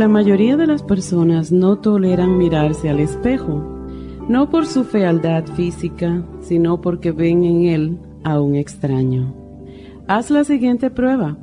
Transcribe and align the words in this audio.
La 0.00 0.08
mayoría 0.08 0.56
de 0.56 0.66
las 0.66 0.82
personas 0.82 1.52
no 1.52 1.76
toleran 1.76 2.38
mirarse 2.38 2.88
al 2.88 3.00
espejo, 3.00 3.62
no 4.30 4.48
por 4.48 4.64
su 4.64 4.84
fealdad 4.84 5.44
física, 5.44 6.22
sino 6.40 6.80
porque 6.80 7.12
ven 7.12 7.44
en 7.44 7.64
él 7.66 7.98
a 8.24 8.40
un 8.40 8.54
extraño. 8.54 9.34
Haz 10.08 10.30
la 10.30 10.44
siguiente 10.44 10.88
prueba. 10.88 11.36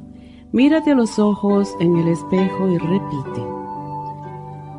Mírate 0.52 0.93
a 0.93 0.95
los 0.95 1.20
ojos 1.20 1.70
en 1.80 1.97
el 1.97 2.07
espejo 2.07 2.67
y 2.67 2.80
repite. 2.80 3.45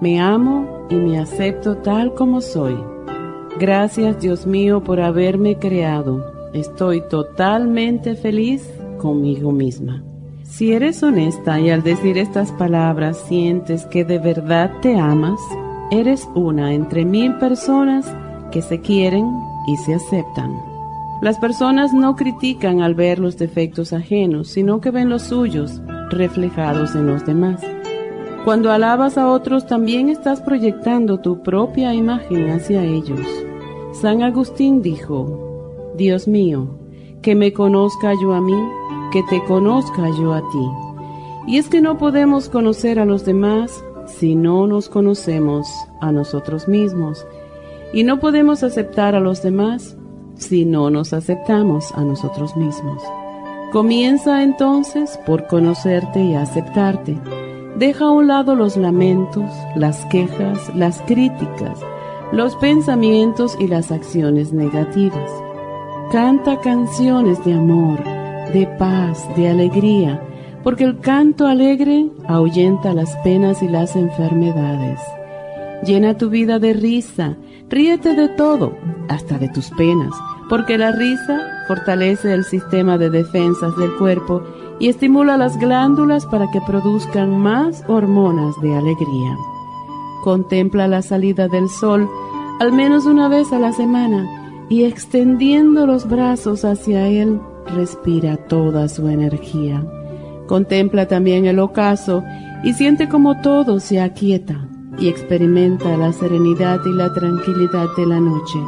Me 0.00 0.18
amo 0.18 0.88
y 0.90 0.96
me 0.96 1.20
acepto 1.20 1.76
tal 1.76 2.14
como 2.14 2.40
soy. 2.40 2.76
Gracias 3.60 4.20
Dios 4.20 4.44
mío 4.44 4.82
por 4.82 5.00
haberme 5.00 5.56
creado. 5.56 6.50
Estoy 6.52 7.00
totalmente 7.08 8.16
feliz 8.16 8.68
conmigo 8.98 9.52
misma. 9.52 10.02
Si 10.48 10.72
eres 10.72 11.02
honesta 11.02 11.60
y 11.60 11.68
al 11.68 11.82
decir 11.82 12.16
estas 12.16 12.52
palabras 12.52 13.22
sientes 13.28 13.84
que 13.86 14.02
de 14.02 14.18
verdad 14.18 14.72
te 14.80 14.98
amas, 14.98 15.38
eres 15.90 16.26
una 16.34 16.72
entre 16.72 17.04
mil 17.04 17.34
personas 17.34 18.10
que 18.50 18.62
se 18.62 18.80
quieren 18.80 19.30
y 19.66 19.76
se 19.76 19.94
aceptan. 19.94 20.58
Las 21.20 21.38
personas 21.38 21.92
no 21.92 22.16
critican 22.16 22.80
al 22.80 22.94
ver 22.94 23.18
los 23.18 23.36
defectos 23.36 23.92
ajenos, 23.92 24.48
sino 24.48 24.80
que 24.80 24.90
ven 24.90 25.10
los 25.10 25.22
suyos 25.22 25.82
reflejados 26.10 26.94
en 26.94 27.06
los 27.06 27.26
demás. 27.26 27.60
Cuando 28.46 28.72
alabas 28.72 29.18
a 29.18 29.30
otros 29.30 29.66
también 29.66 30.08
estás 30.08 30.40
proyectando 30.40 31.20
tu 31.20 31.42
propia 31.42 31.92
imagen 31.92 32.48
hacia 32.50 32.82
ellos. 32.82 33.20
San 33.92 34.22
Agustín 34.22 34.80
dijo, 34.80 35.92
Dios 35.96 36.26
mío, 36.26 36.78
que 37.20 37.34
me 37.34 37.52
conozca 37.52 38.14
yo 38.20 38.32
a 38.32 38.40
mí 38.40 38.56
que 39.10 39.22
te 39.24 39.42
conozca 39.44 40.08
yo 40.18 40.34
a 40.34 40.40
ti. 40.40 40.88
Y 41.46 41.58
es 41.58 41.68
que 41.68 41.80
no 41.80 41.96
podemos 41.96 42.48
conocer 42.48 42.98
a 42.98 43.04
los 43.04 43.24
demás 43.24 43.82
si 44.06 44.34
no 44.34 44.66
nos 44.66 44.88
conocemos 44.88 45.66
a 46.00 46.12
nosotros 46.12 46.68
mismos. 46.68 47.26
Y 47.92 48.02
no 48.02 48.20
podemos 48.20 48.62
aceptar 48.62 49.14
a 49.14 49.20
los 49.20 49.42
demás 49.42 49.96
si 50.34 50.64
no 50.64 50.90
nos 50.90 51.12
aceptamos 51.12 51.92
a 51.92 52.02
nosotros 52.02 52.56
mismos. 52.56 53.02
Comienza 53.72 54.42
entonces 54.42 55.18
por 55.26 55.46
conocerte 55.46 56.22
y 56.22 56.34
aceptarte. 56.34 57.18
Deja 57.76 58.06
a 58.06 58.10
un 58.10 58.26
lado 58.28 58.54
los 58.54 58.76
lamentos, 58.76 59.50
las 59.74 60.04
quejas, 60.06 60.74
las 60.74 61.00
críticas, 61.02 61.78
los 62.32 62.56
pensamientos 62.56 63.56
y 63.58 63.68
las 63.68 63.90
acciones 63.90 64.52
negativas. 64.52 65.30
Canta 66.10 66.60
canciones 66.60 67.42
de 67.44 67.54
amor 67.54 68.17
de 68.52 68.66
paz, 68.78 69.26
de 69.36 69.48
alegría, 69.48 70.22
porque 70.62 70.84
el 70.84 71.00
canto 71.00 71.46
alegre 71.46 72.06
ahuyenta 72.26 72.94
las 72.94 73.16
penas 73.18 73.62
y 73.62 73.68
las 73.68 73.96
enfermedades. 73.96 75.00
Llena 75.84 76.16
tu 76.16 76.28
vida 76.28 76.58
de 76.58 76.72
risa, 76.72 77.36
ríete 77.68 78.14
de 78.14 78.28
todo, 78.28 78.72
hasta 79.08 79.38
de 79.38 79.48
tus 79.48 79.70
penas, 79.70 80.12
porque 80.48 80.76
la 80.76 80.92
risa 80.92 81.40
fortalece 81.68 82.32
el 82.32 82.44
sistema 82.44 82.98
de 82.98 83.10
defensas 83.10 83.76
del 83.76 83.94
cuerpo 83.96 84.42
y 84.80 84.88
estimula 84.88 85.36
las 85.36 85.58
glándulas 85.58 86.26
para 86.26 86.50
que 86.50 86.60
produzcan 86.62 87.38
más 87.38 87.84
hormonas 87.88 88.54
de 88.62 88.74
alegría. 88.74 89.36
Contempla 90.24 90.88
la 90.88 91.02
salida 91.02 91.48
del 91.48 91.68
sol 91.68 92.08
al 92.58 92.72
menos 92.72 93.06
una 93.06 93.28
vez 93.28 93.52
a 93.52 93.58
la 93.58 93.72
semana 93.72 94.66
y 94.68 94.84
extendiendo 94.84 95.86
los 95.86 96.08
brazos 96.08 96.64
hacia 96.64 97.06
él, 97.06 97.40
respira 97.68 98.36
toda 98.36 98.88
su 98.88 99.08
energía. 99.08 99.84
Contempla 100.46 101.06
también 101.06 101.46
el 101.46 101.58
ocaso 101.58 102.24
y 102.64 102.72
siente 102.72 103.08
como 103.08 103.40
todo 103.40 103.80
se 103.80 104.00
aquieta 104.00 104.66
y 104.98 105.08
experimenta 105.08 105.96
la 105.96 106.12
serenidad 106.12 106.80
y 106.84 106.92
la 106.92 107.12
tranquilidad 107.12 107.86
de 107.96 108.06
la 108.06 108.20
noche. 108.20 108.58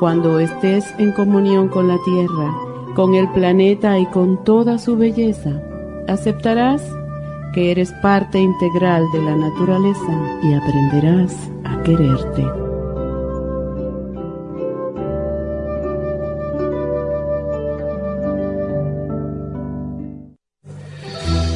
Cuando 0.00 0.40
estés 0.40 0.84
en 0.98 1.12
comunión 1.12 1.68
con 1.68 1.88
la 1.88 1.98
tierra, 2.04 2.54
con 2.94 3.14
el 3.14 3.28
planeta 3.32 3.98
y 3.98 4.06
con 4.06 4.42
toda 4.44 4.78
su 4.78 4.96
belleza, 4.96 5.60
aceptarás 6.08 6.82
que 7.52 7.70
eres 7.70 7.92
parte 8.02 8.38
integral 8.38 9.04
de 9.12 9.22
la 9.22 9.36
naturaleza 9.36 10.40
y 10.42 10.52
aprenderás 10.52 11.50
a 11.64 11.82
quererte. 11.82 12.65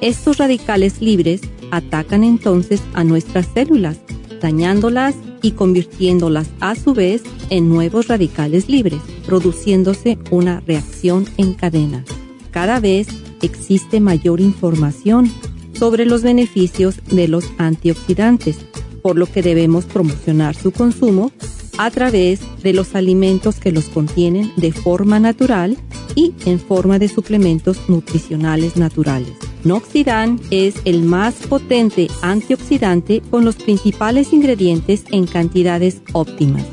estos 0.00 0.38
radicales 0.38 1.00
libres 1.00 1.40
atacan 1.70 2.24
entonces 2.24 2.80
a 2.94 3.04
nuestras 3.04 3.48
células, 3.52 3.98
dañándolas 4.40 5.14
y 5.42 5.52
convirtiéndolas 5.52 6.48
a 6.60 6.74
su 6.74 6.94
vez 6.94 7.22
en 7.50 7.68
nuevos 7.68 8.08
radicales 8.08 8.68
libres, 8.68 9.00
produciéndose 9.26 10.18
una 10.30 10.60
reacción 10.60 11.26
en 11.36 11.54
cadena. 11.54 12.04
Cada 12.50 12.80
vez 12.80 13.08
existe 13.42 14.00
mayor 14.00 14.40
información 14.40 15.30
sobre 15.72 16.06
los 16.06 16.22
beneficios 16.22 16.96
de 17.10 17.28
los 17.28 17.44
antioxidantes, 17.58 18.58
por 19.02 19.16
lo 19.16 19.26
que 19.26 19.42
debemos 19.42 19.84
promocionar 19.84 20.56
su 20.56 20.72
consumo 20.72 21.30
a 21.78 21.90
través 21.90 22.40
de 22.62 22.72
los 22.72 22.96
alimentos 22.96 23.60
que 23.60 23.70
los 23.70 23.84
contienen 23.84 24.52
de 24.56 24.72
forma 24.72 25.20
natural 25.20 25.76
y 26.16 26.34
en 26.46 26.58
forma 26.58 26.98
de 26.98 27.08
suplementos 27.08 27.88
nutricionales 27.88 28.76
naturales. 28.76 29.47
Noxidan 29.64 30.40
es 30.50 30.76
el 30.84 31.02
más 31.02 31.34
potente 31.34 32.08
antioxidante 32.22 33.20
con 33.30 33.44
los 33.44 33.56
principales 33.56 34.32
ingredientes 34.32 35.04
en 35.10 35.26
cantidades 35.26 36.00
óptimas. 36.12 36.64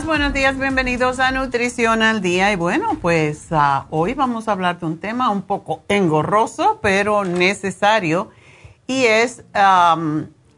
Buenos 0.06 0.32
días, 0.32 0.58
bienvenidos 0.58 1.20
a 1.20 1.30
Nutrición 1.30 2.02
al 2.02 2.22
Día. 2.22 2.50
Y 2.50 2.56
bueno, 2.56 2.96
pues 3.02 3.48
ah, 3.50 3.86
hoy 3.90 4.14
vamos 4.14 4.48
a 4.48 4.52
hablar 4.52 4.80
de 4.80 4.86
un 4.86 4.98
tema 4.98 5.28
un 5.28 5.42
poco 5.42 5.82
engorroso, 5.88 6.80
pero 6.82 7.24
necesario, 7.24 8.30
y 8.86 9.04
es 9.04 9.44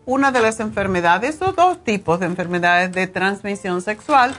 una 0.07 0.31
de 0.31 0.41
las 0.41 0.61
enfermedades, 0.61 1.43
o 1.43 1.53
dos 1.53 1.83
tipos 1.83 2.21
de 2.21 2.27
enfermedades 2.27 2.93
de 2.93 3.09
transmisión 3.09 3.83
sexual, 3.83 4.33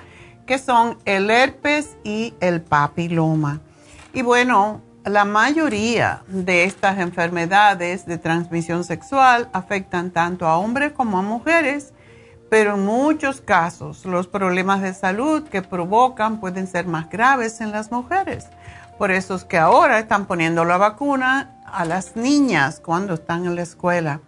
que 0.47 0.57
son 0.57 0.97
el 1.03 1.29
herpes 1.29 1.97
y 2.05 2.33
el 2.39 2.61
papiloma. 2.61 3.59
Y 4.13 4.21
bueno, 4.21 4.81
la 5.03 5.25
mayoría 5.25 6.23
de 6.27 6.63
estas 6.63 6.97
enfermedades 6.99 8.05
de 8.05 8.17
transmisión 8.17 8.85
sexual 8.85 9.49
afectan 9.51 10.11
tanto 10.11 10.47
a 10.47 10.57
hombres 10.57 10.93
como 10.93 11.19
a 11.19 11.21
mujeres 11.21 11.93
pero 12.49 12.75
en 12.75 12.85
muchos 12.85 13.41
casos 13.41 14.05
los 14.05 14.27
problemas 14.27 14.81
de 14.81 14.93
salud 14.93 15.43
que 15.43 15.61
provocan 15.61 16.39
pueden 16.39 16.67
ser 16.67 16.87
más 16.87 17.09
graves 17.09 17.61
en 17.61 17.71
las 17.71 17.91
mujeres. 17.91 18.47
Por 18.97 19.11
eso 19.11 19.35
es 19.35 19.43
que 19.43 19.57
ahora 19.57 19.99
están 19.99 20.25
poniendo 20.25 20.65
la 20.65 20.77
vacuna 20.77 21.61
a 21.65 21.85
las 21.85 22.15
niñas 22.15 22.79
cuando 22.79 23.15
están 23.15 23.45
en 23.45 23.55
la 23.55 23.61
escuela. 23.61 24.21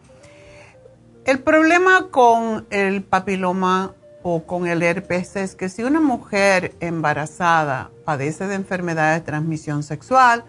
El 1.25 1.39
problema 1.39 2.07
con 2.11 2.67
el 2.69 3.03
papiloma 3.03 3.93
o 4.21 4.43
con 4.43 4.67
el 4.67 4.83
herpes 4.83 5.35
es 5.35 5.55
que 5.55 5.69
si 5.69 5.83
una 5.83 5.99
mujer 5.99 6.75
embarazada 6.79 7.89
padece 8.05 8.47
de 8.47 8.55
enfermedad 8.55 9.13
de 9.13 9.21
transmisión 9.21 9.83
sexual, 9.83 10.43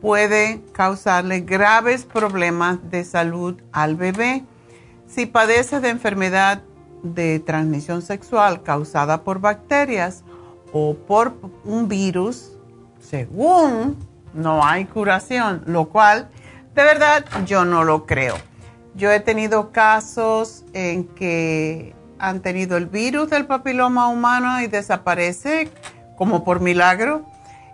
puede 0.00 0.62
causarle 0.72 1.40
graves 1.40 2.04
problemas 2.04 2.78
de 2.90 3.04
salud 3.04 3.60
al 3.72 3.96
bebé. 3.96 4.44
Si 5.06 5.26
padece 5.26 5.80
de 5.80 5.88
enfermedad 5.88 6.62
de 7.02 7.40
transmisión 7.40 8.02
sexual 8.02 8.62
causada 8.62 9.22
por 9.22 9.40
bacterias 9.40 10.24
o 10.72 10.94
por 10.94 11.34
un 11.64 11.88
virus, 11.88 12.52
según 13.00 13.96
no 14.34 14.64
hay 14.64 14.84
curación, 14.84 15.62
lo 15.66 15.88
cual 15.88 16.28
de 16.74 16.82
verdad 16.82 17.24
yo 17.46 17.64
no 17.64 17.84
lo 17.84 18.06
creo. 18.06 18.36
Yo 18.94 19.10
he 19.10 19.20
tenido 19.20 19.72
casos 19.72 20.64
en 20.72 21.04
que 21.04 21.94
han 22.18 22.40
tenido 22.40 22.76
el 22.76 22.86
virus 22.86 23.30
del 23.30 23.46
papiloma 23.46 24.08
humano 24.08 24.60
y 24.60 24.66
desaparece 24.66 25.70
como 26.16 26.44
por 26.44 26.60
milagro. 26.60 27.24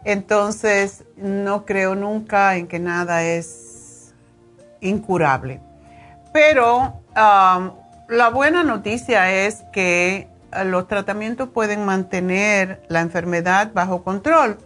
Entonces 0.05 1.05
no 1.17 1.65
creo 1.65 1.95
nunca 1.95 2.57
en 2.57 2.67
que 2.67 2.79
nada 2.79 3.23
es 3.23 4.13
incurable. 4.81 5.61
Pero 6.33 7.01
la 8.09 8.31
buena 8.31 8.63
noticia 8.63 9.33
es 9.47 9.65
que 9.73 10.29
eh, 10.53 10.65
los 10.65 10.89
tratamientos 10.89 11.49
pueden 11.49 11.85
mantener 11.85 12.83
la 12.89 13.01
enfermedad 13.01 13.73
bajo 13.73 14.03
control 14.03 14.59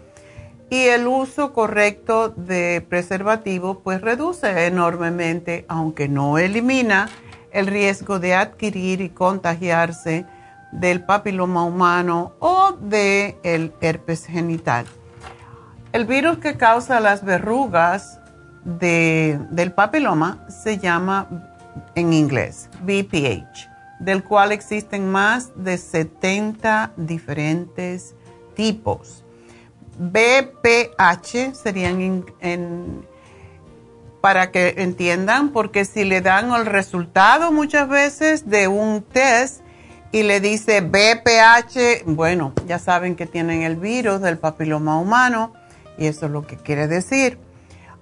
y 0.69 0.85
el 0.87 1.07
uso 1.07 1.53
correcto 1.53 2.31
de 2.31 2.85
preservativo 2.89 3.81
pues 3.81 4.01
reduce 4.01 4.67
enormemente, 4.67 5.65
aunque 5.69 6.09
no 6.09 6.39
elimina 6.39 7.09
el 7.53 7.69
riesgo 7.69 8.19
de 8.19 8.35
adquirir 8.35 9.01
y 9.01 9.11
contagiarse 9.11 10.27
del 10.73 11.05
papiloma 11.05 11.65
humano 11.65 12.33
o 12.41 12.73
del 12.81 13.37
el 13.45 13.73
herpes 13.81 14.27
genital. 14.27 14.87
El 15.93 16.05
virus 16.05 16.39
que 16.39 16.57
causa 16.57 17.01
las 17.01 17.25
verrugas 17.25 18.21
del 18.65 19.73
papiloma 19.75 20.45
se 20.49 20.79
llama 20.79 21.29
en 21.97 22.13
inglés, 22.13 22.69
BPH, 22.83 23.69
del 23.99 24.23
cual 24.23 24.53
existen 24.53 25.11
más 25.11 25.51
de 25.57 25.77
70 25.77 26.93
diferentes 26.97 28.15
tipos. 28.55 29.25
BPH 29.99 31.55
serían 31.55 32.25
para 34.21 34.51
que 34.51 34.75
entiendan, 34.79 35.51
porque 35.51 35.85
si 35.85 36.05
le 36.05 36.21
dan 36.21 36.53
el 36.53 36.67
resultado 36.67 37.51
muchas 37.51 37.89
veces 37.89 38.49
de 38.49 38.69
un 38.69 39.03
test 39.03 39.63
y 40.13 40.23
le 40.23 40.41
dice 40.41 40.83
BPH, 40.83 42.05
bueno, 42.05 42.53
ya 42.67 42.79
saben 42.79 43.17
que 43.17 43.27
tienen 43.27 43.63
el 43.63 43.77
virus 43.77 44.21
del 44.21 44.39
papiloma 44.39 44.99
humano 44.99 45.53
y 45.97 46.07
eso 46.07 46.27
es 46.27 46.33
lo 46.33 46.47
que 46.47 46.57
quiere 46.57 46.89
decir. 46.89 47.39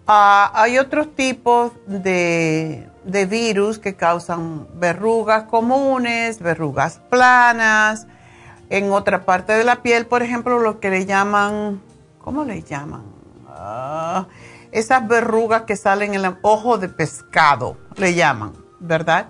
Ah, 0.06 0.50
hay 0.54 0.78
otros 0.78 1.14
tipos 1.14 1.72
de, 1.86 2.88
de, 3.04 3.26
virus 3.26 3.78
que 3.78 3.94
causan 3.94 4.66
verrugas 4.74 5.44
comunes, 5.44 6.40
verrugas 6.40 7.00
planas. 7.10 8.06
En 8.70 8.90
otra 8.92 9.24
parte 9.24 9.52
de 9.52 9.64
la 9.64 9.82
piel, 9.82 10.06
por 10.06 10.22
ejemplo, 10.22 10.58
lo 10.58 10.80
que 10.80 10.90
le 10.90 11.06
llaman, 11.06 11.82
¿cómo 12.18 12.44
le 12.44 12.62
llaman? 12.62 13.02
Ah, 13.48 14.26
esas 14.72 15.06
verrugas 15.06 15.62
que 15.62 15.76
salen 15.76 16.14
en 16.14 16.24
el 16.24 16.36
ojo 16.42 16.78
de 16.78 16.88
pescado, 16.88 17.76
le 17.96 18.14
llaman, 18.14 18.52
¿verdad? 18.80 19.28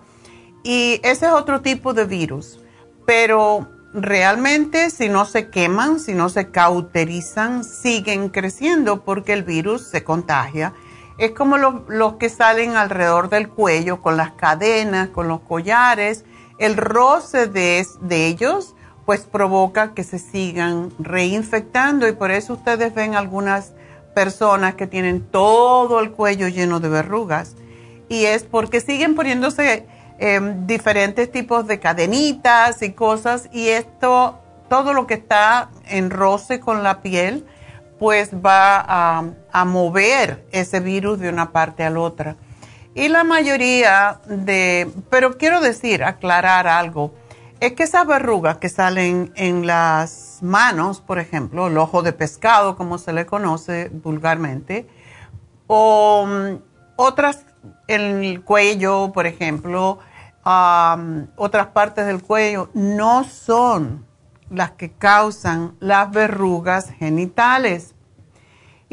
Y 0.62 1.00
ese 1.02 1.26
es 1.26 1.32
otro 1.32 1.60
tipo 1.60 1.92
de 1.92 2.06
virus. 2.06 2.58
Pero 3.06 3.68
realmente 3.92 4.90
si 4.90 5.08
no 5.08 5.24
se 5.24 5.48
queman, 5.50 6.00
si 6.00 6.14
no 6.14 6.28
se 6.28 6.50
cauterizan, 6.50 7.62
siguen 7.64 8.28
creciendo 8.28 9.04
porque 9.04 9.32
el 9.32 9.44
virus 9.44 9.86
se 9.86 10.02
contagia. 10.02 10.72
Es 11.18 11.30
como 11.32 11.56
los, 11.56 12.14
que 12.14 12.28
salen 12.28 12.76
alrededor 12.76 13.28
del 13.28 13.48
cuello 13.48 14.02
con 14.02 14.16
las 14.16 14.32
cadenas, 14.32 15.08
con 15.08 15.28
los 15.28 15.40
collares. 15.40 16.24
El 16.58 16.76
roce 16.76 17.46
de, 17.46 17.86
de 18.00 18.26
ellos 18.26 18.74
pues 19.06 19.22
provoca 19.22 19.92
que 19.94 20.02
se 20.02 20.18
sigan 20.18 20.90
reinfectando. 20.98 22.08
Y 22.08 22.12
por 22.12 22.30
eso 22.30 22.54
ustedes 22.54 22.94
ven 22.94 23.14
algunas 23.14 23.72
personas 24.14 24.74
que 24.74 24.86
tienen 24.86 25.22
todo 25.22 26.00
el 26.00 26.12
cuello 26.12 26.48
lleno 26.48 26.80
de 26.80 26.88
verrugas. 26.88 27.56
Y 28.08 28.24
es 28.24 28.42
porque 28.44 28.80
siguen 28.80 29.14
poniéndose 29.14 29.86
Em, 30.18 30.64
diferentes 30.66 31.30
tipos 31.32 31.66
de 31.66 31.80
cadenitas 31.80 32.82
y 32.82 32.92
cosas. 32.92 33.48
Y 33.52 33.68
esto, 33.68 34.38
todo 34.68 34.94
lo 34.94 35.06
que 35.06 35.14
está 35.14 35.70
en 35.88 36.10
roce 36.10 36.60
con 36.60 36.82
la 36.82 37.02
piel, 37.02 37.44
pues 37.98 38.30
va 38.34 38.84
a, 38.86 39.24
a 39.54 39.64
mover 39.64 40.44
ese 40.50 40.80
virus 40.80 41.20
de 41.20 41.28
una 41.28 41.52
parte 41.52 41.84
a 41.84 41.90
la 41.90 42.00
otra. 42.00 42.36
Y 42.92 43.08
la 43.08 43.22
mayoría 43.22 44.20
de, 44.26 44.90
pero 45.10 45.38
quiero 45.38 45.60
decir, 45.60 46.02
aclarar 46.02 46.66
algo, 46.66 47.14
es 47.60 47.74
que 47.74 47.84
esas 47.84 48.04
verrugas 48.04 48.56
que 48.56 48.68
salen 48.68 49.32
en 49.36 49.64
las 49.64 50.38
manos, 50.42 51.00
por 51.00 51.20
ejemplo, 51.20 51.68
el 51.68 51.78
ojo 51.78 52.02
de 52.02 52.12
pescado, 52.12 52.76
como 52.76 52.98
se 52.98 53.12
le 53.12 53.26
conoce 53.26 53.90
vulgarmente, 53.90 54.88
o 55.68 56.26
mm, 56.26 56.56
otras 56.96 57.46
en 57.86 58.24
el 58.24 58.42
cuello, 58.42 59.12
por 59.12 59.28
ejemplo, 59.28 60.00
otras 61.36 61.68
partes 61.68 62.06
del 62.06 62.22
cuello, 62.22 62.70
no 62.74 63.22
son 63.22 64.04
las 64.50 64.72
que 64.72 64.90
causan 64.90 65.76
las 65.78 66.10
verrugas 66.10 66.90
genitales. 66.90 67.93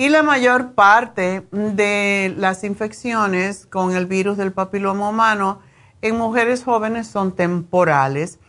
Y 0.02 0.10
la 0.10 0.24
mayor 0.24 0.74
parte 0.74 1.46
de 1.52 2.34
las 2.36 2.64
infecciones 2.64 3.68
con 3.68 3.96
el 3.96 4.08
virus 4.08 4.36
del 4.36 4.52
papiloma 4.52 5.10
humano 5.10 5.60
en 6.02 6.18
mujeres 6.18 6.64
jóvenes 6.64 7.06
son 7.06 7.34
temporales 7.34 8.40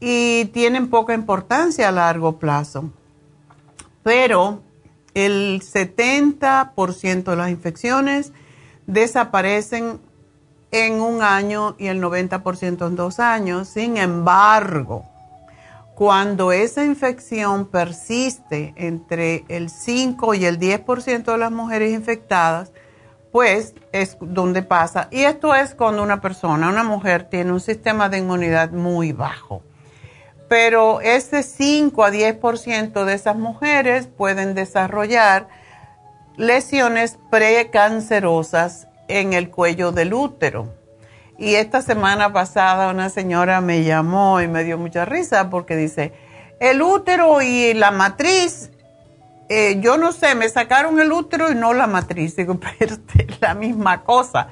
y 0.00 0.46
tienen 0.46 0.90
poca 0.90 1.14
importancia 1.14 1.88
a 1.88 1.92
largo 1.92 2.40
plazo. 2.40 2.90
Pero 4.02 4.64
el 5.14 5.62
70% 5.62 7.22
de 7.22 7.36
las 7.36 7.50
infecciones 7.50 8.32
desaparecen 8.88 10.00
en 10.72 11.00
un 11.00 11.22
año 11.22 11.76
y 11.78 11.86
el 11.86 12.02
90% 12.02 12.84
en 12.84 12.96
dos 12.96 13.20
años. 13.20 13.68
Sin 13.68 13.96
embargo, 13.96 15.04
cuando 15.96 16.52
esa 16.52 16.84
infección 16.84 17.68
persiste 17.68 18.74
entre 18.76 19.46
el 19.48 19.70
5 19.70 20.34
y 20.34 20.44
el 20.44 20.58
10% 20.58 21.24
de 21.24 21.38
las 21.38 21.50
mujeres 21.50 21.94
infectadas, 21.94 22.70
pues 23.32 23.74
es 23.92 24.18
donde 24.20 24.62
pasa. 24.62 25.08
Y 25.10 25.22
esto 25.22 25.54
es 25.54 25.74
cuando 25.74 26.02
una 26.02 26.20
persona, 26.20 26.68
una 26.68 26.84
mujer, 26.84 27.30
tiene 27.30 27.50
un 27.50 27.60
sistema 27.60 28.10
de 28.10 28.18
inmunidad 28.18 28.72
muy 28.72 29.12
bajo. 29.12 29.62
Pero 30.50 31.00
ese 31.00 31.42
5 31.42 32.04
a 32.04 32.10
10% 32.10 33.04
de 33.06 33.14
esas 33.14 33.36
mujeres 33.36 34.06
pueden 34.06 34.54
desarrollar 34.54 35.48
lesiones 36.36 37.18
precancerosas 37.30 38.86
en 39.08 39.32
el 39.32 39.48
cuello 39.48 39.92
del 39.92 40.12
útero. 40.12 40.74
Y 41.38 41.54
esta 41.54 41.82
semana 41.82 42.32
pasada 42.32 42.90
una 42.90 43.10
señora 43.10 43.60
me 43.60 43.84
llamó 43.84 44.40
y 44.40 44.48
me 44.48 44.64
dio 44.64 44.78
mucha 44.78 45.04
risa 45.04 45.50
porque 45.50 45.76
dice, 45.76 46.12
el 46.60 46.80
útero 46.80 47.42
y 47.42 47.74
la 47.74 47.90
matriz 47.90 48.70
eh, 49.48 49.78
yo 49.80 49.96
no 49.96 50.12
sé, 50.12 50.34
me 50.34 50.48
sacaron 50.48 50.98
el 51.00 51.12
útero 51.12 51.50
y 51.50 51.54
no 51.54 51.72
la 51.72 51.86
matriz. 51.86 52.36
Digo, 52.36 52.58
pero 52.78 52.96
es 53.18 53.40
la 53.40 53.54
misma 53.54 54.02
cosa. 54.02 54.48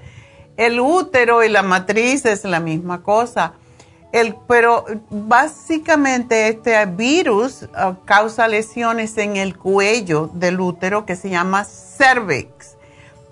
El 0.57 0.79
útero 0.81 1.43
y 1.43 1.49
la 1.49 1.63
matriz 1.63 2.25
es 2.27 2.45
la 2.45 2.61
misma 2.61 3.03
cosa. 3.03 3.55
El, 4.13 4.37
pero 4.47 4.85
básicamente 5.11 6.47
este 6.47 6.87
virus 6.87 7.63
uh, 7.63 7.97
causa 8.05 8.47
lesiones 8.47 9.19
en 9.19 9.37
el 9.37 9.57
cuello 9.59 10.31
del 10.33 10.61
útero 10.61 11.05
que 11.05 11.17
se 11.17 11.31
llama 11.31 11.65
cervix, 11.65 12.74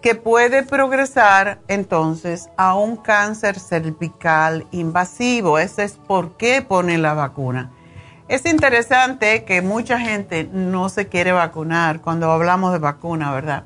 que 0.03 0.17
puede 0.17 0.65
progresar 0.65 1.61
entonces 1.69 2.51
a 2.57 2.75
un 2.75 2.97
cáncer 2.97 3.59
cervical 3.59 4.67
invasivo. 4.73 5.59
Ese 5.59 5.85
es 5.85 5.93
por 5.93 6.37
qué 6.37 6.61
pone 6.61 6.99
la 6.99 7.15
vacuna. 7.15 7.71
Es 8.29 8.45
interesante 8.45 9.45
que 9.45 9.63
mucha 9.63 10.01
gente 10.01 10.49
no 10.53 10.89
se 10.89 11.07
quiere 11.07 11.33
vacunar 11.33 12.01
cuando 12.01 12.31
hablamos 12.33 12.73
de 12.73 12.81
vacuna, 12.81 13.33
¿verdad? 13.33 13.65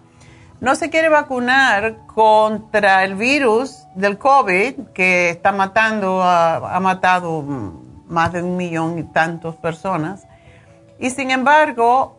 No 0.61 0.75
se 0.75 0.91
quiere 0.91 1.09
vacunar 1.09 2.07
contra 2.07 3.05
el 3.05 3.15
virus 3.15 3.87
del 3.95 4.19
COVID 4.19 4.89
que 4.95 5.31
está 5.31 5.53
matando, 5.53 6.23
ha 6.23 6.79
matado 6.81 7.43
más 8.09 8.33
de 8.33 8.43
un 8.43 8.57
millón 8.57 8.99
y 8.99 9.05
tantas 9.05 9.57
personas. 9.57 10.27
Y 10.99 11.11
sin 11.11 11.31
embargo, 11.31 12.16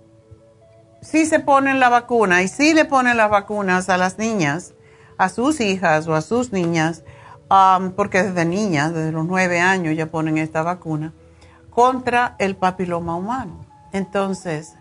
sí 1.01 1.25
se 1.25 1.39
ponen 1.39 1.79
la 1.79 1.89
vacuna 1.89 2.43
y 2.43 2.47
sí 2.47 2.73
le 2.73 2.85
ponen 2.85 3.17
las 3.17 3.29
vacunas 3.29 3.89
a 3.89 3.97
las 3.97 4.17
niñas, 4.17 4.73
a 5.17 5.29
sus 5.29 5.59
hijas 5.61 6.07
o 6.07 6.15
a 6.15 6.21
sus 6.21 6.51
niñas, 6.51 7.03
um, 7.49 7.91
porque 7.91 8.23
desde 8.23 8.45
niñas, 8.45 8.93
desde 8.93 9.11
los 9.11 9.25
nueve 9.25 9.59
años 9.59 9.95
ya 9.95 10.07
ponen 10.07 10.37
esta 10.37 10.61
vacuna 10.63 11.13
contra 11.69 12.35
el 12.39 12.55
papiloma 12.55 13.15
humano. 13.15 13.65
Entonces, 13.93 14.73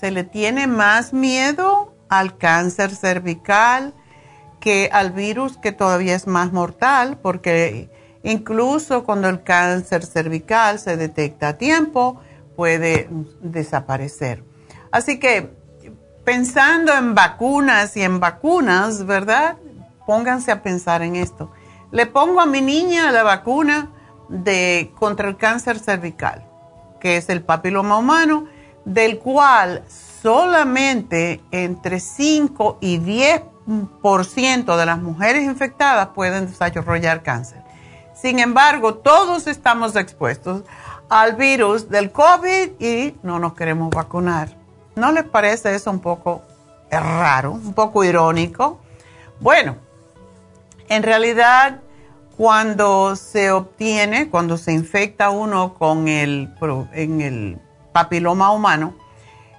se 0.00 0.10
le 0.10 0.24
tiene 0.24 0.66
más 0.66 1.12
miedo 1.12 1.94
al 2.08 2.36
cáncer 2.36 2.94
cervical 2.94 3.94
que 4.60 4.88
al 4.92 5.10
virus 5.10 5.58
que 5.58 5.72
todavía 5.72 6.14
es 6.14 6.26
más 6.26 6.52
mortal, 6.52 7.18
porque 7.20 7.90
incluso 8.22 9.04
cuando 9.04 9.28
el 9.28 9.42
cáncer 9.42 10.06
cervical 10.06 10.78
se 10.78 10.96
detecta 10.96 11.48
a 11.48 11.58
tiempo, 11.58 12.20
puede 12.56 13.08
desaparecer. 13.40 14.44
Así 14.90 15.18
que 15.18 15.63
pensando 16.24 16.92
en 16.92 17.14
vacunas 17.14 17.96
y 17.96 18.02
en 18.02 18.20
vacunas, 18.20 19.04
¿verdad? 19.06 19.56
Pónganse 20.06 20.50
a 20.52 20.62
pensar 20.62 21.02
en 21.02 21.16
esto. 21.16 21.50
Le 21.90 22.06
pongo 22.06 22.40
a 22.40 22.46
mi 22.46 22.60
niña 22.60 23.12
la 23.12 23.22
vacuna 23.22 23.90
de, 24.28 24.92
contra 24.98 25.28
el 25.28 25.36
cáncer 25.36 25.78
cervical, 25.78 26.44
que 27.00 27.16
es 27.16 27.28
el 27.28 27.42
papiloma 27.42 27.98
humano, 27.98 28.46
del 28.84 29.18
cual 29.18 29.84
solamente 30.22 31.42
entre 31.50 32.00
5 32.00 32.78
y 32.80 32.98
10% 32.98 34.76
de 34.76 34.86
las 34.86 34.98
mujeres 34.98 35.44
infectadas 35.44 36.08
pueden 36.08 36.46
desarrollar 36.46 37.22
cáncer. 37.22 37.62
Sin 38.14 38.38
embargo, 38.38 38.94
todos 38.94 39.46
estamos 39.46 39.96
expuestos 39.96 40.62
al 41.08 41.36
virus 41.36 41.90
del 41.90 42.10
COVID 42.10 42.80
y 42.80 43.16
no 43.22 43.38
nos 43.38 43.54
queremos 43.54 43.90
vacunar. 43.90 44.63
¿No 44.96 45.12
les 45.12 45.24
parece 45.24 45.74
eso 45.74 45.90
un 45.90 46.00
poco 46.00 46.42
raro, 46.90 47.52
un 47.52 47.74
poco 47.74 48.04
irónico? 48.04 48.80
Bueno, 49.40 49.76
en 50.88 51.02
realidad 51.02 51.80
cuando 52.36 53.16
se 53.16 53.50
obtiene, 53.50 54.28
cuando 54.28 54.56
se 54.56 54.72
infecta 54.72 55.30
uno 55.30 55.74
con 55.74 56.08
el, 56.08 56.52
en 56.92 57.20
el 57.20 57.58
papiloma 57.92 58.52
humano, 58.52 58.94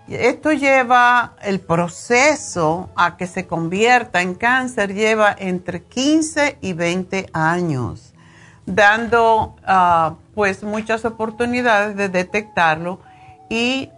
esto 0.07 0.51
lleva 0.51 1.33
el 1.41 1.59
proceso 1.59 2.89
a 2.95 3.17
que 3.17 3.25
se 3.25 3.47
convierta 3.47 4.21
en 4.21 4.35
cáncer, 4.35 4.93
lleva 4.93 5.35
entre 5.37 5.83
15 5.83 6.59
y 6.61 6.73
20 6.73 7.29
años, 7.33 8.13
dando 8.65 9.55
ah, 9.65 10.15
pues 10.35 10.63
muchas 10.63 11.05
oportunidades 11.05 11.95
de 11.95 12.09
detectarlo 12.09 12.99
y 13.49 13.89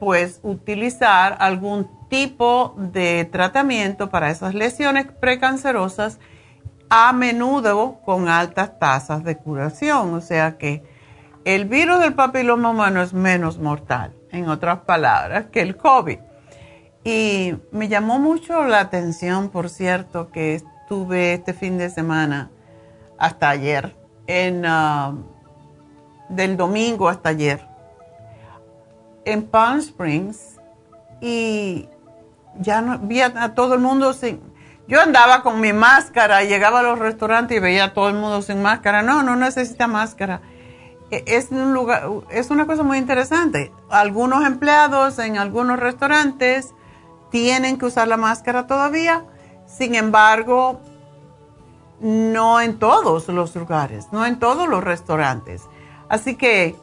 pues 0.00 0.40
utilizar 0.42 1.36
algún 1.38 1.88
tipo 2.08 2.74
de 2.76 3.28
tratamiento 3.30 4.10
para 4.10 4.30
esas 4.30 4.54
lesiones 4.54 5.06
precancerosas 5.20 6.18
a 6.88 7.12
menudo 7.12 8.00
con 8.04 8.28
altas 8.28 8.78
tasas 8.78 9.22
de 9.22 9.36
curación. 9.36 10.14
O 10.14 10.20
sea 10.20 10.58
que 10.58 10.82
el 11.44 11.66
virus 11.66 12.00
del 12.00 12.14
papiloma 12.14 12.70
humano 12.70 13.02
es 13.02 13.12
menos 13.12 13.58
mortal, 13.58 14.12
en 14.32 14.48
otras 14.48 14.80
palabras, 14.80 15.46
que 15.52 15.60
el 15.60 15.76
COVID. 15.76 16.18
Y 17.04 17.54
me 17.70 17.88
llamó 17.88 18.18
mucho 18.18 18.64
la 18.64 18.80
atención, 18.80 19.50
por 19.50 19.68
cierto, 19.68 20.30
que 20.30 20.54
estuve 20.54 21.34
este 21.34 21.54
fin 21.54 21.78
de 21.78 21.90
semana 21.90 22.50
hasta 23.18 23.50
ayer, 23.50 23.96
en, 24.26 24.64
ah, 24.66 25.14
del 26.28 26.56
domingo 26.56 27.08
hasta 27.08 27.30
ayer, 27.30 27.69
en 29.30 29.42
Palm 29.46 29.78
Springs 29.78 30.56
y 31.20 31.88
ya 32.58 32.82
no, 32.82 32.98
vi 32.98 33.20
a 33.20 33.54
todo 33.54 33.74
el 33.74 33.80
mundo 33.80 34.12
sin, 34.12 34.40
yo 34.90 35.00
andaba 35.00 35.44
con 35.44 35.60
mi 35.60 35.72
máscara, 35.72 36.42
llegaba 36.42 36.80
a 36.80 36.82
los 36.82 36.98
restaurantes 36.98 37.56
y 37.56 37.60
veía 37.60 37.84
a 37.84 37.94
todo 37.94 38.08
el 38.08 38.16
mundo 38.16 38.42
sin 38.42 38.60
máscara. 38.60 39.02
No, 39.02 39.22
no 39.22 39.36
necesita 39.36 39.86
máscara. 39.86 40.40
E, 41.12 41.22
es, 41.28 41.52
un 41.52 41.72
lugar, 41.72 42.10
es 42.28 42.50
una 42.50 42.66
cosa 42.66 42.82
muy 42.82 42.98
interesante. 42.98 43.72
Algunos 43.88 44.44
empleados 44.44 45.20
en 45.20 45.38
algunos 45.38 45.78
restaurantes 45.78 46.74
tienen 47.30 47.78
que 47.78 47.86
usar 47.86 48.08
la 48.08 48.16
máscara 48.16 48.66
todavía. 48.66 49.24
Sin 49.64 49.94
embargo, 49.94 50.80
no 52.00 52.60
en 52.60 52.80
todos 52.80 53.28
los 53.28 53.54
lugares, 53.54 54.08
no 54.10 54.26
en 54.26 54.40
todos 54.40 54.68
los 54.68 54.82
restaurantes. 54.82 55.62
Así 56.08 56.34
que 56.34 56.74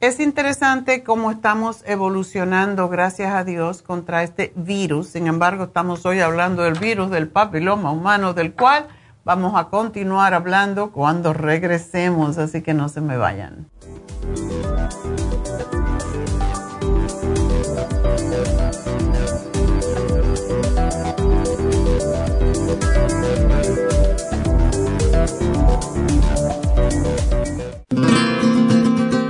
es 0.00 0.18
interesante 0.18 1.04
cómo 1.04 1.30
estamos 1.30 1.84
evolucionando, 1.86 2.88
gracias 2.88 3.34
a 3.34 3.44
Dios, 3.44 3.82
contra 3.82 4.22
este 4.22 4.50
virus. 4.56 5.08
Sin 5.08 5.26
embargo, 5.26 5.64
estamos 5.64 6.06
hoy 6.06 6.20
hablando 6.20 6.62
del 6.62 6.78
virus 6.78 7.10
del 7.10 7.28
papiloma 7.28 7.92
humano, 7.92 8.32
del 8.32 8.54
cual 8.54 8.88
vamos 9.24 9.52
a 9.56 9.68
continuar 9.68 10.32
hablando 10.32 10.90
cuando 10.90 11.34
regresemos, 11.34 12.38
así 12.38 12.62
que 12.62 12.72
no 12.72 12.88
se 12.88 13.02
me 13.02 13.18
vayan. 13.18 13.68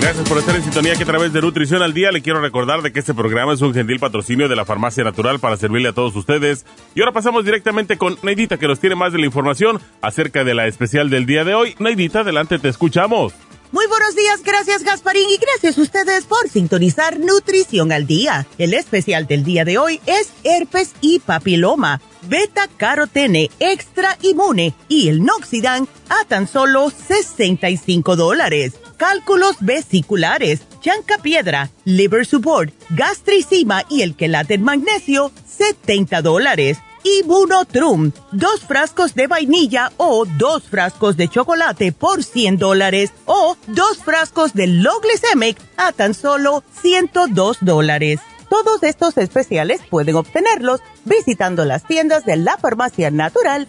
Gracias 0.00 0.28
por 0.28 0.38
estar 0.38 0.54
en 0.54 0.62
sintonía 0.62 0.94
que 0.94 1.02
a 1.02 1.06
través 1.06 1.32
de 1.32 1.40
Nutrición 1.40 1.82
al 1.82 1.92
Día 1.92 2.12
le 2.12 2.22
quiero 2.22 2.40
recordar 2.40 2.82
de 2.82 2.92
que 2.92 3.00
este 3.00 3.14
programa 3.14 3.52
es 3.52 3.62
un 3.62 3.74
gentil 3.74 3.98
patrocinio 3.98 4.48
de 4.48 4.54
la 4.54 4.64
Farmacia 4.64 5.02
Natural 5.02 5.40
para 5.40 5.56
servirle 5.56 5.88
a 5.88 5.92
todos 5.92 6.14
ustedes. 6.14 6.64
Y 6.94 7.00
ahora 7.00 7.10
pasamos 7.10 7.44
directamente 7.44 7.98
con 7.98 8.16
Neidita 8.22 8.58
que 8.58 8.68
nos 8.68 8.78
tiene 8.78 8.94
más 8.94 9.12
de 9.12 9.18
la 9.18 9.26
información 9.26 9.80
acerca 10.00 10.44
de 10.44 10.54
la 10.54 10.68
especial 10.68 11.10
del 11.10 11.26
día 11.26 11.42
de 11.42 11.56
hoy. 11.56 11.74
Neidita, 11.80 12.20
adelante, 12.20 12.60
te 12.60 12.68
escuchamos. 12.68 13.32
Muy 13.72 13.86
buenos 13.88 14.14
días, 14.14 14.42
gracias 14.44 14.84
Gasparín 14.84 15.28
y 15.28 15.36
gracias 15.36 15.76
a 15.76 15.82
ustedes 15.82 16.24
por 16.26 16.48
sintonizar 16.48 17.18
Nutrición 17.18 17.90
al 17.90 18.06
Día. 18.06 18.46
El 18.56 18.74
especial 18.74 19.26
del 19.26 19.42
día 19.42 19.64
de 19.64 19.78
hoy 19.78 20.00
es 20.06 20.32
herpes 20.44 20.94
y 21.00 21.18
papiloma, 21.18 22.00
beta 22.22 22.68
carotene 22.76 23.50
extra 23.58 24.16
inmune 24.22 24.74
y 24.88 25.08
el 25.08 25.24
noxidan 25.24 25.88
a 26.08 26.24
tan 26.28 26.46
solo 26.46 26.88
65 26.88 28.14
dólares 28.14 28.74
cálculos 28.98 29.56
vesiculares, 29.60 30.60
chanca 30.82 31.16
piedra, 31.18 31.70
liver 31.84 32.26
support, 32.26 32.74
gastricima 32.90 33.84
y 33.88 34.02
el 34.02 34.14
quelate 34.14 34.58
magnesio, 34.58 35.32
70 35.46 36.20
dólares. 36.20 36.78
Y 37.04 37.22
Bunotrum, 37.22 38.10
dos 38.32 38.60
frascos 38.60 39.14
de 39.14 39.28
vainilla 39.28 39.92
o 39.96 40.26
dos 40.26 40.64
frascos 40.64 41.16
de 41.16 41.28
chocolate 41.28 41.92
por 41.92 42.22
100 42.22 42.58
dólares 42.58 43.12
o 43.24 43.56
dos 43.68 43.98
frascos 43.98 44.52
de 44.52 44.66
Low 44.66 45.00
a 45.76 45.92
tan 45.92 46.12
solo 46.12 46.64
102 46.82 47.58
dólares. 47.60 48.20
Todos 48.50 48.82
estos 48.82 49.16
especiales 49.16 49.80
pueden 49.88 50.16
obtenerlos 50.16 50.80
visitando 51.04 51.64
las 51.64 51.84
tiendas 51.84 52.24
de 52.24 52.36
la 52.36 52.58
farmacia 52.58 53.10
natural 53.10 53.68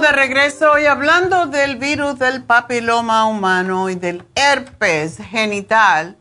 De 0.00 0.12
regreso 0.12 0.78
y 0.78 0.86
hablando 0.86 1.46
del 1.46 1.76
virus 1.76 2.18
del 2.18 2.42
papiloma 2.42 3.26
humano 3.26 3.90
y 3.90 3.94
del 3.94 4.24
herpes 4.34 5.18
genital. 5.18 6.16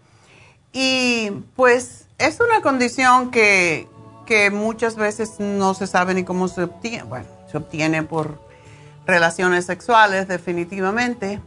Y 0.73 1.31
pues 1.55 2.07
es 2.17 2.39
una 2.41 2.61
condición 2.61 3.31
que, 3.31 3.87
que 4.25 4.51
muchas 4.51 4.97
veces 4.97 5.39
no 5.39 5.73
se 5.73 5.87
sabe 5.87 6.13
ni 6.13 6.25
cómo 6.25 6.49
se 6.49 6.63
obtiene. 6.63 7.03
Bueno, 7.03 7.25
se 7.49 7.57
obtiene 7.57 8.03
por 8.03 8.37
relaciones 9.05 9.65
sexuales 9.65 10.27
definitivamente. 10.27 11.39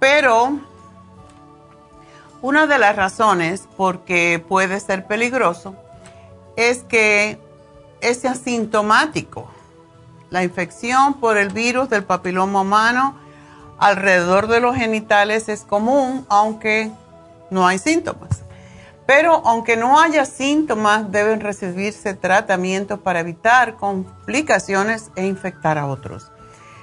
Pero 0.00 0.58
una 2.40 2.66
de 2.66 2.78
las 2.78 2.96
razones 2.96 3.68
por 3.76 4.06
que 4.06 4.42
puede 4.48 4.80
ser 4.80 5.06
peligroso 5.06 5.76
es 6.56 6.82
que 6.82 7.38
es 8.00 8.24
asintomático 8.24 9.53
la 10.34 10.42
infección 10.42 11.14
por 11.14 11.36
el 11.36 11.50
virus 11.50 11.88
del 11.88 12.02
papiloma 12.02 12.62
humano 12.62 13.14
alrededor 13.78 14.48
de 14.48 14.58
los 14.58 14.74
genitales 14.74 15.48
es 15.48 15.62
común, 15.62 16.26
aunque 16.28 16.90
no 17.50 17.68
hay 17.68 17.78
síntomas. 17.78 18.42
Pero 19.06 19.42
aunque 19.46 19.76
no 19.76 20.00
haya 20.00 20.24
síntomas, 20.24 21.12
deben 21.12 21.38
recibirse 21.38 22.14
tratamientos 22.14 22.98
para 22.98 23.20
evitar 23.20 23.76
complicaciones 23.76 25.12
e 25.14 25.24
infectar 25.24 25.78
a 25.78 25.86
otros. 25.86 26.32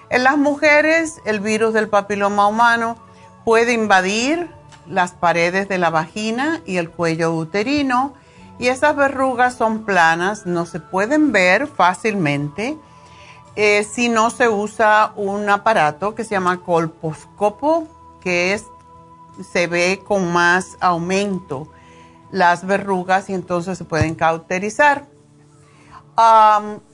En 0.10 0.24
las 0.24 0.38
mujeres, 0.38 1.18
el 1.26 1.42
virus 1.42 1.74
del 1.74 1.90
papiloma 1.90 2.48
humano 2.48 2.96
puede 3.44 3.74
invadir 3.74 4.50
las 4.88 5.12
paredes 5.12 5.68
de 5.68 5.78
la 5.78 5.90
vagina 5.90 6.62
y 6.66 6.78
el 6.78 6.90
cuello 6.90 7.34
uterino 7.34 8.14
y 8.60 8.70
esas 8.70 8.96
verrugas 8.96 9.56
son 9.56 9.84
planas, 9.84 10.46
no 10.46 10.66
se 10.66 10.80
pueden 10.80 11.34
ver 11.34 11.68
fácilmente 11.68 12.78
eh, 13.56 13.84
si 13.84 14.10
no 14.10 14.30
se 14.30 14.48
usa 14.48 15.14
un 15.16 15.50
aparato 15.50 16.16
que 16.16 16.24
se 16.24 16.32
llama 16.32 16.62
colposcopo, 16.62 17.88
que 18.22 18.54
es, 18.54 18.66
se 19.52 19.68
ve 19.68 20.02
con 20.06 20.32
más 20.32 20.78
aumento 20.80 21.72
las 22.32 22.66
verrugas 22.66 23.30
y 23.30 23.34
entonces 23.34 23.78
se 23.78 23.84
pueden 23.84 24.16
cauterizar. 24.16 25.08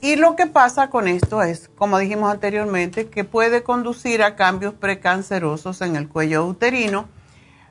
y 0.00 0.16
lo 0.16 0.36
que 0.36 0.46
pasa 0.46 0.90
con 0.90 1.06
esto 1.06 1.42
es, 1.42 1.68
como 1.76 1.98
dijimos 1.98 2.32
anteriormente, 2.32 3.08
que 3.08 3.24
puede 3.24 3.62
conducir 3.62 4.22
a 4.22 4.36
cambios 4.36 4.74
precancerosos 4.74 5.80
en 5.82 5.96
el 5.96 6.08
cuello 6.08 6.46
uterino, 6.46 7.08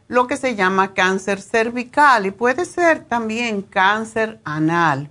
lo 0.08 0.28
que 0.28 0.38
se 0.38 0.56
llama 0.56 0.94
cáncer 0.94 1.42
cervical 1.42 2.26
y 2.26 2.32
puede 2.32 2.64
ser 2.66 3.04
también 3.06 3.62
cáncer 3.62 4.40
anal. 4.46 5.10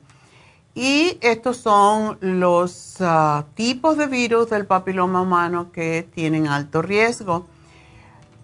Y 0.76 1.16
estos 1.22 1.56
son 1.56 2.18
los 2.20 2.96
ah, 3.00 3.46
tipos 3.54 3.96
de 3.96 4.08
virus 4.08 4.50
del 4.50 4.66
papiloma 4.66 5.22
humano 5.22 5.72
que 5.72 6.06
tienen 6.14 6.48
alto 6.48 6.82
riesgo. 6.82 7.46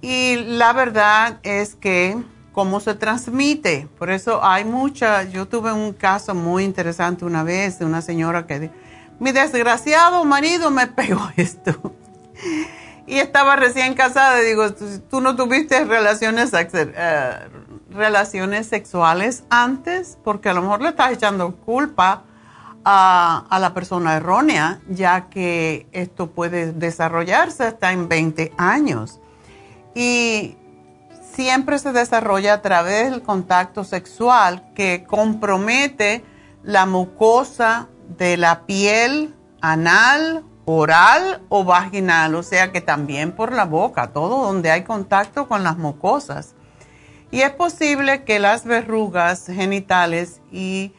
Y 0.01 0.37
la 0.37 0.73
verdad 0.73 1.41
es 1.43 1.75
que 1.75 2.17
cómo 2.53 2.81
se 2.81 2.95
transmite. 2.95 3.87
Por 3.99 4.09
eso 4.11 4.43
hay 4.43 4.65
mucha, 4.65 5.25
yo 5.25 5.47
tuve 5.47 5.73
un 5.73 5.93
caso 5.93 6.35
muy 6.35 6.65
interesante 6.65 7.27
una 7.27 7.43
vez 7.43 7.79
de 7.79 7.85
una 7.85 8.01
señora 8.01 8.47
que 8.47 8.71
mi 9.21 9.31
desgraciado 9.33 10.25
marido 10.25 10.71
me 10.71 10.87
pegó 10.87 11.31
esto. 11.37 11.95
y 13.07 13.19
estaba 13.19 13.57
recién 13.57 13.93
casada 13.93 14.41
digo, 14.41 14.73
tú 14.73 15.21
no 15.21 15.37
tuviste 15.37 15.85
relaciones, 15.85 16.55
uh, 16.55 16.57
relaciones 17.95 18.67
sexuales 18.67 19.45
antes, 19.51 20.19
porque 20.25 20.49
a 20.49 20.55
lo 20.55 20.63
mejor 20.63 20.83
le 20.83 20.91
estás 20.91 21.13
echando 21.13 21.57
culpa 21.57 22.25
a, 22.85 23.47
a, 23.49 23.59
la 23.59 23.75
persona 23.75 24.17
errónea, 24.17 24.81
ya 24.89 25.29
que 25.29 25.87
esto 25.93 26.31
puede 26.31 26.73
desarrollarse 26.73 27.65
hasta 27.65 27.93
en 27.93 28.09
20 28.09 28.53
años. 28.59 29.21
Y 29.95 30.57
siempre 31.33 31.79
se 31.79 31.93
desarrolla 31.93 32.55
a 32.55 32.63
través 32.63 33.11
del 33.11 33.23
contacto 33.23 33.85
sexual 33.85 34.73
que 34.75 35.05
compromete 35.05 36.25
la 36.63 36.87
mucosa 36.87 37.89
de 38.19 38.37
la 38.37 38.67
piel 38.67 39.35
anal 39.61 40.45
oral 40.65 41.43
o 41.49 41.65
vaginal, 41.65 42.35
o 42.35 42.43
sea 42.43 42.73
que 42.73 42.81
también 42.81 43.33
por 43.33 43.53
la 43.53 43.65
boca, 43.65 44.13
todo 44.13 44.45
donde 44.45 44.71
hay 44.71 44.83
contacto 44.83 45.49
con 45.49 45.65
las 45.65 45.77
mucosas. 45.77 46.55
Y 47.33 47.41
es 47.41 47.51
posible 47.51 48.25
que 48.25 48.39
las 48.39 48.67
verrugas 48.67 49.47
genitales 49.47 50.43
y 50.53 50.93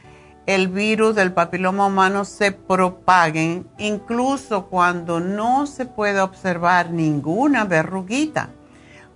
el 0.47 0.67
virus 0.67 1.13
del 1.13 1.31
papiloma 1.31 1.85
humano 1.85 2.25
se 2.25 2.51
propaguen 2.51 3.69
incluso 3.77 4.65
cuando 4.65 5.19
no 5.19 5.67
se 5.67 5.85
puede 5.85 6.19
observar 6.21 6.89
ninguna 6.89 7.65
verruguita. 7.65 8.49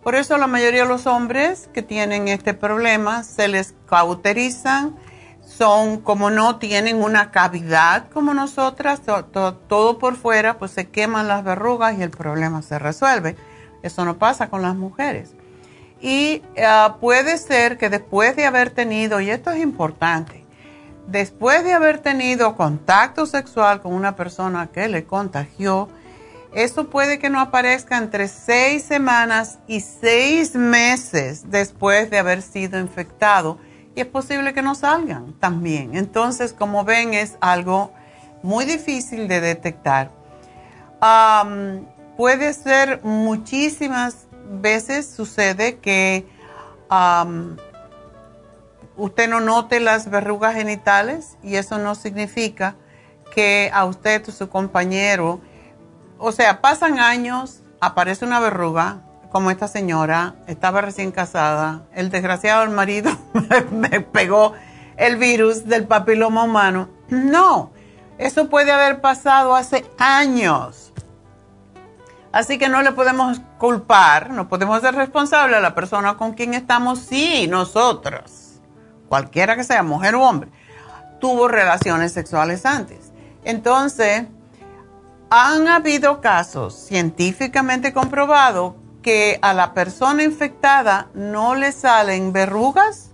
Por 0.03 0.13
eso 0.13 0.37
la 0.37 0.45
mayoría 0.45 0.83
de 0.83 0.89
los 0.89 1.07
hombres 1.07 1.69
que 1.73 1.81
tienen 1.81 2.27
este 2.27 2.53
problema 2.53 3.23
se 3.23 3.47
les 3.47 3.73
cauterizan, 3.87 4.95
son 5.43 6.01
como 6.01 6.29
no 6.29 6.57
tienen 6.57 7.01
una 7.01 7.31
cavidad 7.31 8.09
como 8.13 8.35
nosotras, 8.35 9.01
todo, 9.01 9.97
por 9.97 10.15
fuera, 10.17 10.59
pues 10.59 10.69
se 10.69 10.89
queman 10.89 11.27
las 11.27 11.43
verrugas 11.43 11.97
y 11.97 12.03
el 12.03 12.11
problema 12.11 12.61
se 12.61 12.77
resuelve. 12.77 13.35
Eso 13.81 14.05
no 14.05 14.19
pasa 14.19 14.51
con 14.51 14.61
las 14.61 14.75
mujeres. 14.75 15.33
Y 16.01 16.43
ah, 16.63 16.97
puede 16.99 17.37
ser 17.37 17.77
que 17.77 17.89
después 17.89 18.35
de 18.35 18.45
haber 18.45 18.69
tenido, 18.69 19.19
y 19.19 19.29
esto 19.29 19.51
es 19.51 19.61
importante, 19.61 20.45
después 21.07 21.63
de 21.63 21.73
haber 21.73 21.99
tenido 21.99 22.55
contacto 22.55 23.25
sexual 23.25 23.81
con 23.81 23.93
una 23.93 24.15
persona 24.15 24.67
que 24.67 24.87
le 24.87 25.05
contagió, 25.05 25.89
eso 26.53 26.89
puede 26.89 27.19
que 27.19 27.29
no 27.29 27.39
aparezca 27.39 27.97
entre 27.97 28.27
seis 28.27 28.83
semanas 28.83 29.59
y 29.67 29.81
seis 29.81 30.55
meses 30.55 31.49
después 31.49 32.09
de 32.09 32.19
haber 32.19 32.41
sido 32.41 32.79
infectado 32.79 33.59
y 33.97 34.01
es 34.01 34.05
posible 34.05 34.53
que 34.53 34.61
no 34.61 34.75
salgan 34.75 35.33
también. 35.39 35.95
Entonces, 35.95 36.53
como 36.53 36.83
ven, 36.83 37.15
es 37.15 37.35
algo 37.41 37.91
muy 38.43 38.65
difícil 38.65 39.27
de 39.27 39.41
detectar. 39.41 40.11
puede 42.15 42.53
ser 42.53 43.01
muchísimas 43.03 44.26
veces 44.49 45.09
sucede 45.09 45.77
que 45.77 46.25
usted 48.95 49.29
no 49.29 49.39
note 49.39 49.79
las 49.79 50.09
verrugas 50.09 50.55
genitales 50.55 51.37
y 51.43 51.55
eso 51.55 51.77
no 51.77 51.95
significa 51.95 52.75
que 53.33 53.69
a 53.73 53.85
usted 53.85 54.27
o 54.27 54.31
su 54.31 54.49
compañero, 54.49 55.41
o 56.17 56.31
sea, 56.31 56.61
pasan 56.61 56.99
años, 56.99 57.61
aparece 57.79 58.25
una 58.25 58.39
verruga, 58.39 59.01
como 59.31 59.51
esta 59.51 59.67
señora, 59.67 60.35
estaba 60.47 60.81
recién 60.81 61.11
casada, 61.11 61.83
el 61.93 62.09
desgraciado 62.09 62.61
del 62.61 62.71
marido 62.71 63.11
me 63.71 64.01
pegó 64.01 64.53
el 64.95 65.17
virus 65.17 65.65
del 65.65 65.85
papiloma 65.85 66.43
humano. 66.43 66.89
No, 67.09 67.71
eso 68.17 68.49
puede 68.49 68.71
haber 68.71 69.01
pasado 69.01 69.55
hace 69.55 69.85
años. 69.99 70.86
Así 72.31 72.57
que 72.57 72.69
no 72.69 72.81
le 72.81 72.91
podemos 72.91 73.41
culpar, 73.57 74.29
no 74.29 74.47
podemos 74.47 74.81
ser 74.81 74.95
responsables 74.95 75.57
a 75.57 75.61
la 75.61 75.75
persona 75.75 76.17
con 76.17 76.33
quien 76.33 76.53
estamos 76.53 76.99
sí, 76.99 77.47
nosotros 77.47 78.47
cualquiera 79.07 79.55
que 79.55 79.63
sea, 79.63 79.83
mujer 79.83 80.15
o 80.15 80.23
hombre, 80.23 80.51
tuvo 81.19 81.47
relaciones 81.47 82.11
sexuales 82.13 82.65
antes. 82.65 83.11
Entonces, 83.43 84.25
han 85.29 85.67
habido 85.67 86.21
casos 86.21 86.75
científicamente 86.75 87.93
comprobados 87.93 88.73
que 89.01 89.39
a 89.41 89.53
la 89.53 89.73
persona 89.73 90.23
infectada 90.23 91.07
no 91.13 91.55
le 91.55 91.71
salen 91.71 92.33
verrugas 92.33 93.11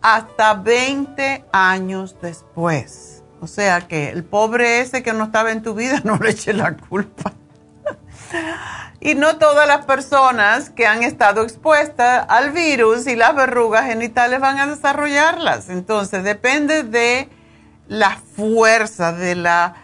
hasta 0.00 0.54
20 0.54 1.44
años 1.52 2.16
después. 2.20 3.22
O 3.40 3.46
sea 3.46 3.82
que 3.82 4.10
el 4.10 4.24
pobre 4.24 4.80
ese 4.80 5.02
que 5.02 5.12
no 5.12 5.24
estaba 5.24 5.52
en 5.52 5.62
tu 5.62 5.74
vida 5.74 6.00
no 6.04 6.16
le 6.16 6.30
eche 6.30 6.52
la 6.52 6.76
culpa. 6.76 7.32
Y 9.00 9.14
no 9.14 9.36
todas 9.36 9.68
las 9.68 9.84
personas 9.84 10.70
que 10.70 10.86
han 10.86 11.02
estado 11.02 11.42
expuestas 11.42 12.26
al 12.28 12.50
virus 12.50 13.06
y 13.06 13.14
las 13.14 13.34
verrugas 13.34 13.86
genitales 13.86 14.40
van 14.40 14.58
a 14.58 14.66
desarrollarlas. 14.66 15.68
Entonces 15.68 16.24
depende 16.24 16.82
de 16.82 17.28
la 17.88 18.18
fuerza, 18.36 19.12
de 19.12 19.36
la 19.36 19.74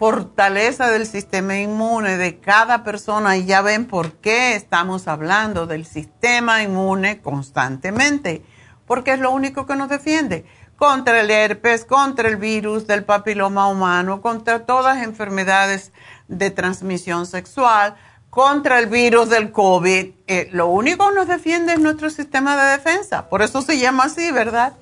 fortaleza 0.00 0.90
del 0.90 1.06
sistema 1.06 1.58
inmune 1.58 2.16
de 2.16 2.38
cada 2.38 2.84
persona. 2.84 3.36
Y 3.36 3.44
ya 3.44 3.60
ven 3.60 3.86
por 3.86 4.12
qué 4.14 4.54
estamos 4.54 5.08
hablando 5.08 5.66
del 5.66 5.84
sistema 5.84 6.62
inmune 6.62 7.20
constantemente, 7.20 8.42
porque 8.86 9.12
es 9.12 9.18
lo 9.18 9.30
único 9.30 9.66
que 9.66 9.76
nos 9.76 9.90
defiende. 9.90 10.46
Contra 10.76 11.20
el 11.20 11.30
herpes, 11.30 11.84
contra 11.84 12.28
el 12.28 12.36
virus 12.36 12.86
del 12.86 13.04
papiloma 13.04 13.68
humano, 13.68 14.22
contra 14.22 14.64
todas 14.64 14.96
las 14.96 15.04
enfermedades 15.04 15.92
de 16.30 16.50
transmisión 16.50 17.26
sexual, 17.26 17.96
contra 18.30 18.78
el 18.78 18.86
virus 18.86 19.28
del 19.28 19.50
COVID. 19.52 20.12
Eh, 20.26 20.48
lo 20.52 20.68
único 20.68 21.08
que 21.08 21.14
nos 21.16 21.28
defiende 21.28 21.74
es 21.74 21.80
nuestro 21.80 22.08
sistema 22.08 22.56
de 22.56 22.70
defensa. 22.72 23.28
Por 23.28 23.42
eso 23.42 23.60
se 23.60 23.78
llama 23.78 24.04
así, 24.04 24.30
¿verdad? 24.30 24.74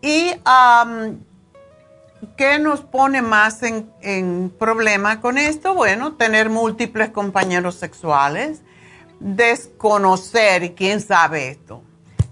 Y 0.00 0.32
¿qué 2.36 2.58
nos 2.58 2.80
pone 2.80 3.20
más 3.20 3.62
en, 3.62 3.92
en, 4.00 4.50
problema 4.58 5.20
con 5.20 5.36
esto? 5.36 5.74
Bueno, 5.74 6.14
tener 6.14 6.48
múltiples 6.48 7.10
compañeros 7.10 7.74
sexuales, 7.74 8.62
desconocer, 9.20 10.74
quién 10.74 11.02
sabe 11.02 11.50
esto. 11.50 11.82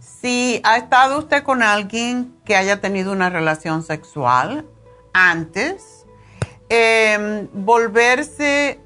Si 0.00 0.60
ha 0.64 0.78
estado 0.78 1.18
usted 1.18 1.42
con 1.42 1.62
alguien 1.62 2.34
que 2.46 2.56
haya 2.56 2.80
tenido 2.80 3.12
una 3.12 3.28
relación 3.28 3.82
sexual 3.82 4.64
antes, 5.12 5.97
em, 6.68 7.48
volverse 7.52 8.80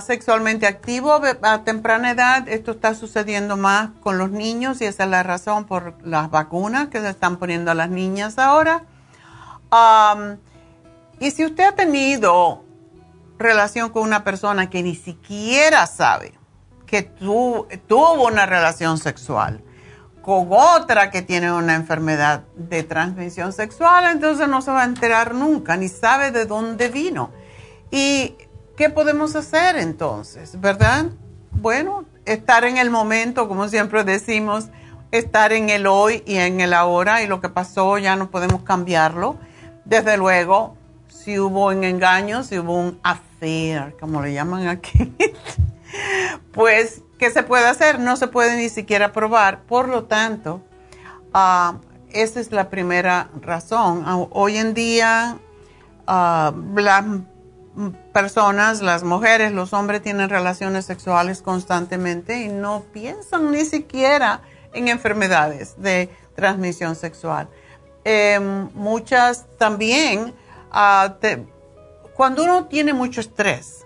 sexualmente 0.00 0.66
activo 0.66 1.20
a 1.42 1.64
temprana 1.64 2.10
edad. 2.12 2.48
Esto 2.48 2.72
está 2.72 2.94
sucediendo 2.94 3.56
más 3.56 3.90
con 4.00 4.16
los 4.18 4.30
niños 4.30 4.80
y 4.80 4.86
esa 4.86 5.04
es 5.04 5.10
la 5.10 5.22
razón 5.22 5.66
por 5.66 5.94
las 6.06 6.30
vacunas 6.30 6.88
que 6.88 7.00
se 7.00 7.10
están 7.10 7.36
poniendo 7.36 7.70
a 7.70 7.74
las 7.74 7.90
niñas 7.90 8.38
ahora. 8.38 8.84
y 11.20 11.30
si 11.30 11.44
usted 11.44 11.64
ha 11.64 11.72
tenido 11.72 12.64
relación 13.38 13.90
con 13.90 14.02
una 14.02 14.24
persona 14.24 14.70
que 14.70 14.82
ni 14.82 14.94
siquiera 14.94 15.86
sabe 15.86 16.32
que 16.86 17.02
tuvo 17.02 18.26
una 18.26 18.46
relación 18.46 18.98
sexual 18.98 19.62
con 20.28 20.48
otra 20.50 21.10
que 21.10 21.22
tiene 21.22 21.50
una 21.50 21.74
enfermedad 21.74 22.44
de 22.54 22.82
transmisión 22.82 23.52
sexual, 23.52 24.04
entonces 24.12 24.46
no 24.46 24.60
se 24.60 24.70
va 24.70 24.82
a 24.82 24.84
enterar 24.84 25.34
nunca, 25.34 25.76
ni 25.76 25.88
sabe 25.88 26.30
de 26.30 26.44
dónde 26.44 26.88
vino. 26.88 27.30
Y 27.90 28.36
¿Qué 28.78 28.90
podemos 28.90 29.34
hacer 29.34 29.76
entonces? 29.76 30.60
¿Verdad? 30.60 31.06
Bueno, 31.50 32.04
estar 32.26 32.64
en 32.64 32.76
el 32.76 32.90
momento, 32.90 33.48
como 33.48 33.66
siempre 33.66 34.04
decimos, 34.04 34.68
estar 35.10 35.52
en 35.52 35.68
el 35.68 35.88
hoy 35.88 36.22
y 36.24 36.36
en 36.36 36.60
el 36.60 36.72
ahora 36.72 37.20
y 37.24 37.26
lo 37.26 37.40
que 37.40 37.48
pasó 37.48 37.98
ya 37.98 38.14
no 38.14 38.30
podemos 38.30 38.62
cambiarlo. 38.62 39.36
Desde 39.84 40.16
luego, 40.16 40.76
si 41.08 41.40
hubo 41.40 41.66
un 41.66 41.82
engaño, 41.82 42.44
si 42.44 42.60
hubo 42.60 42.78
un 42.78 43.00
affair, 43.02 43.96
como 43.98 44.22
le 44.22 44.32
llaman 44.32 44.68
aquí, 44.68 45.12
pues, 46.52 47.02
¿qué 47.18 47.30
se 47.30 47.42
puede 47.42 47.66
hacer? 47.66 47.98
No 47.98 48.16
se 48.16 48.28
puede 48.28 48.56
ni 48.56 48.68
siquiera 48.68 49.12
probar. 49.12 49.62
Por 49.62 49.88
lo 49.88 50.04
tanto, 50.04 50.62
ah, 51.34 51.78
esa 52.10 52.40
es 52.40 52.52
la 52.52 52.70
primera 52.70 53.28
razón. 53.42 54.04
Hoy 54.30 54.56
en 54.56 54.72
día, 54.72 55.38
uh, 56.06 56.52
personas, 58.12 58.80
las 58.80 59.04
mujeres, 59.04 59.52
los 59.52 59.72
hombres 59.72 60.02
tienen 60.02 60.28
relaciones 60.28 60.84
sexuales 60.86 61.42
constantemente 61.42 62.40
y 62.40 62.48
no 62.48 62.84
piensan 62.92 63.52
ni 63.52 63.64
siquiera 63.64 64.40
en 64.72 64.88
enfermedades 64.88 65.80
de 65.80 66.10
transmisión 66.34 66.96
sexual. 66.96 67.48
Em, 68.04 68.70
muchas 68.74 69.46
también, 69.58 70.34
ah, 70.70 71.16
cuando 72.14 72.44
uno 72.44 72.66
tiene 72.66 72.92
mucho 72.92 73.20
estrés 73.20 73.84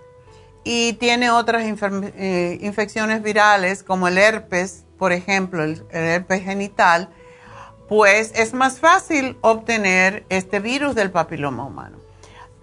y 0.63 0.93
tiene 0.93 1.29
otras 1.31 1.63
eh, 1.63 2.57
infecciones 2.61 3.21
virales 3.21 3.83
como 3.83 4.07
el 4.07 4.17
herpes, 4.17 4.85
por 4.97 5.11
ejemplo, 5.11 5.63
el 5.63 5.83
herpes 5.91 6.43
genital, 6.43 7.09
pues 7.89 8.31
es 8.35 8.53
más 8.53 8.79
fácil 8.79 9.37
obtener 9.41 10.25
este 10.29 10.59
virus 10.59 10.95
del 10.95 11.11
papiloma 11.11 11.65
humano 11.65 12.03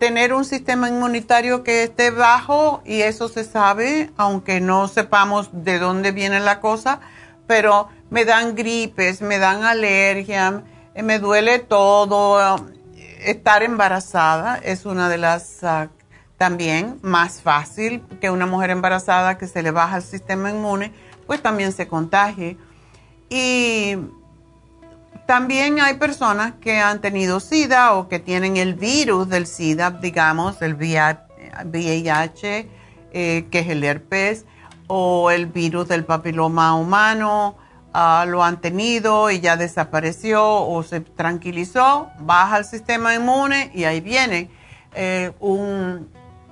tener 0.01 0.33
un 0.33 0.47
sistema 0.47 0.89
inmunitario 0.89 1.63
que 1.63 1.83
esté 1.85 2.11
bajo 2.11 2.83
y 2.87 3.03
eso 3.03 3.29
se 3.29 3.45
sabe, 3.45 4.11
aunque 4.17 4.59
no 4.59 4.89
sepamos 4.89 5.51
de 5.53 5.79
dónde 5.79 6.11
viene 6.11 6.41
la 6.41 6.59
cosa, 6.59 7.01
pero 7.47 7.89
me 8.09 8.25
dan 8.25 8.57
gripes, 8.57 9.21
me 9.21 9.39
dan 9.39 9.63
alergia, 9.63 10.65
me 10.97 11.19
duele 11.19 11.59
todo. 11.59 12.67
Estar 13.21 13.63
embarazada 13.63 14.57
es 14.57 14.87
una 14.87 15.11
de 15.11 15.19
las 15.19 15.63
ah, 15.65 15.91
también 16.41 16.99
más 17.03 17.43
fácil 17.43 18.03
que 18.19 18.31
una 18.31 18.47
mujer 18.47 18.71
embarazada 18.71 19.37
que 19.37 19.47
se 19.47 19.63
le 19.63 19.73
baja 19.73 19.99
el 19.99 20.03
sistema 20.03 20.49
inmune, 20.49 20.91
pues 21.27 21.43
también 21.43 21.71
se 21.71 21.87
contagie. 21.87 22.57
Y 23.29 23.97
también 25.27 25.83
hay 25.83 25.99
personas 25.99 26.55
que 26.59 26.79
han 26.79 27.03
tenido 27.03 27.41
SIDA 27.41 27.93
o 27.93 28.09
que 28.09 28.21
tienen 28.21 28.57
el 28.57 28.73
virus 28.73 29.29
del 29.29 29.47
SIDA, 29.47 29.91
digamos, 29.91 30.63
el 30.63 30.77
VIH, 30.77 32.71
eh, 33.13 33.47
que 33.51 33.59
es 33.59 33.69
el 33.69 33.85
herpes, 33.85 34.47
o 34.87 35.31
el 35.31 35.45
virus 35.45 35.89
del 35.89 36.07
papiloma 36.07 36.75
humano, 36.75 37.59
ah, 37.93 38.25
lo 38.27 38.43
han 38.43 38.63
tenido 38.63 39.31
y 39.31 39.41
ya 39.41 39.59
desapareció 39.59 40.43
o 40.43 40.83
se 40.85 41.01
tranquilizó, 41.01 42.09
baja 42.19 42.57
el 42.57 42.65
sistema 42.65 43.15
inmune 43.15 43.71
y 43.75 43.85
ahí 43.85 44.01
viene 44.01 44.49
eh, 44.95 45.33
un, 45.39 46.09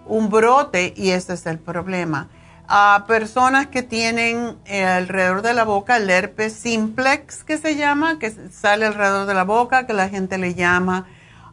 un, 0.09 0.29
brote 0.31 0.93
y 0.97 1.11
ese 1.11 1.35
es 1.35 1.47
el 1.47 1.59
problema. 1.59 2.29
A 2.67 3.05
personas 3.07 3.69
que 3.69 3.83
tienen 3.83 4.59
eh, 4.67 4.85
alrededor 4.85 5.43
de 5.43 5.55
la 5.55 5.65
boca 5.65 5.97
el 5.97 6.11
herpes 6.11 6.53
simplex, 6.53 7.45
que 7.45 7.57
se 7.57 7.77
llama, 7.77 8.19
que 8.19 8.31
sale 8.51 8.87
alrededor 8.87 9.27
de 9.27 9.35
la 9.35 9.45
boca, 9.45 9.87
que 9.87 9.95
la 9.95 10.09
gente 10.09 10.37
le 10.37 10.55
llama 10.55 11.07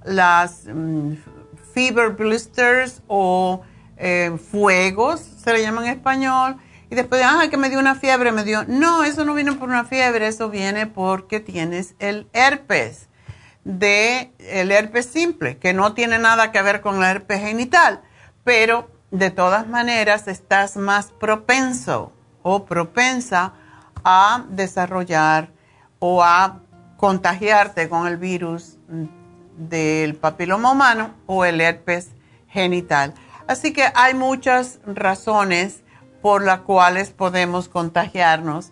las 0.03 0.65
mm, 0.65 1.13
fever 1.73 2.09
blisters 2.09 3.01
o 3.07 3.61
eh, 3.97 4.37
fuegos, 4.51 5.21
se 5.21 5.53
le 5.53 5.61
llama 5.61 5.83
en 5.83 5.93
español. 5.93 6.57
Y 6.89 6.95
después, 6.95 7.21
ah, 7.25 7.47
que 7.49 7.57
me 7.57 7.69
dio 7.69 7.79
una 7.79 7.95
fiebre, 7.95 8.31
me 8.31 8.43
dio. 8.43 8.63
No, 8.67 9.03
eso 9.03 9.25
no 9.25 9.33
viene 9.33 9.53
por 9.53 9.69
una 9.69 9.85
fiebre, 9.85 10.27
eso 10.27 10.49
viene 10.49 10.85
porque 10.85 11.39
tienes 11.39 11.95
el 11.99 12.27
herpes, 12.33 13.07
de 13.63 14.31
el 14.39 14.71
herpes 14.71 15.07
simple, 15.07 15.57
que 15.57 15.73
no 15.73 15.93
tiene 15.93 16.19
nada 16.19 16.51
que 16.51 16.61
ver 16.61 16.81
con 16.81 16.97
el 16.97 17.03
herpes 17.03 17.41
genital, 17.41 18.01
pero 18.45 18.89
de 19.11 19.31
todas 19.31 19.67
maneras 19.67 20.29
estás 20.29 20.77
más 20.77 21.07
propenso 21.07 22.13
o 22.43 22.63
propensa 22.65 23.53
a 24.05 24.45
desarrollar 24.49 25.49
o 25.99 26.23
a 26.23 26.61
contagiarte 26.95 27.89
con 27.89 28.07
el 28.07 28.17
virus 28.17 28.77
del 29.57 30.15
papiloma 30.15 30.71
humano 30.71 31.15
o 31.25 31.43
el 31.43 31.59
herpes 31.59 32.11
genital. 32.47 33.13
Así 33.47 33.73
que 33.73 33.91
hay 33.95 34.13
muchas 34.13 34.79
razones 34.85 35.83
por 36.21 36.43
las 36.43 36.61
cuales 36.61 37.09
podemos 37.09 37.67
contagiarnos. 37.67 38.71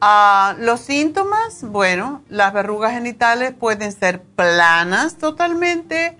Ah, 0.00 0.54
los 0.58 0.80
síntomas, 0.80 1.64
bueno, 1.64 2.22
las 2.28 2.52
verrugas 2.52 2.92
genitales 2.92 3.52
pueden 3.52 3.90
ser 3.90 4.22
planas 4.22 5.16
totalmente 5.16 6.16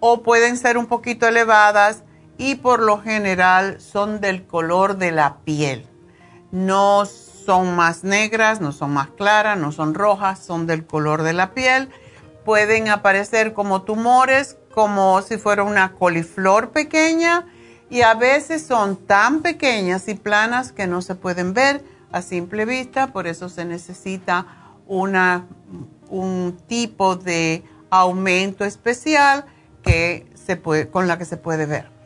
o 0.00 0.22
pueden 0.22 0.56
ser 0.56 0.78
un 0.78 0.86
poquito 0.86 1.28
elevadas 1.28 2.02
y 2.40 2.56
por 2.56 2.80
lo 2.80 3.00
general 3.00 3.80
son 3.80 4.20
del 4.20 4.44
color 4.44 4.96
de 4.96 5.12
la 5.12 5.36
piel. 5.44 5.86
No 6.50 7.04
son 7.06 7.76
más 7.76 8.02
negras, 8.02 8.60
no 8.60 8.72
son 8.72 8.92
más 8.92 9.10
claras, 9.10 9.56
no 9.56 9.70
son 9.70 9.94
rojas, 9.94 10.40
son 10.40 10.66
del 10.66 10.84
color 10.84 11.22
de 11.22 11.34
la 11.34 11.54
piel 11.54 11.88
pueden 12.44 12.88
aparecer 12.88 13.52
como 13.52 13.82
tumores, 13.82 14.56
como 14.72 15.20
si 15.22 15.36
fuera 15.36 15.62
una 15.62 15.92
coliflor 15.92 16.70
pequeña 16.70 17.46
y 17.88 18.02
a 18.02 18.14
veces 18.14 18.66
son 18.66 18.96
tan 18.96 19.40
pequeñas 19.40 20.08
y 20.08 20.14
planas 20.14 20.72
que 20.72 20.86
no 20.86 21.02
se 21.02 21.14
pueden 21.14 21.54
ver 21.54 21.84
a 22.12 22.22
simple 22.22 22.64
vista, 22.64 23.12
por 23.12 23.26
eso 23.26 23.48
se 23.48 23.64
necesita 23.64 24.46
una, 24.86 25.46
un 26.08 26.56
tipo 26.66 27.16
de 27.16 27.64
aumento 27.90 28.64
especial 28.64 29.44
que 29.82 30.26
se 30.34 30.56
puede, 30.56 30.88
con 30.88 31.06
la 31.06 31.18
que 31.18 31.24
se 31.24 31.36
puede 31.36 31.66
ver. 31.66 31.99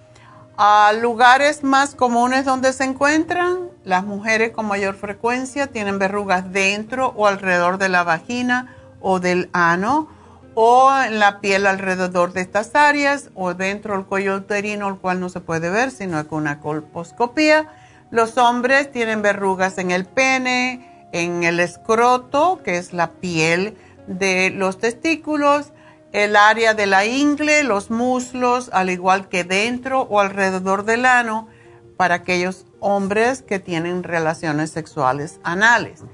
A 0.57 0.93
lugares 0.93 1.65
más 1.65 1.97
comunes 1.97 2.45
donde 2.45 2.73
se 2.73 2.85
encuentran, 2.85 3.71
las 3.83 4.05
mujeres 4.05 4.53
con 4.53 4.67
mayor 4.67 4.95
frecuencia 4.95 5.67
tienen 5.67 5.99
verrugas 5.99 6.53
dentro 6.53 7.13
o 7.17 7.27
alrededor 7.27 7.77
de 7.79 7.89
la 7.89 8.05
vagina 8.05 8.73
o 9.01 9.19
del 9.19 9.51
ano 9.53 10.09
o 10.55 10.93
en 10.97 11.19
la 11.19 11.41
piel 11.41 11.67
alrededor 11.67 12.33
de 12.33 12.43
estas 12.43 12.77
áreas 12.77 13.31
o 13.35 13.55
dentro 13.55 13.97
del 13.97 14.07
cuello 14.07 14.37
uterino, 14.37 14.89
el 14.89 14.99
cual 14.99 15.19
no 15.19 15.29
se 15.29 15.41
puede 15.41 15.71
ver 15.71 15.91
sino 15.91 16.25
con 16.29 16.43
una 16.43 16.61
colposcopía. 16.61 17.67
Los 18.13 18.39
hombres 18.39 18.93
tienen 18.93 19.23
verrugas 19.23 19.79
en 19.79 19.91
el 19.91 20.05
pene, 20.05 21.09
en 21.11 21.43
el 21.43 21.59
escroto, 21.59 22.61
que 22.63 22.79
es 22.79 22.93
la 22.93 23.11
piel 23.11 23.77
de 24.07 24.51
los 24.51 24.79
testículos, 24.79 25.73
el 26.15 26.37
área 26.37 26.75
de 26.75 26.87
la 26.87 27.05
ingle, 27.07 27.65
los 27.65 27.91
muslos, 27.91 28.71
al 28.73 28.89
igual 28.89 29.29
que 29.29 29.43
dentro 29.43 30.03
o 30.03 30.21
alrededor 30.21 30.85
del 30.85 31.07
ano, 31.07 31.49
para 31.97 32.15
aquellos 32.15 32.67
hombres 32.79 33.43
que 33.43 33.59
tienen 33.59 34.05
relaciones 34.05 34.71
sexuales 34.71 35.41
anales. 35.43 36.05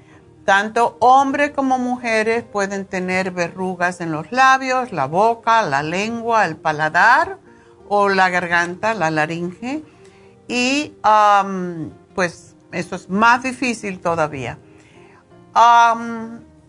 Tanto 0.47 0.97
hombres 1.01 1.51
como 1.51 1.79
mujeres 1.79 2.45
pueden 2.45 2.87
tener 2.87 3.31
verrugas 3.31 4.01
en 4.01 4.11
los 4.11 4.33
labios, 4.33 4.91
la 4.91 5.05
boca, 5.05 5.61
la 5.61 5.83
lengua, 5.83 6.47
el 6.47 6.57
paladar 6.57 7.37
o 7.87 8.09
la 8.09 8.31
garganta, 8.31 8.95
la 8.95 9.11
laringe. 9.11 9.85
Y 10.49 10.95
pues 12.15 12.57
eso 12.73 12.97
es 12.97 13.11
más 13.11 13.43
difícil 13.43 14.01
todavía. 14.01 14.59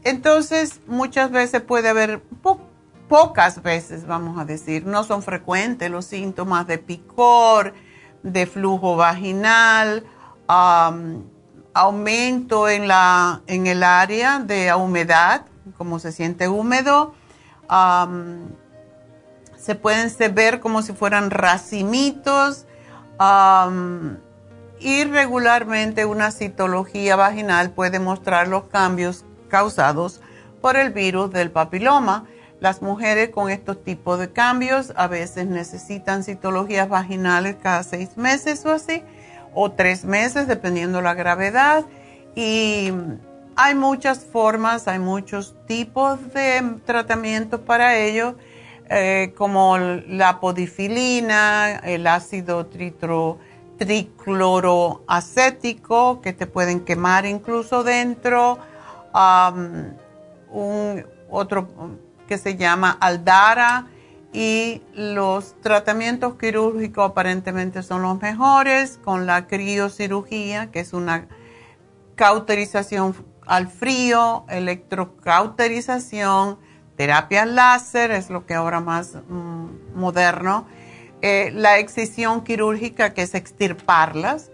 entonces 0.04 0.82
muchas 0.86 1.32
veces 1.32 1.62
puede 1.62 1.88
haber, 1.88 2.22
pocas 3.12 3.62
veces 3.62 4.08
vamos 4.08 4.40
a 4.40 4.46
decir, 4.46 4.86
no 4.86 5.04
son 5.04 5.22
frecuentes 5.22 5.92
los 5.92 6.06
síntomas 6.06 6.66
de 6.66 6.78
picor, 6.78 7.74
de 8.24 8.46
flujo 8.46 8.96
vaginal 8.96 10.06
aumento 11.74 12.70
en, 12.70 12.88
la, 12.88 13.42
en 13.48 13.68
el 13.68 13.84
área 13.84 14.40
de 14.40 14.74
humedad, 14.74 15.46
como 15.78 16.00
se 16.00 16.14
siente 16.14 16.48
húmedo. 16.48 17.14
se 19.58 19.76
pueden 19.76 20.10
ver 20.34 20.62
como 20.62 20.82
si 20.82 20.94
fueran 20.94 21.32
racimitos. 21.32 22.66
y 24.80 25.04
regularmente 25.04 26.06
una 26.06 26.32
citología 26.32 27.18
vaginal 27.18 27.72
puede 27.72 28.00
mostrar 28.00 28.48
los 28.48 28.70
cambios 28.70 29.26
causados 29.50 30.22
por 30.62 30.78
el 30.78 30.92
virus 30.92 31.30
del 31.32 31.52
papiloma. 31.52 32.24
Las 32.62 32.82
mujeres 32.84 33.32
con 33.32 33.50
estos 33.50 33.84
tipos 33.84 34.20
de 34.20 34.32
cambios 34.32 34.94
a 34.96 35.08
veces 35.08 35.48
necesitan 35.48 36.24
citologías 36.24 36.88
vaginales 36.88 37.56
cada 37.60 37.82
seis 37.82 38.18
meses 38.18 38.64
o 38.68 38.72
así 38.72 39.02
o 39.56 39.72
tres 39.72 40.06
meses, 40.06 40.48
dependiendo 40.48 41.02
la 41.02 41.16
gravedad. 41.16 41.86
Y 42.36 42.92
hay 43.56 43.74
muchas 43.74 44.24
formas, 44.24 44.88
hay 44.88 45.00
muchos 45.00 45.56
tipos 45.66 46.20
de 46.36 46.76
tratamientos 46.86 47.62
para 47.62 47.98
ello, 47.98 48.36
eh, 48.92 49.34
como 49.36 49.80
la 49.80 50.40
podifilina, 50.40 51.78
el 51.78 52.06
ácido 52.06 52.68
tricloroacético, 53.80 56.22
que 56.22 56.34
te 56.34 56.46
pueden 56.46 56.82
quemar 56.82 57.26
incluso 57.26 57.84
dentro, 57.84 58.60
un, 60.52 61.04
otro 61.32 61.68
que 62.32 62.38
se 62.38 62.56
llama 62.56 62.96
Aldara, 63.02 63.88
y 64.32 64.82
los 64.94 65.60
tratamientos 65.60 66.36
quirúrgicos 66.36 67.10
aparentemente 67.10 67.84
son 67.84 68.04
los 68.04 68.22
mejores 68.22 69.02
con 69.04 69.26
la 69.26 69.48
criocirugía, 69.48 70.72
que 70.72 70.80
es 70.80 70.94
una 70.94 71.28
cauterización 72.16 73.14
al 73.46 73.68
frío, 73.68 74.46
electrocauterización, 74.48 76.58
terapia 76.96 77.46
láser, 77.46 78.12
es 78.12 78.30
lo 78.30 78.46
que 78.46 78.54
ahora 78.54 78.80
más 78.80 79.18
mm, 79.28 79.66
moderno, 79.94 80.66
eh, 81.22 81.52
la 81.54 81.80
excisión 81.80 82.46
quirúrgica, 82.46 83.14
que 83.14 83.24
es 83.24 83.36
extirparlas. 83.36 84.52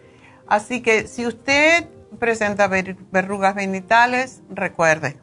Así 0.47 0.81
que 0.81 1.07
si 1.07 1.27
usted 1.27 1.87
presenta 2.17 2.67
verrugas 3.11 3.53
genitales, 3.53 4.41
recuerde, 4.49 5.19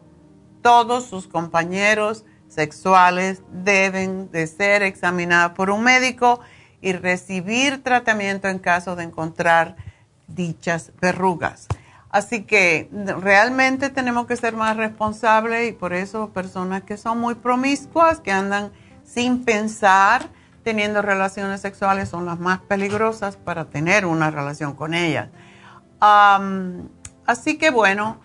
todos 0.63 1.07
sus 1.07 1.27
compañeros, 1.27 2.25
sexuales 2.55 3.43
deben 3.51 4.31
de 4.31 4.47
ser 4.47 4.83
examinadas 4.83 5.53
por 5.53 5.71
un 5.71 5.83
médico 5.83 6.41
y 6.81 6.93
recibir 6.93 7.83
tratamiento 7.83 8.49
en 8.49 8.59
caso 8.59 8.97
de 8.97 9.05
encontrar 9.05 9.77
dichas 10.27 10.93
verrugas. 11.01 11.67
Así 12.11 12.45
que 12.45 12.89
realmente 13.21 13.91
tenemos 13.91 14.27
que 14.27 14.37
ser 14.37 14.55
más 14.55 14.77
responsables 14.77 15.69
y 15.69 15.73
por 15.73 15.93
eso 15.93 16.31
personas 16.31 16.83
que 16.83 16.97
son 16.97 17.19
muy 17.19 17.35
promiscuas, 17.35 18.21
que 18.21 18.31
andan 18.31 18.71
sin 19.05 19.45
pensar, 19.45 20.29
teniendo 20.63 21.03
relaciones 21.03 21.61
sexuales, 21.61 22.09
son 22.09 22.25
las 22.25 22.39
más 22.39 22.61
peligrosas 22.61 23.37
para 23.37 23.65
tener 23.65 24.07
una 24.07 24.31
relación 24.31 24.75
con 24.75 24.95
ellas. 24.95 25.29
así 27.27 27.59
que 27.59 27.71
bueno, 27.71 28.21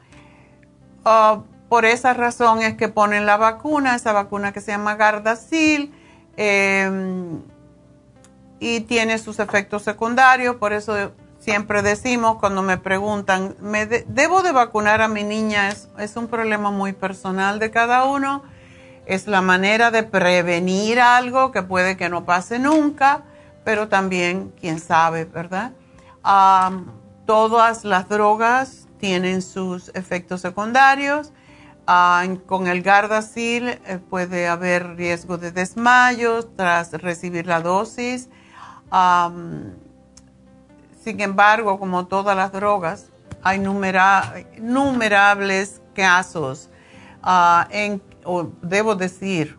uh, 1.05 1.41
por 1.69 1.85
esa 1.85 2.13
razón 2.13 2.61
es 2.61 2.75
que 2.75 2.89
ponen 2.89 3.25
la 3.25 3.37
vacuna, 3.37 3.95
esa 3.95 4.11
vacuna 4.11 4.51
que 4.51 4.59
se 4.59 4.71
llama 4.71 4.95
Gardasil, 4.95 5.93
em, 6.35 7.41
y 8.59 8.81
tiene 8.81 9.17
sus 9.19 9.39
efectos 9.39 9.83
secundarios. 9.83 10.55
Por 10.55 10.73
eso 10.73 11.11
siempre 11.37 11.81
decimos 11.81 12.37
cuando 12.39 12.61
me 12.61 12.77
preguntan, 12.77 13.55
¿me 13.61 13.85
¿debo 13.85 14.41
de 14.41 14.51
vacunar 14.51 15.01
a 15.01 15.07
mi 15.07 15.23
niña? 15.23 15.69
Es, 15.69 15.87
es 15.97 16.17
un 16.17 16.27
problema 16.27 16.71
muy 16.71 16.93
personal 16.93 17.59
de 17.59 17.71
cada 17.71 18.05
uno. 18.05 18.43
Es 19.05 19.27
la 19.27 19.41
manera 19.41 19.91
de 19.91 20.03
prevenir 20.03 20.99
algo 20.99 21.51
que 21.51 21.63
puede 21.63 21.97
que 21.97 22.09
no 22.09 22.25
pase 22.25 22.59
nunca, 22.59 23.23
pero 23.63 23.87
también, 23.87 24.53
quién 24.59 24.79
sabe, 24.79 25.25
¿verdad? 25.25 25.71
todas 27.25 27.85
las 27.85 28.09
drogas 28.09 28.87
tienen 28.99 29.41
sus 29.41 29.89
efectos 29.95 30.41
secundarios. 30.41 31.31
Con 32.45 32.67
el 32.67 32.83
Gardasil 32.83 33.69
eh, 33.69 33.99
puede 34.11 34.47
haber 34.47 34.95
riesgo 34.95 35.39
de 35.39 35.51
desmayos 35.51 36.47
tras 36.55 36.91
recibir 36.91 37.47
la 37.47 37.61
dosis. 37.61 38.29
sin 41.03 41.19
embargo, 41.19 41.79
como 41.79 42.05
todas 42.05 42.37
las 42.37 42.51
drogas, 42.51 43.07
hay 43.41 43.57
numerables 44.59 45.81
casos. 45.95 46.69
Ah, 47.23 47.67
debo 48.61 48.93
decir, 48.93 49.57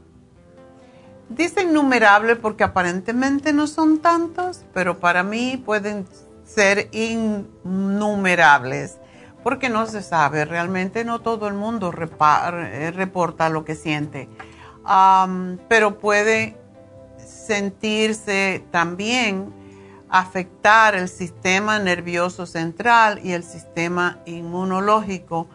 dicen 1.28 1.72
numerable 1.72 2.36
porque 2.36 2.62
aparentemente 2.62 3.52
no 3.52 3.66
son 3.66 3.98
tantos, 3.98 4.62
pero 4.72 5.00
para 5.00 5.24
mí 5.24 5.56
pueden 5.56 6.06
ser 6.44 6.90
innumerables 6.92 8.99
porque 9.42 9.68
no 9.68 9.86
se 9.86 10.02
sabe, 10.02 10.44
realmente 10.44 11.04
no 11.04 11.20
todo 11.20 11.48
el 11.48 11.54
mundo 11.54 11.92
eh, 11.92 12.92
reporta 12.94 13.48
lo 13.48 13.64
que 13.64 13.74
siente, 13.74 14.28
pero 15.68 15.98
puede 15.98 16.56
sentirse 17.18 18.64
también 18.70 19.52
afectar 20.08 20.94
el 20.94 21.08
sistema 21.08 21.78
nervioso 21.78 22.44
central 22.44 23.20
y 23.22 23.32
el 23.32 23.44
sistema 23.44 24.18
inmunológico. 24.26 25.48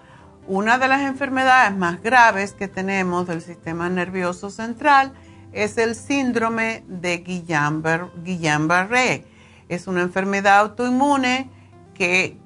Una 0.47 0.77
de 0.77 0.87
las 0.87 1.01
enfermedades 1.01 1.75
más 1.75 2.01
graves 2.01 2.53
que 2.53 2.67
tenemos 2.67 3.27
del 3.27 3.41
sistema 3.41 3.89
nervioso 3.89 4.49
central 4.49 5.13
es 5.51 5.77
el 5.77 5.95
síndrome 5.95 6.83
de 6.87 7.23
Guillain-Barré. 7.23 9.25
Es 9.67 9.87
una 9.87 10.01
enfermedad 10.01 10.59
autoinmune 10.59 11.49
que 11.93 12.37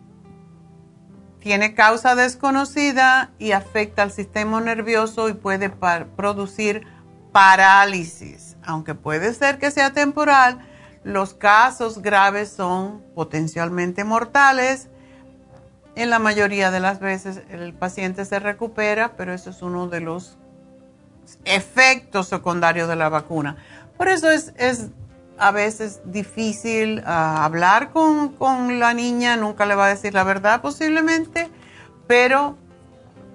tiene 1.39 1.73
causa 1.73 2.15
desconocida 2.15 3.31
y 3.39 3.51
afecta 3.53 4.03
al 4.03 4.11
sistema 4.11 4.59
nervioso 4.61 5.29
y 5.29 5.33
puede 5.33 5.69
producir 5.69 6.85
parálisis. 7.31 8.57
Aunque 8.63 8.95
puede 8.95 9.33
ser 9.33 9.57
que 9.57 9.71
sea 9.71 9.93
temporal, 9.93 10.59
los 11.03 11.33
casos 11.33 12.01
graves 12.01 12.49
son 12.49 13.01
potencialmente 13.15 14.03
mortales. 14.03 14.89
En 15.95 16.09
la 16.09 16.19
mayoría 16.19 16.71
de 16.71 16.79
las 16.79 16.99
veces 16.99 17.41
el 17.49 17.73
paciente 17.73 18.25
se 18.25 18.39
recupera, 18.39 19.13
pero 19.15 19.33
eso 19.33 19.49
es 19.49 19.61
uno 19.61 19.87
de 19.87 20.01
los 20.01 20.37
efectos 21.45 22.27
secundarios 22.27 22.87
de 22.89 22.95
la 22.95 23.09
vacuna. 23.09 23.57
Por 23.97 24.07
eso 24.07 24.29
es, 24.29 24.53
a 25.39 25.51
veces 25.51 26.01
difícil 26.05 27.01
ah, 27.05 27.43
hablar 27.45 27.91
con, 27.91 28.79
la 28.79 28.93
niña, 28.93 29.37
nunca 29.37 29.65
le 29.65 29.75
va 29.75 29.85
a 29.85 29.89
decir 29.89 30.13
la 30.13 30.23
verdad 30.23 30.61
posiblemente, 30.61 31.49
pero 32.07 32.57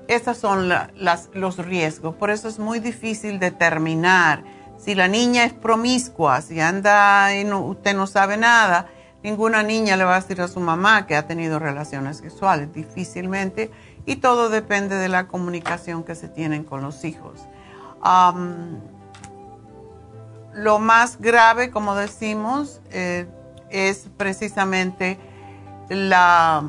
esos 0.09 0.37
son 0.37 0.69
los 0.69 1.59
riesgos. 1.59 2.15
Por 2.17 2.31
eso 2.31 2.49
es 2.49 2.59
muy 2.59 2.81
difícil 2.81 3.39
determinar 3.39 4.45
si 4.77 4.95
la 4.95 5.09
niña 5.09 5.45
es 5.45 5.53
promiscua, 5.53 6.41
si 6.41 6.61
anda 6.61 7.35
y 7.35 7.51
usted 7.51 7.95
no 7.95 8.07
sabe 8.07 8.37
nada. 8.37 8.89
Ninguna 9.23 9.63
niña 9.63 9.97
le 9.97 10.05
va 10.05 10.17
a 10.17 10.21
decir 10.21 10.43
a 10.43 10.49
su 10.49 10.61
mamá 10.61 11.07
que 11.07 11.17
ha 11.17 11.27
tenido 11.27 11.59
relaciones 11.59 12.19
sexuales, 12.19 12.75
difícilmente, 12.75 13.71
y 14.05 14.17
todo 14.17 14.51
depende 14.51 14.97
de 14.97 15.09
la 15.09 15.29
comunicación 15.29 16.05
que 16.05 16.15
se 16.15 16.29
tienen 16.29 16.65
con 16.65 16.83
los 16.83 17.05
hijos 17.05 17.41
lo 20.55 20.79
más 20.79 21.21
grave, 21.21 21.71
como 21.71 21.95
decimos, 21.95 22.81
eh, 22.91 23.27
es 23.71 24.09
precisamente 24.17 25.19
la, 25.89 26.65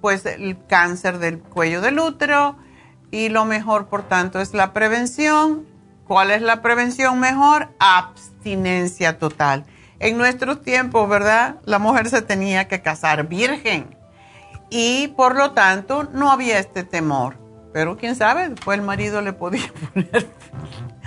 pues 0.00 0.26
el 0.26 0.58
cáncer 0.66 1.18
del 1.18 1.40
cuello 1.40 1.80
del 1.80 1.98
útero 1.98 2.56
y 3.10 3.28
lo 3.28 3.44
mejor, 3.44 3.88
por 3.88 4.02
tanto, 4.02 4.40
es 4.40 4.54
la 4.54 4.72
prevención. 4.72 5.66
¿Cuál 6.06 6.30
es 6.30 6.42
la 6.42 6.62
prevención 6.62 7.20
mejor? 7.20 7.68
Abstinencia 7.78 9.18
total. 9.18 9.64
En 9.98 10.18
nuestros 10.18 10.62
tiempos, 10.62 11.08
¿verdad? 11.08 11.56
La 11.64 11.78
mujer 11.78 12.08
se 12.08 12.22
tenía 12.22 12.68
que 12.68 12.82
casar 12.82 13.28
virgen 13.28 13.96
y 14.68 15.08
por 15.08 15.36
lo 15.36 15.52
tanto 15.52 16.04
no 16.12 16.30
había 16.30 16.58
este 16.58 16.82
temor. 16.82 17.36
Pero 17.72 17.96
quién 17.96 18.16
sabe, 18.16 18.48
después 18.48 18.78
el 18.78 18.84
marido 18.84 19.22
le 19.22 19.32
podía 19.32 19.72
poner 19.94 20.28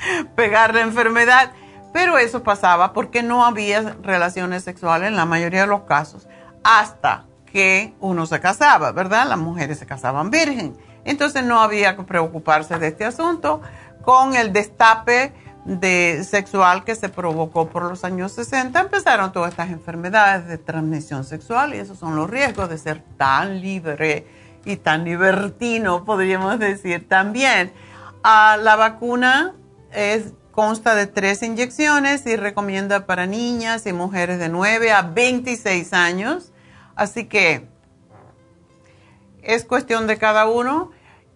pegar 0.36 0.74
la 0.74 0.82
enfermedad. 0.82 1.52
Pero 1.94 2.18
eso 2.18 2.44
pasaba 2.44 2.92
porque 2.92 3.24
no 3.24 3.46
había 3.46 3.96
relaciones 4.02 4.64
sexuales 4.64 5.08
en 5.08 5.16
la 5.16 5.26
mayoría 5.26 5.62
de 5.62 5.68
los 5.68 5.82
casos 5.84 6.28
hasta 6.64 7.26
que 7.46 7.94
uno 8.02 8.26
se 8.26 8.42
casaba, 8.42 8.92
¿verdad? 8.92 9.28
Las 9.28 9.38
mujeres 9.38 9.80
se 9.80 9.86
casaban 9.86 10.30
virgen. 10.30 10.76
Entonces 11.06 11.46
no 11.46 11.62
había 11.62 11.96
que 11.96 12.04
preocuparse 12.04 12.78
de 12.80 12.88
este 12.88 13.06
asunto 13.06 13.62
con 14.02 14.36
el 14.36 14.52
destape 14.52 15.32
de 15.66 16.24
sexual 16.24 16.84
que 16.84 16.96
se 16.96 17.10
provocó 17.10 17.70
por 17.70 17.84
los 17.84 18.04
años 18.04 18.34
60, 18.34 18.80
empezaron 18.80 19.32
todas 19.32 19.52
estas 19.52 19.70
enfermedades 19.72 20.48
de 20.48 20.60
transmisión 20.60 21.24
sexual 21.24 21.74
y 21.74 21.80
esos 21.80 21.98
son 21.98 22.16
los 22.16 22.30
riesgos 22.30 22.70
de 22.70 22.78
ser 22.78 23.04
tan 23.18 23.62
libre 23.62 24.28
y 24.64 24.78
tan 24.78 25.04
libertino, 25.04 26.06
podríamos 26.06 26.60
decir 26.60 27.08
también. 27.08 27.74
a 28.28 28.58
la 28.58 28.76
vacuna 28.76 29.54
consta 30.56 30.96
de 30.96 31.06
tres 31.06 31.44
inyecciones 31.44 32.26
y 32.26 32.38
recomienda 32.38 33.06
para 33.06 33.26
niñas 33.26 33.86
y 33.86 33.94
mujeres 33.94 34.40
de 34.40 34.48
9 34.50 34.92
a 34.92 35.02
26 35.02 35.94
años. 35.94 36.54
Así 36.96 37.26
que 37.26 37.68
es 39.44 39.66
cuestión 39.66 40.08
de 40.08 40.18
cada 40.18 40.48
uno. 40.48 40.92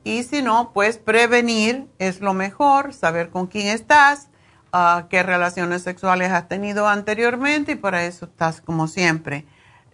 Y 0.06 0.24
si 0.24 0.42
no, 0.42 0.72
pues 0.74 0.98
prevenir 0.98 1.88
es 2.00 2.22
lo 2.22 2.34
mejor, 2.34 2.94
saber 2.94 3.30
con 3.30 3.48
quién 3.48 3.68
estás, 3.68 4.30
ah, 4.72 5.08
qué 5.10 5.22
relaciones 5.22 5.84
sexuales 5.84 6.32
has 6.32 6.48
tenido 6.48 6.88
anteriormente 6.88 7.74
y 7.74 7.76
para 7.76 8.06
eso 8.06 8.26
estás 8.26 8.62
como 8.62 8.88
siempre. 8.88 9.46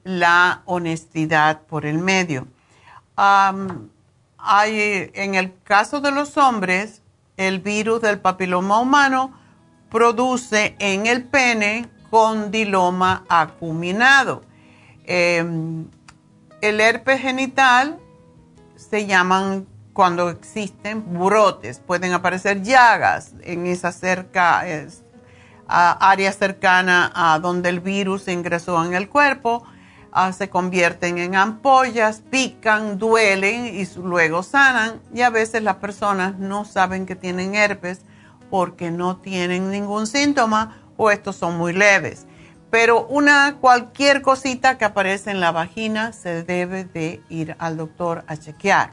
La 0.03 0.61
honestidad 0.65 1.61
por 1.63 1.87
el 1.87 1.97
medio. 1.97 2.47
hay, 3.17 5.11
en 5.15 5.33
el 5.33 5.59
caso 5.63 5.99
de 5.99 6.11
los 6.11 6.37
hombres, 6.37 7.01
el 7.37 7.59
virus 7.59 8.01
del 8.01 8.19
papiloma 8.19 8.79
humano 8.79 9.33
produce 9.89 10.75
en 10.79 11.05
el 11.05 11.23
pene 11.23 11.89
condiloma 12.09 13.25
acuminado. 13.29 14.43
Em, 15.05 15.87
el 16.61 16.81
herpes 16.81 17.21
genital 17.21 17.99
se 18.75 19.05
llaman 19.05 19.67
cuando 19.93 20.29
existen 20.29 21.17
brotes, 21.17 21.79
pueden 21.79 22.11
aparecer 22.11 22.61
llagas 22.63 23.33
en 23.43 23.65
esa 23.65 23.91
cerca, 23.93 24.65
área 25.67 26.31
cercana 26.33 27.11
a 27.15 27.39
donde 27.39 27.69
el 27.69 27.79
virus 27.79 28.27
ingresó 28.27 28.83
en 28.83 28.93
el 28.93 29.07
cuerpo 29.07 29.65
Ah, 30.17 30.31
se 30.31 30.49
convierten 30.49 31.17
en 31.17 31.35
ampollas, 31.35 32.21
pican, 32.21 32.97
duelen 32.97 33.65
y 33.65 33.85
luego 33.97 34.43
sanan. 34.43 35.01
Y 35.13 35.23
a 35.23 35.29
veces 35.29 35.61
las 35.61 35.75
personas 35.75 36.39
no 36.39 36.63
saben 36.63 37.05
que 37.05 37.17
tienen 37.17 37.53
herpes 37.53 37.99
porque 38.49 38.91
no 38.91 39.17
tienen 39.17 39.69
ningún 39.69 40.07
síntoma 40.07 40.81
o 40.95 41.11
estos 41.11 41.35
son 41.35 41.57
muy 41.57 41.73
leves. 41.73 42.27
Pero 42.71 43.05
una 43.07 43.57
cualquier 43.59 44.21
cosita 44.21 44.77
que 44.77 44.85
aparece 44.85 45.31
en 45.31 45.41
la 45.41 45.51
vagina 45.51 46.13
se 46.13 46.43
debe 46.43 46.85
de 46.85 47.21
ir 47.27 47.57
al 47.59 47.75
doctor 47.75 48.23
a 48.27 48.37
chequear. 48.37 48.91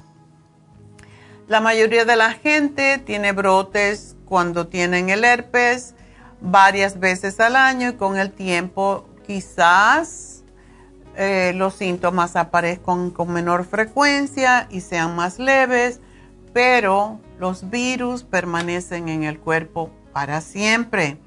La 1.46 1.60
mayoría 1.60 2.04
de 2.04 2.16
la 2.16 2.32
gente 2.32 2.98
tiene 2.98 3.30
brotes 3.30 4.16
cuando 4.24 4.66
tienen 4.66 5.08
el 5.08 5.22
herpes 5.22 5.94
varias 6.40 6.98
veces 6.98 7.38
al 7.38 7.54
año 7.54 7.90
y 7.90 7.94
con 7.94 8.18
el 8.18 8.32
tiempo 8.32 9.06
quizás 9.24 10.31
eh, 11.16 11.52
los 11.54 11.74
síntomas 11.74 12.36
aparezcan 12.36 13.10
con 13.10 13.32
menor 13.32 13.64
frecuencia 13.64 14.66
y 14.70 14.80
sean 14.80 15.14
más 15.14 15.38
leves, 15.38 16.00
pero 16.52 17.20
los 17.38 17.70
virus 17.70 18.24
permanecen 18.24 19.08
en 19.08 19.24
el 19.24 19.38
cuerpo 19.38 19.90
para 20.12 20.40
siempre. 20.40 21.18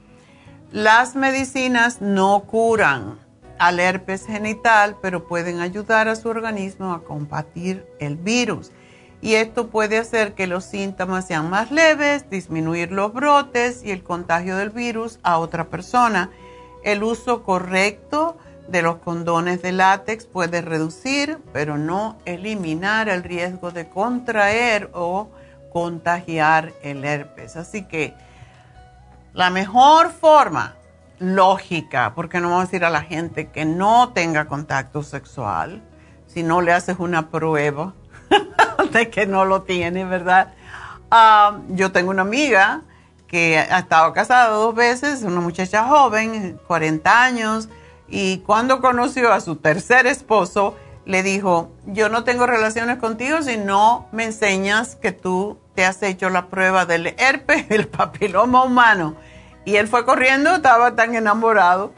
Las 0.72 1.16
medicinas 1.16 2.02
no 2.02 2.44
curan 2.48 3.20
al 3.60 3.80
herpes 3.80 4.26
genital, 4.26 4.98
pero 5.02 5.28
pueden 5.28 5.60
ayudar 5.60 6.08
a 6.08 6.16
su 6.16 6.30
organismo 6.30 6.94
a 6.94 7.04
combatir 7.04 7.86
el 8.00 8.18
virus. 8.18 8.72
Y 9.22 9.36
esto 9.36 9.70
puede 9.70 9.98
hacer 9.98 10.34
que 10.34 10.48
los 10.48 10.66
síntomas 10.66 11.28
sean 11.28 11.50
más 11.50 11.72
leves, 11.72 12.30
disminuir 12.30 12.92
los 12.92 13.14
brotes 13.14 13.84
y 13.84 13.92
el 13.92 14.04
contagio 14.04 14.58
del 14.58 14.70
virus 14.70 15.20
a 15.24 15.38
otra 15.38 15.70
persona. 15.70 16.32
El 16.84 17.04
uso 17.04 17.44
correcto 17.44 18.38
de 18.68 18.82
los 18.82 18.98
condones 18.98 19.62
de 19.62 19.72
látex 19.72 20.26
puede 20.26 20.62
reducir, 20.62 21.40
pero 21.54 21.78
no 21.78 22.18
eliminar 22.26 23.10
el 23.10 23.24
riesgo 23.24 23.72
de 23.72 23.88
contraer 23.88 24.90
o 24.94 25.30
contagiar 25.72 26.74
el 26.82 27.04
herpes. 27.06 27.56
Así 27.56 27.84
que 27.84 28.14
la 29.34 29.50
mejor 29.50 30.12
forma 30.12 30.76
lógica, 31.20 32.14
porque 32.16 32.40
no 32.40 32.50
vamos 32.50 32.64
a 32.64 32.66
decir 32.68 32.86
a 32.86 32.90
la 32.90 33.02
gente 33.02 33.50
que 33.50 33.66
no 33.66 34.10
tenga 34.14 34.46
contacto 34.46 35.04
sexual 35.04 35.82
si 36.28 36.44
no 36.44 36.62
le 36.62 36.74
haces 36.74 36.98
una 37.00 37.30
prueba 37.30 37.94
de 38.92 39.10
que 39.10 39.26
no 39.26 39.46
lo 39.46 39.62
tiene, 39.64 40.06
¿verdad? 40.06 40.54
Ah, 41.12 41.60
yo 41.70 41.92
tengo 41.92 42.10
una 42.10 42.24
amiga 42.24 42.82
que 43.28 43.58
ha 43.58 43.80
estado 43.80 44.14
casada 44.14 44.50
dos 44.50 44.76
veces, 44.76 45.24
una 45.24 45.42
muchacha 45.42 45.88
joven, 45.88 46.60
40 46.68 47.24
años, 47.24 47.70
y 48.08 48.40
cuando 48.40 48.82
conoció 48.82 49.34
a 49.34 49.42
su 49.42 49.56
tercer 49.56 50.08
esposo, 50.08 50.76
le 51.06 51.24
dijo, 51.24 51.72
yo 51.86 52.10
no 52.10 52.24
tengo 52.24 52.46
relaciones 52.48 52.98
contigo 52.98 53.42
si 53.42 53.58
no 53.58 54.08
me 54.12 54.26
enseñas 54.26 54.96
que 54.96 55.12
tú 55.12 55.58
te 55.76 55.86
has 55.86 56.02
hecho 56.04 56.30
la 56.30 56.48
prueba 56.48 56.86
del 56.86 57.16
herpes, 57.18 57.66
el 57.70 57.88
papiloma 57.88 58.64
humano. 58.64 59.16
Y 59.66 59.78
él 59.78 59.88
fue 59.88 60.06
corriendo, 60.06 60.56
estaba 60.56 60.96
tan 60.96 61.16
enamorado, 61.16 61.92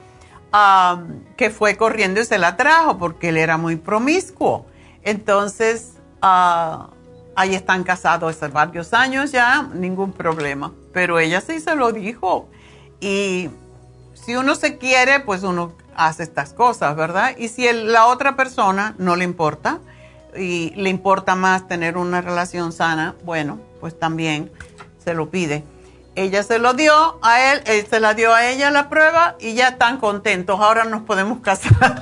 que 1.36 1.49
fue 1.49 1.76
corriendo 1.76 2.22
y 2.22 2.26
se 2.26 2.38
la 2.38 2.55
trajo 2.55 2.97
porque 2.97 3.30
él 3.30 3.38
era 3.38 3.58
muy 3.58 3.76
promiscuo. 3.76 4.66
Entonces, 5.03 5.93
uh, 6.24 6.88
ahí 7.36 7.53
están 7.53 7.84
casados 7.84 8.36
hace 8.36 8.47
varios 8.47 8.93
años 8.93 9.32
ya, 9.32 9.64
ningún 9.74 10.14
problema. 10.14 10.74
Pero 10.93 11.20
ella 11.20 11.41
sí 11.41 11.60
se 11.60 11.76
lo 11.76 11.91
dijo. 11.91 12.49
Y 12.99 13.49
si 14.28 14.36
uno 14.36 14.55
se 14.55 14.78
quiere, 14.78 15.21
pues 15.21 15.43
uno 15.43 15.71
hace 15.95 16.23
estas 16.23 16.51
cosas, 16.51 16.97
¿verdad? 16.97 17.38
Y 17.38 17.47
si 17.47 17.71
la 17.71 18.07
otra 18.07 18.36
persona 18.36 18.93
no 18.97 19.15
le 19.15 19.23
importa 19.23 19.80
y 20.36 20.73
le 20.75 20.89
importa 20.89 21.36
más 21.36 21.69
tener 21.69 21.95
una 21.95 22.19
relación 22.19 22.73
sana, 22.73 23.15
bueno, 23.23 23.57
pues 23.80 23.97
también 23.97 24.51
se 25.01 25.13
lo 25.13 25.30
pide. 25.30 25.63
Ella 26.15 26.43
se 26.43 26.59
lo 26.59 26.73
dio 26.73 27.19
a 27.21 27.53
él, 27.53 27.61
él 27.67 27.88
se 27.89 28.01
la 28.01 28.15
dio 28.15 28.34
a 28.34 28.45
ella 28.49 28.69
la 28.69 28.89
prueba 28.89 29.38
y 29.39 29.53
ya 29.53 29.69
están 29.69 29.95
contentos. 29.97 30.59
Ahora 30.59 30.84
nos 30.84 31.03
podemos 31.03 31.39
casar. 31.39 32.01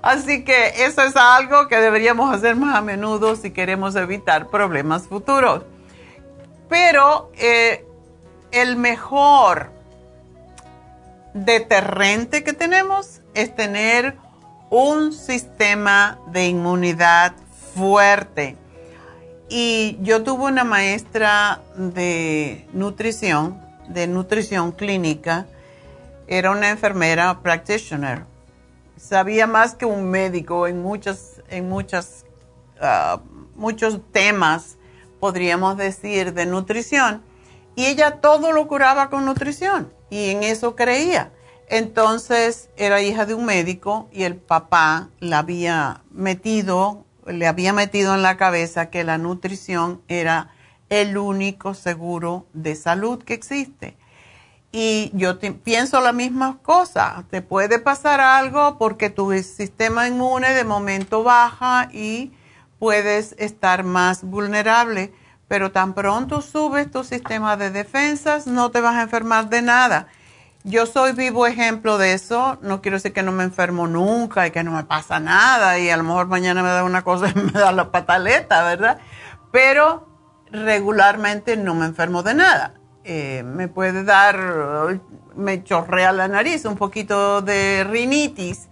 Así 0.00 0.44
que 0.44 0.86
eso 0.86 1.02
es 1.02 1.14
algo 1.14 1.68
que 1.68 1.76
deberíamos 1.76 2.34
hacer 2.34 2.56
más 2.56 2.74
a 2.74 2.80
menudo 2.80 3.36
si 3.36 3.50
queremos 3.50 3.96
evitar 3.96 4.46
problemas 4.46 5.08
futuros. 5.08 5.64
Pero 6.70 7.30
eh, 7.36 7.84
el 8.50 8.76
mejor 8.76 9.78
deterrente 11.34 12.42
que 12.42 12.52
tenemos 12.52 13.20
es 13.34 13.54
tener 13.54 14.16
un 14.70 15.12
sistema 15.12 16.18
de 16.28 16.46
inmunidad 16.46 17.34
fuerte. 17.74 18.56
Y 19.48 19.98
yo 20.02 20.22
tuve 20.22 20.44
una 20.44 20.64
maestra 20.64 21.60
de 21.76 22.68
nutrición, 22.72 23.60
de 23.88 24.06
nutrición 24.06 24.72
clínica, 24.72 25.46
era 26.28 26.52
una 26.52 26.70
enfermera 26.70 27.40
practitioner. 27.42 28.24
Sabía 28.96 29.48
más 29.48 29.74
que 29.74 29.86
un 29.86 30.08
médico 30.08 30.68
en 30.68 30.80
muchos, 30.80 31.42
en 31.48 31.68
muchas, 31.68 32.24
ah, 32.80 33.20
muchos 33.56 34.00
temas, 34.12 34.76
podríamos 35.18 35.76
decir, 35.76 36.32
de 36.32 36.46
nutrición. 36.46 37.22
Y 37.74 37.86
ella 37.86 38.20
todo 38.20 38.52
lo 38.52 38.68
curaba 38.68 39.10
con 39.10 39.24
nutrición 39.24 39.90
y 40.10 40.30
en 40.30 40.42
eso 40.42 40.76
creía. 40.76 41.32
Entonces 41.68 42.68
era 42.76 43.00
hija 43.00 43.26
de 43.26 43.34
un 43.34 43.44
médico 43.44 44.08
y 44.12 44.24
el 44.24 44.36
papá 44.36 45.08
la 45.20 45.38
había 45.38 46.02
metido, 46.10 47.04
le 47.26 47.46
había 47.46 47.72
metido 47.72 48.14
en 48.14 48.22
la 48.22 48.36
cabeza 48.36 48.90
que 48.90 49.04
la 49.04 49.18
nutrición 49.18 50.02
era 50.08 50.52
el 50.88 51.16
único 51.16 51.74
seguro 51.74 52.46
de 52.52 52.74
salud 52.74 53.22
que 53.22 53.34
existe. 53.34 53.96
Y 54.72 55.10
yo 55.14 55.38
pienso 55.38 56.00
la 56.00 56.12
misma 56.12 56.58
cosa, 56.62 57.24
te 57.30 57.42
puede 57.42 57.78
pasar 57.78 58.20
algo 58.20 58.78
porque 58.78 59.10
tu 59.10 59.32
sistema 59.42 60.06
inmune 60.06 60.52
de 60.54 60.64
momento 60.64 61.24
baja 61.24 61.88
y 61.92 62.32
puedes 62.78 63.34
estar 63.38 63.84
más 63.84 64.24
vulnerable 64.24 65.12
pero 65.50 65.72
tan 65.72 65.94
pronto 65.94 66.42
subes 66.42 66.92
tu 66.92 67.02
sistema 67.02 67.56
de 67.56 67.72
defensas, 67.72 68.46
no 68.46 68.70
te 68.70 68.80
vas 68.80 68.94
a 68.94 69.02
enfermar 69.02 69.48
de 69.48 69.62
nada. 69.62 70.06
Yo 70.62 70.86
soy 70.86 71.10
vivo 71.10 71.44
ejemplo 71.44 71.98
de 71.98 72.12
eso, 72.12 72.56
no 72.62 72.80
quiero 72.80 72.98
decir 72.98 73.12
que 73.12 73.24
no 73.24 73.32
me 73.32 73.42
enfermo 73.42 73.88
nunca 73.88 74.46
y 74.46 74.52
que 74.52 74.62
no 74.62 74.70
me 74.70 74.84
pasa 74.84 75.18
nada 75.18 75.76
y 75.80 75.90
a 75.90 75.96
lo 75.96 76.04
mejor 76.04 76.28
mañana 76.28 76.62
me 76.62 76.68
da 76.68 76.84
una 76.84 77.02
cosa 77.02 77.30
y 77.30 77.34
me 77.34 77.50
da 77.50 77.72
la 77.72 77.90
pataleta, 77.90 78.62
¿verdad? 78.62 79.00
Pero 79.50 80.08
regularmente 80.52 81.56
no 81.56 81.74
me 81.74 81.86
enfermo 81.86 82.22
de 82.22 82.34
nada. 82.34 82.74
Eh, 83.02 83.42
me 83.44 83.66
puede 83.66 84.04
dar, 84.04 85.00
me 85.34 85.64
chorrea 85.64 86.12
la 86.12 86.28
nariz, 86.28 86.64
un 86.64 86.76
poquito 86.76 87.42
de 87.42 87.84
rinitis, 87.90 88.68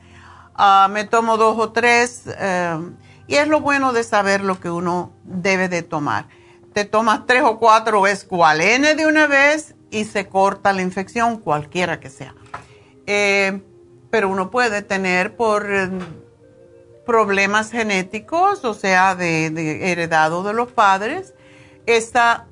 ah, 0.54 0.86
me 0.88 1.06
tomo 1.06 1.38
dos 1.38 1.58
o 1.58 1.72
tres 1.72 2.22
eh, 2.38 2.78
y 3.26 3.34
es 3.34 3.48
lo 3.48 3.60
bueno 3.60 3.92
de 3.92 4.04
saber 4.04 4.44
lo 4.44 4.60
que 4.60 4.70
uno 4.70 5.10
debe 5.24 5.68
de 5.68 5.82
tomar 5.82 6.37
te 6.78 6.84
tomas 6.84 7.26
tres 7.26 7.42
o 7.42 7.58
cuatro 7.58 8.06
escualene 8.06 8.94
de 8.94 9.04
una 9.04 9.26
vez 9.26 9.74
y 9.90 10.04
se 10.04 10.28
corta 10.28 10.72
la 10.72 10.80
infección, 10.80 11.40
cualquiera 11.40 11.98
que 11.98 12.08
sea. 12.08 12.36
Eh, 13.04 13.62
pero 14.10 14.28
uno 14.28 14.52
puede 14.52 14.82
tener 14.82 15.34
por 15.34 15.66
eh, 15.68 15.90
problemas 17.04 17.72
genéticos, 17.72 18.64
o 18.64 18.74
sea, 18.74 19.16
de, 19.16 19.90
heredado 19.90 20.44
de 20.44 20.52
los 20.52 20.70
padres, 20.70 21.34
esa 21.84 22.46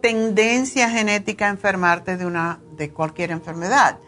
tendencia 0.00 0.88
genética 0.88 1.46
a 1.46 1.50
enfermarte 1.50 2.16
de, 2.16 2.26
una, 2.26 2.60
de 2.76 2.92
cualquier 2.92 3.32
enfermedad. 3.32 3.98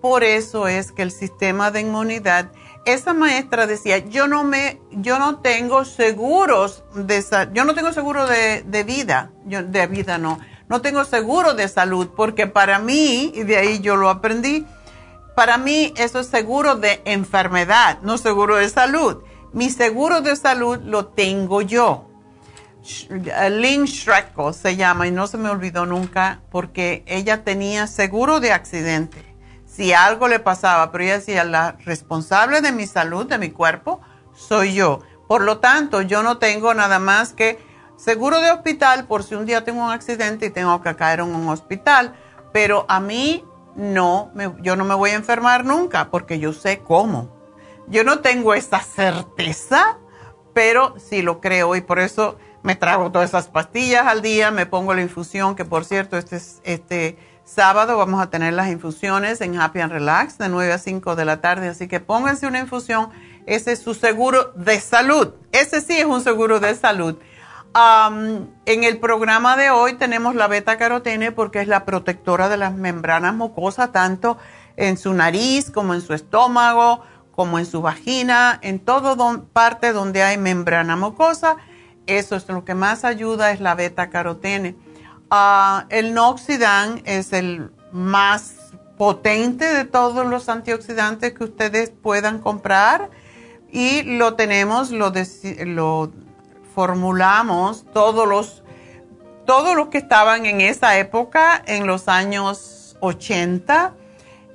Por 0.00 0.22
eso 0.22 0.68
es 0.68 0.92
que 0.92 1.02
el 1.02 1.10
sistema 1.10 1.72
de 1.72 1.80
inmunidad 1.80 2.52
esa 2.86 3.14
maestra 3.14 3.66
decía, 3.66 3.98
yo 3.98 4.28
no 4.28 4.44
me, 4.44 4.80
yo 4.90 5.18
no 5.18 5.38
tengo 5.40 5.84
seguros 5.84 6.84
de, 6.94 7.24
yo 7.52 7.64
no 7.64 7.74
tengo 7.74 7.92
seguro 7.92 8.26
de, 8.26 8.84
vida, 8.86 9.30
yo, 9.46 9.62
de 9.62 9.86
vida 9.86 10.18
no, 10.18 10.38
no 10.68 10.80
tengo 10.80 11.04
seguro 11.04 11.54
de 11.54 11.68
salud, 11.68 12.10
porque 12.16 12.46
para 12.46 12.78
mí, 12.78 13.32
y 13.34 13.42
de 13.44 13.56
ahí 13.56 13.80
yo 13.80 13.96
lo 13.96 14.10
aprendí, 14.10 14.66
para 15.34 15.58
mí 15.58 15.92
eso 15.96 16.20
es 16.20 16.28
seguro 16.28 16.76
de 16.76 17.02
enfermedad, 17.04 17.98
no 18.02 18.18
seguro 18.18 18.56
de 18.56 18.68
salud. 18.68 19.22
Mi 19.52 19.70
seguro 19.70 20.20
de 20.20 20.36
salud 20.36 20.78
lo 20.84 21.06
tengo 21.06 21.62
yo. 21.62 22.08
Lynn 23.50 23.86
Schrecko 23.86 24.52
se 24.52 24.76
llama 24.76 25.06
y 25.06 25.10
no 25.10 25.26
se 25.26 25.38
me 25.38 25.48
olvidó 25.48 25.86
nunca 25.86 26.42
porque 26.50 27.02
ella 27.06 27.42
tenía 27.42 27.86
seguro 27.86 28.40
de 28.40 28.52
accidente 28.52 29.33
si 29.74 29.92
algo 29.92 30.28
le 30.28 30.38
pasaba, 30.38 30.92
pero 30.92 31.04
ella 31.04 31.18
decía, 31.18 31.42
la 31.42 31.76
responsable 31.84 32.60
de 32.60 32.70
mi 32.70 32.86
salud, 32.86 33.26
de 33.26 33.38
mi 33.38 33.50
cuerpo, 33.50 34.00
soy 34.32 34.74
yo. 34.74 35.00
Por 35.26 35.42
lo 35.42 35.58
tanto, 35.58 36.02
yo 36.02 36.22
no 36.22 36.38
tengo 36.38 36.74
nada 36.74 37.00
más 37.00 37.32
que 37.32 37.58
seguro 37.96 38.40
de 38.40 38.52
hospital 38.52 39.06
por 39.06 39.24
si 39.24 39.34
un 39.34 39.46
día 39.46 39.64
tengo 39.64 39.84
un 39.84 39.90
accidente 39.90 40.46
y 40.46 40.50
tengo 40.50 40.80
que 40.80 40.94
caer 40.94 41.20
en 41.20 41.34
un 41.34 41.48
hospital, 41.48 42.14
pero 42.52 42.86
a 42.88 43.00
mí 43.00 43.44
no, 43.74 44.30
yo 44.60 44.76
no 44.76 44.84
me 44.84 44.94
voy 44.94 45.10
a 45.10 45.14
enfermar 45.14 45.64
nunca 45.64 46.10
porque 46.10 46.38
yo 46.38 46.52
sé 46.52 46.78
cómo. 46.78 47.34
Yo 47.88 48.04
no 48.04 48.20
tengo 48.20 48.54
esa 48.54 48.80
certeza, 48.80 49.98
pero 50.52 50.94
sí 51.00 51.20
lo 51.22 51.40
creo 51.40 51.74
y 51.74 51.80
por 51.80 51.98
eso 51.98 52.38
me 52.62 52.76
trago 52.76 53.10
todas 53.10 53.30
esas 53.30 53.48
pastillas 53.48 54.06
al 54.06 54.22
día, 54.22 54.52
me 54.52 54.66
pongo 54.66 54.94
la 54.94 55.02
infusión, 55.02 55.56
que 55.56 55.64
por 55.64 55.84
cierto, 55.84 56.16
este, 56.16 56.40
este 56.62 57.18
Sábado 57.44 57.98
vamos 57.98 58.22
a 58.22 58.30
tener 58.30 58.54
las 58.54 58.70
infusiones 58.70 59.42
en 59.42 59.60
Happy 59.60 59.80
and 59.80 59.92
Relax 59.92 60.38
de 60.38 60.48
9 60.48 60.72
a 60.72 60.78
5 60.78 61.14
de 61.14 61.26
la 61.26 61.42
tarde, 61.42 61.68
así 61.68 61.88
que 61.88 62.00
pónganse 62.00 62.46
una 62.46 62.58
infusión. 62.58 63.10
Ese 63.44 63.72
es 63.72 63.80
su 63.80 63.92
seguro 63.92 64.52
de 64.56 64.80
salud. 64.80 65.34
Ese 65.52 65.82
sí 65.82 65.92
es 65.92 66.06
un 66.06 66.22
seguro 66.22 66.58
de 66.58 66.74
salud. 66.74 67.18
en 67.74 68.84
el 68.84 68.98
programa 68.98 69.58
de 69.58 69.68
hoy 69.68 69.92
tenemos 69.94 70.34
la 70.34 70.48
beta 70.48 70.78
carotene 70.78 71.32
porque 71.32 71.60
es 71.60 71.68
la 71.68 71.84
protectora 71.84 72.48
de 72.48 72.56
las 72.56 72.72
membranas 72.74 73.34
mucosas, 73.34 73.92
tanto 73.92 74.38
en 74.76 74.96
su 74.96 75.12
nariz 75.12 75.70
como 75.70 75.92
en 75.92 76.00
su 76.00 76.14
estómago, 76.14 77.02
como 77.30 77.58
en 77.58 77.66
su 77.66 77.82
vagina, 77.82 78.58
en 78.62 78.78
toda 78.78 79.42
parte 79.52 79.92
donde 79.92 80.22
hay 80.22 80.38
membrana 80.38 80.96
mucosa. 80.96 81.56
Eso 82.06 82.36
es 82.36 82.48
lo 82.48 82.64
que 82.64 82.74
más 82.74 83.04
ayuda, 83.04 83.52
es 83.52 83.60
la 83.60 83.74
beta 83.74 84.08
carotene. 84.08 84.76
Ah, 85.30 85.86
el 85.90 86.14
Noxidan 86.14 87.02
es 87.04 87.32
el 87.32 87.70
más 87.92 88.56
potente 88.96 89.64
de 89.64 89.84
todos 89.84 90.26
los 90.26 90.48
antioxidantes 90.48 91.32
que 91.32 91.44
ustedes 91.44 91.90
puedan 91.90 92.38
comprar. 92.38 93.10
Y 93.70 94.02
lo 94.02 94.34
tenemos, 94.34 94.90
lo, 94.90 95.12
lo 95.64 96.12
formulamos 96.74 97.84
todos 97.92 98.28
los, 98.28 98.62
todos 99.46 99.74
los 99.76 99.88
que 99.88 99.98
estaban 99.98 100.46
en 100.46 100.60
esa 100.60 100.98
época, 100.98 101.62
en 101.66 101.86
los 101.86 102.08
años 102.08 102.96
80, 103.00 103.94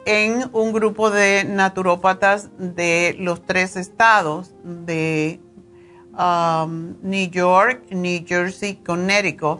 en 0.05 0.49
un 0.53 0.71
grupo 0.71 1.11
de 1.11 1.43
naturópatas 1.43 2.49
de 2.57 3.15
los 3.19 3.45
tres 3.45 3.75
estados 3.75 4.53
de 4.63 5.39
um, 6.17 6.95
New 7.01 7.29
York, 7.29 7.83
New 7.91 8.23
Jersey, 8.25 8.75
Connecticut 8.75 9.59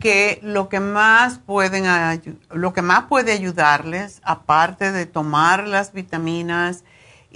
que 0.00 0.40
lo 0.42 0.68
que 0.68 0.80
más 0.80 1.38
pueden 1.38 1.84
lo 2.50 2.72
que 2.72 2.82
más 2.82 3.04
puede 3.04 3.30
ayudarles, 3.30 4.20
aparte 4.24 4.90
de 4.90 5.06
tomar 5.06 5.68
las 5.68 5.92
vitaminas, 5.92 6.82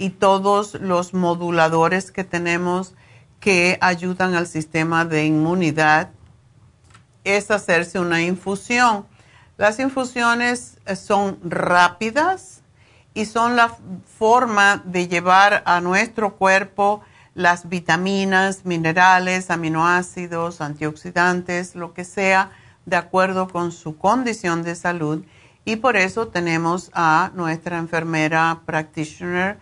y 0.01 0.09
todos 0.09 0.73
los 0.81 1.13
moduladores 1.13 2.11
que 2.11 2.23
tenemos 2.23 2.95
que 3.39 3.77
ayudan 3.81 4.33
al 4.33 4.47
sistema 4.47 5.05
de 5.05 5.27
inmunidad 5.27 6.09
es 7.23 7.51
hacerse 7.51 7.99
una 7.99 8.23
infusión. 8.23 9.05
Las 9.57 9.77
infusiones 9.77 10.79
eh, 10.87 10.95
son 10.95 11.37
rápidas 11.43 12.63
y 13.13 13.25
son 13.25 13.55
la 13.55 13.77
forma 14.17 14.81
de 14.85 15.07
llevar 15.07 15.61
a 15.67 15.81
nuestro 15.81 16.35
cuerpo 16.35 17.03
las 17.35 17.69
vitaminas, 17.69 18.65
minerales, 18.65 19.51
aminoácidos, 19.51 20.61
antioxidantes, 20.61 21.75
lo 21.75 21.93
que 21.93 22.05
sea, 22.05 22.49
de 22.87 22.95
acuerdo 22.95 23.47
con 23.47 23.71
su 23.71 23.99
condición 23.99 24.63
de 24.63 24.73
salud. 24.73 25.23
Y 25.63 25.75
por 25.75 25.95
eso 25.95 26.29
tenemos 26.29 26.89
a 26.95 27.29
nuestra 27.35 27.77
enfermera 27.77 28.61
practitioner 28.65 29.59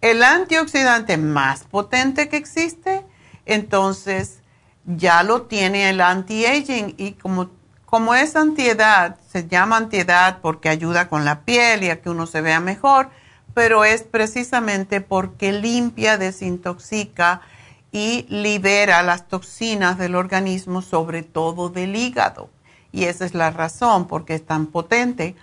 el 0.00 0.22
antioxidante 0.24 1.16
más 1.16 1.62
potente 1.64 2.28
que 2.28 2.36
existe. 2.36 3.04
Entonces, 3.46 4.40
ya 4.84 5.22
lo 5.22 5.42
tiene 5.42 5.90
el 5.90 6.00
anti-aging 6.00 6.94
y 6.98 7.12
como 7.12 7.50
como 7.92 8.14
es 8.14 8.36
antiedad, 8.36 9.16
se 9.30 9.48
llama 9.48 9.76
antiedad 9.76 10.38
porque 10.40 10.70
ayuda 10.70 11.10
con 11.10 11.26
la 11.26 11.40
piel 11.40 11.84
y 11.84 11.90
a 11.90 12.00
que 12.00 12.08
uno 12.08 12.26
se 12.26 12.40
vea 12.40 12.58
mejor, 12.58 13.10
pero 13.52 13.84
es 13.84 14.02
precisamente 14.02 15.02
porque 15.02 15.52
limpia, 15.52 16.16
desintoxica 16.16 17.42
y 17.90 18.24
libera 18.30 19.02
las 19.02 19.28
toxinas 19.28 19.98
del 19.98 20.14
organismo, 20.14 20.80
sobre 20.80 21.22
todo 21.22 21.68
del 21.68 21.94
hígado. 21.94 22.48
Y 22.92 23.04
esa 23.04 23.26
es 23.26 23.34
la 23.34 23.50
razón 23.50 24.08
porque 24.08 24.36
es 24.36 24.46
tan 24.46 24.68
potente. 24.68 25.36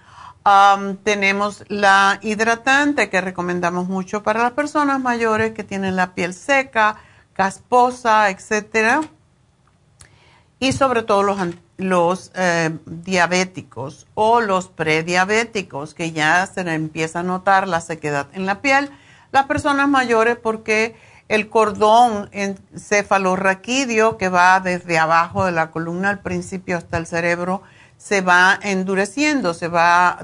tenemos 1.03 1.63
la 1.67 2.17
hidratante 2.23 3.11
que 3.11 3.21
recomendamos 3.21 3.87
mucho 3.87 4.23
para 4.23 4.41
las 4.41 4.53
personas 4.53 4.99
mayores 4.99 5.53
que 5.53 5.63
tienen 5.63 5.95
la 5.95 6.15
piel 6.15 6.33
seca, 6.33 6.95
casposa, 7.33 8.31
etcétera. 8.31 9.01
Y 10.59 10.71
sobre 10.71 11.03
todo 11.03 11.21
los 11.21 11.39
los 11.79 12.31
eh, 12.35 12.77
diabéticos 12.85 14.05
o 14.13 14.41
los 14.41 14.67
prediabéticos, 14.67 15.93
que 15.93 16.11
ya 16.11 16.45
se 16.45 16.61
empieza 16.61 17.21
a 17.21 17.23
notar 17.23 17.67
la 17.67 17.79
sequedad 17.81 18.27
en 18.33 18.45
la 18.45 18.61
piel, 18.61 18.91
las 19.31 19.45
personas 19.45 19.87
mayores 19.87 20.37
porque 20.37 20.95
el 21.29 21.47
cordón 21.49 22.29
encefalorraquídeo 22.33 24.17
que 24.17 24.29
va 24.29 24.59
desde 24.59 24.97
abajo 24.97 25.45
de 25.45 25.53
la 25.53 25.71
columna 25.71 26.09
al 26.09 26.19
principio 26.19 26.77
hasta 26.77 26.97
el 26.97 27.05
cerebro 27.05 27.61
se 27.97 28.21
va 28.21 28.59
endureciendo, 28.61 29.53
se 29.53 29.67
va 29.67 30.19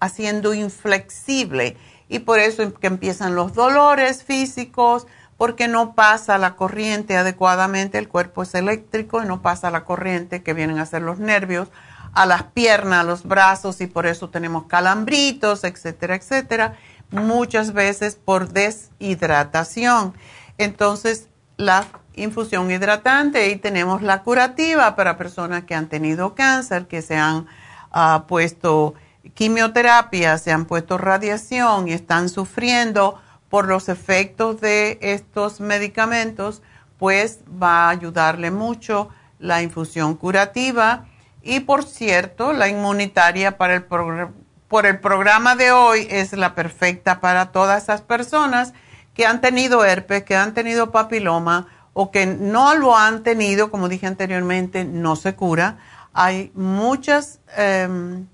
haciendo 0.00 0.54
inflexible. 0.54 1.76
Y 2.08 2.20
por 2.20 2.38
eso 2.38 2.72
que 2.74 2.86
empiezan 2.86 3.34
los 3.34 3.54
dolores 3.54 4.22
físicos, 4.22 5.06
porque 5.42 5.66
no 5.66 5.96
pasa 5.96 6.38
la 6.38 6.54
corriente 6.54 7.16
adecuadamente, 7.16 7.98
el 7.98 8.06
cuerpo 8.06 8.44
es 8.44 8.54
eléctrico 8.54 9.20
y 9.20 9.26
no 9.26 9.42
pasa 9.42 9.72
la 9.72 9.84
corriente 9.84 10.44
que 10.44 10.52
vienen 10.54 10.78
a 10.78 10.86
ser 10.86 11.02
los 11.02 11.18
nervios 11.18 11.66
a 12.12 12.26
las 12.26 12.44
piernas, 12.44 13.00
a 13.00 13.02
los 13.02 13.24
brazos 13.24 13.80
y 13.80 13.88
por 13.88 14.06
eso 14.06 14.30
tenemos 14.30 14.66
calambritos, 14.66 15.64
etcétera, 15.64 16.14
etcétera, 16.14 16.76
muchas 17.10 17.72
veces 17.72 18.14
por 18.14 18.50
deshidratación. 18.50 20.14
Entonces, 20.58 21.28
la 21.56 21.86
infusión 22.14 22.70
hidratante 22.70 23.50
y 23.50 23.56
tenemos 23.56 24.00
la 24.00 24.22
curativa 24.22 24.94
para 24.94 25.18
personas 25.18 25.64
que 25.64 25.74
han 25.74 25.88
tenido 25.88 26.36
cáncer, 26.36 26.86
que 26.86 27.02
se 27.02 27.16
han 27.16 27.48
ah, 27.90 28.26
puesto 28.28 28.94
quimioterapia, 29.34 30.38
se 30.38 30.52
han 30.52 30.66
puesto 30.66 30.98
radiación 30.98 31.88
y 31.88 31.94
están 31.94 32.28
sufriendo 32.28 33.18
por 33.52 33.68
los 33.68 33.90
efectos 33.90 34.62
de 34.62 34.96
estos 35.02 35.60
medicamentos, 35.60 36.62
pues 36.96 37.40
va 37.62 37.84
a 37.84 37.90
ayudarle 37.90 38.50
mucho 38.50 39.10
la 39.38 39.60
infusión 39.60 40.16
curativa 40.16 41.04
y 41.42 41.60
por 41.60 41.84
cierto, 41.84 42.54
la 42.54 42.68
inmunitaria 42.68 43.58
para 43.58 43.74
el 43.74 43.82
por 43.82 44.86
el 44.86 45.00
programa 45.00 45.54
de 45.54 45.70
hoy 45.70 46.06
es 46.08 46.32
la 46.32 46.54
perfecta 46.54 47.20
para 47.20 47.52
todas 47.52 47.82
esas 47.82 48.00
personas 48.00 48.72
que 49.12 49.26
han 49.26 49.42
tenido 49.42 49.84
herpes, 49.84 50.22
que 50.22 50.34
han 50.34 50.54
tenido 50.54 50.90
papiloma 50.90 51.66
o 51.92 52.10
que 52.10 52.24
no 52.24 52.74
lo 52.74 52.96
han 52.96 53.22
tenido, 53.22 53.70
como 53.70 53.90
dije 53.90 54.06
anteriormente, 54.06 54.86
no 54.86 55.14
se 55.14 55.34
cura. 55.34 55.76
Hay 56.14 56.52
muchas 56.54 57.40
em, 57.54 58.26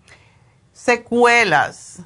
secuelas 0.73 2.03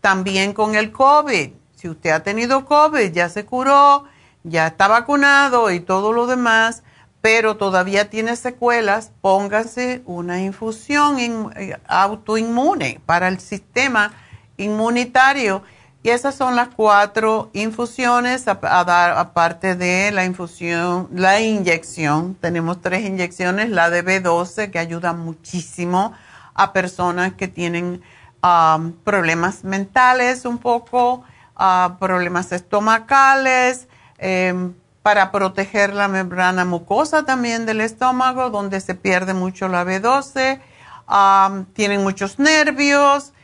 también 0.00 0.52
con 0.52 0.76
el 0.76 0.92
COVID 0.92 1.63
si 1.84 1.90
usted 1.90 2.12
ha 2.12 2.22
tenido 2.22 2.64
COVID, 2.64 3.12
ya 3.12 3.28
se 3.28 3.44
curó, 3.44 4.04
ya 4.42 4.68
está 4.68 4.88
vacunado 4.88 5.70
y 5.70 5.80
todo 5.80 6.14
lo 6.14 6.26
demás, 6.26 6.82
pero 7.20 7.58
todavía 7.58 8.08
tiene 8.08 8.36
secuelas, 8.36 9.12
póngase 9.20 10.00
una 10.06 10.40
infusión 10.40 11.18
eh, 11.20 11.76
autoinmune 11.86 13.02
para 13.04 13.28
el 13.28 13.38
sistema 13.38 14.14
inmunitario. 14.56 15.62
Y 16.02 16.08
esas 16.08 16.36
son 16.36 16.56
las 16.56 16.68
cuatro 16.68 17.50
infusiones, 17.52 18.48
a, 18.48 18.54
dar, 18.54 19.18
aparte 19.18 19.74
de 19.74 20.10
la 20.10 20.24
infusión, 20.24 21.10
la 21.12 21.42
inyección. 21.42 22.34
Tenemos 22.36 22.80
tres 22.80 23.04
inyecciones, 23.04 23.68
la 23.68 23.90
de 23.90 24.02
B12 24.02 24.70
que 24.70 24.78
ayuda 24.78 25.12
muchísimo 25.12 26.14
a 26.54 26.72
personas 26.72 27.34
que 27.34 27.46
tienen 27.46 28.00
um, 28.42 28.92
problemas 29.04 29.64
mentales 29.64 30.46
un 30.46 30.56
poco 30.56 31.24
problemas 31.98 32.52
estomacales, 32.52 33.88
em, 34.18 34.74
para 35.02 35.30
proteger 35.30 35.92
la 35.92 36.08
membrana 36.08 36.64
mucosa 36.64 37.24
también 37.24 37.66
del 37.66 37.82
estómago, 37.82 38.48
donde 38.48 38.80
se 38.80 38.94
pierde 38.94 39.34
mucho 39.34 39.68
la 39.68 39.84
B12, 39.84 40.60
tienen 41.74 42.02
muchos 42.02 42.38
nervios, 42.38 43.34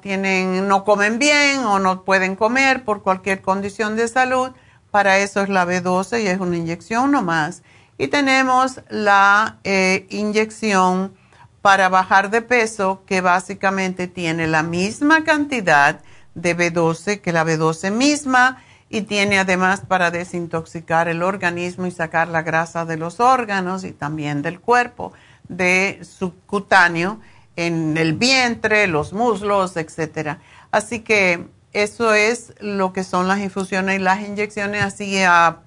tienen, 0.00 0.68
no 0.68 0.84
comen 0.84 1.18
bien 1.18 1.64
o 1.64 1.80
no 1.80 2.04
pueden 2.04 2.36
comer 2.36 2.84
por 2.84 3.02
cualquier 3.02 3.42
condición 3.42 3.96
de 3.96 4.06
salud, 4.06 4.52
para 4.92 5.18
eso 5.18 5.40
es 5.40 5.48
la 5.48 5.66
B12 5.66 6.22
y 6.22 6.28
es 6.28 6.38
una 6.38 6.56
inyección 6.56 7.10
nomás. 7.10 7.64
Y 7.98 8.06
tenemos 8.06 8.80
la 8.88 9.58
eh, 9.64 10.06
inyección 10.10 11.12
para 11.60 11.88
bajar 11.88 12.30
de 12.30 12.42
peso 12.42 13.02
que 13.04 13.20
básicamente 13.20 14.06
tiene 14.06 14.46
la 14.46 14.62
misma 14.62 15.24
cantidad 15.24 16.00
de 16.34 16.56
B12 16.56 17.20
que 17.20 17.32
la 17.32 17.44
B12 17.44 17.90
misma 17.90 18.62
y 18.88 19.02
tiene 19.02 19.38
además 19.38 19.80
para 19.80 20.10
desintoxicar 20.10 21.08
el 21.08 21.22
organismo 21.22 21.86
y 21.86 21.90
sacar 21.90 22.28
la 22.28 22.42
grasa 22.42 22.84
de 22.84 22.96
los 22.96 23.18
órganos 23.18 23.84
y 23.84 23.92
también 23.92 24.42
del 24.42 24.60
cuerpo, 24.60 25.12
de 25.48 26.00
subcutáneo 26.02 27.18
en 27.56 27.96
el 27.96 28.14
vientre, 28.14 28.86
los 28.86 29.12
muslos, 29.12 29.76
etcétera. 29.76 30.38
Así 30.70 31.00
que 31.00 31.48
eso 31.72 32.14
es 32.14 32.54
lo 32.60 32.92
que 32.92 33.04
son 33.04 33.26
las 33.26 33.40
infusiones 33.40 33.96
y 33.96 34.02
las 34.02 34.20
inyecciones 34.20 34.82
así 34.82 35.20
a, 35.22 35.58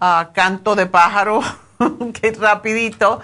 a 0.00 0.30
canto 0.34 0.74
de 0.74 0.86
pájaro, 0.86 1.40
que 2.20 2.32
rapidito, 2.32 3.20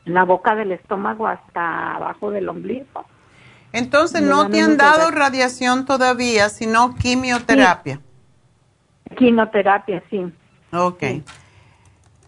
la 0.05 0.25
boca 0.25 0.55
del 0.55 0.71
estómago 0.71 1.27
hasta 1.27 1.95
abajo 1.95 2.31
del 2.31 2.49
ombligo. 2.49 3.05
Entonces 3.73 4.21
Me 4.21 4.29
no 4.29 4.49
te 4.49 4.61
han 4.61 4.77
dado 4.77 5.11
radiación 5.11 5.85
todavía, 5.85 6.49
sino 6.49 6.95
quimioterapia. 6.95 7.99
Quimioterapia, 9.17 10.03
sí. 10.09 10.31
Ok. 10.73 11.03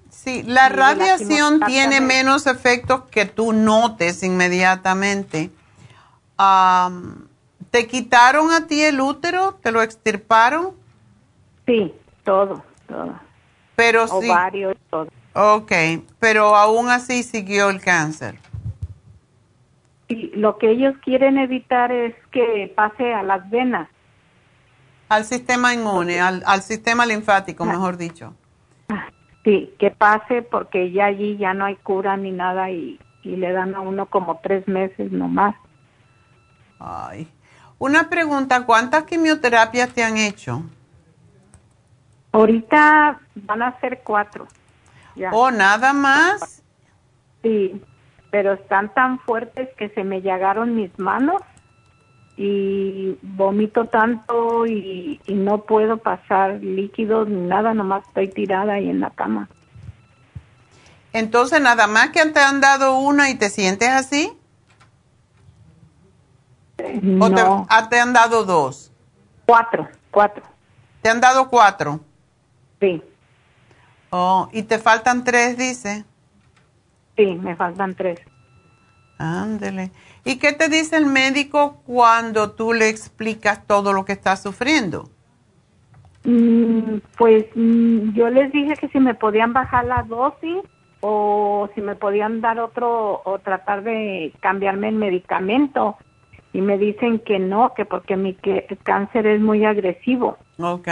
Sí, 0.09 0.43
la 0.43 0.67
Sí, 0.69 0.75
radiación 0.75 1.59
tiene 1.61 2.01
me- 2.01 2.07
menos 2.07 2.45
efectos 2.47 3.03
que 3.09 3.25
tú 3.25 3.53
notes 3.53 4.23
inmediatamente. 4.23 5.51
Am, 6.37 7.27
¿Te 7.71 7.85
quitaron 7.87 8.51
a 8.51 8.65
ti 8.67 8.81
el 8.81 8.99
útero? 8.99 9.59
¿Te 9.61 9.71
lo 9.71 9.81
extirparon? 9.83 10.71
Sí, 11.67 11.93
todo, 12.23 12.63
todo. 12.87 13.19
Pero 13.75 14.07
sí. 14.07 14.27
Ovario, 14.29 14.73
todo. 14.89 15.07
Ok, 15.33 15.71
pero 16.19 16.55
aún 16.55 16.89
así 16.89 17.21
siguió 17.23 17.69
el 17.69 17.79
cáncer. 17.79 18.39
Y 20.09 20.31
lo 20.35 20.57
que 20.57 20.71
ellos 20.71 20.95
quieren 21.03 21.37
evitar 21.37 21.91
es 21.91 22.15
que 22.31 22.71
pase 22.75 23.13
a 23.13 23.23
las 23.23 23.49
venas. 23.49 23.87
Al 25.07 25.23
sistema 25.23 25.73
inmune, 25.73 26.19
al, 26.19 26.43
al 26.45 26.61
sistema 26.61 27.05
linfático, 27.05 27.63
Ah. 27.63 27.67
mejor 27.67 27.97
dicho. 27.97 28.33
Sí, 29.43 29.73
que 29.79 29.89
pase 29.91 30.41
porque 30.41 30.91
ya 30.91 31.05
allí 31.05 31.37
ya 31.37 31.53
no 31.53 31.65
hay 31.65 31.75
cura 31.77 32.17
ni 32.17 32.31
nada 32.31 32.69
y, 32.69 32.99
y 33.23 33.35
le 33.37 33.51
dan 33.53 33.73
a 33.73 33.79
uno 33.81 34.05
como 34.07 34.39
tres 34.43 34.67
meses 34.67 35.11
nomás. 35.11 35.55
Ay. 36.79 37.27
Una 37.77 38.09
pregunta, 38.09 38.65
¿cuántas 38.65 39.05
quimioterapias 39.05 39.89
te 39.93 40.03
han 40.03 40.17
hecho? 40.17 40.63
Ahorita 42.31 43.19
van 43.35 43.61
a 43.61 43.79
ser 43.79 44.01
cuatro. 44.03 44.47
Ya. 45.15 45.31
¿O 45.31 45.49
nada 45.51 45.93
más? 45.93 46.61
Sí, 47.41 47.81
pero 48.31 48.53
están 48.53 48.93
tan 48.93 49.19
fuertes 49.19 49.69
que 49.77 49.89
se 49.89 50.03
me 50.03 50.21
llagaron 50.21 50.75
mis 50.75 50.97
manos 50.99 51.41
y 52.37 53.17
vomito 53.21 53.85
tanto 53.87 54.65
y, 54.65 55.19
y 55.25 55.33
no 55.33 55.63
puedo 55.63 55.97
pasar 55.97 56.59
líquidos 56.61 57.27
ni 57.27 57.41
nada, 57.47 57.73
nomás 57.73 58.07
estoy 58.07 58.29
tirada 58.29 58.73
ahí 58.73 58.89
en 58.89 59.01
la 59.01 59.09
cama. 59.09 59.49
Entonces, 61.11 61.59
nada 61.61 61.87
más 61.87 62.09
que 62.11 62.25
te 62.27 62.39
han 62.39 62.61
dado 62.61 62.97
una 62.99 63.29
y 63.29 63.35
te 63.35 63.49
sientes 63.49 63.89
así. 63.89 64.37
¿O 67.17 67.33
te, 67.33 67.41
No, 67.41 67.65
ah, 67.67 67.89
te 67.89 67.99
han 67.99 68.13
dado 68.13 68.45
dos? 68.45 68.91
cuatro, 69.45 69.87
cuatro, 70.11 70.43
Te 71.01 71.09
han 71.09 71.19
dado 71.19 71.49
cuatro. 71.49 71.99
sí, 72.79 73.01
Oh, 74.11 74.49
y 74.51 74.63
te 74.63 74.79
faltan 74.79 75.23
tres, 75.23 75.57
dice. 75.57 76.05
Sí, 77.19 77.35
me 77.35 77.55
faltan 77.55 77.93
tres. 77.95 78.19
Ándele. 79.17 79.91
¿Y 80.23 80.37
qué 80.37 80.53
te 80.53 80.69
dice 80.69 80.95
el 80.95 81.05
médico 81.05 81.81
cuando 81.85 82.51
tú 82.51 82.71
le 82.73 82.87
explicas 82.87 83.67
todo 83.67 83.91
lo 83.91 84.05
que 84.05 84.13
estás 84.13 84.41
sufriendo? 84.41 85.09
Mm, 86.23 86.99
pues 87.17 87.45
mm, 87.55 88.13
yo 88.13 88.29
les 88.29 88.51
dije 88.53 88.75
que 88.75 88.87
si 88.89 88.99
me 88.99 89.13
podían 89.15 89.51
bajar 89.51 89.85
la 89.85 90.03
dosis 90.03 90.63
o 91.01 91.69
si 91.75 91.81
me 91.81 91.95
podían 91.95 92.39
dar 92.41 92.59
otro 92.59 93.21
o 93.25 93.39
tratar 93.39 93.83
de 93.83 94.33
cambiarme 94.41 94.89
el 94.89 94.95
medicamento 94.95 95.97
y 96.53 96.61
me 96.61 96.77
dicen 96.77 97.19
que 97.19 97.39
no, 97.39 97.73
que 97.73 97.85
porque 97.85 98.15
mi 98.15 98.33
que- 98.35 98.65
cáncer 98.83 99.27
es 99.27 99.41
muy 99.41 99.65
agresivo, 99.65 100.37
Ok. 100.57 100.87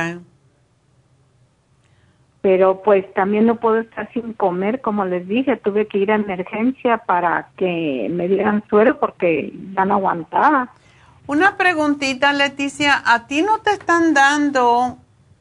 Pero 2.42 2.82
pues 2.84 3.12
también 3.14 3.46
no 3.46 3.56
puedo 3.56 3.80
estar 3.80 4.12
sin 4.14 4.34
comer, 4.34 4.82
como 4.82 5.06
les 5.06 5.28
dije, 5.28 5.58
tuve 5.58 5.88
que 5.88 5.98
ir 5.98 6.12
a 6.12 6.16
emergencia 6.16 7.00
para 7.00 7.50
que 7.58 8.08
me 8.12 8.28
dieran 8.28 8.64
suero 8.70 9.00
porque 9.00 9.54
ya 9.76 9.86
no 9.86 9.96
aguantaba. 9.96 10.72
Una 11.26 11.58
preguntita, 11.58 12.32
Leticia. 12.32 13.02
¿A 13.06 13.28
ti 13.28 13.42
no 13.42 13.60
te 13.60 13.72
están 13.72 14.14
dando 14.14 14.98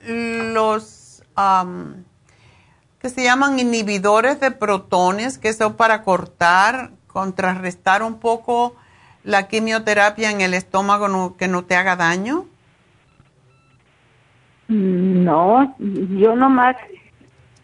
los 0.08 1.22
am, 1.36 2.04
que 2.98 3.08
se 3.08 3.22
llaman 3.22 3.58
inhibidores 3.58 4.40
de 4.40 4.50
protones, 4.50 5.38
que 5.38 5.52
son 5.52 5.74
para 5.74 6.02
cortar, 6.02 6.90
contrarrestar 7.06 8.02
un 8.02 8.18
poco 8.18 8.74
la 9.22 9.48
quimioterapia 9.48 10.30
en 10.30 10.40
el 10.40 10.54
estómago 10.54 11.36
que 11.36 11.46
no 11.46 11.64
te 11.64 11.76
haga 11.76 11.94
daño? 11.94 12.46
No, 14.68 15.76
yo 15.78 16.34
nomás, 16.34 16.76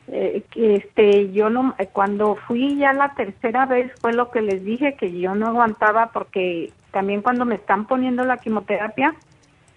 eh, 0.09 0.45
este, 0.55 1.33
yo 1.33 1.51
no, 1.51 1.75
eh, 1.79 1.89
cuando 1.93 2.37
fui 2.37 2.77
ya 2.77 2.93
la 2.93 3.15
tercera 3.15 3.67
vez 3.67 3.93
fue 4.01 4.13
lo 4.13 4.31
que 4.31 4.41
les 4.41 4.65
dije 4.65 4.95
que 4.95 5.19
yo 5.19 5.35
no 5.35 5.49
aguantaba 5.49 6.11
porque 6.13 6.73
también 6.93 7.23
cuando 7.23 7.45
me 7.45 7.57
están 7.57 7.87
poniendo 7.87 8.25
la 8.25 8.37
quimioterapia, 8.37 9.15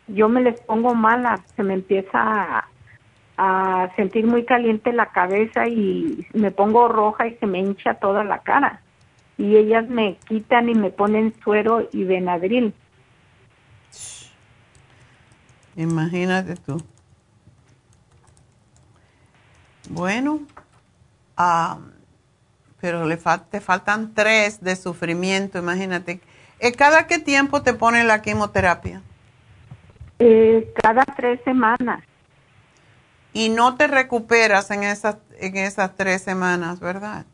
yo 0.08 0.30
me 0.30 0.42
les 0.42 0.60
pongo 0.62 0.94
mala, 0.94 1.42
se 1.56 1.64
me 1.64 1.74
empieza 1.74 2.12
a, 2.14 2.68
a 3.38 3.92
sentir 3.96 4.28
muy 4.28 4.46
caliente 4.46 4.94
la 4.94 5.08
cabeza 5.08 5.68
y 5.68 6.28
me 6.34 6.52
pongo 6.52 6.88
roja 6.88 7.28
y 7.28 7.36
se 7.36 7.48
me 7.48 7.60
hincha 7.60 7.96
toda 7.96 8.24
la 8.24 8.40
cara. 8.40 8.82
Y 9.38 9.56
ellas 9.58 9.90
me 9.90 10.18
quitan 10.28 10.70
y 10.70 10.76
me 10.76 10.92
ponen 10.92 11.34
suero 11.44 11.90
y 11.92 12.04
Benadryl. 12.04 12.74
Imagínate 15.76 16.56
tú. 16.56 16.82
Bueno, 19.90 20.40
ah, 21.38 21.78
pero 22.82 23.06
le 23.06 23.18
fal- 23.18 23.46
te 23.50 23.62
faltan 23.62 24.14
tres 24.14 24.62
de 24.62 24.76
sufrimiento, 24.76 25.58
imagínate. 25.60 26.20
Eh, 26.60 26.72
¿Cada 26.72 27.08
qué 27.08 27.20
tiempo 27.20 27.62
te 27.62 27.74
ponen 27.74 28.08
la 28.08 28.22
quimioterapia? 28.22 29.02
Eh, 30.20 30.72
cada 30.82 31.04
tres 31.04 31.40
semanas. 31.44 32.04
Y 33.34 33.50
no 33.50 33.76
te 33.76 33.88
recuperas 33.88 34.72
en 34.72 34.84
esas, 34.84 35.18
en 35.40 35.58
esas 35.58 35.96
tres 35.96 36.22
semanas, 36.22 36.80
¿verdad? 36.80 37.26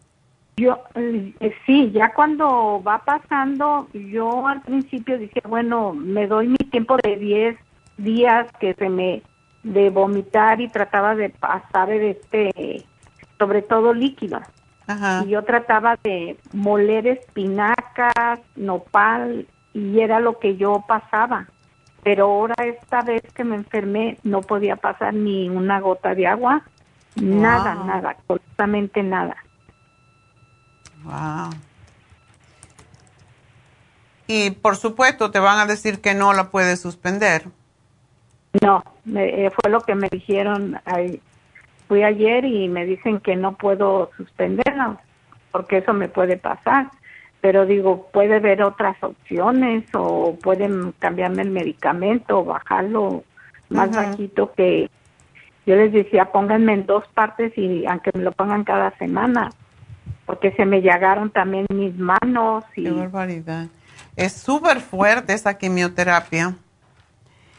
Yo, 0.57 0.79
eh, 0.95 1.33
sí, 1.65 1.91
ya 1.91 2.13
cuando 2.13 2.81
va 2.83 2.99
pasando, 3.05 3.87
yo 3.93 4.47
al 4.47 4.61
principio 4.61 5.17
dije, 5.17 5.41
bueno, 5.47 5.93
me 5.93 6.27
doy 6.27 6.47
mi 6.47 6.57
tiempo 6.57 6.97
de 6.97 7.17
10 7.17 7.57
días 7.97 8.47
que 8.59 8.73
se 8.73 8.89
me 8.89 9.21
de 9.63 9.89
vomitar 9.89 10.61
y 10.61 10.67
trataba 10.67 11.15
de 11.15 11.29
pasar 11.29 11.89
de 11.89 12.11
este, 12.11 12.85
sobre 13.37 13.61
todo 13.61 13.93
líquido. 13.93 14.41
Y 15.25 15.29
yo 15.29 15.43
trataba 15.43 15.97
de 16.03 16.37
moler 16.51 17.07
espinacas, 17.07 18.39
nopal, 18.55 19.47
y 19.73 19.99
era 20.01 20.19
lo 20.19 20.37
que 20.37 20.57
yo 20.57 20.83
pasaba. 20.85 21.47
Pero 22.03 22.25
ahora 22.25 22.55
esta 22.65 23.01
vez 23.01 23.21
que 23.33 23.43
me 23.43 23.55
enfermé 23.55 24.17
no 24.23 24.41
podía 24.41 24.75
pasar 24.75 25.13
ni 25.13 25.47
una 25.49 25.79
gota 25.79 26.13
de 26.13 26.27
agua, 26.27 26.63
nada, 27.15 27.75
nada, 27.75 28.09
absolutamente 28.09 29.03
nada. 29.03 29.37
Wow. 31.03 31.51
Y 34.27 34.51
por 34.51 34.77
supuesto 34.77 35.31
te 35.31 35.39
van 35.39 35.59
a 35.59 35.65
decir 35.65 36.01
que 36.01 36.13
no 36.15 36.33
la 36.33 36.51
puedes 36.51 36.81
suspender. 36.81 37.45
No, 38.61 38.83
me, 39.05 39.45
eh, 39.45 39.51
fue 39.51 39.71
lo 39.71 39.81
que 39.81 39.95
me 39.95 40.09
dijeron. 40.09 40.77
fui 41.87 42.03
ayer 42.03 42.45
y 42.45 42.67
me 42.67 42.85
dicen 42.85 43.19
que 43.19 43.35
no 43.35 43.53
puedo 43.53 44.11
suspenderla 44.17 44.97
porque 45.51 45.77
eso 45.77 45.93
me 45.93 46.09
puede 46.09 46.37
pasar. 46.37 46.89
Pero 47.39 47.65
digo, 47.65 48.09
puede 48.11 48.35
haber 48.35 48.61
otras 48.61 49.01
opciones 49.01 49.85
o 49.93 50.37
pueden 50.43 50.91
cambiarme 50.99 51.41
el 51.41 51.49
medicamento 51.49 52.39
o 52.39 52.45
bajarlo 52.45 53.23
más 53.69 53.95
bajito 53.95 54.53
que 54.53 54.89
yo 55.65 55.75
les 55.75 55.93
decía, 55.93 56.25
pónganme 56.25 56.73
en 56.73 56.85
dos 56.85 57.03
partes 57.13 57.55
y 57.57 57.85
aunque 57.85 58.11
me 58.13 58.23
lo 58.23 58.31
pongan 58.31 58.63
cada 58.63 58.95
semana, 58.97 59.51
porque 60.25 60.51
se 60.53 60.65
me 60.65 60.81
llegaron 60.81 61.29
también 61.29 61.65
mis 61.73 61.95
manos. 61.97 62.63
Y... 62.75 62.83
Qué 62.83 62.91
barbaridad. 62.91 63.67
Es 64.15 64.33
súper 64.33 64.79
fuerte 64.79 65.33
esa 65.33 65.57
quimioterapia. 65.57 66.55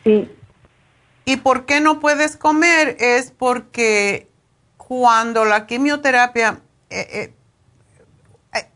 Sí. 0.04 0.28
¿Y 1.24 1.36
por 1.36 1.66
qué 1.66 1.80
no 1.80 2.00
puedes 2.00 2.36
comer? 2.36 2.96
Es 3.00 3.30
porque 3.30 4.28
cuando 4.76 5.44
la 5.44 5.66
quimioterapia... 5.66 6.60
Eh, 6.90 7.06
eh, 7.10 7.34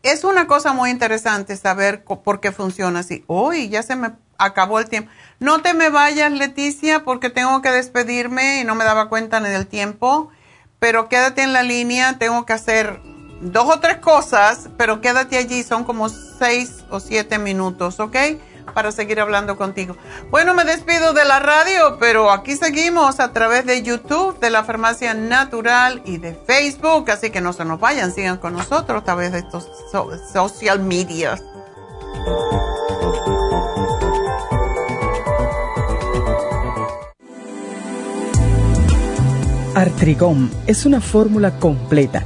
es 0.01 0.23
una 0.23 0.47
cosa 0.47 0.73
muy 0.73 0.89
interesante 0.89 1.55
saber 1.55 2.03
por 2.03 2.39
qué 2.39 2.51
funciona 2.51 2.99
así. 2.99 3.23
Uy, 3.27 3.69
ya 3.69 3.83
se 3.83 3.95
me 3.95 4.13
acabó 4.37 4.79
el 4.79 4.89
tiempo. 4.89 5.11
No 5.39 5.61
te 5.61 5.73
me 5.73 5.89
vayas, 5.89 6.31
Leticia, 6.31 7.03
porque 7.03 7.29
tengo 7.29 7.61
que 7.61 7.69
despedirme 7.69 8.61
y 8.61 8.63
no 8.63 8.73
me 8.73 8.85
daba 8.85 9.09
cuenta 9.09 9.39
ni 9.39 9.49
del 9.49 9.67
tiempo. 9.67 10.31
Pero 10.79 11.09
quédate 11.09 11.43
en 11.43 11.53
la 11.53 11.63
línea, 11.63 12.17
tengo 12.17 12.45
que 12.45 12.53
hacer 12.53 13.01
dos 13.41 13.67
o 13.67 13.79
tres 13.79 13.97
cosas, 13.97 14.69
pero 14.77 15.01
quédate 15.01 15.37
allí, 15.37 15.63
son 15.63 15.83
como 15.83 16.09
seis 16.09 16.85
o 16.89 16.99
siete 16.99 17.37
minutos, 17.39 17.99
¿ok? 17.99 18.15
Para 18.73 18.91
seguir 18.91 19.19
hablando 19.19 19.57
contigo. 19.57 19.95
Bueno, 20.29 20.53
me 20.53 20.63
despido 20.63 21.13
de 21.13 21.25
la 21.25 21.39
radio, 21.39 21.97
pero 21.99 22.31
aquí 22.31 22.55
seguimos 22.55 23.19
a 23.19 23.33
través 23.33 23.65
de 23.65 23.81
YouTube, 23.81 24.39
de 24.39 24.49
la 24.49 24.63
Farmacia 24.63 25.13
Natural 25.13 26.01
y 26.05 26.17
de 26.17 26.33
Facebook, 26.33 27.09
así 27.09 27.29
que 27.31 27.41
no 27.41 27.53
se 27.53 27.65
nos 27.65 27.79
vayan, 27.79 28.11
sigan 28.11 28.37
con 28.37 28.53
nosotros 28.53 29.01
a 29.01 29.05
través 29.05 29.31
de 29.31 29.39
estos 29.39 29.69
social 30.33 30.79
medias. 30.79 31.43
Artrigón 39.77 40.49
es 40.65 40.87
una 40.87 40.99
fórmula 40.99 41.59
completa 41.59 42.25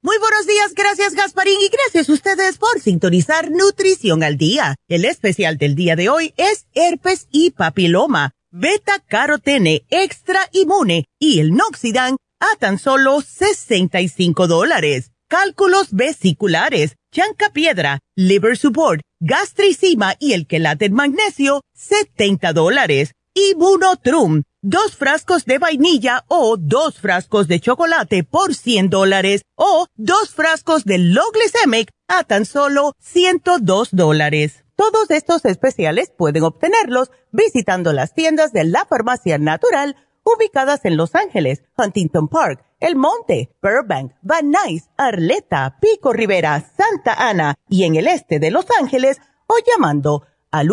Muy 0.00 0.16
buenos 0.18 0.46
días, 0.46 0.74
gracias 0.74 1.14
Gasparín 1.14 1.60
y 1.60 1.68
gracias 1.68 2.08
a 2.08 2.12
ustedes 2.12 2.56
por 2.56 2.80
sintonizar 2.80 3.50
Nutrición 3.50 4.22
al 4.22 4.36
Día. 4.36 4.76
El 4.86 5.04
especial 5.04 5.58
del 5.58 5.74
día 5.74 5.96
de 5.96 6.08
hoy 6.08 6.34
es 6.36 6.66
herpes 6.74 7.26
y 7.32 7.50
papiloma, 7.50 8.30
beta 8.52 9.00
carotene 9.08 9.84
extra 9.90 10.38
inmune 10.52 11.06
y 11.18 11.40
el 11.40 11.52
noxidan 11.52 12.16
a 12.38 12.56
tan 12.60 12.78
solo 12.78 13.20
65 13.20 14.46
dólares 14.46 15.10
cálculos 15.28 15.92
vesiculares, 15.92 16.96
chanca 17.12 17.50
piedra, 17.50 18.00
liver 18.16 18.56
support, 18.56 19.02
gastricima 19.20 20.14
y 20.18 20.32
el 20.32 20.46
quelate 20.46 20.90
magnesio, 20.90 21.62
70 21.74 22.52
dólares. 22.54 23.12
Y 23.40 23.54
Bunotrum, 23.54 24.42
dos 24.62 24.96
frascos 24.96 25.44
de 25.44 25.58
vainilla 25.58 26.24
o 26.26 26.56
dos 26.58 26.98
frascos 26.98 27.46
de 27.46 27.60
chocolate 27.60 28.24
por 28.24 28.52
100 28.52 28.90
dólares 28.90 29.42
o 29.54 29.86
dos 29.94 30.34
frascos 30.34 30.84
de 30.84 30.98
Loglicemic 30.98 31.88
a 32.08 32.24
tan 32.24 32.44
solo 32.44 32.94
102 32.98 33.90
dólares. 33.92 34.64
Todos 34.74 35.12
estos 35.12 35.44
especiales 35.44 36.10
pueden 36.10 36.42
obtenerlos 36.42 37.12
visitando 37.30 37.92
las 37.92 38.12
tiendas 38.12 38.52
de 38.52 38.64
la 38.64 38.86
farmacia 38.86 39.38
natural 39.38 39.94
ubicadas 40.24 40.84
en 40.84 40.96
Los 40.96 41.14
Ángeles, 41.14 41.62
Huntington 41.76 42.26
Park, 42.26 42.64
el 42.80 42.96
Monte, 42.96 43.54
Burbank, 43.62 44.14
Van 44.22 44.50
Nuys, 44.50 44.90
Arleta, 44.96 45.78
Pico 45.80 46.12
Rivera, 46.12 46.72
Santa 46.76 47.14
Ana 47.14 47.54
y 47.68 47.84
en 47.84 47.94
el 47.94 48.08
este 48.08 48.40
de 48.40 48.50
Los 48.50 48.66
Ángeles 48.80 49.20
o 49.46 49.54
llamando 49.64 50.26
al 50.50 50.72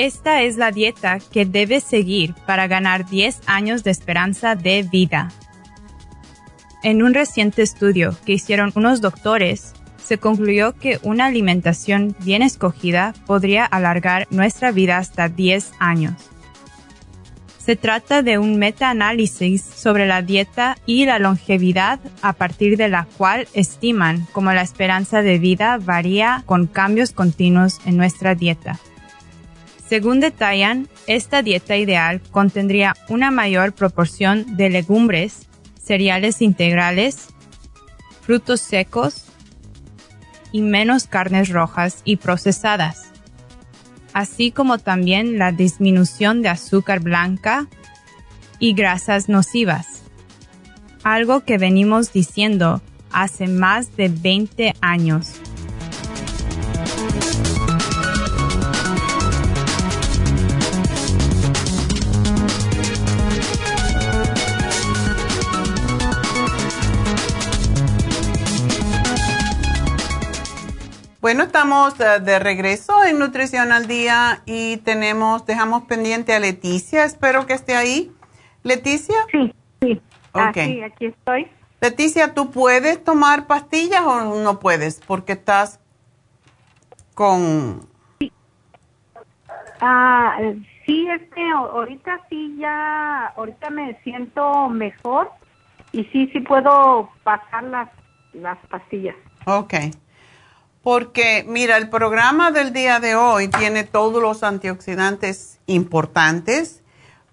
Esta 0.00 0.40
es 0.40 0.56
la 0.56 0.72
dieta 0.72 1.18
que 1.30 1.44
debes 1.44 1.84
seguir 1.84 2.32
para 2.46 2.66
ganar 2.66 3.06
10 3.06 3.42
años 3.44 3.84
de 3.84 3.90
esperanza 3.90 4.54
de 4.54 4.82
vida. 4.82 5.28
En 6.82 7.02
un 7.02 7.12
reciente 7.12 7.60
estudio 7.60 8.16
que 8.24 8.32
hicieron 8.32 8.72
unos 8.76 9.02
doctores, 9.02 9.74
se 10.02 10.16
concluyó 10.16 10.72
que 10.72 10.98
una 11.02 11.26
alimentación 11.26 12.16
bien 12.20 12.40
escogida 12.40 13.12
podría 13.26 13.66
alargar 13.66 14.26
nuestra 14.30 14.72
vida 14.72 14.96
hasta 14.96 15.28
10 15.28 15.72
años. 15.80 16.14
Se 17.58 17.76
trata 17.76 18.22
de 18.22 18.38
un 18.38 18.58
metaanálisis 18.58 19.62
sobre 19.62 20.06
la 20.06 20.22
dieta 20.22 20.78
y 20.86 21.04
la 21.04 21.18
longevidad 21.18 22.00
a 22.22 22.32
partir 22.32 22.78
de 22.78 22.88
la 22.88 23.06
cual 23.18 23.48
estiman 23.52 24.26
cómo 24.32 24.50
la 24.54 24.62
esperanza 24.62 25.20
de 25.20 25.38
vida 25.38 25.76
varía 25.76 26.42
con 26.46 26.68
cambios 26.68 27.12
continuos 27.12 27.80
en 27.84 27.98
nuestra 27.98 28.34
dieta. 28.34 28.80
Según 29.90 30.20
detallan, 30.20 30.88
esta 31.06 31.42
dieta 31.42 31.76
ideal 31.76 32.22
contendría 32.30 32.96
una 33.08 33.30
mayor 33.30 33.74
proporción 33.74 34.56
de 34.56 34.70
legumbres, 34.70 35.48
cereales 35.82 36.40
integrales, 36.40 37.28
frutos 38.22 38.62
secos 38.62 39.26
y 40.52 40.62
menos 40.62 41.06
carnes 41.06 41.50
rojas 41.50 42.00
y 42.04 42.16
procesadas 42.16 43.10
así 44.12 44.50
como 44.50 44.78
también 44.78 45.38
la 45.38 45.52
disminución 45.52 46.42
de 46.42 46.48
azúcar 46.48 47.00
blanca 47.00 47.68
y 48.58 48.74
grasas 48.74 49.28
nocivas, 49.28 50.02
algo 51.02 51.40
que 51.40 51.58
venimos 51.58 52.12
diciendo 52.12 52.82
hace 53.12 53.46
más 53.46 53.96
de 53.96 54.08
20 54.08 54.74
años. 54.80 55.39
Bueno, 71.20 71.42
estamos 71.42 72.00
eh, 72.00 72.18
de 72.20 72.38
regreso 72.38 73.04
en 73.04 73.18
Nutrición 73.18 73.72
al 73.72 73.86
Día 73.86 74.40
y 74.46 74.78
tenemos, 74.78 75.44
dejamos 75.44 75.82
pendiente 75.82 76.32
a 76.32 76.40
Leticia. 76.40 77.04
Espero 77.04 77.44
que 77.44 77.52
esté 77.52 77.76
ahí. 77.76 78.10
¿Leticia? 78.62 79.16
Sí, 79.30 79.52
sí. 79.82 80.00
Ok. 80.32 80.54
sí, 80.54 80.82
aquí 80.82 81.06
estoy. 81.06 81.46
Leticia, 81.82 82.32
¿tú 82.32 82.50
puedes 82.50 83.04
tomar 83.04 83.46
pastillas 83.46 84.00
o 84.00 84.42
no 84.42 84.60
puedes? 84.60 85.00
Porque 85.06 85.32
estás 85.32 85.78
con... 87.12 87.86
Ah, 89.82 90.38
sí, 90.86 91.06
este, 91.06 91.50
ahorita 91.50 92.20
sí 92.30 92.56
ya, 92.58 93.26
ahorita 93.36 93.68
me 93.68 94.00
siento 94.04 94.70
mejor 94.70 95.30
y 95.92 96.04
sí, 96.04 96.30
sí 96.32 96.40
puedo 96.40 97.10
pasar 97.24 97.64
las, 97.64 97.90
las 98.32 98.56
pastillas. 98.68 99.16
Ok. 99.44 99.74
Porque, 100.82 101.44
mira, 101.46 101.76
el 101.76 101.90
programa 101.90 102.50
del 102.52 102.72
día 102.72 103.00
de 103.00 103.14
hoy 103.14 103.48
tiene 103.48 103.84
todos 103.84 104.22
los 104.22 104.42
antioxidantes 104.42 105.58
importantes, 105.66 106.80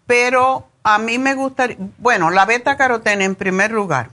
pero 0.06 0.68
a 0.84 1.00
mí 1.00 1.18
me 1.18 1.34
gustaría, 1.34 1.78
bueno, 1.98 2.30
la 2.30 2.46
beta 2.46 2.78
carotene 2.78 3.26
en 3.26 3.36
primer 3.36 3.72
lugar, 3.72 4.10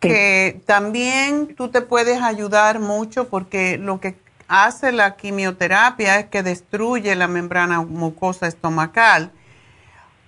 que 0.00 0.60
también 0.66 1.54
tú 1.54 1.68
te 1.68 1.82
puedes 1.82 2.22
ayudar 2.22 2.80
mucho 2.80 3.28
porque 3.28 3.78
lo 3.78 4.00
que 4.00 4.16
hace 4.48 4.92
la 4.92 5.16
quimioterapia 5.16 6.18
es 6.18 6.26
que 6.26 6.42
destruye 6.42 7.14
la 7.14 7.28
membrana 7.28 7.82
mucosa 7.82 8.48
estomacal 8.48 9.30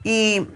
y 0.04 0.46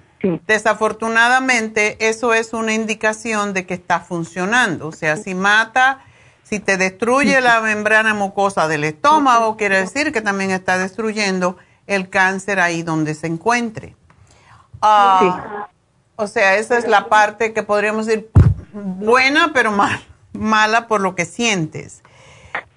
desafortunadamente 0.46 1.96
eso 2.08 2.34
es 2.34 2.52
una 2.52 2.74
indicación 2.74 3.54
de 3.54 3.66
que 3.66 3.74
está 3.74 4.00
funcionando, 4.00 4.88
o 4.88 4.92
sea, 4.92 5.16
si 5.16 5.34
mata 5.34 6.00
si 6.48 6.60
te 6.60 6.76
destruye 6.76 7.40
la 7.40 7.60
membrana 7.60 8.14
mucosa 8.14 8.68
del 8.68 8.84
estómago, 8.84 9.56
quiere 9.56 9.80
decir 9.80 10.12
que 10.12 10.20
también 10.20 10.52
está 10.52 10.78
destruyendo 10.78 11.56
el 11.88 12.08
cáncer 12.08 12.60
ahí 12.60 12.84
donde 12.84 13.14
se 13.14 13.26
encuentre. 13.26 13.96
Ah, 14.80 15.68
o 16.14 16.28
sea, 16.28 16.56
esa 16.56 16.78
es 16.78 16.86
la 16.86 17.08
parte 17.08 17.52
que 17.52 17.64
podríamos 17.64 18.06
decir 18.06 18.30
buena, 18.72 19.52
pero 19.52 19.72
mal, 19.72 20.00
mala 20.34 20.86
por 20.86 21.00
lo 21.00 21.16
que 21.16 21.24
sientes. 21.24 22.02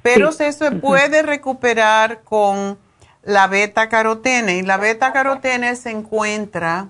Pero 0.01 0.29
eso 0.29 0.51
se 0.51 0.71
puede 0.71 1.21
recuperar 1.21 2.21
con 2.23 2.79
la 3.21 3.45
beta 3.45 3.87
carotene. 3.87 4.57
Y 4.57 4.61
la 4.63 4.77
beta 4.77 5.13
carotene 5.13 5.75
se 5.75 5.91
encuentra 5.91 6.89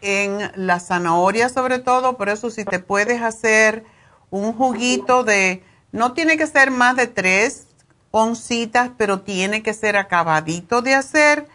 en 0.00 0.50
la 0.56 0.80
zanahoria 0.80 1.48
sobre 1.48 1.78
todo, 1.78 2.16
por 2.16 2.28
eso 2.28 2.50
si 2.50 2.64
te 2.64 2.80
puedes 2.80 3.22
hacer 3.22 3.84
un 4.30 4.52
juguito 4.52 5.22
de 5.22 5.62
no 5.92 6.12
tiene 6.12 6.36
que 6.36 6.46
ser 6.46 6.70
más 6.70 6.96
de 6.96 7.06
tres 7.06 7.66
oncitas, 8.10 8.90
pero 8.96 9.20
tiene 9.20 9.62
que 9.62 9.74
ser 9.74 9.96
acabadito 9.96 10.82
de 10.82 10.94
hacer. 10.94 11.46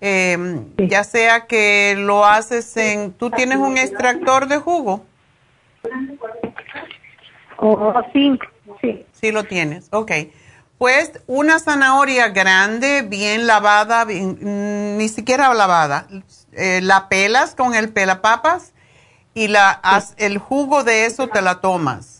Em, 0.00 0.64
ya 0.78 1.04
sea 1.04 1.46
que 1.46 1.94
lo 1.96 2.24
haces 2.24 2.76
en... 2.76 3.12
¿Tú 3.12 3.30
tienes 3.30 3.58
un 3.58 3.76
extractor 3.76 4.46
de 4.48 4.56
jugo? 4.56 5.04
Oh, 7.58 7.92
sí, 8.12 8.38
sí. 8.80 9.06
Sí 9.12 9.30
lo 9.30 9.44
tienes, 9.44 9.88
ok. 9.92 10.12
Pues 10.78 11.20
una 11.26 11.58
zanahoria 11.58 12.28
grande, 12.28 13.02
bien 13.02 13.46
lavada, 13.46 14.06
mm, 14.06 14.96
ni 14.96 15.08
siquiera 15.10 15.52
lavada. 15.52 16.06
Eh, 16.52 16.80
la 16.82 17.10
pelas 17.10 17.54
con 17.54 17.74
el 17.74 17.92
pelapapas 17.92 18.72
y 19.34 19.48
la, 19.48 19.82
el 20.16 20.38
jugo 20.38 20.82
de 20.82 21.04
eso 21.04 21.28
te 21.28 21.42
la 21.42 21.60
tomas 21.60 22.19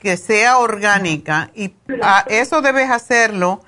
que 0.00 0.16
sea 0.16 0.58
orgánica 0.58 1.50
y 1.54 1.74
eso 2.26 2.62
debes 2.62 2.90
hacerlo 2.90 3.60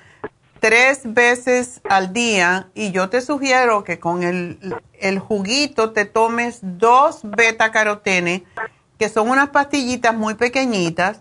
tres 0.60 1.00
veces 1.04 1.80
al 1.88 2.12
día. 2.12 2.68
Y 2.74 2.92
yo 2.92 3.08
te 3.08 3.20
sugiero 3.20 3.84
que 3.84 3.98
con 3.98 4.22
el, 4.22 4.58
el 4.98 5.18
juguito 5.18 5.92
te 5.92 6.04
tomes 6.04 6.60
dos 6.62 7.20
beta 7.22 7.70
carotene 7.70 8.44
que 8.98 9.08
son 9.08 9.28
unas 9.28 9.50
pastillitas 9.50 10.14
muy 10.14 10.34
pequeñitas. 10.34 11.20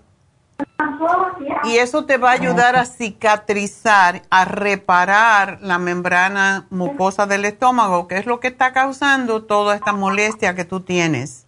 Y 1.63 1.77
eso 1.77 2.05
te 2.05 2.17
va 2.17 2.29
a 2.29 2.33
ayudar 2.33 2.75
a 2.75 2.85
cicatrizar, 2.85 4.21
a 4.29 4.45
reparar 4.45 5.57
la 5.61 5.79
membrana 5.79 6.67
mucosa 6.69 7.25
del 7.25 7.45
estómago, 7.45 8.07
que 8.07 8.17
es 8.17 8.27
lo 8.27 8.39
que 8.39 8.49
está 8.49 8.71
causando 8.71 9.43
toda 9.43 9.75
esta 9.75 9.93
molestia 9.93 10.53
que 10.53 10.65
tú 10.65 10.81
tienes 10.81 11.47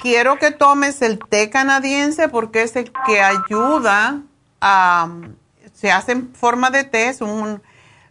quiero 0.00 0.38
que 0.38 0.50
tomes 0.50 1.02
el 1.02 1.18
té 1.18 1.50
canadiense 1.50 2.28
porque 2.28 2.62
es 2.62 2.76
el 2.76 2.92
que 3.06 3.20
ayuda 3.20 4.22
a, 4.60 5.08
se 5.74 5.90
hace 5.90 6.12
en 6.12 6.34
forma 6.34 6.70
de 6.70 6.84
té, 6.84 7.14
un, 7.20 7.62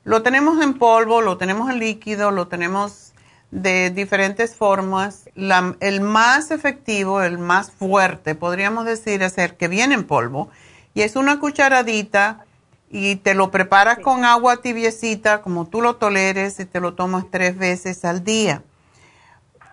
lo 0.04 0.24
tenemos 0.24 0.62
en 0.62 0.76
polvo, 0.76 1.22
lo 1.22 1.38
tenemos 1.38 1.70
en 1.70 1.80
líquido, 1.80 2.32
lo 2.32 2.48
tenemos 2.48 3.14
de 3.52 3.90
diferentes 3.90 4.56
formas. 4.56 5.30
el 5.36 6.02
más 6.02 6.52
efectivo, 6.52 7.22
el 7.22 7.38
más 7.38 7.72
fuerte, 7.72 8.36
podríamos 8.36 8.86
decir, 8.86 9.22
es 9.24 9.38
el 9.38 9.56
que 9.56 9.68
viene 9.68 9.96
en 9.96 10.06
polvo. 10.06 10.50
Y 10.94 11.02
es 11.02 11.16
una 11.16 11.40
cucharadita 11.40 12.46
y 12.90 13.18
te 13.18 13.36
lo 13.36 13.52
preparas 13.52 14.00
con 14.00 14.26
agua 14.26 14.58
tibiecita, 14.58 15.42
como 15.42 15.68
tú 15.68 15.82
lo 15.82 15.98
toleres, 15.98 16.60
y 16.60 16.66
te 16.66 16.80
lo 16.80 16.96
tomas 16.96 17.26
tres 17.30 17.58
veces 17.58 18.04
al 18.06 18.24
día. 18.24 18.64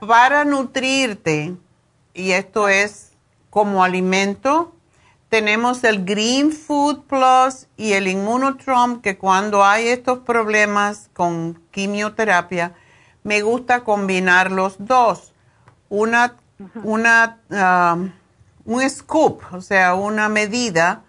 Para 0.07 0.45
nutrirte, 0.45 1.55
y 2.17 2.33
esto 2.33 2.69
es 2.69 3.13
como 3.51 3.85
alimento. 3.85 4.73
Tenemos 5.29 5.85
el 5.85 6.05
Green 6.05 6.51
Food 6.51 7.03
Plus 7.05 7.67
y 7.77 7.93
el 7.93 8.09
Immunotrom, 8.09 9.03
que 9.03 9.19
cuando 9.19 9.65
hay 9.65 9.89
estos 9.89 10.21
problemas 10.21 11.11
con 11.13 11.61
quimioterapia, 11.71 12.75
me 13.23 13.43
gusta 13.43 13.85
combinar 13.85 14.51
los 14.51 14.77
dos. 14.79 15.35
Una, 15.89 16.37
una, 16.83 17.39
um, 17.51 18.13
un 18.65 18.89
scoop, 18.89 19.43
o 19.53 19.61
sea, 19.61 19.95
una 19.95 20.29
medida 20.29 21.03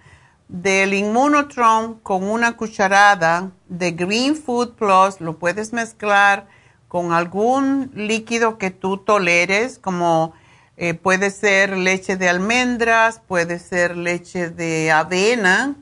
del 0.47 0.93
Immunotrom 0.93 1.99
con 2.01 2.23
una 2.23 2.57
cucharada 2.57 3.51
de 3.67 3.91
Green 3.91 4.35
Food 4.35 4.73
Plus, 4.73 5.21
lo 5.21 5.37
puedes 5.37 5.73
mezclar 5.73 6.47
con 6.87 7.11
algún 7.13 7.91
líquido 7.93 8.57
que 8.57 8.71
tú 8.71 8.97
toleres, 8.97 9.77
como 9.77 10.33
eh, 10.77 10.93
puede 10.93 11.31
ser 11.31 11.75
leche 11.75 12.17
de 12.17 12.29
almendras, 12.29 13.19
puede 13.27 13.57
ser 13.57 13.97
leche 13.97 14.49
de 14.49 14.91
avena 14.91 15.75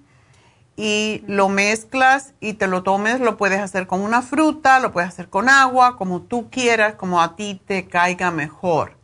y 0.78 1.22
lo 1.28 1.50
mezclas 1.50 2.34
y 2.40 2.54
te 2.54 2.68
lo 2.68 2.82
tomes, 2.82 3.20
lo 3.20 3.38
puedes 3.38 3.60
hacer 3.60 3.88
con 3.88 4.02
una 4.02 4.22
fruta, 4.22 4.80
lo 4.80 4.94
puedes 4.94 5.10
hacer 5.10 5.30
con 5.30 5.50
agua, 5.50 5.98
como 5.98 6.22
tú 6.22 6.50
quieras, 6.50 6.96
como 6.96 7.22
a 7.22 7.36
ti 7.36 7.62
te 7.66 7.88
caiga 7.88 8.32
mejor. 8.32 8.96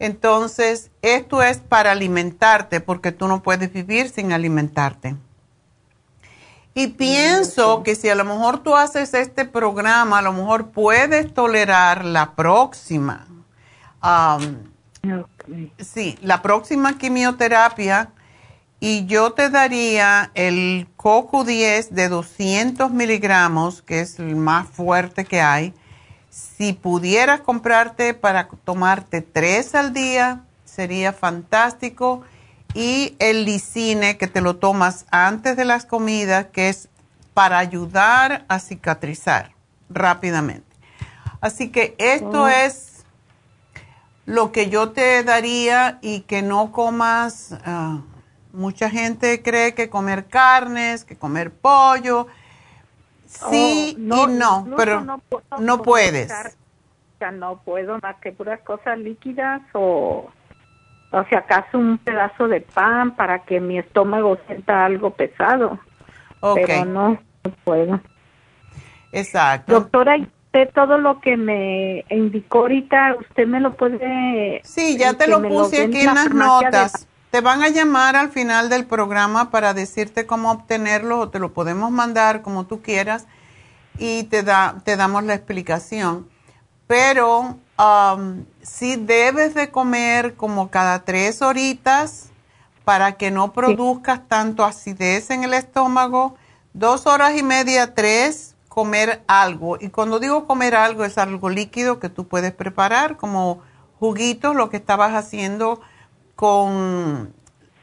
Entonces, 0.00 0.90
esto 1.02 1.42
es 1.42 1.58
para 1.58 1.92
alimentarte 1.92 2.80
porque 2.80 3.12
tú 3.12 3.28
no 3.28 3.42
puedes 3.42 3.72
vivir 3.72 4.08
sin 4.08 4.32
alimentarte. 4.32 5.16
Y 6.74 6.88
pienso 6.88 7.82
que 7.82 7.96
si 7.96 8.08
a 8.08 8.14
lo 8.14 8.24
mejor 8.24 8.62
tú 8.64 8.76
haces 8.76 9.14
este 9.14 9.44
programa, 9.44 10.18
a 10.18 10.22
lo 10.22 10.32
mejor 10.32 10.70
puedes 10.70 11.34
tolerar 11.34 12.04
la 12.04 12.36
próxima. 12.36 13.26
Sí, 15.78 16.18
la 16.22 16.42
próxima 16.42 16.98
quimioterapia 16.98 18.10
y 18.80 19.06
yo 19.06 19.32
te 19.32 19.50
daría 19.50 20.30
el 20.34 20.86
coco 20.96 21.44
10 21.44 21.94
de 21.94 22.08
200 22.08 22.90
miligramos, 22.92 23.82
que 23.82 24.00
es 24.00 24.18
el 24.18 24.36
más 24.36 24.68
fuerte 24.68 25.24
que 25.24 25.40
hay. 25.40 25.74
Si 26.30 26.72
pudieras 26.72 27.40
comprarte 27.40 28.14
para 28.14 28.48
tomarte 28.64 29.20
tres 29.22 29.74
al 29.74 29.92
día, 29.92 30.42
sería 30.64 31.12
fantástico. 31.12 32.22
Y 32.74 33.16
el 33.18 33.44
licine, 33.46 34.18
que 34.18 34.28
te 34.28 34.40
lo 34.40 34.56
tomas 34.56 35.06
antes 35.10 35.56
de 35.56 35.64
las 35.64 35.86
comidas, 35.86 36.46
que 36.52 36.68
es 36.68 36.88
para 37.34 37.58
ayudar 37.58 38.44
a 38.48 38.58
cicatrizar 38.60 39.52
rápidamente. 39.88 40.66
Así 41.40 41.70
que 41.70 41.94
esto 41.98 42.42
Oh. 42.42 42.48
es 42.48 42.87
lo 44.28 44.52
que 44.52 44.68
yo 44.68 44.90
te 44.90 45.24
daría 45.24 45.98
y 46.02 46.20
que 46.20 46.42
no 46.42 46.70
comas. 46.70 47.58
ah, 47.64 48.02
mucha 48.52 48.90
gente 48.90 49.42
cree 49.42 49.74
que 49.74 49.88
comer 49.88 50.26
carnes, 50.26 51.04
que 51.04 51.16
comer 51.16 51.50
pollo. 51.50 52.26
Sí 53.24 53.94
Oh, 53.96 53.98
no, 53.98 54.24
y 54.24 54.32
no, 54.34 54.66
pero 54.76 55.00
no 55.00 55.18
puedo 55.18 55.44
no 55.58 55.82
puedes. 55.82 56.30
Ya 57.20 57.30
no 57.30 57.62
puedo 57.64 57.98
más 58.02 58.16
que 58.16 58.32
puras 58.32 58.60
cosas 58.60 58.98
líquidas 58.98 59.62
o, 59.72 60.30
o 61.10 61.24
si 61.24 61.34
acaso 61.34 61.78
un 61.78 61.96
pedazo 61.98 62.48
de 62.48 62.60
pan 62.60 63.16
para 63.16 63.44
que 63.44 63.60
mi 63.60 63.78
estómago 63.78 64.38
sienta 64.46 64.84
algo 64.84 65.10
pesado. 65.10 65.78
Pero 66.54 66.84
no, 66.84 67.18
no 67.44 67.50
puedo. 67.64 68.00
Exacto. 69.10 69.72
Doctora, 69.72 70.18
¿y 70.18 70.28
usted 70.58 70.74
todo 70.74 70.98
lo 70.98 71.20
que 71.20 71.36
me 71.36 72.04
indicó 72.10 72.60
ahorita, 72.60 73.16
usted 73.20 73.46
me 73.46 73.60
lo 73.60 73.76
puede... 73.76 74.60
Sí, 74.64 74.96
ya 74.96 75.10
eh, 75.10 75.14
te 75.14 75.26
lo 75.26 75.42
puse 75.42 75.84
aquí 75.84 76.00
en 76.00 76.14
las 76.14 76.28
de- 76.28 76.34
notas. 76.34 77.06
Te 77.30 77.40
van 77.42 77.62
a 77.62 77.68
llamar 77.68 78.16
al 78.16 78.30
final 78.30 78.70
del 78.70 78.86
programa 78.86 79.50
para 79.50 79.74
decirte 79.74 80.26
cómo 80.26 80.50
obtenerlo 80.50 81.18
o 81.20 81.28
te 81.28 81.38
lo 81.38 81.52
podemos 81.52 81.90
mandar 81.90 82.40
como 82.40 82.66
tú 82.66 82.80
quieras 82.80 83.26
y 83.98 84.24
te, 84.24 84.42
da, 84.42 84.76
te 84.84 84.96
damos 84.96 85.24
la 85.24 85.34
explicación. 85.34 86.26
Pero 86.86 87.58
um, 87.78 88.44
sí 88.62 88.96
debes 88.96 89.54
de 89.54 89.70
comer 89.70 90.34
como 90.36 90.70
cada 90.70 91.04
tres 91.04 91.42
horitas 91.42 92.30
para 92.84 93.12
que 93.18 93.30
no 93.30 93.52
produzcas 93.52 94.26
tanto 94.26 94.64
acidez 94.64 95.28
en 95.28 95.44
el 95.44 95.52
estómago. 95.52 96.34
Dos 96.72 97.06
horas 97.06 97.36
y 97.36 97.42
media, 97.42 97.94
tres, 97.94 98.54
comer 98.68 99.22
algo. 99.26 99.76
Y 99.80 99.88
cuando 99.88 100.18
digo 100.20 100.46
comer 100.46 100.74
algo, 100.74 101.04
es 101.04 101.18
algo 101.18 101.48
líquido 101.50 101.98
que 101.98 102.08
tú 102.08 102.28
puedes 102.28 102.52
preparar, 102.52 103.16
como 103.16 103.62
juguitos, 103.98 104.54
lo 104.54 104.70
que 104.70 104.76
estabas 104.76 105.12
haciendo 105.14 105.80
con 106.36 107.34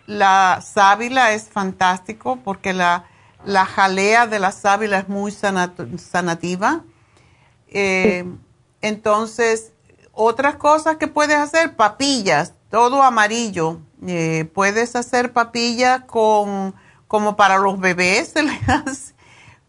la 0.07 0.61
sábila 0.63 1.31
es 1.33 1.49
fantástico 1.49 2.37
porque 2.43 2.73
la, 2.73 3.05
la 3.43 3.65
jalea 3.65 4.27
de 4.27 4.39
la 4.39 4.51
sábila 4.51 4.99
es 4.99 5.09
muy 5.09 5.31
sanat- 5.31 5.97
sanativa. 5.97 6.83
Eh, 7.67 8.25
Entonces, 8.81 9.73
otras 10.13 10.55
cosas 10.55 10.97
que 10.97 11.07
puedes 11.07 11.37
hacer, 11.37 11.75
papillas, 11.75 12.53
todo 12.69 13.01
amarillo. 13.03 13.79
Eh, 14.07 14.49
puedes 14.53 14.95
hacer 14.95 15.33
papillas 15.33 16.01
con, 16.05 16.75
como 17.07 17.35
para 17.35 17.57
los 17.57 17.79
bebés, 17.79 18.29
se 18.33 18.43
le 18.43 18.59
hace, 18.67 19.14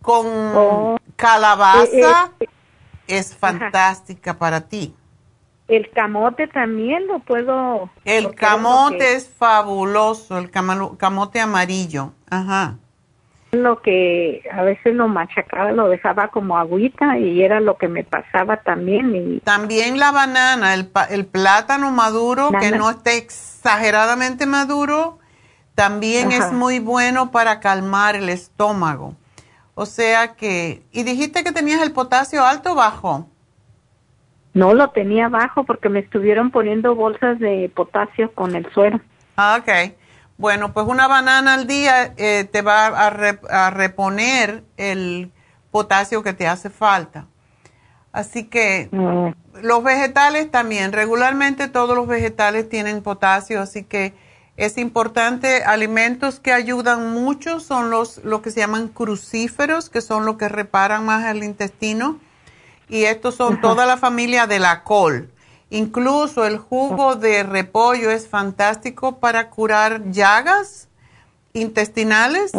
con 0.07 0.25
Oh. 0.55 0.97
calabaza, 1.17 2.31
Eh, 2.41 2.47
es 3.09 3.37
fantástica 3.37 4.35
para 4.35 4.61
ti. 4.63 4.95
El 5.69 5.91
camote 5.91 6.47
también 6.47 7.09
lo 7.09 7.19
puedo... 7.19 7.91
El 8.05 8.25
lo 8.25 8.33
camote 8.35 8.99
que- 8.99 9.15
es 9.17 9.29
fabuloso, 9.29 10.39
el 10.39 10.51
camalo- 10.53 10.97
camote 10.97 11.41
amarillo. 11.41 12.13
Ajá. 12.31 12.77
lo 13.53 13.81
que 13.81 14.43
a 14.53 14.63
veces 14.63 14.95
lo 14.95 15.09
machacaba, 15.09 15.71
lo 15.73 15.89
dejaba 15.89 16.29
como 16.29 16.59
agüita 16.59 17.17
y 17.17 17.43
era 17.43 17.59
lo 17.61 17.79
que 17.79 17.89
me 17.89 18.05
pasaba 18.05 18.59
también. 18.59 19.15
Y 19.17 19.41
También 19.41 19.99
la 19.99 20.11
banana, 20.13 20.75
el, 20.75 20.91
el 21.09 21.25
plátano 21.25 21.91
maduro, 21.91 22.51
que 22.61 22.73
no 22.73 22.91
esté 22.91 23.17
exageradamente 23.17 24.45
maduro, 24.45 25.19
también 25.75 26.33
Ajá. 26.33 26.49
es 26.49 26.53
muy 26.53 26.81
bueno 26.81 27.31
para 27.31 27.61
calmar 27.61 28.17
el 28.17 28.29
estómago. 28.29 29.15
O 29.77 29.87
sea 29.87 30.35
que, 30.35 30.85
¿y 30.91 31.05
dijiste 31.05 31.45
que 31.45 31.53
tenías 31.53 31.83
el 31.83 31.93
potasio 31.93 32.45
alto 32.45 32.73
o 32.73 32.75
bajo? 32.75 33.31
no 34.55 34.75
lo 34.75 34.91
tenía 34.91 35.29
bajo 35.29 35.65
porque 35.65 35.91
me 35.91 36.01
estuvieron 36.01 36.51
poniendo 36.51 36.95
bolsas 36.95 37.39
de 37.39 37.71
potasio 37.75 38.35
con 38.35 38.57
el 38.57 38.71
suero. 38.73 39.01
Ah, 39.37 39.59
ok. 39.61 39.95
Bueno, 40.39 40.73
pues 40.73 40.87
una 40.87 41.09
banana 41.09 41.55
al 41.55 41.67
día 41.67 42.15
eh, 42.17 42.45
te 42.51 42.63
va 42.63 42.87
a, 42.87 43.09
a 43.09 43.71
reponer 43.71 44.65
el 44.79 45.33
potasio 45.71 46.23
que 46.23 46.33
te 46.33 46.47
hace 46.49 46.71
falta. 46.71 47.27
Así 48.13 48.45
que 48.49 48.93
Mm, 48.93 49.31
los 49.63 49.85
vegetales 49.85 50.51
también, 50.51 50.93
regularmente 50.93 51.69
todos 51.69 51.97
los 51.97 52.07
vegetales 52.07 52.69
tienen 52.69 53.03
potasio, 53.03 53.61
así 53.61 53.85
que 53.85 54.15
es 54.57 54.79
importante, 54.79 55.65
alimentos 55.65 56.41
que 56.41 56.53
ayudan 56.53 57.13
mucho 57.13 57.61
son 57.61 57.91
los 57.91 58.25
lo 58.25 58.41
que 58.41 58.51
se 58.51 58.61
llaman 58.61 58.89
crucíferos, 58.89 59.91
que 59.91 60.01
son 60.01 60.25
los 60.25 60.37
que 60.37 60.49
reparan 60.49 61.05
más 61.05 61.27
el 61.27 61.45
intestino, 61.45 62.19
y 62.89 63.05
estos 63.05 63.35
son 63.35 63.61
toda 63.61 63.85
la 63.85 63.97
familia 63.97 64.47
de 64.47 64.59
la 64.59 64.83
col. 64.83 65.31
Incluso 65.69 66.47
el 66.47 66.59
jugo 66.59 67.17
de 67.17 67.43
repollo 67.43 68.11
es 68.11 68.29
fantástico 68.29 69.19
para 69.19 69.51
curar 69.51 70.11
llagas 70.11 70.89
intestinales. 71.53 72.53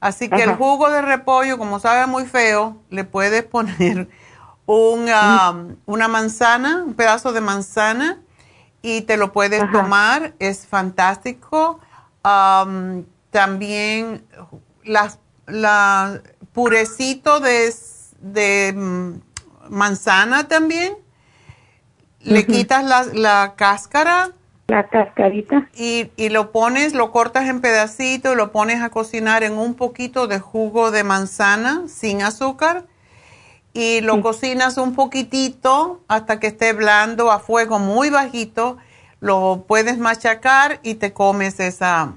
Así 0.00 0.28
que 0.28 0.42
el 0.42 0.54
jugo 0.54 0.90
de 0.90 1.02
repollo, 1.02 1.58
como 1.58 1.80
sabe 1.80 2.06
muy 2.06 2.24
feo, 2.24 2.76
le 2.90 3.04
puedes 3.04 3.42
poner 3.56 4.08
un, 4.66 5.08
um, 5.08 5.76
una 5.86 6.08
manzana, 6.08 6.84
un 6.84 6.94
pedazo 6.94 7.32
de 7.32 7.40
manzana, 7.40 8.20
y 8.82 9.02
te 9.02 9.16
lo 9.16 9.32
puedes 9.32 9.62
Ajá. 9.62 9.72
tomar. 9.72 10.34
Es 10.38 10.66
fantástico. 10.66 11.80
Um, 12.24 13.04
también 13.30 14.24
la, 14.84 15.12
la 15.46 16.20
purecito 16.52 17.40
de, 17.40 17.74
de 18.20 18.72
mm, 18.74 19.12
manzana 19.70 20.48
también. 20.48 20.94
Le 22.20 22.44
quitas 22.46 22.84
la, 22.84 23.04
la 23.14 23.54
cáscara 23.56 24.32
La 24.68 24.88
cascarita. 24.88 25.68
y, 25.74 26.10
y 26.16 26.28
lo 26.28 26.52
pones, 26.52 26.92
lo 26.92 27.12
cortas 27.12 27.48
en 27.48 27.60
pedacitos 27.62 28.34
y 28.34 28.36
lo 28.36 28.52
pones 28.52 28.82
a 28.82 28.90
cocinar 28.90 29.42
en 29.42 29.54
un 29.56 29.74
poquito 29.74 30.26
de 30.26 30.38
jugo 30.38 30.90
de 30.90 31.02
manzana 31.02 31.84
sin 31.88 32.20
azúcar 32.20 32.84
y 33.72 34.00
lo 34.00 34.20
cocinas 34.20 34.76
un 34.78 34.94
poquitito 34.94 36.00
hasta 36.08 36.40
que 36.40 36.48
esté 36.48 36.72
blando 36.72 37.30
a 37.30 37.38
fuego 37.38 37.78
muy 37.78 38.10
bajito. 38.10 38.78
Lo 39.20 39.64
puedes 39.68 39.98
machacar 39.98 40.80
y 40.82 40.94
te 40.94 41.12
comes 41.12 41.60
esa. 41.60 42.14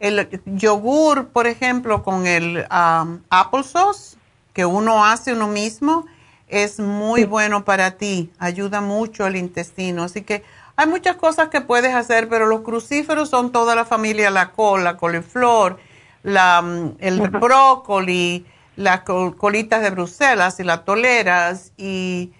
El 0.00 0.42
yogur, 0.44 1.28
por 1.28 1.46
ejemplo, 1.46 2.02
con 2.02 2.26
el 2.26 2.66
um, 2.70 3.20
applesauce 3.30 4.16
que 4.52 4.66
uno 4.66 5.04
hace 5.04 5.32
uno 5.32 5.46
mismo, 5.46 6.06
es 6.48 6.78
muy 6.78 7.24
bueno 7.24 7.64
para 7.64 7.92
ti. 7.92 8.30
Ayuda 8.38 8.80
mucho 8.80 9.24
al 9.24 9.36
intestino. 9.36 10.02
Así 10.02 10.22
que 10.22 10.42
hay 10.76 10.86
muchas 10.86 11.16
cosas 11.16 11.48
que 11.48 11.60
puedes 11.60 11.94
hacer, 11.94 12.28
pero 12.28 12.46
los 12.46 12.60
crucíferos 12.60 13.30
son 13.30 13.52
toda 13.52 13.74
la 13.74 13.84
familia, 13.84 14.30
la 14.30 14.50
col, 14.50 14.84
la 14.84 14.96
coliflor, 14.96 15.78
la, 16.22 16.60
mm, 16.60 16.96
el 16.98 17.20
brócoli, 17.30 18.44
las 18.76 19.00
col- 19.02 19.36
colitas 19.36 19.82
de 19.82 19.90
Bruselas 19.90 20.58
y 20.60 20.64
las 20.64 20.84
toleras, 20.84 21.72
y, 21.76 22.32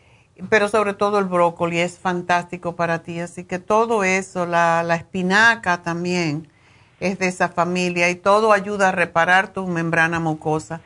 pero 0.49 0.69
sobre 0.69 0.95
todo 0.95 1.19
el 1.19 1.27
brócoli 1.27 1.79
es 1.81 1.99
fantástico 1.99 2.75
para 2.77 3.03
ti. 3.03 3.21
Así 3.21 3.45
que 3.45 3.59
todo 3.59 4.05
eso, 4.05 4.47
la, 4.47 4.83
la 4.83 4.97
espinaca 4.97 5.83
también 5.83 6.49
es 7.01 7.19
de 7.19 7.29
esa 7.29 7.49
familia 7.49 8.11
y 8.11 8.15
todo 8.15 8.53
ayuda 8.53 8.89
a 8.89 8.93
reparar 8.93 9.53
tu 9.53 9.67
membrana 9.67 10.21
mucosa. 10.21 10.81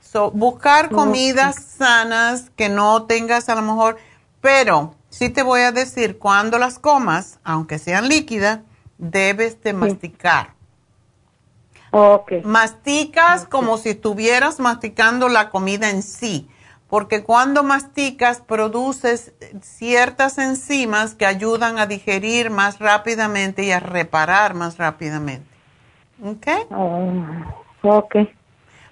So, 0.00 0.30
buscar 0.30 0.90
comidas 0.90 1.56
sanas 1.56 2.50
que 2.56 2.68
no 2.68 3.04
tengas 3.04 3.48
a 3.48 3.54
lo 3.54 3.62
mejor, 3.62 3.96
pero 4.40 4.94
sí 5.08 5.30
te 5.30 5.42
voy 5.42 5.62
a 5.62 5.72
decir, 5.72 6.18
cuando 6.18 6.58
las 6.58 6.78
comas, 6.78 7.38
aunque 7.44 7.78
sean 7.78 8.08
líquidas, 8.08 8.60
debes 8.98 9.62
de 9.62 9.72
masticar. 9.72 10.54
Ok. 11.92 12.32
Masticas 12.42 13.46
como 13.46 13.76
si 13.76 13.90
estuvieras 13.90 14.58
masticando 14.58 15.28
la 15.28 15.50
comida 15.50 15.90
en 15.90 16.02
sí, 16.02 16.48
porque 16.88 17.22
cuando 17.22 17.62
masticas 17.62 18.40
produces 18.40 19.32
ciertas 19.60 20.38
enzimas 20.38 21.14
que 21.14 21.26
ayudan 21.26 21.78
a 21.78 21.86
digerir 21.86 22.50
más 22.50 22.78
rápidamente 22.78 23.62
y 23.64 23.72
a 23.72 23.80
reparar 23.80 24.54
más 24.54 24.78
rápidamente. 24.78 25.46
¿Ok? 26.24 26.46
Oh, 26.70 27.12
ok. 27.82 28.16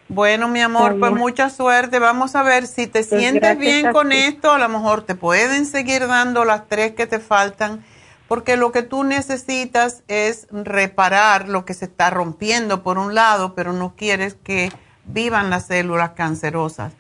Bueno, 0.09 0.49
mi 0.49 0.61
amor, 0.61 0.99
pues 0.99 1.13
mucha 1.13 1.49
suerte. 1.49 2.01
Vamos 2.01 2.35
a 2.35 2.43
ver 2.43 2.67
si 2.67 2.87
te 2.87 3.05
Pues 3.05 3.21
sientes 3.21 3.57
bien 3.57 3.93
con 3.93 4.13
esto. 4.13 4.51
A 4.51 4.59
lo 4.59 4.69
mejor 4.69 5.03
te 5.03 5.15
pueden 5.15 5.65
seguir 5.65 6.07
dando 6.07 6.45
las 6.45 6.67
tres 6.69 6.93
que 6.93 7.07
te 7.07 7.21
faltan. 7.21 7.85
Porque 8.31 8.57
lo 8.57 8.71
que 8.71 8.83
tú 8.83 9.03
necesitas 9.03 10.05
es 10.07 10.47
reparar 10.53 11.49
lo 11.49 11.65
que 11.65 11.75
se 11.75 11.87
está 11.87 12.11
rompiendo 12.11 12.85
por 12.85 12.97
un 12.97 13.13
lado, 13.13 13.57
pero 13.57 13.73
no 13.73 13.97
quieres 13.97 14.35
que 14.35 14.71
vivan 15.05 15.51
las 15.51 15.67
células 15.67 16.11
cancerosas. 16.11 16.93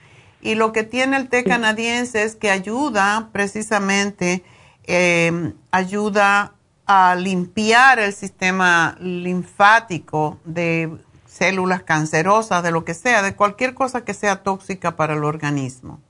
Y 0.42 0.56
lo 0.56 0.72
que 0.72 0.82
tiene 0.82 1.16
el 1.16 1.28
té 1.28 1.44
canadiense 1.44 2.24
es 2.24 2.34
que 2.34 2.50
ayuda 2.50 3.28
precisamente, 3.30 4.42
eh, 4.88 5.52
ayuda 5.70 6.54
a 6.86 7.14
limpiar 7.14 8.00
el 8.00 8.12
sistema 8.12 8.96
linfático 8.98 10.36
de 10.44 10.90
células 11.26 11.84
cancerosas, 11.84 12.64
de 12.64 12.72
lo 12.72 12.84
que 12.84 12.94
sea, 12.94 13.22
de 13.22 13.36
cualquier 13.36 13.74
cosa 13.74 14.04
que 14.04 14.14
sea 14.14 14.42
tóxica 14.42 14.96
para 14.96 15.14
el 15.14 15.22
organismo. 15.22 16.00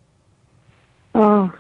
Oh, 1.12 1.50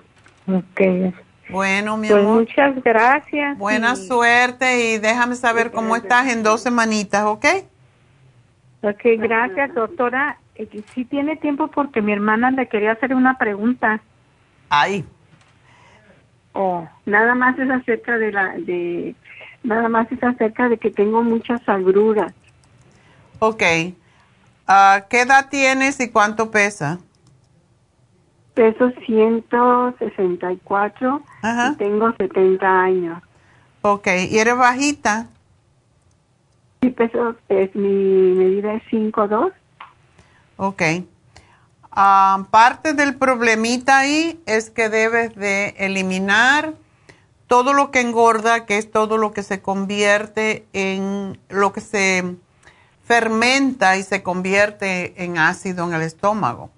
ok. 0.46 1.12
Bueno, 1.50 1.96
mi 1.96 2.08
pues 2.08 2.20
amor. 2.20 2.40
muchas 2.40 2.82
gracias. 2.82 3.58
Buena 3.58 3.96
suerte 3.96 4.94
y 4.94 4.98
déjame 4.98 5.34
saber 5.34 5.70
cómo 5.70 5.96
estás 5.96 6.28
en 6.28 6.42
dos 6.42 6.62
semanitas, 6.62 7.24
¿ok? 7.24 7.46
Ok, 8.82 9.00
gracias, 9.18 9.74
doctora. 9.74 10.38
Eh, 10.54 10.82
Sí 10.94 11.04
tiene 11.04 11.36
tiempo 11.36 11.68
porque 11.68 12.02
mi 12.02 12.12
hermana 12.12 12.50
le 12.50 12.68
quería 12.68 12.92
hacer 12.92 13.14
una 13.14 13.38
pregunta. 13.38 14.00
Ahí. 14.68 15.04
Oh, 16.52 16.86
nada 17.06 17.34
más 17.34 17.58
es 17.58 17.70
acerca 17.70 18.18
de 18.18 18.32
la 18.32 18.54
de 18.58 19.14
nada 19.62 19.88
más 19.88 20.10
es 20.10 20.22
acerca 20.22 20.68
de 20.68 20.78
que 20.78 20.90
tengo 20.90 21.22
muchas 21.22 21.66
agruras. 21.68 22.32
Ok. 23.38 23.62
Ah, 24.66 25.06
¿Qué 25.08 25.22
edad 25.22 25.48
tienes 25.48 25.98
y 26.00 26.10
cuánto 26.10 26.50
pesa? 26.50 26.98
Peso 28.60 28.92
164 29.06 31.22
Ajá. 31.40 31.72
y 31.72 31.76
tengo 31.76 32.12
70 32.12 32.82
años. 32.82 33.22
Ok. 33.80 34.06
¿Y 34.28 34.36
eres 34.36 34.58
bajita? 34.58 35.28
Mi 36.82 36.90
peso 36.90 37.36
es 37.48 37.74
mi 37.74 38.34
medida 38.34 38.74
es 38.74 38.82
5'2. 38.90 39.50
Ok. 40.58 40.82
Ah, 41.90 42.48
parte 42.50 42.92
del 42.92 43.14
problemita 43.14 43.96
ahí 43.96 44.38
es 44.44 44.68
que 44.68 44.90
debes 44.90 45.34
de 45.36 45.74
eliminar 45.78 46.74
todo 47.46 47.72
lo 47.72 47.90
que 47.90 48.02
engorda, 48.02 48.66
que 48.66 48.76
es 48.76 48.90
todo 48.90 49.16
lo 49.16 49.32
que 49.32 49.42
se 49.42 49.62
convierte 49.62 50.66
en 50.74 51.38
lo 51.48 51.72
que 51.72 51.80
se 51.80 52.36
fermenta 53.04 53.96
y 53.96 54.02
se 54.02 54.22
convierte 54.22 55.24
en 55.24 55.38
ácido 55.38 55.88
en 55.88 55.94
el 55.94 56.02
estómago. 56.02 56.68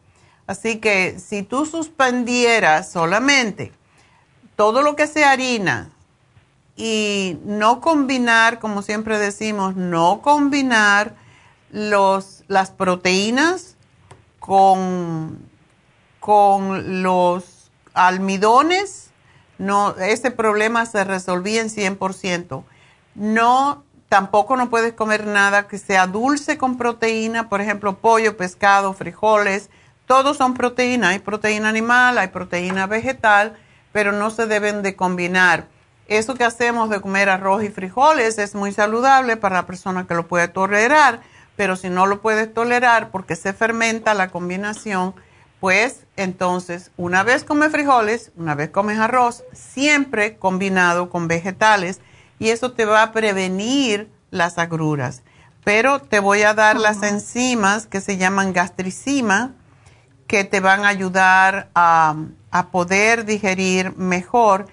Así 0.52 0.80
que 0.80 1.18
si 1.18 1.42
tú 1.42 1.64
suspendieras 1.64 2.92
solamente 2.92 3.72
todo 4.54 4.82
lo 4.82 4.96
que 4.96 5.06
sea 5.06 5.30
harina 5.30 5.90
y 6.76 7.38
no 7.46 7.80
combinar, 7.80 8.58
como 8.58 8.82
siempre 8.82 9.18
decimos, 9.18 9.76
no 9.76 10.20
combinar 10.20 11.14
los, 11.70 12.44
las 12.48 12.70
proteínas 12.70 13.76
con, 14.38 15.38
con 16.20 17.02
los 17.02 17.70
almidones, 17.94 19.08
no, 19.56 19.96
ese 19.96 20.30
problema 20.30 20.84
se 20.84 21.02
resolvía 21.02 21.62
en 21.62 21.70
100%. 21.70 22.62
No, 23.14 23.84
tampoco 24.10 24.58
no 24.58 24.68
puedes 24.68 24.92
comer 24.92 25.26
nada 25.26 25.66
que 25.66 25.78
sea 25.78 26.06
dulce 26.06 26.58
con 26.58 26.76
proteína, 26.76 27.48
por 27.48 27.62
ejemplo, 27.62 27.96
pollo, 27.96 28.36
pescado, 28.36 28.92
frijoles, 28.92 29.70
todos 30.12 30.36
son 30.36 30.52
proteína. 30.52 31.08
Hay 31.08 31.20
proteína 31.20 31.70
animal, 31.70 32.18
hay 32.18 32.28
proteína 32.28 32.86
vegetal, 32.86 33.56
pero 33.92 34.12
no 34.12 34.28
se 34.28 34.46
deben 34.46 34.82
de 34.82 34.94
combinar. 34.94 35.68
Eso 36.06 36.34
que 36.34 36.44
hacemos 36.44 36.90
de 36.90 37.00
comer 37.00 37.30
arroz 37.30 37.64
y 37.64 37.70
frijoles 37.70 38.36
es 38.36 38.54
muy 38.54 38.72
saludable 38.72 39.38
para 39.38 39.54
la 39.54 39.66
persona 39.66 40.06
que 40.06 40.12
lo 40.12 40.28
puede 40.28 40.48
tolerar, 40.48 41.22
pero 41.56 41.76
si 41.76 41.88
no 41.88 42.04
lo 42.04 42.20
puedes 42.20 42.52
tolerar 42.52 43.10
porque 43.10 43.36
se 43.36 43.54
fermenta 43.54 44.12
la 44.12 44.28
combinación, 44.28 45.14
pues 45.60 46.04
entonces 46.18 46.90
una 46.98 47.22
vez 47.22 47.42
comes 47.42 47.72
frijoles, 47.72 48.32
una 48.36 48.54
vez 48.54 48.68
comes 48.68 48.98
arroz, 48.98 49.44
siempre 49.54 50.36
combinado 50.36 51.08
con 51.08 51.26
vegetales 51.26 52.02
y 52.38 52.50
eso 52.50 52.72
te 52.72 52.84
va 52.84 53.02
a 53.02 53.12
prevenir 53.12 54.10
las 54.30 54.58
agruras. 54.58 55.22
Pero 55.64 56.00
te 56.00 56.20
voy 56.20 56.42
a 56.42 56.52
dar 56.52 56.78
las 56.78 57.02
enzimas 57.02 57.86
que 57.86 58.02
se 58.02 58.18
llaman 58.18 58.52
gastricima, 58.52 59.54
que 60.32 60.44
te 60.44 60.60
van 60.60 60.86
a 60.86 60.88
ayudar 60.88 61.68
a, 61.74 62.14
a 62.50 62.68
poder 62.68 63.26
digerir 63.26 63.94
mejor. 63.98 64.64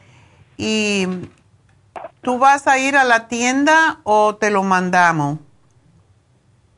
¿Y 0.56 1.06
tú 2.22 2.40
vas 2.40 2.66
a 2.66 2.78
ir 2.78 2.96
a 2.96 3.04
la 3.04 3.28
tienda 3.28 4.00
o 4.04 4.38
te 4.38 4.52
lo 4.52 4.64
mandamos? 4.64 5.40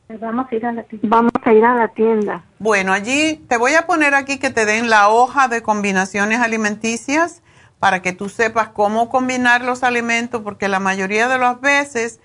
Vamos 0.08 0.46
a 0.50 0.54
ir 0.56 0.66
a 0.66 0.72
la 0.72 0.82
tienda. 0.82 1.08
Vamos 1.08 1.32
a 1.44 1.52
ir 1.52 1.64
a 1.64 1.74
la 1.76 1.88
tienda. 1.94 2.44
Bueno, 2.58 2.92
allí 2.92 3.36
te 3.48 3.56
voy 3.56 3.74
a 3.74 3.86
poner 3.86 4.16
aquí 4.16 4.40
que 4.40 4.50
te 4.50 4.66
den 4.66 4.90
la 4.90 5.10
hoja 5.10 5.46
de 5.46 5.62
combinaciones 5.62 6.40
alimenticias 6.40 7.40
para 7.78 8.02
que 8.02 8.12
tú 8.12 8.28
sepas 8.28 8.70
cómo 8.70 9.08
combinar 9.08 9.62
los 9.62 9.84
alimentos, 9.84 10.42
porque 10.42 10.66
la 10.66 10.80
mayoría 10.80 11.28
de 11.28 11.38
las 11.38 11.60
veces 11.60 12.18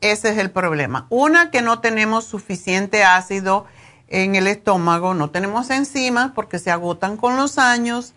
ese 0.00 0.30
es 0.30 0.38
el 0.38 0.50
problema. 0.50 1.06
Una, 1.10 1.50
que 1.50 1.60
no 1.60 1.80
tenemos 1.80 2.24
suficiente 2.24 3.04
ácido 3.04 3.66
en 4.10 4.34
el 4.34 4.46
estómago, 4.48 5.14
no 5.14 5.30
tenemos 5.30 5.70
enzimas 5.70 6.32
porque 6.32 6.58
se 6.58 6.70
agotan 6.70 7.16
con 7.16 7.36
los 7.36 7.58
años 7.58 8.12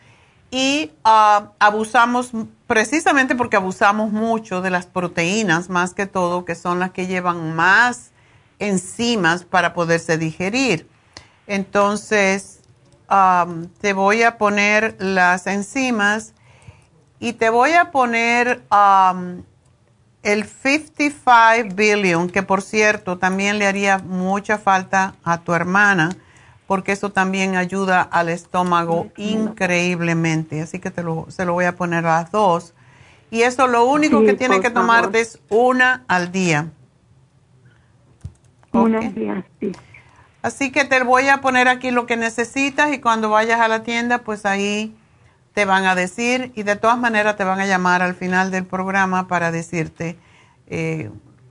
y 0.50 0.92
ah, 1.04 1.52
abusamos 1.60 2.32
precisamente 2.68 3.36
porque 3.36 3.56
abusamos 3.56 4.12
mucho 4.12 4.62
de 4.62 4.72
las 4.72 4.88
proteínas, 4.88 5.70
más 5.70 5.94
que 5.94 6.08
todo, 6.08 6.46
que 6.46 6.56
son 6.56 6.80
las 6.80 6.92
que 6.92 7.08
llevan 7.08 7.56
más 7.56 8.12
enzimas 8.60 9.46
para 9.46 9.74
poderse 9.74 10.18
digerir. 10.18 10.88
Entonces, 11.48 12.60
te 13.80 13.94
voy 13.94 14.24
a 14.24 14.38
poner 14.38 14.96
las 15.00 15.46
enzimas 15.46 16.34
y 17.20 17.34
te 17.34 17.50
voy 17.50 17.74
a 17.74 17.92
poner 17.92 18.64
um, 18.72 19.44
el 20.24 20.46
55 20.46 21.76
billion, 21.76 22.30
que 22.30 22.44
por 22.44 22.62
cierto 22.62 23.18
también 23.18 23.60
le 23.60 23.68
haría 23.68 23.98
mucha 24.00 24.58
falta 24.58 25.16
a 25.24 25.42
tu 25.42 25.54
hermana, 25.54 26.16
porque 26.68 26.94
eso 26.94 27.12
también 27.12 27.56
ayuda 27.56 28.02
al 28.02 28.30
estómago 28.30 29.08
increíblemente. 29.18 30.62
Así 30.62 30.80
que 30.80 30.92
te 30.92 31.04
lo, 31.04 31.28
se 31.30 31.46
lo 31.46 31.54
voy 31.54 31.66
a 31.66 31.76
poner 31.76 32.06
a 32.06 32.22
las 32.22 32.32
dos. 32.32 32.74
Y 33.32 33.42
eso 33.42 33.68
lo 33.68 33.86
único 33.86 34.20
Sí, 34.20 34.26
que 34.28 34.34
tiene 34.34 34.62
que 34.62 34.70
tomar 34.70 35.02
favor. 35.02 35.16
es 35.18 35.40
una 35.50 36.04
al 36.08 36.32
día. 36.32 36.68
Una 38.72 39.00
Ok. 39.00 39.14
día, 39.14 39.46
sí. 39.60 39.72
Así 40.42 40.72
que 40.72 40.86
te 40.86 41.02
voy 41.04 41.28
a 41.30 41.42
poner 41.42 41.68
aquí 41.68 41.92
lo 41.92 42.06
que 42.06 42.18
necesitas 42.18 42.94
y 42.94 43.00
cuando 43.00 43.30
vayas 43.30 43.60
a 43.62 43.68
la 43.68 43.84
tienda, 43.84 44.20
pues 44.20 44.46
ahí 44.46 44.96
te 45.54 45.66
van 45.66 45.86
a 45.86 45.96
decir 45.96 46.52
y 46.56 46.64
de 46.64 46.76
todas 46.76 46.98
maneras 46.98 47.36
te 47.36 47.44
van 47.44 47.60
a 47.60 47.66
llamar 47.66 48.02
al 48.02 48.16
final 48.16 48.52
del 48.52 48.66
programa 48.66 49.28
para 49.28 49.52
decirte 49.52 50.18
eh, 50.68 51.10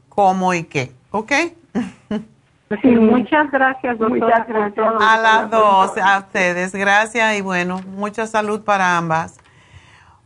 cómo 0.08 0.54
y 0.54 0.64
qué, 0.64 0.92
¿ok? 1.10 1.32
Sí, 2.80 2.88
muchas 2.88 3.50
gracias, 3.50 3.98
doctora. 3.98 4.46
por 4.46 4.72
todo. 4.72 4.98
A 4.98 5.18
las 5.18 5.50
dos, 5.50 5.98
a 5.98 6.20
ustedes, 6.20 6.74
gracias 6.74 7.36
y 7.38 7.42
bueno, 7.42 7.80
mucha 7.86 8.26
salud 8.26 8.64
para 8.64 8.96
ambas. 8.96 9.38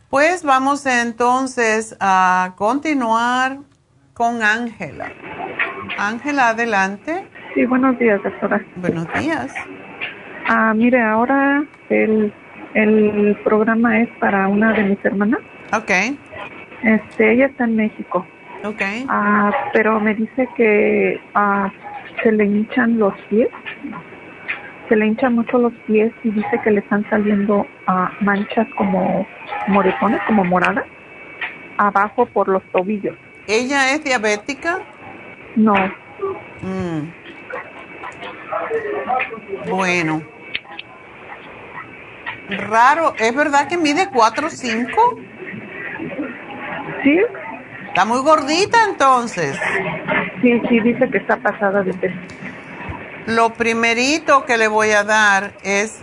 Pues 0.09 0.45
vamos 0.45 0.85
entonces 0.85 1.97
a 1.99 2.53
continuar 2.55 3.57
con 4.13 4.41
Ángela. 4.43 5.11
Ángela, 5.97 6.49
adelante. 6.49 7.27
Sí, 7.53 7.65
buenos 7.65 7.99
días, 7.99 8.23
doctora. 8.23 8.63
Buenos 8.77 9.07
días. 9.19 9.53
Ah, 10.47 10.73
mire, 10.73 11.01
ahora 11.01 11.65
el, 11.89 12.33
el 12.73 13.37
programa 13.43 13.99
es 14.01 14.09
para 14.19 14.47
una 14.47 14.73
de 14.73 14.83
mis 14.83 15.03
hermanas. 15.05 15.39
Ok, 15.73 15.91
Este, 16.83 17.33
ella 17.33 17.47
está 17.47 17.63
en 17.65 17.75
México. 17.75 18.25
ok. 18.63 18.81
Ah, 19.09 19.51
pero 19.73 19.99
me 19.99 20.13
dice 20.15 20.47
que 20.55 21.19
ah, 21.33 21.71
se 22.23 22.31
le 22.31 22.45
hinchan 22.45 22.99
los 22.99 23.13
pies. 23.29 23.49
Se 24.89 24.95
le 24.95 25.05
hinchan 25.07 25.35
mucho 25.35 25.57
los 25.57 25.73
pies 25.85 26.13
y 26.23 26.29
dice 26.29 26.59
que 26.63 26.71
le 26.71 26.79
están 26.79 27.07
saliendo 27.09 27.65
ah, 27.87 28.11
manchas 28.21 28.67
como 28.77 29.27
moretones, 29.67 30.21
como 30.27 30.45
moradas, 30.45 30.85
abajo 31.77 32.25
por 32.27 32.47
los 32.47 32.63
tobillos. 32.71 33.15
¿Ella 33.47 33.91
es 33.93 34.03
diabética? 34.03 34.79
No, 35.55 35.73
Mm. 36.61 37.11
Bueno. 39.69 40.21
Raro, 42.49 43.13
¿es 43.17 43.35
verdad 43.35 43.67
que 43.67 43.77
mide 43.77 44.09
4 44.11 44.47
o 44.47 44.49
5? 44.49 45.19
Sí. 47.03 47.19
Está 47.87 48.05
muy 48.05 48.19
gordita 48.19 48.77
entonces. 48.87 49.57
sí, 50.41 50.61
sí, 50.69 50.79
dice 50.79 51.09
que 51.09 51.17
está 51.17 51.37
pasada 51.37 51.83
de 51.83 51.93
peso. 51.93 52.15
Lo 53.25 53.53
primerito 53.53 54.45
que 54.45 54.57
le 54.57 54.67
voy 54.67 54.91
a 54.91 55.03
dar 55.03 55.53
es 55.63 55.99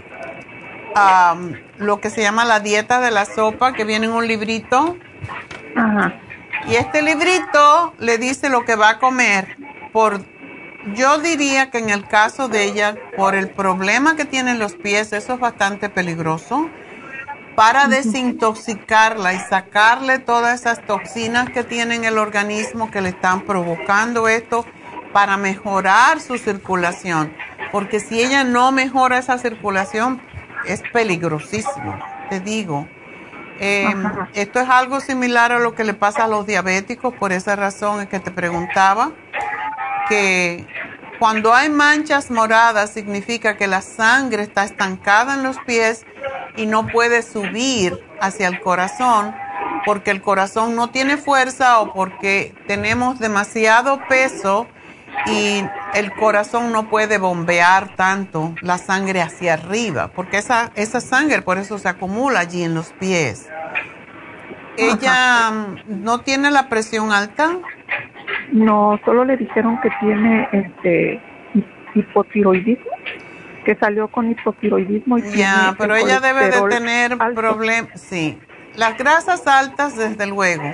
am, 0.95 1.55
lo 1.79 2.01
que 2.01 2.11
se 2.11 2.21
llama 2.21 2.45
la 2.45 2.61
dieta 2.61 3.01
de 3.01 3.11
la 3.11 3.25
sopa, 3.25 3.73
que 3.73 3.85
viene 3.85 4.07
en 4.07 4.13
un 4.13 4.27
librito. 4.27 4.97
Ajá. 5.77 6.15
Y 6.69 6.77
este 6.77 7.03
librito 7.03 7.95
le 7.99 8.19
dice 8.19 8.49
lo 8.49 8.65
que 8.65 8.75
va 8.75 8.91
a 8.91 8.99
comer. 8.99 9.57
Por, 9.93 10.21
yo 10.95 11.19
diría 11.19 11.71
que 11.71 11.79
en 11.79 11.91
el 11.91 12.07
caso 12.07 12.49
de 12.49 12.65
ella, 12.65 12.95
por 13.17 13.35
el 13.35 13.49
problema 13.49 14.17
que 14.17 14.25
tienen 14.25 14.59
los 14.59 14.75
pies, 14.75 15.13
eso 15.13 15.35
es 15.35 15.41
bastante 15.41 15.89
peligroso. 15.89 16.69
Para 17.57 17.87
desintoxicarla 17.87 19.33
y 19.33 19.39
sacarle 19.39 20.19
todas 20.19 20.61
esas 20.61 20.85
toxinas 20.85 21.51
que 21.51 21.63
tiene 21.63 21.95
en 21.95 22.05
el 22.05 22.19
organismo 22.19 22.91
que 22.91 23.01
le 23.01 23.11
están 23.11 23.43
provocando 23.43 24.29
esto, 24.29 24.67
para 25.13 25.37
mejorar 25.37 26.21
su 26.21 26.37
circulación. 26.39 27.33
Porque 27.71 28.01
si 28.01 28.21
ella 28.21 28.43
no 28.43 28.73
mejora 28.73 29.19
esa 29.19 29.39
circulación, 29.39 30.21
es 30.67 30.83
peligrosísimo, 30.93 31.97
te 32.29 32.41
digo. 32.41 32.89
Eh, 33.61 33.95
esto 34.35 34.59
es 34.59 34.69
algo 34.69 34.99
similar 34.99 35.53
a 35.53 35.61
lo 35.61 35.77
que 35.77 35.85
le 35.85 35.95
pasa 35.95 36.25
a 36.25 36.29
los 36.29 36.47
diabéticos, 36.47 37.15
por 37.15 37.33
esa 37.33 37.55
razón 37.55 38.01
es 38.01 38.09
que 38.09 38.19
te 38.19 38.33
preguntaba, 38.33 39.13
que 40.09 40.67
cuando 41.19 41.55
hay 41.55 41.69
manchas 41.69 42.31
moradas 42.31 42.91
significa 42.91 43.57
que 43.57 43.67
la 43.67 43.83
sangre 43.83 44.43
está 44.43 44.65
estancada 44.65 45.35
en 45.35 45.43
los 45.43 45.59
pies 45.61 46.05
y 46.57 46.67
no 46.67 46.87
puede 46.89 47.23
subir 47.23 47.99
hacia 48.21 48.49
el 48.49 48.61
corazón 48.61 49.35
porque 49.85 50.11
el 50.11 50.23
corazón 50.23 50.75
no 50.75 50.91
tiene 50.91 51.17
fuerza 51.17 51.81
o 51.81 51.93
porque 51.93 52.55
tenemos 52.67 53.19
demasiado 53.19 54.01
peso 54.09 54.67
y 55.27 55.63
el 55.95 56.13
corazón 56.13 56.73
no 56.73 56.89
puede 56.89 57.19
bombear 57.19 57.95
tanto 57.95 58.55
la 58.63 58.79
sangre 58.79 59.23
hacia 59.23 59.55
arriba, 59.55 60.09
porque 60.09 60.39
esa, 60.39 60.73
esa 60.75 61.01
sangre 61.01 61.43
por 61.43 61.59
eso 61.59 61.79
se 61.79 61.89
acumula 61.89 62.41
allí 62.41 62.65
en 62.65 62.75
los 62.75 62.93
pies. 62.93 63.47
¿Ella 64.77 65.51
mm, 65.51 66.03
no 66.03 66.21
tiene 66.21 66.51
la 66.51 66.69
presión 66.69 67.13
alta? 67.13 67.59
No, 68.53 68.99
solo 69.05 69.25
le 69.25 69.37
dijeron 69.37 69.81
que 69.83 69.91
tiene 70.01 70.49
este 70.53 71.21
hipotiroidismo, 71.95 72.91
que 73.65 73.75
salió 73.77 74.09
con 74.09 74.31
hipotiroidismo. 74.31 75.19
Y 75.19 75.37
ya, 75.37 75.75
pero 75.79 75.97
ella 75.97 76.21
debe 76.21 76.51
de 76.51 76.63
tener 76.69 77.17
problemas, 77.19 78.01
sí. 78.01 78.39
Las 78.77 78.99
grasas 78.99 79.47
altas, 79.47 79.97
desde 79.97 80.27
luego 80.27 80.65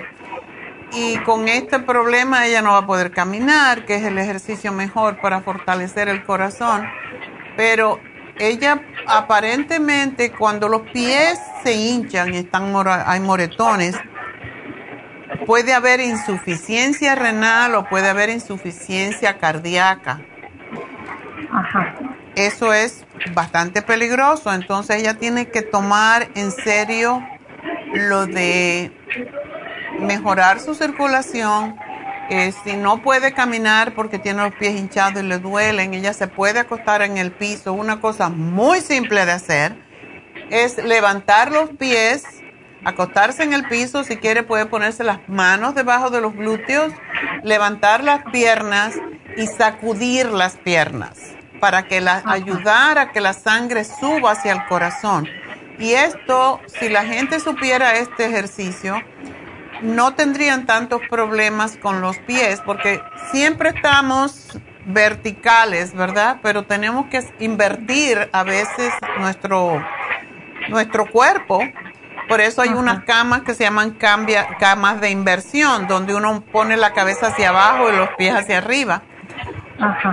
y 0.93 1.19
con 1.19 1.49
este 1.49 1.79
problema 1.79 2.47
ella 2.47 2.63
no 2.63 2.73
va 2.73 2.79
a 2.79 2.87
poder 2.87 3.11
caminar, 3.11 3.85
que 3.85 3.97
es 3.97 4.03
el 4.03 4.19
ejercicio 4.19 4.73
mejor 4.73 5.21
para 5.21 5.41
fortalecer 5.41 6.09
el 6.09 6.25
corazón. 6.25 6.87
Pero 7.57 8.01
ella 8.41 8.83
aparentemente 9.07 10.33
cuando 10.33 10.69
los 10.69 10.83
pies 10.93 11.39
se 11.63 11.75
hinchan 11.75 12.35
y 12.35 12.39
están 12.39 12.75
hay 13.07 13.21
moretones, 13.21 13.97
puede 15.47 15.75
haber 15.75 16.01
insuficiencia 16.01 17.15
renal 17.15 17.75
o 17.75 17.89
puede 17.89 18.09
haber 18.09 18.31
insuficiencia 18.31 19.39
cardíaca. 19.39 20.21
Ajá. 21.53 21.95
Eso 22.35 22.73
es 22.73 23.05
bastante 23.35 23.83
peligroso, 23.83 24.53
entonces 24.53 24.97
ella 24.97 25.15
tiene 25.15 25.49
que 25.49 25.63
tomar 25.63 26.29
en 26.35 26.51
serio 26.53 27.23
lo 27.93 28.27
de 28.27 28.93
mejorar 30.01 30.61
su 30.61 30.75
circulación. 30.75 31.77
Eh, 32.31 32.53
si 32.63 32.77
no 32.77 33.03
puede 33.03 33.33
caminar 33.33 33.93
porque 33.93 34.21
tiene 34.21 34.45
los 34.45 34.55
pies 34.55 34.79
hinchados 34.79 35.21
y 35.21 35.27
le 35.27 35.39
duelen, 35.39 35.95
ella 35.95 36.13
se 36.13 36.29
puede 36.29 36.61
acostar 36.61 37.03
en 37.03 37.19
el 37.19 37.33
piso. 37.33 37.73
Una 37.73 38.01
cosa 38.01 38.29
muy 38.29 38.81
simple 38.81 39.27
de 39.27 39.33
hacer 39.33 39.75
es 40.49 40.79
levantar 40.79 41.51
los 41.51 41.71
pies, 41.71 42.23
acostarse 42.85 43.43
en 43.43 43.53
el 43.53 43.67
piso. 43.67 44.05
Si 44.05 44.17
quiere 44.17 44.45
puede 44.45 44.67
ponerse 44.67 45.03
las 45.03 45.29
manos 45.29 45.75
debajo 45.75 46.11
de 46.11 46.21
los 46.21 46.33
glúteos, 46.35 46.93
levantar 47.43 48.05
las 48.05 48.23
piernas 48.31 48.95
y 49.37 49.49
sacudir 49.49 50.27
las 50.27 50.57
piernas 50.57 51.19
para 51.59 51.89
que 51.89 52.01
la, 52.01 52.23
ayudar 52.27 52.99
a 52.99 53.11
que 53.11 53.21
la 53.21 53.33
sangre 53.33 53.83
suba 53.85 54.33
hacia 54.33 54.53
el 54.53 54.65
corazón. 54.67 55.29
Y 55.81 55.95
esto, 55.95 56.61
si 56.67 56.89
la 56.89 57.05
gente 57.05 57.41
supiera 57.41 57.97
este 57.97 58.27
ejercicio, 58.27 59.03
no 59.83 60.15
tendrían 60.15 60.67
tantos 60.67 61.01
problemas 61.09 61.77
con 61.77 62.01
los 62.01 62.19
pies 62.19 62.61
porque 62.65 63.03
siempre 63.33 63.71
estamos 63.71 64.59
verticales, 64.87 65.95
¿verdad? 65.95 66.39
Pero 66.43 66.65
tenemos 66.65 67.07
que 67.07 67.23
invertir 67.39 68.29
a 68.33 68.43
veces 68.43 68.93
nuestro, 69.19 69.85
nuestro 70.69 71.07
cuerpo. 71.07 71.61
Por 72.29 72.41
eso 72.41 72.63
hay 72.63 72.71
unas 72.71 73.05
camas 73.05 73.43
que 73.43 73.55
se 73.55 73.65
llaman 73.65 73.93
cambia, 73.93 74.57
camas 74.59 75.01
de 75.01 75.11
inversión, 75.11 75.89
donde 75.89 76.15
uno 76.15 76.43
pone 76.53 76.77
la 76.77 76.93
cabeza 76.93 77.29
hacia 77.29 77.49
abajo 77.49 77.91
y 77.91 77.97
los 77.97 78.11
pies 78.11 78.35
hacia 78.35 78.59
arriba. 78.59 79.03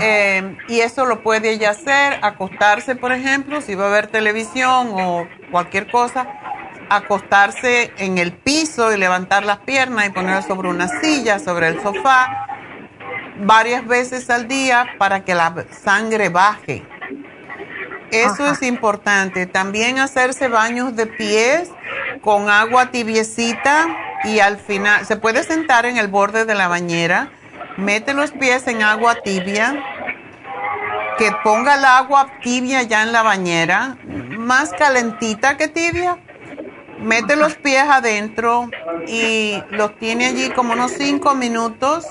Eh, 0.02 0.57
y 0.69 0.80
eso 0.80 1.06
lo 1.06 1.22
puede 1.22 1.52
ella 1.52 1.72
hacer, 1.72 2.19
acostarse, 2.22 2.95
por 2.95 3.11
ejemplo, 3.11 3.61
si 3.61 3.76
va 3.76 3.88
a 3.88 3.89
ver 3.89 4.07
televisión 4.07 4.91
o 4.94 5.27
cualquier 5.52 5.91
cosa, 5.91 6.27
acostarse 6.89 7.91
en 7.97 8.18
el 8.18 8.34
piso 8.34 8.93
y 8.93 8.97
levantar 8.97 9.45
las 9.45 9.59
piernas 9.59 10.07
y 10.07 10.09
poner 10.11 10.43
sobre 10.43 10.69
una 10.69 10.88
silla, 10.88 11.39
sobre 11.39 11.68
el 11.68 11.81
sofá, 11.81 12.47
varias 13.39 13.85
veces 13.85 14.30
al 14.30 14.47
día 14.47 14.85
para 14.97 15.23
que 15.23 15.35
la 15.35 15.53
sangre 15.84 16.30
baje. 16.30 16.85
Eso 18.11 18.49
es 18.49 18.61
importante. 18.64 19.45
También 19.45 19.99
hacerse 19.99 20.47
baños 20.47 20.95
de 20.95 21.07
pies 21.07 21.69
con 22.22 22.49
agua 22.49 22.89
tibiecita 22.91 23.88
y 24.23 24.39
al 24.39 24.57
final 24.57 25.05
se 25.05 25.18
puede 25.18 25.43
sentar 25.43 25.85
en 25.85 25.97
el 25.97 26.07
borde 26.07 26.45
de 26.45 26.55
la 26.55 26.68
bañera, 26.68 27.30
mete 27.77 28.14
los 28.14 28.31
pies 28.31 28.68
en 28.68 28.81
agua 28.81 29.15
tibia, 29.23 29.76
que 31.18 31.31
ponga 31.43 31.76
el 31.76 31.85
agua 31.85 32.27
tibia 32.41 32.84
ya 32.84 33.03
en 33.03 33.11
la 33.11 33.23
bañera, 33.23 33.97
más 34.05 34.72
calentita 34.72 35.57
que 35.57 35.68
tibia, 35.68 36.18
mete 36.99 37.36
los 37.36 37.56
pies 37.56 37.84
adentro 37.84 38.69
y 39.07 39.61
los 39.69 39.98
tiene 39.98 40.28
allí 40.28 40.49
como 40.49 40.74
unos 40.74 40.91
cinco 40.91 41.36
minutos 41.36 42.06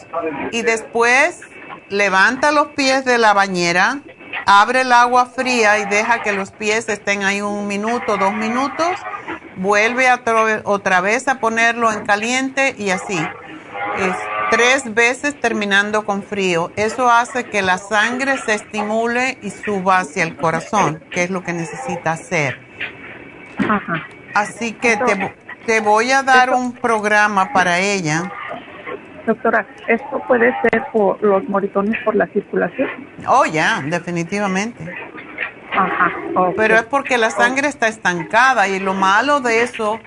y 0.53 0.63
después 0.63 1.41
levanta 1.89 2.53
los 2.53 2.69
pies 2.69 3.05
de 3.05 3.19
la 3.19 3.33
bañera, 3.33 4.01
abre 4.47 4.83
el 4.83 4.93
agua 4.93 5.27
fría 5.27 5.79
y 5.79 5.85
deja 5.87 6.23
que 6.23 6.33
los 6.33 6.51
pies 6.51 6.89
estén 6.89 7.25
ahí 7.25 7.41
un 7.41 7.67
minuto, 7.67 8.17
dos 8.17 8.35
minutos, 8.35 8.97
vuelve 9.57 10.09
a 10.09 10.23
otra 10.65 11.01
vez 11.01 11.29
a 11.29 11.39
ponerlo 11.41 11.93
en 11.93 12.05
caliente 12.05 12.75
y 12.77 12.91
así. 12.91 13.19
Es 13.99 14.17
tres 14.51 14.95
veces 14.95 15.41
terminando 15.41 16.05
con 16.05 16.23
frío. 16.23 16.71
Eso 16.77 17.11
hace 17.11 17.45
que 17.45 17.63
la 17.63 17.79
sangre 17.79 18.37
se 18.39 18.55
estimule 18.55 19.39
y 19.43 19.51
suba 19.51 19.99
hacia 19.99 20.23
el 20.23 20.37
corazón, 20.37 21.03
que 21.11 21.25
es 21.25 21.31
lo 21.31 21.43
que 21.43 21.53
necesita 21.53 22.13
hacer. 22.13 22.61
Ajá. 23.59 24.07
Así 24.37 24.73
que 24.73 24.99
te, 24.99 25.35
te 25.65 25.81
voy 25.81 26.13
a 26.13 26.23
dar 26.23 26.51
un 26.51 26.73
programa 26.73 27.53
para 27.55 27.79
ella. 27.79 28.31
Doctora, 29.27 29.67
¿esto 29.89 30.23
puede 30.29 30.55
ser 30.63 30.85
por 30.93 31.23
los 31.23 31.49
moritones 31.49 31.97
por 32.05 32.15
la 32.15 32.27
circulación? 32.29 32.89
Oh, 33.27 33.47
ya, 33.47 33.83
definitivamente. 33.87 34.85
Ajá. 35.73 36.13
Pero 36.55 36.77
es 36.77 36.85
porque 36.85 37.17
la 37.17 37.31
sangre 37.31 37.69
está 37.69 37.89
estancada 37.89 38.69
y 38.69 38.79
lo 38.79 38.93
malo 38.93 39.41
de 39.41 39.63
eso 39.63 39.99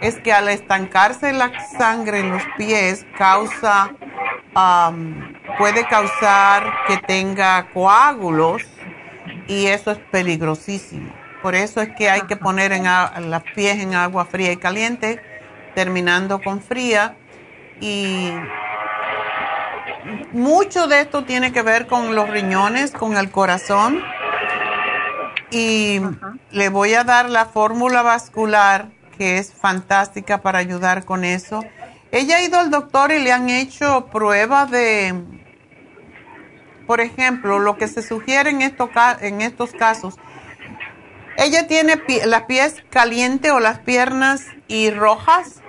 es 0.00 0.18
que 0.18 0.32
al 0.32 0.48
estancarse 0.48 1.32
la 1.32 1.50
sangre 1.78 2.20
en 2.20 2.30
los 2.30 2.42
pies 2.56 3.06
causa, 3.16 3.90
puede 5.56 5.86
causar 5.86 6.64
que 6.88 6.96
tenga 6.98 7.68
coágulos 7.72 8.62
y 9.46 9.66
eso 9.66 9.92
es 9.92 9.98
peligrosísimo. 10.10 11.12
Por 11.42 11.54
eso 11.54 11.80
es 11.80 11.90
que 11.96 12.10
hay 12.10 12.22
que 12.22 12.36
poner 12.36 12.72
en 12.72 12.84
las 12.84 13.42
pies 13.54 13.78
en 13.78 13.94
agua 13.94 14.24
fría 14.24 14.52
y 14.52 14.56
caliente, 14.56 15.20
terminando 15.74 16.40
con 16.42 16.60
fría. 16.60 17.16
Y 17.80 18.32
mucho 20.32 20.88
de 20.88 21.00
esto 21.00 21.24
tiene 21.24 21.52
que 21.52 21.62
ver 21.62 21.86
con 21.86 22.14
los 22.14 22.28
riñones, 22.28 22.90
con 22.90 23.16
el 23.16 23.30
corazón. 23.30 24.02
Y 25.50 26.00
le 26.50 26.68
voy 26.68 26.94
a 26.94 27.04
dar 27.04 27.30
la 27.30 27.46
fórmula 27.46 28.02
vascular, 28.02 28.88
que 29.16 29.38
es 29.38 29.52
fantástica 29.52 30.42
para 30.42 30.58
ayudar 30.58 31.04
con 31.04 31.24
eso. 31.24 31.64
Ella 32.10 32.38
ha 32.38 32.42
ido 32.42 32.58
al 32.58 32.70
doctor 32.70 33.12
y 33.12 33.20
le 33.20 33.32
han 33.32 33.48
hecho 33.48 34.06
pruebas 34.06 34.70
de, 34.70 35.14
por 36.86 37.00
ejemplo, 37.00 37.58
lo 37.58 37.76
que 37.76 37.86
se 37.86 38.02
sugiere 38.02 38.50
en, 38.50 38.62
en 38.62 39.40
estos 39.42 39.72
casos 39.72 40.16
¿Ella 41.38 41.68
tiene 41.68 41.94
las 42.26 42.42
pies 42.42 42.84
calientes 42.90 43.52
o 43.52 43.60
las 43.60 43.78
piernas 43.78 44.44
y 44.66 44.90
rojas? 44.90 45.62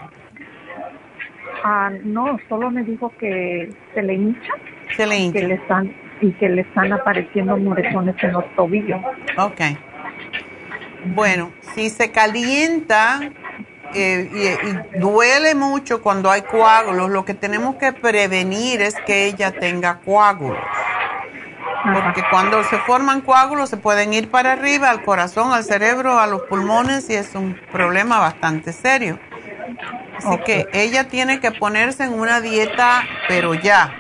Ah, 1.64 1.92
no, 2.04 2.40
solo 2.50 2.72
me 2.72 2.84
dijo 2.84 3.14
que 3.20 3.72
se 3.94 4.02
le 4.02 4.16
hincha. 4.16 4.54
Se 4.98 5.06
le 5.06 5.18
hincha. 5.18 5.40
Que 5.40 5.48
le 5.48 5.54
están, 5.54 5.96
y 6.22 6.32
que 6.32 6.50
le 6.50 6.62
están 6.62 6.92
apareciendo 6.92 7.56
moretones 7.56 8.16
en 8.24 8.34
los 8.34 8.56
tobillos. 8.56 9.00
Ok. 9.38 9.62
Bueno, 11.14 11.52
si 11.76 11.92
se 11.92 12.12
calienta, 12.12 13.20
eh, 13.94 14.58
y, 14.96 15.00
duele 15.00 15.54
mucho 15.54 16.02
cuando 16.02 16.32
hay 16.32 16.42
coágulos. 16.42 17.12
Lo 17.12 17.26
que 17.26 17.36
tenemos 17.36 17.76
que 17.76 17.94
prevenir 17.94 18.82
es 18.82 18.96
que 19.06 19.28
ella 19.28 19.52
tenga 19.52 20.00
coágulos. 20.00 20.64
Porque 21.84 22.24
cuando 22.30 22.64
se 22.64 22.78
forman 22.80 23.22
coágulos 23.22 23.70
se 23.70 23.78
pueden 23.78 24.14
ir 24.14 24.30
para 24.30 24.54
arriba, 24.54 24.90
al 24.90 25.04
corazón, 25.04 25.54
al 25.54 25.64
cerebro, 25.64 26.20
a 26.20 26.28
los 26.28 26.42
pulmones 26.44 27.10
y 27.10 27.16
es 27.16 27.36
un 27.36 27.60
problema 27.72 28.20
bastante 28.20 28.74
serio. 28.74 29.20
Así 30.18 30.38
que 30.46 30.68
ella 30.74 31.08
tiene 31.08 31.40
que 31.40 31.52
ponerse 31.52 32.04
en 32.04 32.14
una 32.14 32.42
dieta, 32.42 33.04
pero 33.30 33.54
ya, 33.54 33.94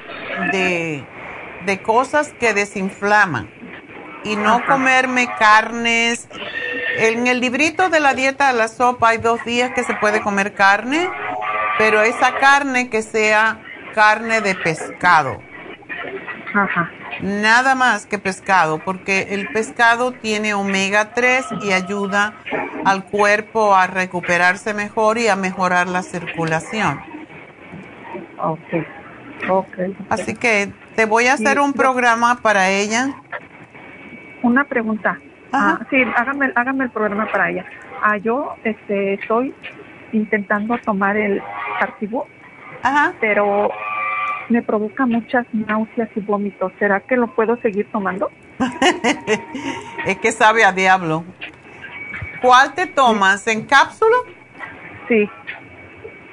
de, 0.52 1.06
de 1.66 1.82
cosas 1.82 2.34
que 2.40 2.54
desinflaman 2.54 3.50
y 4.24 4.36
no 4.36 4.66
comerme 4.66 5.28
carnes. 5.38 6.28
En 6.98 7.28
el 7.28 7.40
librito 7.40 7.90
de 7.90 8.02
la 8.02 8.14
dieta 8.14 8.52
de 8.52 8.58
la 8.58 8.68
sopa 8.68 9.10
hay 9.10 9.20
dos 9.20 9.44
días 9.46 9.72
que 9.74 9.84
se 9.84 9.94
puede 9.96 10.22
comer 10.22 10.54
carne, 10.54 11.10
pero 11.78 12.02
esa 12.02 12.36
carne 12.36 12.90
que 12.90 13.02
sea 13.02 13.62
carne 13.96 14.42
de 14.42 14.56
pescado. 14.56 15.42
Ajá. 16.54 16.90
Nada 17.22 17.76
más 17.76 18.06
que 18.06 18.18
pescado, 18.18 18.80
porque 18.80 19.28
el 19.32 19.48
pescado 19.50 20.14
tiene 20.14 20.54
omega 20.54 21.14
3 21.14 21.46
y 21.62 21.72
ayuda 21.72 22.34
al 22.86 23.04
cuerpo 23.04 23.76
a 23.76 23.88
recuperarse 23.88 24.74
mejor 24.74 25.18
y 25.18 25.28
a 25.28 25.36
mejorar 25.36 25.88
la 25.88 26.02
circulación. 26.02 27.00
Ok, 28.42 28.60
ok. 29.50 29.78
Así 30.10 30.34
que 30.34 30.72
te 30.96 31.06
voy 31.06 31.28
a 31.28 31.34
hacer 31.34 31.60
un 31.60 31.74
programa 31.74 32.40
para 32.42 32.70
ella 32.70 33.10
una 34.42 34.64
pregunta. 34.64 35.20
Ah, 35.52 35.80
sí, 35.90 36.04
hágame, 36.16 36.52
hágame 36.56 36.86
el 36.86 36.92
programa 36.92 37.28
para 37.32 37.50
ella. 37.50 37.66
Ah, 38.02 38.18
yo 38.18 38.56
este, 38.64 39.16
estoy 39.16 39.54
intentando 40.12 40.78
tomar 40.80 41.18
el 41.18 41.42
Cartibú, 41.80 42.24
pero 43.20 43.70
me 44.50 44.62
provoca 44.62 45.06
muchas 45.06 45.46
náuseas 45.54 46.10
y 46.16 46.20
vómitos. 46.22 46.72
¿Será 46.80 47.00
que 47.02 47.16
lo 47.16 47.28
puedo 47.36 47.58
seguir 47.62 47.88
tomando? 47.92 48.30
es 50.06 50.18
que 50.18 50.32
sabe 50.32 50.64
a 50.64 50.72
diablo. 50.72 51.24
¿Cuál 52.42 52.74
te 52.74 52.88
tomas? 52.88 53.46
¿En 53.48 53.66
cápsula? 53.66 54.16
Sí, 55.08 55.30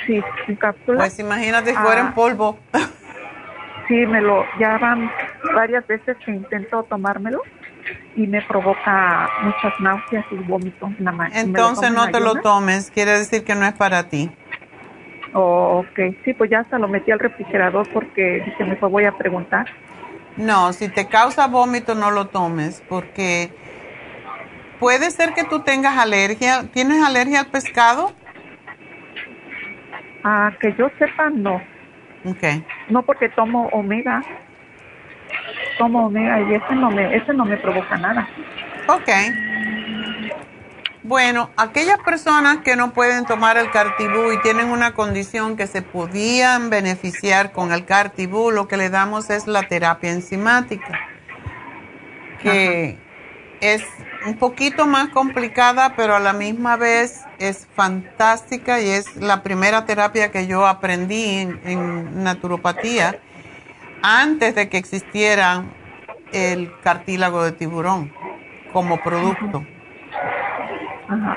sí, 0.06 0.22
en 0.48 0.56
cápsula. 0.56 0.98
Pues 0.98 1.18
imagínate 1.18 1.70
si 1.70 1.76
fuera 1.76 2.00
en 2.00 2.06
ah. 2.08 2.14
polvo. 2.14 2.58
sí, 3.88 3.94
me 4.06 4.20
lo, 4.20 4.44
ya 4.58 4.78
van 4.78 5.10
varias 5.54 5.86
veces 5.86 6.16
que 6.24 6.32
intento 6.32 6.82
tomármelo 6.84 7.42
y 8.16 8.26
me 8.26 8.42
provoca 8.42 9.28
muchas 9.42 9.72
náuseas 9.80 10.24
y 10.30 10.36
vómitos. 10.36 10.90
Entonces 11.32 11.92
no 11.92 12.10
te 12.10 12.20
lo 12.20 12.36
tomes, 12.36 12.90
quiere 12.90 13.12
decir 13.12 13.44
que 13.44 13.54
no 13.54 13.66
es 13.66 13.74
para 13.74 14.08
ti. 14.08 14.30
Oh, 15.38 15.84
ok, 15.84 16.16
sí, 16.24 16.32
pues 16.32 16.50
ya 16.50 16.60
hasta 16.60 16.78
lo 16.78 16.88
metí 16.88 17.10
al 17.10 17.18
refrigerador 17.18 17.86
porque 17.92 18.42
dije, 18.46 18.64
mejor 18.64 18.90
voy 18.90 19.04
a 19.04 19.12
preguntar. 19.12 19.66
No, 20.38 20.72
si 20.72 20.88
te 20.88 21.08
causa 21.08 21.46
vómito 21.46 21.94
no 21.94 22.10
lo 22.10 22.28
tomes 22.28 22.82
porque 22.88 23.50
puede 24.80 25.10
ser 25.10 25.34
que 25.34 25.44
tú 25.44 25.60
tengas 25.60 25.98
alergia. 25.98 26.64
¿Tienes 26.72 27.04
alergia 27.04 27.40
al 27.40 27.46
pescado? 27.46 28.12
Ah, 30.24 30.52
que 30.58 30.74
yo 30.78 30.90
sepa, 30.98 31.28
no. 31.28 31.56
Ok. 32.24 32.64
No 32.88 33.02
porque 33.02 33.28
tomo 33.28 33.68
omega 33.72 34.22
tomo 35.76 36.06
omega 36.06 36.40
y 36.40 36.54
ese 36.54 36.74
no 36.74 36.90
me, 36.90 37.14
ese 37.14 37.34
no 37.34 37.44
me 37.44 37.56
provoca 37.58 37.96
nada. 37.98 38.26
Ok. 38.88 39.08
Bueno, 41.06 41.50
aquellas 41.56 42.00
personas 42.00 42.58
que 42.64 42.74
no 42.74 42.92
pueden 42.92 43.26
tomar 43.26 43.56
el 43.58 43.70
cartibú 43.70 44.32
y 44.32 44.42
tienen 44.42 44.70
una 44.70 44.92
condición 44.92 45.56
que 45.56 45.68
se 45.68 45.80
podían 45.80 46.68
beneficiar 46.68 47.52
con 47.52 47.70
el 47.70 47.84
cartibú, 47.84 48.50
lo 48.50 48.66
que 48.66 48.76
le 48.76 48.90
damos 48.90 49.30
es 49.30 49.46
la 49.46 49.62
terapia 49.68 50.10
enzimática, 50.10 50.98
que 52.42 52.98
es 53.60 53.84
un 54.26 54.36
poquito 54.36 54.88
más 54.88 55.10
complicada, 55.10 55.94
pero 55.94 56.16
a 56.16 56.18
la 56.18 56.32
misma 56.32 56.74
vez 56.74 57.22
es 57.38 57.68
fantástica 57.76 58.80
y 58.80 58.88
es 58.88 59.14
la 59.14 59.44
primera 59.44 59.86
terapia 59.86 60.32
que 60.32 60.48
yo 60.48 60.66
aprendí 60.66 61.36
en, 61.36 61.60
en 61.62 62.24
naturopatía 62.24 63.20
antes 64.02 64.56
de 64.56 64.68
que 64.68 64.78
existiera 64.78 65.66
el 66.32 66.72
cartílago 66.80 67.44
de 67.44 67.52
tiburón 67.52 68.12
como 68.72 69.00
producto. 69.04 69.58
Ajá. 69.58 70.55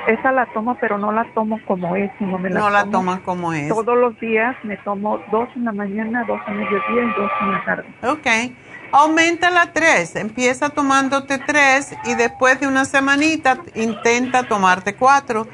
Esa 0.08 0.32
la 0.32 0.48
tomo, 0.48 0.76
pero 0.82 0.98
no 0.98 1.12
la 1.12 1.26
tomo 1.34 1.60
como 1.68 1.96
es, 1.96 2.10
no 2.20 2.40
me 2.40 2.50
la 2.50 2.60
No 2.60 2.70
la 2.70 2.86
tomas 2.86 3.20
como 3.20 3.54
es. 3.54 3.70
Todos 3.70 3.98
los 3.98 4.20
días 4.20 4.56
me 4.64 4.78
tomo 4.78 5.20
dos 5.32 5.48
en 5.56 5.66
la 5.66 5.72
mañana, 5.72 6.24
dos 6.26 6.40
a 6.46 6.52
mediodía 6.52 7.04
y 7.04 7.20
dos 7.20 7.32
en 7.41 7.52
la 7.52 7.66
tarde. 7.66 7.86
Ok. 8.04 8.28
Aumenta 8.91 9.52
la 9.52 9.72
tres. 9.72 10.16
Empieza 10.16 10.70
tomándote 10.70 11.38
tres 11.38 11.96
y 12.06 12.16
después 12.16 12.60
de 12.60 12.68
una 12.68 12.86
semanita 12.86 13.60
intenta 13.76 14.44
tomarte 14.44 14.96
cuatro. 14.96 15.48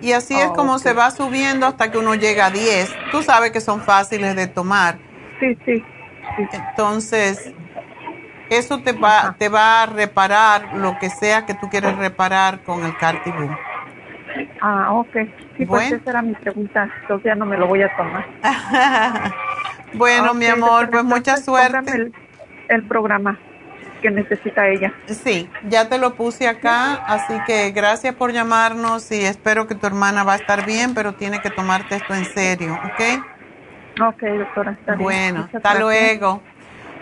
Y 0.00 0.12
así 0.12 0.34
es 0.34 0.50
como 0.50 0.80
se 0.80 0.92
va 0.94 1.12
subiendo 1.12 1.66
hasta 1.66 1.92
que 1.92 1.98
uno 1.98 2.16
llega 2.16 2.46
a 2.46 2.50
diez. 2.50 2.92
Tú 3.12 3.22
sabes 3.22 3.52
que 3.52 3.60
son 3.60 3.80
fáciles 3.80 4.34
de 4.34 4.48
tomar. 4.48 4.98
Sí, 5.38 5.56
sí. 5.64 5.84
Entonces, 6.52 7.52
eso 8.58 8.80
te 8.80 8.92
va, 8.92 9.34
te 9.38 9.48
va 9.48 9.82
a 9.82 9.86
reparar 9.86 10.74
lo 10.74 10.98
que 10.98 11.10
sea 11.10 11.46
que 11.46 11.54
tú 11.54 11.68
quieres 11.68 11.96
reparar 11.96 12.60
con 12.60 12.84
el 12.84 12.96
Cartibú. 12.96 13.48
Ah, 14.60 14.92
ok. 14.92 15.16
Sí, 15.56 15.66
pues 15.66 15.92
esa 15.92 16.10
era 16.10 16.22
mi 16.22 16.34
pregunta. 16.34 16.88
Entonces 17.02 17.24
ya 17.24 17.34
no 17.34 17.44
me 17.46 17.56
lo 17.56 17.66
voy 17.66 17.82
a 17.82 17.94
tomar. 17.96 18.24
bueno, 19.94 20.34
mi 20.34 20.46
amor, 20.46 20.90
pues 20.90 21.04
mucha 21.04 21.36
suerte. 21.36 21.92
El, 21.92 22.12
el 22.68 22.82
programa 22.84 23.38
que 24.02 24.10
necesita 24.10 24.68
ella. 24.68 24.92
Sí, 25.06 25.48
ya 25.68 25.88
te 25.88 25.96
lo 25.96 26.14
puse 26.14 26.48
acá, 26.48 26.94
así 27.06 27.34
que 27.46 27.70
gracias 27.70 28.14
por 28.14 28.32
llamarnos 28.32 29.10
y 29.12 29.24
espero 29.24 29.66
que 29.66 29.74
tu 29.74 29.86
hermana 29.86 30.24
va 30.24 30.34
a 30.34 30.36
estar 30.36 30.66
bien, 30.66 30.92
pero 30.92 31.14
tiene 31.14 31.40
que 31.40 31.50
tomarte 31.50 31.96
esto 31.96 32.12
en 32.14 32.24
serio, 32.26 32.74
¿ok? 32.84 33.24
Ok, 34.00 34.22
doctora, 34.22 34.72
está 34.72 34.94
bien. 34.94 35.04
Bueno, 35.04 35.48
hasta 35.52 35.78
luego. 35.78 36.42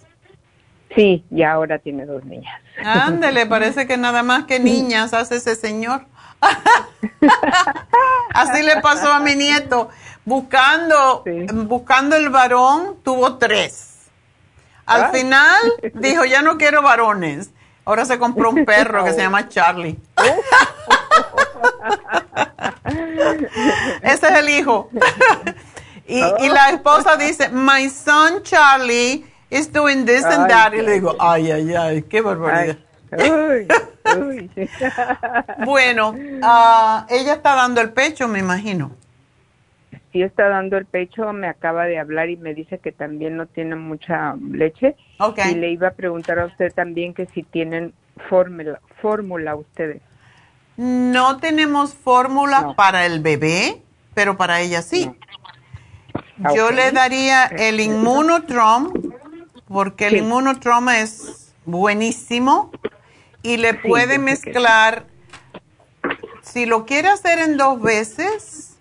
Sí. 0.95 1.25
y 1.31 1.41
ahora 1.41 1.79
tiene 1.79 2.05
dos 2.05 2.23
niñas. 2.23 2.61
Ándele, 2.83 3.45
parece 3.47 3.87
que 3.87 3.97
nada 3.97 4.21
más 4.21 4.45
que 4.45 4.59
niñas 4.59 5.13
hace 5.13 5.37
ese 5.37 5.55
señor. 5.55 6.05
Así 8.33 8.61
le 8.61 8.79
pasó 8.81 9.11
a 9.11 9.19
mi 9.19 9.35
nieto. 9.35 9.89
Buscando, 10.25 11.23
buscando 11.65 12.15
el 12.15 12.29
varón, 12.29 12.97
tuvo 13.03 13.37
tres. 13.37 13.93
Al 14.85 15.11
final 15.11 15.61
dijo, 15.95 16.25
ya 16.25 16.41
no 16.41 16.57
quiero 16.57 16.81
varones. 16.81 17.51
Ahora 17.85 18.05
se 18.05 18.17
compró 18.17 18.49
un 18.49 18.65
perro 18.73 19.03
que 19.03 19.13
se 19.13 19.21
llama 19.21 19.47
Charlie. 19.49 19.97
Ese 24.01 24.27
es 24.27 24.39
el 24.39 24.49
hijo. 24.49 24.89
Y, 26.07 26.19
y 26.19 26.49
la 26.49 26.69
esposa 26.69 27.15
dice, 27.15 27.49
my 27.49 27.89
son 27.89 28.43
Charlie 28.43 29.25
is 29.49 29.71
doing 29.71 30.05
this 30.05 30.23
and 30.25 30.49
that. 30.49 30.73
Y 30.73 30.81
le 30.81 30.93
digo, 30.93 31.15
ay, 31.19 31.51
ay, 31.51 31.73
ay, 31.73 32.01
qué 32.03 32.21
barbaridad. 32.21 32.77
Uy, 33.11 33.67
uy. 34.17 34.51
Bueno, 35.65 36.15
ah, 36.41 37.05
ella 37.09 37.33
está 37.33 37.55
dando 37.55 37.81
el 37.81 37.91
pecho, 37.91 38.27
me 38.27 38.39
imagino. 38.39 38.91
Sí 40.13 40.21
está 40.21 40.47
dando 40.47 40.77
el 40.77 40.85
pecho, 40.85 41.33
me 41.33 41.47
acaba 41.47 41.85
de 41.85 41.97
hablar 41.97 42.29
y 42.29 42.37
me 42.37 42.53
dice 42.53 42.77
que 42.77 42.91
también 42.91 43.35
no 43.35 43.47
tiene 43.47 43.75
mucha 43.75 44.35
leche. 44.35 44.95
Y 45.35 45.55
le 45.55 45.71
iba 45.71 45.87
a 45.89 45.93
preguntar 45.93 46.37
a 46.37 46.45
usted 46.45 46.71
también 46.71 47.15
que 47.15 47.25
si 47.25 47.41
tienen 47.41 47.93
fórmula, 48.29 48.79
fórmula 49.01 49.55
ustedes. 49.55 50.01
No 50.77 51.37
tenemos 51.37 51.95
fórmula 51.95 52.75
para 52.75 53.05
el 53.07 53.21
bebé, 53.21 53.81
pero 54.13 54.37
para 54.37 54.61
ella 54.61 54.83
sí. 54.83 55.09
Yo 56.53 56.67
Ok. 56.67 56.73
le 56.75 56.91
daría 56.91 57.45
el 57.45 57.79
Immunotrom, 57.79 58.93
porque 59.67 60.07
el 60.07 60.13
Sí. 60.13 60.19
Immunotrom 60.19 60.89
es 60.89 61.53
buenísimo 61.65 62.71
y 63.41 63.57
le 63.57 63.73
Sí, 63.73 63.87
puede 63.87 64.15
yo 64.15 64.19
que 64.19 64.25
mezclar, 64.31 65.05
si 66.41 66.65
lo 66.65 66.85
quiere 66.85 67.09
hacer 67.09 67.39
en 67.39 67.57
dos 67.57 67.81
veces, 67.81 68.72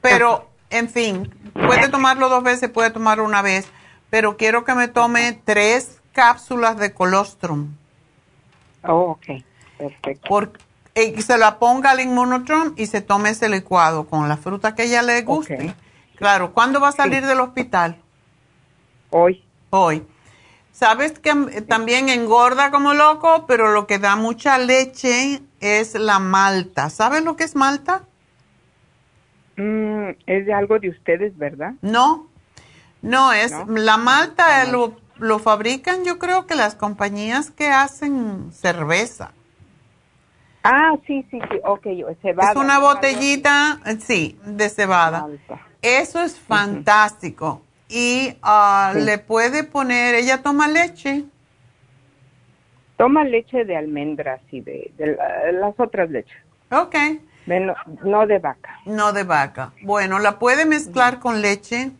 pero 0.00 0.48
en 0.70 0.88
fin, 0.88 1.32
puede 1.52 1.88
tomarlo 1.88 2.28
dos 2.28 2.42
veces, 2.42 2.70
puede 2.70 2.90
tomarlo 2.90 3.24
una 3.24 3.42
vez, 3.42 3.66
pero 4.10 4.36
quiero 4.36 4.64
que 4.64 4.74
me 4.74 4.88
tome 4.88 5.40
tres 5.44 6.00
cápsulas 6.12 6.78
de 6.78 6.92
colostrum. 6.92 7.74
Oh, 8.82 9.12
ok, 9.12 9.42
perfecto. 9.78 10.28
Por, 10.28 10.52
eh, 10.94 11.20
se 11.22 11.38
la 11.38 11.58
ponga 11.58 11.90
al 11.90 12.00
Immunotron 12.00 12.74
y 12.76 12.86
se 12.86 13.00
tome 13.00 13.30
ese 13.30 13.48
licuado 13.48 14.06
con 14.06 14.28
la 14.28 14.36
fruta 14.36 14.74
que 14.74 14.84
ella 14.84 15.02
le 15.02 15.22
guste. 15.22 15.74
Claro, 16.16 16.52
¿cuándo 16.52 16.80
va 16.80 16.88
a 16.88 16.92
salir 16.92 17.26
del 17.26 17.40
hospital? 17.40 18.00
Hoy. 19.10 19.44
Hoy. 19.70 20.06
Sabes 20.72 21.18
que 21.18 21.32
también 21.68 22.08
engorda 22.08 22.70
como 22.70 22.94
loco, 22.94 23.46
pero 23.46 23.72
lo 23.72 23.86
que 23.86 23.98
da 23.98 24.16
mucha 24.16 24.58
leche 24.58 25.40
es 25.60 25.94
la 25.94 26.18
malta. 26.18 26.90
¿Sabes 26.90 27.22
lo 27.22 27.36
que 27.36 27.44
es 27.44 27.54
malta? 27.54 28.02
Mm, 29.56 30.10
es 30.26 30.46
de 30.46 30.52
algo 30.52 30.78
de 30.78 30.90
ustedes, 30.90 31.36
¿verdad? 31.38 31.72
No, 31.82 32.26
no 33.02 33.32
es. 33.32 33.52
¿No? 33.52 33.66
La 33.68 33.96
malta 33.96 34.62
eh, 34.64 34.70
lo, 34.72 34.96
lo 35.18 35.38
fabrican, 35.38 36.04
yo 36.04 36.18
creo 36.18 36.46
que 36.46 36.54
las 36.54 36.74
compañías 36.74 37.50
que 37.50 37.68
hacen 37.68 38.52
cerveza. 38.52 39.32
Ah, 40.64 40.94
sí, 41.06 41.24
sí, 41.30 41.38
sí, 41.50 41.58
ok, 41.64 41.86
yo, 41.96 42.06
cebada. 42.22 42.50
es 42.52 42.56
una 42.56 42.78
botellita, 42.78 43.80
sí, 44.00 44.38
de 44.46 44.68
cebada. 44.70 45.20
Malta. 45.22 45.60
Eso 45.82 46.22
es 46.22 46.38
fantástico. 46.40 47.60
Y 47.88 48.30
Sí. 48.30 49.00
le 49.04 49.18
puede 49.18 49.62
poner, 49.62 50.14
ella 50.14 50.42
toma 50.42 50.66
leche. 50.68 51.24
Toma 52.96 53.24
leche 53.24 53.64
de 53.64 53.76
almendras 53.76 54.40
y 54.50 54.60
de, 54.62 54.90
de 54.96 55.16
la- 55.16 55.52
las 55.52 55.74
otras 55.78 56.08
leches. 56.10 56.36
Ok. 56.70 56.94
De 57.46 57.60
no, 57.60 57.74
no 58.02 58.26
de 58.26 58.38
vaca. 58.38 58.80
No 58.86 59.12
de 59.12 59.24
vaca. 59.24 59.72
Bueno, 59.82 60.18
la 60.18 60.38
puede 60.38 60.64
mezclar 60.64 61.18
con 61.18 61.42
leche. 61.42 61.90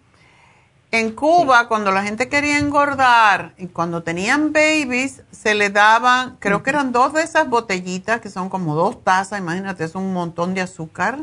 En 0.90 1.12
Cuba, 1.12 1.66
cuando 1.66 1.90
la 1.90 2.04
gente 2.04 2.28
quería 2.28 2.58
engordar 2.58 3.52
y 3.58 3.66
cuando 3.66 4.04
tenían 4.04 4.52
babies, 4.52 5.22
se 5.32 5.54
le 5.54 5.70
daban, 5.70 6.36
creo 6.38 6.62
que 6.62 6.70
eran 6.70 6.92
dos 6.92 7.12
de 7.14 7.22
esas 7.22 7.48
botellitas 7.48 8.20
que 8.20 8.30
son 8.30 8.48
como 8.48 8.76
dos 8.76 9.02
tazas, 9.02 9.40
imagínate, 9.40 9.82
es 9.82 9.96
un 9.96 10.12
montón 10.12 10.54
de 10.54 10.60
azúcar. 10.60 11.18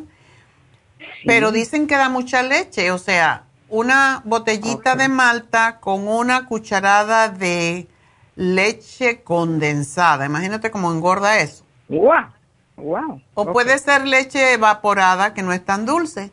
Pero 1.26 1.54
dicen 1.54 1.88
que 1.88 1.96
da 1.96 2.10
mucha 2.10 2.44
leche, 2.44 2.92
o 2.92 2.98
sea, 2.98 3.44
una 3.70 4.22
botellita 4.26 4.96
de 4.96 5.08
malta 5.08 5.80
con 5.80 6.06
una 6.06 6.46
cucharada 6.48 7.30
de 7.30 7.88
leche 8.36 9.24
condensada. 9.24 10.26
Imagínate 10.26 10.70
cómo 10.70 10.92
engorda 10.92 11.40
eso. 11.40 11.64
¡Wow! 11.88 12.26
¡Wow! 12.82 13.22
O 13.34 13.46
puede 13.54 13.78
ser 13.80 14.08
leche 14.08 14.54
evaporada 14.54 15.34
que 15.34 15.42
no 15.44 15.54
es 15.54 15.64
tan 15.64 15.86
dulce, 15.86 16.32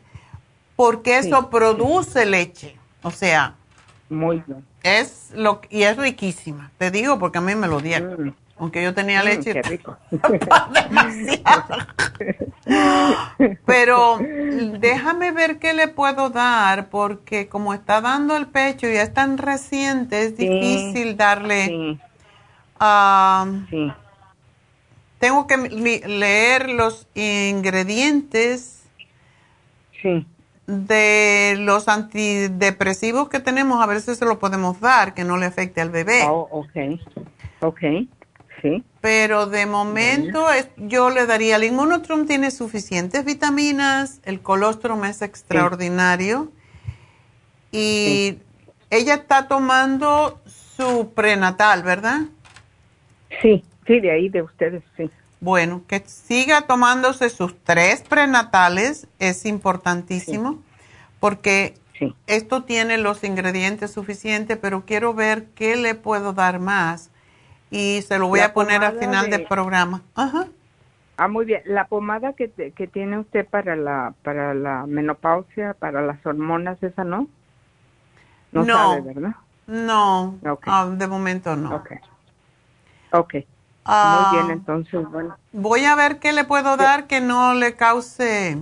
porque 0.75 1.19
Sí, 1.21 1.29
eso 1.29 1.49
produce 1.49 2.25
leche. 2.25 2.75
O 3.03 3.11
sea, 3.11 3.55
Muy 4.09 4.43
bien. 4.45 4.65
es 4.83 5.31
lo 5.35 5.61
y 5.69 5.83
es 5.83 5.97
riquísima. 5.97 6.71
Te 6.77 6.91
digo 6.91 7.19
porque 7.19 7.37
a 7.37 7.41
mí 7.41 7.55
me 7.55 7.67
lo 7.67 7.79
dieron. 7.79 8.25
Mm. 8.27 8.33
Aunque 8.59 8.83
yo 8.83 8.93
tenía 8.93 9.21
Mm, 9.23 9.25
leche 9.25 9.53
qué 9.53 9.61
rico. 9.69 9.97
demasiado. 10.89 11.63
Pero 13.65 14.17
déjame 14.19 15.31
ver 15.31 15.59
qué 15.59 15.73
le 15.73 15.87
puedo 15.87 16.29
dar 16.29 16.89
porque 16.89 17.47
como 17.47 17.73
está 17.73 18.01
dando 18.01 18.35
el 18.35 18.47
pecho 18.47 18.87
y 18.87 18.95
es 18.95 19.13
tan 19.13 19.37
reciente, 19.37 20.23
es 20.23 20.37
Sí, 20.37 20.47
difícil 20.49 21.17
darle 21.17 21.67
sí. 23.69 23.93
Tengo 25.19 25.47
que 25.47 25.57
leer 25.57 26.69
los 26.69 27.07
ingredientes 27.15 28.83
Sí. 30.01 30.25
de 30.67 31.55
los 31.59 31.87
antidepresivos 31.87 33.27
que 33.29 33.39
tenemos, 33.39 33.81
a 33.83 33.85
ver 33.85 34.01
si 34.01 34.15
se 34.15 34.25
lo 34.25 34.39
podemos 34.39 34.79
dar, 34.79 35.13
que 35.13 35.23
no 35.23 35.35
le 35.37 35.45
afecte 35.45 35.81
al 35.81 35.89
bebé. 35.89 36.23
Oh, 36.25 36.47
ok. 36.51 36.99
Ok. 37.61 37.79
Sí. 38.61 38.83
Pero 39.01 39.45
de 39.47 39.65
momento 39.65 40.51
es- 40.51 40.67
yo 40.77 41.09
le 41.09 41.25
daría, 41.25 41.55
el 41.55 41.63
Immunotrum 41.63 42.25
tiene 42.27 42.51
suficientes 42.51 43.23
vitaminas, 43.25 44.19
el 44.25 44.41
colostrum 44.41 45.05
es 45.05 45.21
extraordinario 45.21 46.51
y 47.71 48.37
ella 48.89 49.13
está 49.15 49.47
tomando 49.47 50.41
su 50.77 51.11
prenatal, 51.15 51.83
¿verdad? 51.83 52.21
Sí, 53.41 53.63
sí, 53.89 53.99
de 53.99 54.11
ahí 54.11 54.29
de 54.29 54.43
ustedes, 54.43 54.83
sí. 54.95 55.09
Bueno, 55.41 55.81
que 55.87 55.99
siga 56.05 56.61
tomándose 56.67 57.29
sus 57.31 57.57
tres 57.63 58.03
prenatales 58.07 59.07
es 59.17 59.45
importantísimo 59.47 60.59
porque 61.19 61.73
Sí. 61.97 62.13
esto 62.27 62.63
tiene 62.63 62.97
los 62.99 63.23
ingredientes 63.23 63.91
suficientes, 63.91 64.57
pero 64.61 64.85
quiero 64.85 65.13
ver 65.15 65.47
qué 65.55 65.75
le 65.75 65.95
puedo 65.95 66.33
dar 66.33 66.59
más 66.59 67.09
y 67.71 68.03
se 68.07 68.19
lo 68.19 68.27
voy 68.27 68.39
La 68.41 68.45
a 68.47 68.53
poner 68.53 68.83
al 68.83 68.99
final 68.99 69.29
de- 69.29 69.37
del 69.39 69.47
programa. 69.47 70.01
Ajá. 70.13 70.45
Ah, 71.17 71.27
muy 71.27 71.45
bien. 71.45 71.61
La 71.65 71.85
pomada 71.87 72.33
que, 72.33 72.47
te- 72.47 72.71
que 72.71 72.87
tiene 72.87 73.17
usted 73.17 73.45
para 73.47 73.75
la 73.75 74.13
para 74.23 74.53
la 74.53 74.85
menopausia, 74.85 75.73
para 75.73 76.01
las 76.01 76.23
hormonas, 76.25 76.81
esa 76.83 77.03
no? 77.03 77.27
No, 78.51 78.63
No. 78.65 78.75
sabe, 78.75 79.01
¿verdad? 79.01 79.35
No, 79.67 80.37
ah, 80.67 80.89
de 80.91 81.07
momento 81.07 81.55
no. 81.55 81.75
Ok. 81.75 81.91
Ok. 83.11 83.35
Ah, 83.91 84.25
muy 84.31 84.37
bien, 84.37 84.51
entonces, 84.51 85.11
bueno. 85.11 85.35
Voy 85.51 85.83
a 85.85 85.95
ver 85.95 86.19
qué 86.19 86.31
le 86.31 86.43
puedo 86.43 86.77
dar 86.77 87.07
que 87.07 87.21
no 87.21 87.53
le 87.55 87.75
cause 87.75 88.57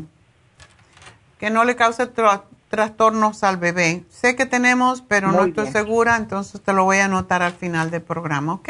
que 1.39 1.49
no 1.49 1.65
le 1.65 1.75
cause 1.75 2.13
tra- 2.13 2.43
trastornos 2.69 3.43
al 3.43 3.57
bebé. 3.57 4.03
Sé 4.09 4.35
que 4.35 4.45
tenemos, 4.45 5.01
pero 5.01 5.31
no 5.31 5.43
estoy 5.45 5.63
bien. 5.63 5.73
segura, 5.73 6.15
entonces 6.17 6.61
te 6.61 6.73
lo 6.73 6.83
voy 6.85 6.97
a 6.97 7.05
anotar 7.05 7.41
al 7.43 7.53
final 7.53 7.91
del 7.91 8.01
programa, 8.01 8.53
¿ok? 8.55 8.69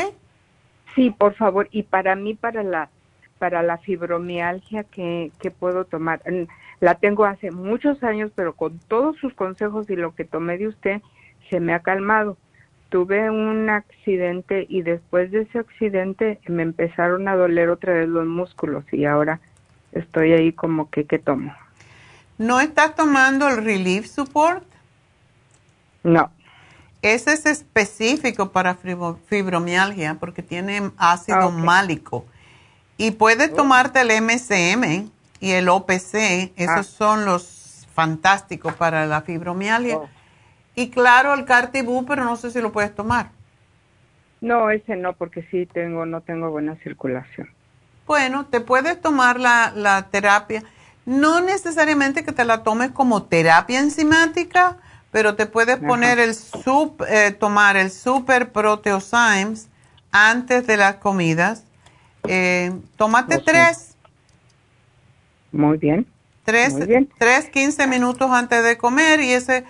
Sí, 0.96 1.12
por 1.12 1.36
favor. 1.36 1.68
Y 1.72 1.84
para 1.84 2.16
mí, 2.16 2.34
para 2.34 2.64
la 2.64 2.90
para 3.40 3.62
la 3.62 3.78
fibromialgia 3.78 4.84
que, 4.84 5.32
que 5.40 5.52
puedo 5.52 5.86
tomar, 5.86 6.22
Mm, 6.26 6.48
la 6.80 6.96
tengo 6.96 7.26
hace 7.26 7.52
muchos 7.52 8.04
años, 8.04 8.32
pero 8.36 8.56
con 8.56 8.80
todos 8.88 9.16
sus 9.18 9.34
consejos 9.36 9.90
y 9.90 9.96
lo 9.96 10.16
que 10.16 10.26
tomé 10.26 10.58
de 10.58 10.68
usted, 10.68 11.02
se 11.50 11.60
me 11.60 11.74
ha 11.74 11.82
calmado. 11.82 12.38
Tuve 12.90 13.30
un 13.30 13.70
accidente 13.70 14.66
y 14.70 14.82
después 14.82 15.30
de 15.32 15.42
ese 15.42 15.60
accidente 15.60 16.40
me 16.48 16.64
empezaron 16.64 17.28
a 17.28 17.36
doler 17.36 17.70
otra 17.70 17.94
vez 17.94 18.08
los 18.08 18.26
músculos 18.26 18.86
y 18.94 19.04
ahora 19.06 19.40
estoy 19.92 20.32
ahí 20.34 20.54
como 20.54 20.90
que, 20.90 21.06
¿qué 21.06 21.20
tomo? 21.20 21.54
¿No 22.38 22.60
estás 22.62 22.96
tomando 22.96 23.48
el 23.50 23.64
Relief 23.64 24.06
Support? 24.08 24.64
No. 26.04 26.32
Ese 27.02 27.34
es 27.34 27.46
específico 27.46 28.52
para 28.52 28.76
fibro- 28.76 29.18
fibromialgia 29.28 30.16
porque 30.20 30.42
tiene 30.42 30.92
ácido 30.98 31.38
Ah, 31.40 31.50
málico. 31.50 32.26
Y 32.98 33.12
puedes 33.12 33.54
tomarte 33.54 34.02
el 34.02 34.12
MCM 34.12 35.10
y 35.40 35.52
el 35.52 35.70
OPC, 35.70 36.54
esos 36.56 36.78
Ah. 36.78 36.84
son 36.84 37.26
los 37.26 37.86
fantásticos 37.94 38.74
para 38.76 39.06
la 39.06 39.22
fibromialgia. 39.22 39.98
Oh. 39.98 40.10
Y 40.78 40.92
claro, 40.92 41.34
el 41.34 41.46
Cartibú, 41.46 42.06
pero 42.06 42.24
no 42.24 42.36
sé 42.38 42.52
si 42.52 42.62
lo 42.62 42.72
puedes 42.72 42.94
tomar. 42.94 43.32
No, 44.42 44.70
ese 44.72 44.96
no, 44.96 45.14
porque 45.14 45.44
sí 45.52 45.66
tengo, 45.68 46.06
no 46.06 46.22
tengo 46.22 46.52
buena 46.52 46.76
circulación. 46.78 47.50
Bueno, 48.06 48.46
te 48.48 48.62
puedes 48.62 49.02
tomar 49.02 49.40
la, 49.40 49.74
la 49.76 50.10
terapia. 50.10 50.64
No 51.06 51.42
necesariamente 51.42 52.24
que 52.24 52.32
te 52.32 52.46
la 52.46 52.64
tomes 52.64 52.92
como 52.92 53.24
terapia 53.24 53.80
enzimática, 53.80 54.78
pero 55.12 55.36
te 55.36 55.48
puedes 55.48 55.82
Ajá. 55.82 55.88
poner 55.88 56.20
el 56.20 56.36
sup, 56.36 57.02
eh, 57.10 57.32
tomar 57.32 57.76
el 57.78 57.92
super 57.92 58.52
proteosymes 58.52 59.70
antes 60.12 60.68
de 60.68 60.78
las 60.78 60.98
comidas. 60.98 61.66
Eh, 62.28 62.72
tómate 62.98 63.40
tres, 63.40 63.98
Muy 65.52 65.78
bien. 65.78 66.08
Tres, 66.44 66.74
tres, 67.18 67.50
15 67.50 67.88
minutos 67.88 68.32
antes 68.32 68.64
de 68.64 68.78
comer 68.78 69.20
y 69.20 69.34
ese 69.34 69.66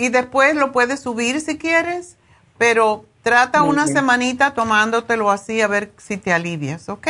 y 0.00 0.08
después 0.08 0.56
lo 0.56 0.72
puedes 0.72 1.00
subir 1.00 1.42
si 1.42 1.58
quieres, 1.58 2.16
pero 2.56 3.04
trata 3.22 3.62
una 3.62 3.86
semanita 3.86 4.54
tomándotelo 4.54 5.30
así 5.30 5.60
a 5.60 5.68
ver 5.68 5.92
si 5.98 6.16
te 6.16 6.32
alivias, 6.32 6.88
¿ok? 6.88 7.06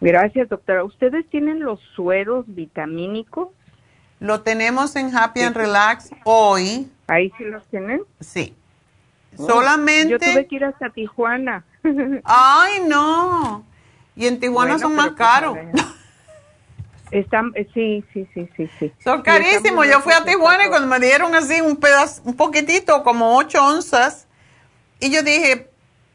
Gracias, 0.00 0.48
doctora. 0.48 0.84
¿Ustedes 0.84 1.28
tienen 1.28 1.60
los 1.60 1.78
sueros 1.94 2.46
vitamínicos? 2.48 3.48
Lo 4.20 4.40
tenemos 4.40 4.96
en 4.96 5.14
Happy 5.14 5.42
and 5.42 5.54
Relax 5.54 6.08
hoy. 6.24 6.90
¿Ahí 7.08 7.30
sí 7.36 7.44
los 7.44 7.62
tienen? 7.66 8.00
Sí. 8.20 8.54
Oh, 9.36 9.46
Solamente. 9.46 10.12
Yo 10.12 10.18
tuve 10.18 10.46
que 10.46 10.56
ir 10.56 10.64
hasta 10.64 10.88
Tijuana. 10.88 11.62
Ay, 12.24 12.84
no. 12.86 13.66
Y 14.16 14.26
en 14.26 14.40
Tijuana 14.40 14.78
son 14.78 14.94
más 14.94 15.08
pues, 15.08 15.18
caros. 15.18 15.58
Están, 17.10 17.52
eh, 17.54 17.68
sí, 17.72 18.04
sí, 18.12 18.26
sí, 18.34 18.48
sí, 18.56 18.68
sí. 18.78 18.92
Son 19.02 19.22
carísimos. 19.22 19.86
Yo 19.86 20.00
fui 20.00 20.12
a 20.12 20.24
Tijuana 20.24 20.66
y 20.66 20.68
cuando 20.68 20.88
me 20.88 20.98
dieron 20.98 21.34
así 21.34 21.60
un 21.60 21.76
pedazo, 21.76 22.22
un 22.24 22.36
poquitito, 22.36 23.02
como 23.02 23.36
8 23.36 23.64
onzas, 23.64 24.26
y 24.98 25.10
yo 25.10 25.22
dije, 25.22 25.68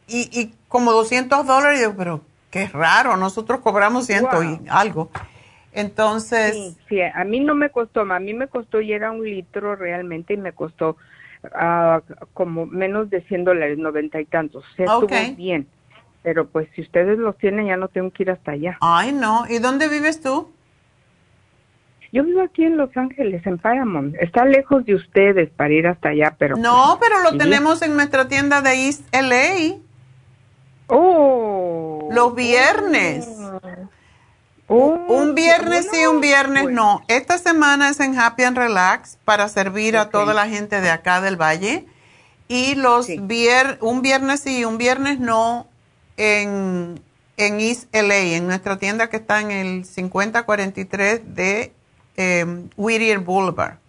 y, 0.08 0.30
y 0.38 0.54
como 0.68 0.92
200 0.92 1.46
dólares, 1.46 1.80
y 1.80 1.84
yo, 1.84 1.96
pero 1.96 2.22
qué 2.50 2.68
raro, 2.68 3.16
nosotros 3.16 3.62
cobramos 3.62 4.06
ciento 4.06 4.44
y 4.44 4.60
algo. 4.70 5.10
Entonces. 5.74 6.76
Sí, 6.90 7.02
a 7.02 7.24
mí 7.24 7.40
no 7.40 7.56
me 7.56 7.70
costó, 7.70 8.02
a 8.02 8.20
mí 8.20 8.34
me 8.34 8.48
costó 8.48 8.82
y 8.82 8.92
era 8.92 9.12
un 9.12 9.24
litro 9.24 9.76
realmente 9.76 10.34
y 10.34 10.38
me 10.38 10.52
costó 10.52 10.98
uh, 11.46 12.02
como 12.34 12.66
menos 12.66 13.10
de 13.10 13.22
100 13.22 13.46
dólares, 13.46 13.78
noventa 13.78 14.20
y 14.20 14.26
tantos. 14.26 14.66
O 14.66 14.76
sea, 14.76 14.86
estuvo 14.86 15.36
bien. 15.36 15.68
Pero 16.24 16.48
pues 16.48 16.68
si 16.76 16.82
ustedes 16.82 17.18
los 17.18 17.36
tienen 17.38 17.68
ya 17.68 17.78
no 17.78 17.88
tengo 17.88 18.12
que 18.12 18.24
ir 18.24 18.32
hasta 18.32 18.52
allá. 18.52 18.78
Ay, 18.82 19.12
no. 19.12 19.46
¿Y 19.50 19.58
dónde 19.58 19.88
vives 19.88 20.22
tú? 20.22 20.52
Yo 22.12 22.26
vivo 22.26 22.42
aquí 22.42 22.66
en 22.66 22.76
Los 22.76 22.96
Ángeles, 22.98 23.46
en 23.46 23.58
Paramount. 23.58 24.16
Está 24.20 24.44
lejos 24.44 24.86
de 24.86 24.96
ustedes 24.96 25.50
para 25.50 25.72
ir 25.72 25.88
hasta 25.88 26.10
allá, 26.10 26.36
pero... 26.38 26.58
No, 26.58 26.98
pues, 27.00 27.10
pero 27.10 27.24
lo 27.24 27.38
tenemos 27.38 27.82
en 27.82 27.96
nuestra 27.96 28.28
tienda 28.28 28.62
de 28.62 28.86
East 28.86 29.04
LA. 29.14 29.78
Oh. 30.88 32.10
Los 32.12 32.36
viernes. 32.36 33.30
Oh, 34.68 34.94
un 35.08 35.36
viernes 35.36 35.88
sí, 35.92 36.06
un 36.06 36.20
viernes 36.20 36.70
no. 36.70 37.02
Esta 37.08 37.38
semana 37.38 37.90
es 37.90 38.00
en 38.02 38.18
Happy 38.18 38.44
and 38.44 38.58
Relax 38.58 39.18
para 39.24 39.48
servir 39.48 39.96
a 39.96 40.10
toda 40.10 40.34
la 40.34 40.48
gente 40.48 40.82
de 40.82 40.90
acá 40.90 41.22
del 41.22 41.36
valle. 41.36 41.86
Y 42.50 42.76
los 42.76 43.08
un 43.10 44.02
viernes 44.02 44.42
sí, 44.42 44.66
un 44.66 44.78
viernes 44.78 45.20
no 45.20 45.68
en, 46.18 47.02
en 47.38 47.60
East 47.62 47.94
LA, 47.94 48.36
en 48.36 48.48
nuestra 48.48 48.78
tienda 48.78 49.10
que 49.10 49.18
está 49.18 49.40
en 49.40 49.52
el 49.52 49.86
5043 49.86 51.36
de 51.36 51.74
eh, 52.18 52.46
Whittier 52.78 53.20
Boulevard. 53.20 53.82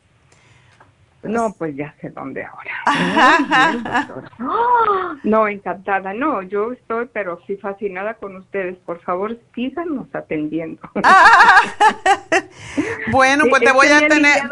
No, 1.23 1.53
pues 1.53 1.77
ya 1.77 1.94
sé 2.01 2.11
dónde 2.11 2.44
ahora. 2.44 4.09
no, 5.23 5.47
encantada. 5.47 6.12
No, 6.12 6.43
yo 6.43 6.73
estoy, 6.73 7.09
pero 7.12 7.40
sí 7.47 7.57
fascinada 7.57 8.15
con 8.15 8.35
ustedes. 8.36 8.77
Por 8.78 9.01
favor, 9.03 9.39
síganos 9.55 10.09
atendiendo. 10.12 10.82
bueno, 13.12 13.44
pues 13.49 13.62
te 13.62 13.70
voy 13.70 13.86
a 13.86 14.09
tener. 14.09 14.43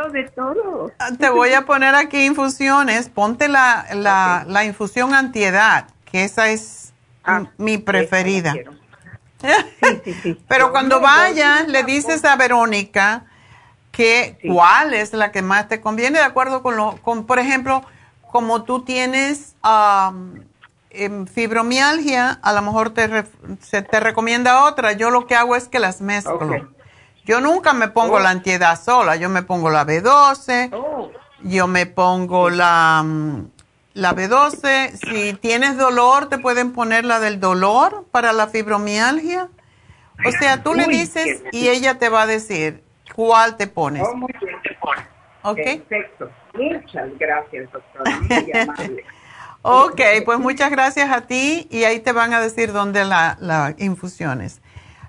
Te 1.19 1.31
voy 1.31 1.55
a 1.55 1.63
poner 1.63 1.97
aquí 1.97 2.25
infusiones. 2.25 3.09
Ponte 3.09 3.49
la, 3.49 3.87
la, 3.95 4.45
la 4.47 4.65
infusión 4.65 5.13
antiedad, 5.13 5.89
que 6.05 6.23
esa 6.23 6.51
es 6.51 6.93
ah, 7.25 7.47
mi 7.59 7.79
preferida. 7.79 8.53
Sí, 8.53 8.61
sí, 10.05 10.13
sí. 10.23 10.41
Pero 10.47 10.71
cuando 10.71 11.01
vayas, 11.01 11.67
le 11.67 11.83
dices 11.83 12.25
a 12.25 12.37
Verónica 12.37 13.25
que, 13.91 14.39
cuál 14.47 14.95
es 14.95 15.13
la 15.13 15.33
que 15.33 15.43
más 15.43 15.69
te 15.69 15.81
conviene 15.81 16.19
de 16.19 16.25
acuerdo 16.25 16.63
con 16.63 16.77
lo, 16.77 16.97
con, 17.03 17.27
por 17.27 17.39
ejemplo, 17.39 17.83
como 18.31 18.63
tú 18.63 18.85
tienes 18.85 19.57
em, 20.91 21.27
fibromialgia, 21.27 22.39
a 22.43 22.53
lo 22.53 22.63
mejor 22.63 22.91
te, 22.91 23.25
se 23.61 23.83
te 23.83 24.01
recomienda 24.01 24.65
otra. 24.65 24.93
Yo 24.93 25.11
lo 25.11 25.27
que 25.27 25.35
hago 25.35 25.57
es 25.57 25.69
que 25.69 25.81
las 25.81 26.01
mezclo. 26.01 26.69
Yo 27.25 27.41
nunca 27.41 27.73
me 27.73 27.89
pongo 27.89 28.15
oh. 28.15 28.21
la 28.21 28.31
antiedad 28.31 28.81
sola, 28.81 29.17
yo 29.17 29.29
me 29.29 29.43
pongo 29.43 29.71
la 29.71 29.87
B12, 29.87 31.11
yo 31.43 31.67
me 31.67 31.87
pongo 31.87 32.51
la, 32.51 33.05
la 33.95 34.15
B12. 34.15 34.93
Si 34.97 35.35
tienes 35.35 35.77
dolor, 35.77 36.29
te 36.29 36.39
pueden 36.39 36.73
poner 36.73 37.05
la 37.05 37.21
del 37.21 37.41
dolor 37.41 38.07
para 38.11 38.33
la 38.33 38.47
fibromialgia. 38.49 39.49
O 40.25 40.31
sea, 40.33 40.63
tú 40.63 40.75
le 40.75 40.87
dices 40.87 41.43
y 41.53 41.69
ella 41.69 41.99
te 41.99 42.09
va 42.09 42.23
a 42.23 42.27
decir, 42.27 42.83
¿Cuál 43.15 43.57
te 43.57 43.67
pones? 43.67 44.03
Oh, 44.07 44.15
muy 44.15 44.33
bien. 44.41 44.57
¿Ok? 45.43 45.57
Perfecto. 45.57 46.31
Muchas 46.55 47.19
gracias, 47.19 47.71
doctora. 47.73 48.21
Muy 48.21 48.53
amable. 48.61 49.05
ok, 49.63 50.01
pues 50.25 50.39
muchas 50.39 50.71
gracias 50.71 51.11
a 51.11 51.23
ti 51.23 51.67
y 51.71 51.85
ahí 51.85 52.01
te 52.01 52.13
van 52.13 52.33
a 52.35 52.41
decir 52.41 52.73
dónde 52.73 53.05
las 53.05 53.41
la 53.41 53.75
infusiones. 53.79 54.61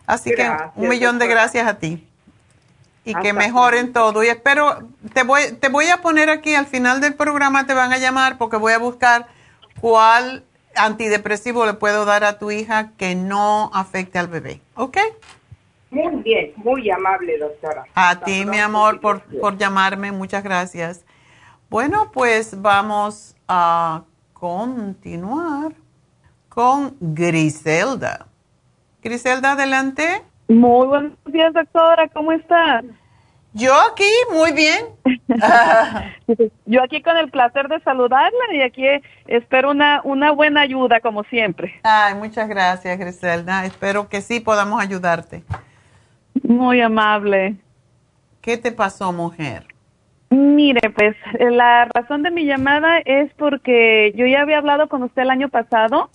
Así 0.05 0.33
que 0.33 0.49
un 0.75 0.89
millón 0.89 1.19
de 1.19 1.27
gracias 1.27 1.67
a 1.67 1.77
ti. 1.79 2.07
Y 3.03 3.15
que 3.15 3.33
mejoren 3.33 3.93
todo. 3.93 4.23
Y 4.23 4.27
espero, 4.27 4.87
te 5.13 5.23
voy, 5.23 5.53
te 5.53 5.69
voy 5.69 5.87
a 5.87 6.01
poner 6.01 6.29
aquí 6.29 6.53
al 6.53 6.67
final 6.67 7.01
del 7.01 7.15
programa, 7.15 7.65
te 7.65 7.73
van 7.73 7.91
a 7.91 7.97
llamar 7.97 8.37
porque 8.37 8.57
voy 8.57 8.73
a 8.73 8.77
buscar 8.77 9.27
cuál 9.79 10.43
antidepresivo 10.75 11.65
le 11.65 11.73
puedo 11.73 12.05
dar 12.05 12.23
a 12.23 12.37
tu 12.37 12.51
hija 12.51 12.91
que 12.97 13.15
no 13.15 13.71
afecte 13.73 14.19
al 14.19 14.27
bebé. 14.27 14.61
¿Ok? 14.75 14.97
Muy 15.91 16.23
bien, 16.23 16.53
muy 16.55 16.89
amable, 16.89 17.37
doctora. 17.37 17.83
A 17.93 18.19
ti, 18.21 18.45
mi 18.45 18.57
amor, 18.59 19.01
por, 19.01 19.21
por 19.39 19.57
llamarme. 19.57 20.11
Muchas 20.13 20.41
gracias. 20.43 21.05
Bueno, 21.69 22.11
pues 22.13 22.61
vamos 22.61 23.35
a 23.47 24.03
continuar 24.33 25.73
con 26.47 26.95
Griselda. 26.99 28.27
Griselda, 29.01 29.51
adelante. 29.51 30.23
Muy 30.47 30.87
buenos 30.87 31.11
días, 31.25 31.53
doctora. 31.53 32.07
¿Cómo 32.09 32.31
está? 32.31 32.81
Yo 33.53 33.73
aquí, 33.91 34.09
muy 34.31 34.53
bien. 34.53 34.85
Yo 36.65 36.81
aquí 36.83 37.01
con 37.01 37.17
el 37.17 37.29
placer 37.29 37.67
de 37.67 37.81
saludarla 37.81 38.53
y 38.53 38.61
aquí 38.61 38.83
espero 39.27 39.71
una, 39.71 40.01
una 40.05 40.31
buena 40.31 40.61
ayuda, 40.61 41.01
como 41.01 41.23
siempre. 41.25 41.73
Ay, 41.83 42.15
muchas 42.15 42.47
gracias, 42.47 42.97
Griselda. 42.97 43.65
Espero 43.65 44.07
que 44.07 44.21
sí 44.21 44.39
podamos 44.39 44.81
ayudarte. 44.81 45.43
Muy 46.51 46.81
amable. 46.81 47.55
¿Qué 48.41 48.57
te 48.57 48.73
pasó, 48.73 49.13
mujer? 49.13 49.67
Mire, 50.29 50.89
pues 50.89 51.15
la 51.39 51.85
razón 51.85 52.23
de 52.23 52.31
mi 52.31 52.45
llamada 52.45 52.99
es 52.99 53.33
porque 53.35 54.11
yo 54.15 54.25
ya 54.25 54.41
había 54.41 54.57
hablado 54.57 54.89
con 54.89 55.01
usted 55.03 55.21
el 55.21 55.29
año 55.29 55.47
pasado 55.47 56.09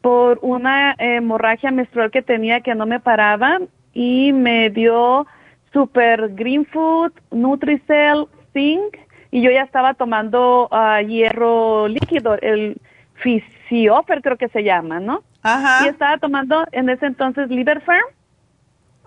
por 0.00 0.38
una 0.42 0.94
hemorragia 0.98 1.72
menstrual 1.72 2.10
que 2.12 2.22
tenía 2.22 2.60
que 2.60 2.74
no 2.74 2.86
me 2.86 3.00
paraba 3.00 3.58
y 3.92 4.32
me 4.32 4.70
dio 4.70 5.26
Super 5.72 6.34
Green 6.34 6.66
Food, 6.66 7.12
Nutricell, 7.32 8.26
Zinc 8.52 8.96
y 9.32 9.42
yo 9.42 9.50
ya 9.50 9.62
estaba 9.62 9.94
tomando 9.94 10.68
uh, 10.70 11.04
hierro 11.04 11.88
líquido, 11.88 12.36
el 12.40 12.80
Fisiofer 13.14 14.22
creo 14.22 14.36
que 14.36 14.48
se 14.48 14.62
llama, 14.62 15.00
¿no? 15.00 15.22
Ajá. 15.42 15.84
Y 15.84 15.88
estaba 15.88 16.16
tomando 16.18 16.64
en 16.70 16.88
ese 16.90 17.06
entonces 17.06 17.48
Liverfarm 17.50 18.06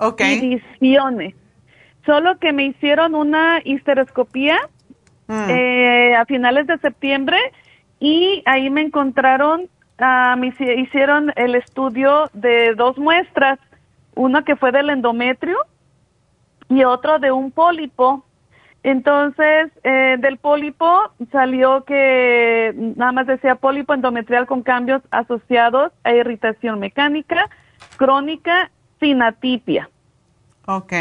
Okay. 0.03 0.61
Solo 2.05 2.37
que 2.37 2.51
me 2.51 2.65
hicieron 2.65 3.15
una 3.15 3.61
histeroscopía 3.63 4.59
mm. 5.27 5.49
eh, 5.49 6.15
a 6.15 6.25
finales 6.25 6.67
de 6.67 6.77
septiembre 6.79 7.37
y 8.01 8.43
ahí 8.45 8.69
me 8.69 8.81
encontraron, 8.81 9.69
uh, 9.99 10.37
me 10.37 10.47
hicieron 10.47 11.31
el 11.37 11.55
estudio 11.55 12.29
de 12.33 12.75
dos 12.75 12.97
muestras, 12.97 13.59
una 14.15 14.43
que 14.43 14.57
fue 14.57 14.73
del 14.73 14.89
endometrio 14.89 15.57
y 16.67 16.83
otro 16.83 17.19
de 17.19 17.31
un 17.31 17.51
pólipo. 17.51 18.25
Entonces, 18.83 19.71
eh, 19.85 20.17
del 20.19 20.37
pólipo 20.37 21.13
salió 21.31 21.85
que 21.85 22.73
nada 22.97 23.13
más 23.13 23.27
decía 23.27 23.55
pólipo 23.55 23.93
endometrial 23.93 24.45
con 24.47 24.63
cambios 24.63 25.01
asociados 25.11 25.93
a 26.03 26.11
irritación 26.11 26.81
mecánica, 26.81 27.49
crónica 27.95 28.69
sin 28.99 29.21
atipia. 29.21 29.89
Ok. 30.65 30.93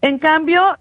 En 0.00 0.18
cambio, 0.18 0.76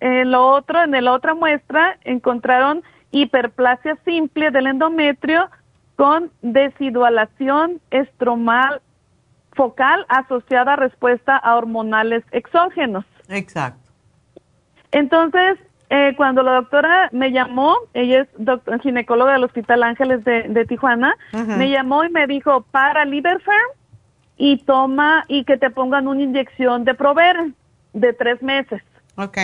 en 0.00 0.30
lo 0.30 0.48
otro, 0.48 0.82
en 0.82 1.04
la 1.04 1.12
otra 1.12 1.34
muestra, 1.34 1.96
encontraron 2.04 2.82
hiperplasia 3.12 3.96
simple 4.04 4.50
del 4.50 4.66
endometrio 4.66 5.48
con 5.96 6.30
desidualación 6.42 7.80
estromal 7.90 8.80
focal 9.52 10.06
asociada 10.08 10.72
a 10.72 10.76
respuesta 10.76 11.36
a 11.36 11.56
hormonales 11.56 12.24
exógenos. 12.32 13.04
Exacto. 13.28 13.90
Entonces, 14.90 15.58
eh, 15.90 16.14
cuando 16.16 16.42
la 16.42 16.54
doctora 16.54 17.10
me 17.12 17.32
llamó, 17.32 17.76
ella 17.94 18.22
es 18.22 18.28
doctor, 18.38 18.80
ginecóloga 18.80 19.34
del 19.34 19.44
Hospital 19.44 19.82
Ángeles 19.82 20.24
de, 20.24 20.64
Tijuana, 20.66 21.14
me 21.32 21.70
llamó 21.70 22.04
y 22.04 22.10
me 22.10 22.26
dijo, 22.26 22.62
para 22.70 23.04
Liberfarm 23.04 23.70
y 24.36 24.58
toma 24.58 25.24
y 25.28 25.44
que 25.44 25.56
te 25.56 25.70
pongan 25.70 26.08
una 26.08 26.22
inyección 26.22 26.84
de 26.84 26.94
Provera. 26.94 27.48
de 27.92 28.12
tres 28.12 28.42
meses. 28.42 28.82
Ok. 29.16 29.38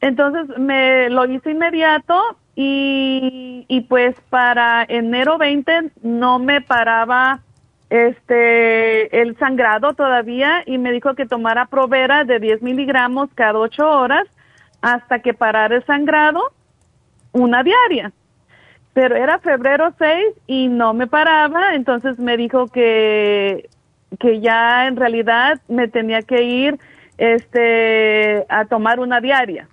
Entonces 0.00 0.58
me 0.58 1.08
lo 1.10 1.26
hice 1.26 1.52
inmediato 1.52 2.20
y, 2.56 3.64
y 3.68 3.80
pues 3.82 4.16
para 4.30 4.84
enero 4.88 5.38
20 5.38 5.92
no 6.02 6.38
me 6.38 6.60
paraba 6.60 7.40
este 7.88 9.20
el 9.20 9.36
sangrado 9.38 9.92
todavía 9.92 10.62
y 10.66 10.78
me 10.78 10.92
dijo 10.92 11.14
que 11.14 11.26
tomara 11.26 11.66
provera 11.66 12.24
de 12.24 12.40
10 12.40 12.62
miligramos 12.62 13.28
cada 13.34 13.58
ocho 13.58 13.88
horas 13.88 14.26
hasta 14.80 15.20
que 15.20 15.34
parara 15.34 15.76
el 15.76 15.84
sangrado 15.84 16.52
una 17.32 17.62
diaria. 17.62 18.12
Pero 18.92 19.16
era 19.16 19.38
febrero 19.38 19.92
6 19.98 20.26
y 20.46 20.68
no 20.68 20.92
me 20.92 21.06
paraba, 21.06 21.74
entonces 21.74 22.18
me 22.18 22.36
dijo 22.36 22.68
que, 22.68 23.70
que 24.18 24.40
ya 24.40 24.86
en 24.86 24.96
realidad 24.96 25.60
me 25.68 25.88
tenía 25.88 26.22
que 26.22 26.42
ir 26.42 26.78
este 27.18 28.44
a 28.48 28.64
tomar 28.64 29.00
una 29.00 29.20
diaria. 29.20 29.68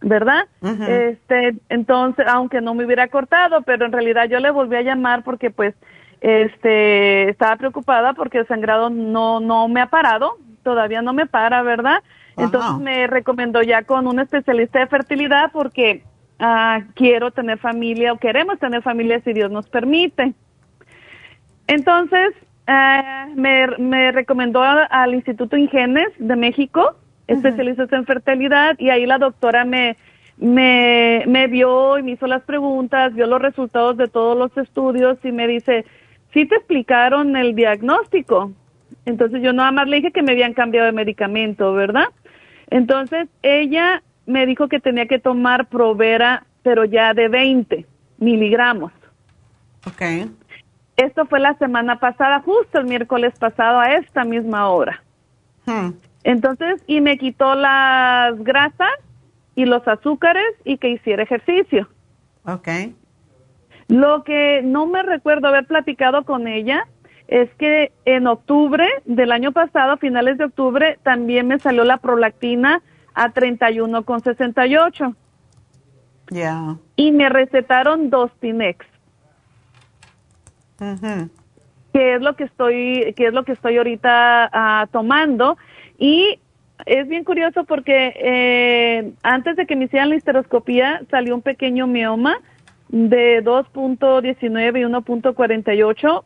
¿Verdad? 0.00 0.46
Este, 0.86 1.54
entonces, 1.70 2.26
aunque 2.28 2.60
no 2.60 2.74
me 2.74 2.84
hubiera 2.84 3.08
cortado, 3.08 3.62
pero 3.62 3.86
en 3.86 3.92
realidad 3.92 4.28
yo 4.28 4.38
le 4.38 4.50
volví 4.50 4.76
a 4.76 4.82
llamar 4.82 5.24
porque 5.24 5.50
pues 5.50 5.74
este 6.20 7.30
estaba 7.30 7.56
preocupada 7.56 8.12
porque 8.12 8.38
el 8.38 8.46
sangrado 8.46 8.90
no 8.90 9.40
no 9.40 9.66
me 9.68 9.80
ha 9.80 9.86
parado, 9.86 10.36
todavía 10.62 11.00
no 11.00 11.14
me 11.14 11.26
para, 11.26 11.62
¿verdad? 11.62 12.02
Entonces 12.36 12.80
me 12.80 13.06
recomendó 13.06 13.62
ya 13.62 13.82
con 13.84 14.06
un 14.06 14.18
especialista 14.18 14.80
de 14.80 14.88
fertilidad 14.88 15.50
porque 15.52 16.02
ah, 16.38 16.80
quiero 16.94 17.30
tener 17.30 17.58
familia 17.58 18.12
o 18.12 18.18
queremos 18.18 18.58
tener 18.58 18.82
familia 18.82 19.20
si 19.20 19.32
Dios 19.32 19.50
nos 19.50 19.68
permite. 19.68 20.34
Entonces 21.66 22.34
ah, 22.66 23.28
me, 23.34 23.66
me 23.78 24.12
recomendó 24.12 24.62
al 24.62 25.14
Instituto 25.14 25.56
Ingenes 25.56 26.08
de 26.18 26.36
México, 26.36 26.96
especialistas 27.26 27.92
en 27.92 28.04
fertilidad, 28.04 28.78
y 28.78 28.90
ahí 28.90 29.06
la 29.06 29.18
doctora 29.18 29.64
me, 29.64 29.96
me, 30.36 31.24
me 31.26 31.46
vio 31.46 31.98
y 31.98 32.02
me 32.02 32.12
hizo 32.12 32.26
las 32.26 32.42
preguntas, 32.42 33.14
vio 33.14 33.26
los 33.26 33.40
resultados 33.40 33.96
de 33.96 34.08
todos 34.08 34.36
los 34.36 34.56
estudios 34.56 35.18
y 35.24 35.32
me 35.32 35.46
dice, 35.46 35.84
¿sí 36.32 36.46
te 36.46 36.56
explicaron 36.56 37.36
el 37.36 37.54
diagnóstico? 37.54 38.52
Entonces 39.06 39.42
yo 39.42 39.52
nada 39.52 39.72
más 39.72 39.88
le 39.88 39.96
dije 39.96 40.12
que 40.12 40.22
me 40.22 40.32
habían 40.32 40.54
cambiado 40.54 40.86
de 40.86 40.92
medicamento, 40.92 41.72
¿verdad? 41.72 42.08
Entonces 42.70 43.28
ella 43.42 44.02
me 44.26 44.46
dijo 44.46 44.68
que 44.68 44.80
tenía 44.80 45.06
que 45.06 45.18
tomar 45.18 45.68
Provera, 45.68 46.46
pero 46.62 46.84
ya 46.84 47.14
de 47.14 47.28
20 47.28 47.86
miligramos. 48.18 48.92
Ok. 49.86 50.02
Esto 50.96 51.26
fue 51.26 51.40
la 51.40 51.54
semana 51.58 51.98
pasada, 51.98 52.40
justo 52.40 52.78
el 52.78 52.86
miércoles 52.86 53.34
pasado 53.38 53.80
a 53.80 53.94
esta 53.94 54.24
misma 54.24 54.68
hora. 54.68 55.02
Hmm. 55.66 55.90
Entonces, 56.22 56.82
y 56.86 57.00
me 57.00 57.18
quitó 57.18 57.54
las 57.54 58.38
grasas 58.42 58.92
y 59.54 59.64
los 59.64 59.86
azúcares 59.86 60.44
y 60.64 60.78
que 60.78 60.88
hiciera 60.90 61.22
ejercicio. 61.22 61.88
Ok. 62.44 62.68
Lo 63.88 64.24
que 64.24 64.62
no 64.64 64.86
me 64.86 65.02
recuerdo 65.02 65.48
haber 65.48 65.66
platicado 65.66 66.24
con 66.24 66.48
ella 66.48 66.86
es 67.28 67.50
que 67.54 67.92
en 68.04 68.26
octubre 68.26 68.86
del 69.04 69.32
año 69.32 69.52
pasado, 69.52 69.92
a 69.92 69.96
finales 69.96 70.38
de 70.38 70.44
octubre, 70.44 70.98
también 71.02 71.48
me 71.48 71.58
salió 71.58 71.84
la 71.84 71.98
prolactina 71.98 72.82
a 73.14 73.32
31,68 73.32 75.14
Ya. 76.30 76.76
y 76.96 77.12
me 77.12 77.28
recetaron 77.28 78.10
dos 78.10 78.30
Tinex, 78.40 78.86
Ujú. 80.80 81.28
que 81.92 82.14
es 82.16 82.20
lo 82.22 82.34
que 82.34 82.44
estoy, 82.44 83.14
que 83.16 83.26
es 83.26 83.32
lo 83.32 83.44
que 83.44 83.52
estoy 83.52 83.76
ahorita 83.76 84.50
ah, 84.52 84.86
tomando 84.90 85.56
y 85.98 86.38
es 86.86 87.08
bien 87.08 87.24
curioso 87.24 87.64
porque 87.64 88.12
eh, 88.16 89.12
antes 89.22 89.56
de 89.56 89.66
que 89.66 89.76
me 89.76 89.84
hicieran 89.84 90.10
la 90.10 90.16
histeroscopía 90.16 91.02
salió 91.10 91.34
un 91.34 91.42
pequeño 91.42 91.86
mioma 91.86 92.36
de 92.88 93.42
2.19 93.44 94.80
y 94.80 94.84
1.48, 94.84 96.24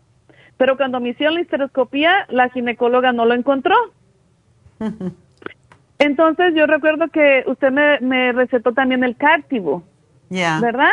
pero 0.57 0.77
cuando 0.77 1.01
me 1.01 1.11
hicieron 1.11 1.35
la 1.35 1.43
histeroscopía 1.43 2.27
la 2.31 2.49
ginecóloga 2.49 3.13
no 3.13 3.27
lo 3.27 3.35
encontró. 3.35 3.77
Entonces 5.99 6.55
yo 6.55 6.67
recuerdo 6.67 7.09
que 7.09 7.45
usted 7.47 7.73
me, 7.73 7.99
me 8.01 8.33
recetó 8.33 8.73
también 8.73 9.05
el 9.05 9.17
Cartivo, 9.17 9.83
Ya. 10.31 10.61
¿verdad? 10.61 10.91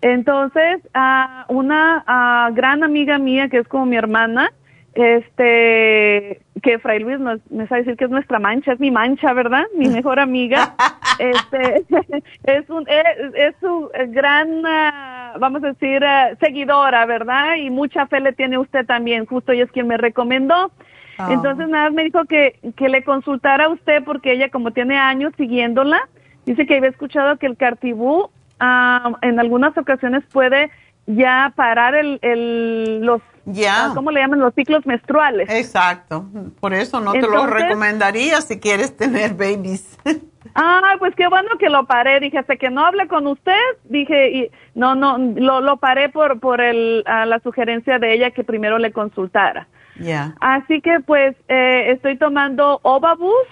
Entonces, 0.00 0.80
a 0.94 1.44
una 1.48 2.04
ah, 2.06 2.50
gran 2.52 2.84
amiga 2.84 3.18
mía 3.18 3.48
que 3.48 3.58
es 3.58 3.68
como 3.68 3.86
mi 3.86 3.96
hermana, 3.96 4.52
este, 4.94 6.40
que 6.62 6.78
Fray 6.80 7.00
Luis 7.00 7.20
nos, 7.20 7.40
me 7.50 7.66
sabe 7.68 7.82
decir 7.82 7.96
que 7.96 8.04
es 8.04 8.10
nuestra 8.10 8.38
mancha, 8.38 8.72
es 8.72 8.80
mi 8.80 8.90
mancha, 8.90 9.32
¿verdad? 9.32 9.64
Mi 9.76 9.88
mejor 9.88 10.20
amiga, 10.20 10.74
este, 11.18 11.84
es 12.44 12.70
un, 12.70 12.86
es, 12.88 13.34
es 13.34 13.54
su 13.60 13.90
gran, 14.08 14.64
ah, 14.66 15.34
vamos 15.38 15.62
a 15.64 15.68
decir, 15.68 16.04
ah, 16.04 16.30
seguidora, 16.40 17.04
¿verdad? 17.06 17.56
Y 17.56 17.70
mucha 17.70 18.06
fe 18.06 18.20
le 18.20 18.32
tiene 18.32 18.58
usted 18.58 18.86
también, 18.86 19.26
justo 19.26 19.52
ella 19.52 19.64
es 19.64 19.72
quien 19.72 19.88
me 19.88 19.96
recomendó. 19.96 20.72
Ah. 21.18 21.28
Entonces 21.32 21.68
nada, 21.68 21.86
más 21.86 21.94
me 21.94 22.04
dijo 22.04 22.24
que, 22.24 22.58
que 22.76 22.88
le 22.88 23.02
consultara 23.02 23.64
a 23.64 23.68
usted 23.70 24.04
porque 24.04 24.32
ella 24.32 24.50
como 24.50 24.70
tiene 24.72 24.96
años 24.96 25.32
siguiéndola, 25.36 26.08
dice 26.46 26.66
que 26.66 26.76
había 26.76 26.90
escuchado 26.90 27.36
que 27.36 27.46
el 27.46 27.56
cartibú 27.56 28.30
ah, 28.60 29.12
en 29.22 29.38
algunas 29.40 29.76
ocasiones 29.76 30.24
puede 30.32 30.70
ya 31.06 31.52
parar 31.56 31.94
el, 31.94 32.18
el 32.22 33.00
los, 33.00 33.22
Ya. 33.46 33.86
ah, 33.86 33.92
¿cómo 33.94 34.10
le 34.10 34.20
llaman? 34.20 34.40
Los 34.40 34.54
ciclos 34.54 34.84
menstruales. 34.86 35.48
Exacto. 35.50 36.26
Por 36.60 36.74
eso 36.74 37.00
no 37.00 37.12
te 37.12 37.22
lo 37.22 37.46
recomendaría 37.46 38.40
si 38.42 38.60
quieres 38.60 38.96
tener 38.96 39.34
babies. 39.34 39.98
Ah, 40.54 40.94
pues 40.98 41.14
qué 41.14 41.28
bueno 41.28 41.50
que 41.58 41.68
lo 41.68 41.84
paré. 41.86 42.20
Dije, 42.20 42.38
hasta 42.38 42.56
que 42.56 42.70
no 42.70 42.84
hable 42.84 43.06
con 43.06 43.26
usted, 43.26 43.52
dije, 43.84 44.30
y 44.30 44.50
no, 44.74 44.94
no, 44.94 45.18
lo, 45.18 45.60
lo 45.60 45.76
paré 45.76 46.08
por, 46.08 46.40
por 46.40 46.60
el, 46.60 47.04
a 47.06 47.26
la 47.26 47.38
sugerencia 47.40 47.98
de 47.98 48.14
ella 48.14 48.30
que 48.30 48.44
primero 48.44 48.78
le 48.78 48.90
consultara. 48.90 49.68
Ya. 50.00 50.34
Así 50.40 50.80
que 50.80 51.00
pues 51.00 51.36
eh, 51.48 51.90
estoy 51.92 52.16
tomando 52.16 52.80
Ova 52.82 53.14
Boost, 53.14 53.50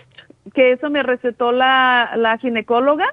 que 0.55 0.73
eso 0.73 0.89
me 0.91 1.03
recetó 1.03 1.53
la, 1.53 2.13
la 2.17 2.39
ginecóloga. 2.39 3.07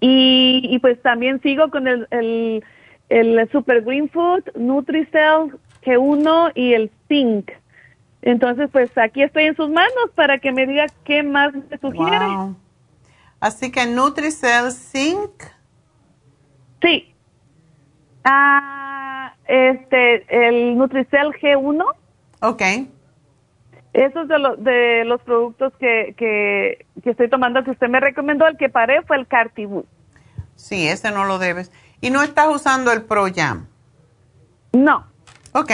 Y, 0.00 0.62
y 0.64 0.78
pues 0.78 1.00
también 1.02 1.40
sigo 1.42 1.70
con 1.70 1.88
el, 1.88 2.06
el, 2.10 2.64
el 3.08 3.50
Super 3.50 3.82
Green 3.82 4.08
Food, 4.10 4.44
Nutricell 4.56 5.52
G1 5.84 6.52
y 6.54 6.74
el 6.74 6.90
Zinc. 7.08 7.50
Entonces 8.22 8.68
pues 8.72 8.90
aquí 8.98 9.22
estoy 9.22 9.44
en 9.44 9.56
sus 9.56 9.70
manos 9.70 10.10
para 10.14 10.38
que 10.38 10.52
me 10.52 10.66
diga 10.66 10.86
qué 11.04 11.22
más 11.22 11.54
me 11.54 11.78
sugiere. 11.78 12.26
Wow. 12.26 12.56
Así 13.40 13.70
que 13.70 13.86
Nutricell 13.86 14.72
Zinc. 14.72 15.30
Sí. 16.82 17.14
Ah, 18.24 19.34
este, 19.46 20.26
el 20.28 20.76
Nutricell 20.76 21.28
G1. 21.40 21.84
Ok. 22.42 22.62
Esos 23.96 24.28
de, 24.28 24.38
los 24.38 24.62
de 24.62 25.04
los 25.06 25.22
productos 25.22 25.72
que, 25.80 26.14
que, 26.18 26.84
que 27.02 27.10
estoy 27.10 27.30
tomando 27.30 27.64
que 27.64 27.70
usted 27.70 27.88
me 27.88 27.98
recomendó, 27.98 28.46
el 28.46 28.58
que 28.58 28.68
paré 28.68 29.00
fue 29.02 29.16
el 29.16 29.26
Cartibú. 29.26 29.86
Sí, 30.54 30.86
ese 30.86 31.10
no 31.12 31.24
lo 31.24 31.38
debes. 31.38 31.72
¿Y 32.02 32.10
no 32.10 32.22
estás 32.22 32.48
usando 32.54 32.92
el 32.92 33.02
ProYam? 33.04 33.68
No. 34.74 35.06
Ok. 35.52 35.72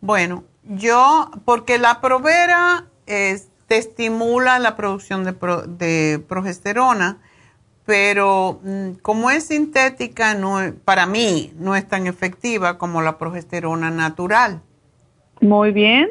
Bueno, 0.00 0.44
yo, 0.64 1.30
porque 1.44 1.76
la 1.78 2.00
Provera 2.00 2.84
es- 3.04 3.50
te 3.66 3.76
estimula 3.76 4.58
la 4.58 4.74
producción 4.76 5.24
de, 5.24 5.34
pro- 5.34 5.62
de 5.66 6.22
progesterona, 6.26 7.18
pero 7.84 8.60
mm, 8.62 8.92
como 9.02 9.30
es 9.30 9.48
sintética, 9.48 10.32
no, 10.34 10.60
es- 10.62 10.72
para 10.72 11.04
mí 11.04 11.52
no 11.58 11.76
es 11.76 11.86
tan 11.86 12.06
efectiva 12.06 12.78
como 12.78 13.02
la 13.02 13.18
progesterona 13.18 13.90
natural. 13.90 14.62
Muy 15.42 15.72
bien. 15.72 16.08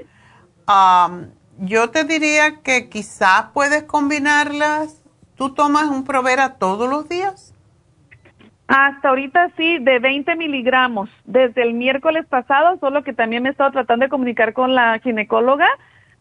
Am, 0.68 1.32
yo 1.60 1.90
te 1.90 2.04
diría 2.04 2.62
que 2.62 2.90
quizás 2.90 3.46
puedes 3.54 3.84
combinarlas. 3.84 5.02
¿Tú 5.36 5.54
tomas 5.54 5.86
un 5.86 6.04
Provera 6.06 6.56
todos 6.56 6.90
los 6.90 7.10
días? 7.10 7.54
Hasta 8.68 9.10
ahorita 9.10 9.52
sí, 9.58 9.78
de 9.80 10.00
20 10.00 10.36
miligramos. 10.36 11.10
Desde 11.26 11.62
el 11.62 11.74
miércoles 11.74 12.26
pasado, 12.28 12.78
solo 12.80 13.04
que 13.04 13.14
también 13.14 13.44
me 13.44 13.50
he 13.50 13.52
estado 13.52 13.72
tratando 13.72 14.06
de 14.06 14.10
comunicar 14.10 14.54
con 14.54 14.74
la 14.74 15.00
ginecóloga 15.00 15.68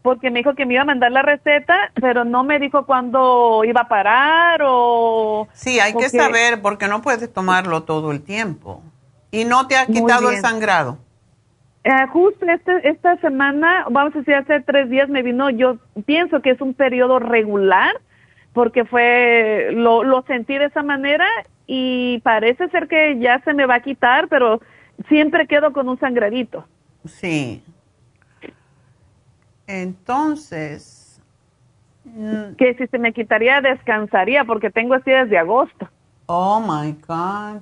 porque 0.05 0.29
me 0.29 0.39
dijo 0.39 0.53
que 0.53 0.67
me 0.67 0.75
iba 0.75 0.83
a 0.83 0.85
mandar 0.85 1.11
la 1.11 1.23
receta, 1.23 1.75
pero 1.95 2.25
no 2.25 2.43
me 2.43 2.59
dijo 2.59 2.85
cuándo 2.85 3.63
iba 3.65 3.81
a 3.81 3.87
parar 3.87 4.61
o... 4.63 5.47
Sí, 5.51 5.79
hay 5.79 5.93
que 5.93 6.05
o 6.05 6.09
saber 6.09 6.61
porque 6.61 6.87
no 6.87 7.01
puedes 7.01 7.33
tomarlo 7.33 7.83
todo 7.83 8.11
el 8.11 8.21
tiempo. 8.21 8.83
Y 9.31 9.45
no 9.45 9.65
te 9.65 9.75
ha 9.75 9.87
quitado 9.87 10.29
el 10.29 10.39
sangrado. 10.41 10.99
Eh, 11.85 12.07
justo 12.11 12.47
este, 12.47 12.89
esta 12.89 13.15
semana, 13.17 13.85
vamos 13.91 14.15
a 14.15 14.17
decir, 14.17 14.33
hace 14.33 14.59
tres 14.61 14.89
días 14.89 15.07
me 15.07 15.21
vino, 15.21 15.51
yo 15.51 15.77
pienso 16.07 16.41
que 16.41 16.49
es 16.49 16.59
un 16.59 16.73
periodo 16.73 17.19
regular, 17.19 18.01
porque 18.53 18.85
fue, 18.85 19.69
lo, 19.71 20.03
lo 20.03 20.23
sentí 20.23 20.57
de 20.57 20.65
esa 20.65 20.81
manera 20.81 21.27
y 21.67 22.21
parece 22.21 22.69
ser 22.69 22.87
que 22.87 23.19
ya 23.19 23.39
se 23.41 23.53
me 23.53 23.67
va 23.67 23.75
a 23.75 23.83
quitar, 23.83 24.27
pero 24.29 24.61
siempre 25.07 25.45
quedo 25.45 25.73
con 25.73 25.87
un 25.87 25.99
sangradito. 25.99 26.65
Sí. 27.05 27.63
Entonces, 29.67 31.21
mm. 32.03 32.55
que 32.57 32.73
si 32.79 32.87
se 32.87 32.97
me 32.97 33.13
quitaría 33.13 33.61
descansaría 33.61 34.43
porque 34.43 34.71
tengo 34.71 34.95
así 34.95 35.11
desde 35.11 35.37
agosto. 35.37 35.87
Oh 36.25 36.59
my 36.59 36.93
God. 37.07 37.61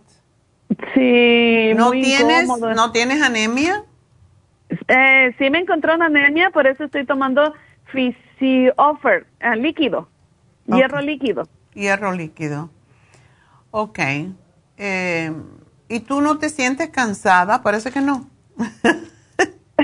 Sí, 0.93 1.73
¿No 1.75 1.91
tienes, 1.91 2.47
¿No 2.47 2.93
tienes 2.93 3.21
anemia? 3.21 3.83
Eh, 4.87 5.35
sí 5.37 5.49
me 5.49 5.59
encontró 5.59 5.95
una 5.95 6.05
anemia, 6.07 6.49
por 6.49 6.67
eso 6.67 6.83
estoy 6.83 7.05
tomando 7.05 7.53
Offer, 8.77 9.25
uh, 9.41 9.55
líquido, 9.55 10.09
hierro 10.65 11.01
líquido. 11.01 11.47
Hierro 11.73 12.11
líquido. 12.11 12.69
Ok. 13.71 13.99
Eh, 14.77 15.31
¿Y 15.87 15.99
tú 15.99 16.21
no 16.21 16.37
te 16.39 16.49
sientes 16.49 16.89
cansada? 16.89 17.61
Parece 17.61 17.91
que 17.91 18.01
no. 18.01 18.29
pues, 18.57 19.83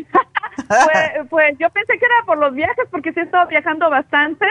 pues, 1.29 1.57
yo 1.59 1.69
pensé 1.69 1.97
que 1.97 2.05
era 2.05 2.25
por 2.25 2.37
los 2.37 2.53
viajes, 2.53 2.85
porque 2.91 3.13
sí 3.13 3.19
he 3.19 3.23
estado 3.23 3.47
viajando 3.47 3.89
bastante, 3.89 4.45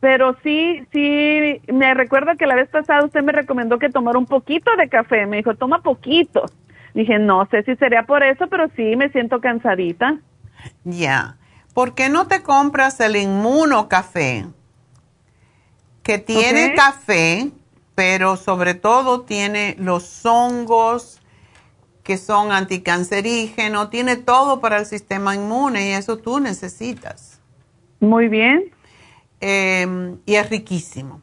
pero 0.00 0.36
sí, 0.42 0.86
sí, 0.92 1.60
me 1.72 1.94
recuerdo 1.94 2.36
que 2.36 2.46
la 2.46 2.54
vez 2.54 2.68
pasada 2.68 3.04
usted 3.04 3.22
me 3.22 3.32
recomendó 3.32 3.78
que 3.78 3.90
tomara 3.90 4.18
un 4.18 4.26
poquito 4.26 4.74
de 4.76 4.88
café. 4.88 5.26
Me 5.26 5.38
dijo, 5.38 5.54
toma 5.54 5.82
poquito. 5.82 6.46
Dije, 6.94 7.18
no 7.18 7.46
sé 7.50 7.62
si 7.62 7.76
sería 7.76 8.04
por 8.04 8.22
eso, 8.22 8.46
pero 8.48 8.68
sí 8.76 8.96
me 8.96 9.10
siento 9.10 9.40
cansadita. 9.40 10.18
Ya. 10.84 11.36
¿Por 11.74 11.94
qué 11.94 12.08
no 12.08 12.26
te 12.26 12.42
compras 12.42 13.00
el 13.00 13.16
inmuno 13.16 13.88
café? 13.88 14.46
Que 16.02 16.18
tiene 16.18 16.74
café, 16.74 17.50
pero 17.94 18.36
sobre 18.36 18.74
todo 18.74 19.22
tiene 19.22 19.76
los 19.78 20.24
hongos 20.26 21.20
que 22.02 22.16
son 22.16 22.50
anticancerígenos, 22.50 23.90
tiene 23.90 24.16
todo 24.16 24.60
para 24.60 24.78
el 24.78 24.86
sistema 24.86 25.34
inmune 25.34 25.90
y 25.90 25.92
eso 25.92 26.18
tú 26.18 26.40
necesitas. 26.40 27.40
Muy 28.00 28.28
bien. 28.28 28.72
Em, 29.40 30.18
y 30.26 30.34
es 30.34 30.50
riquísimo. 30.50 31.22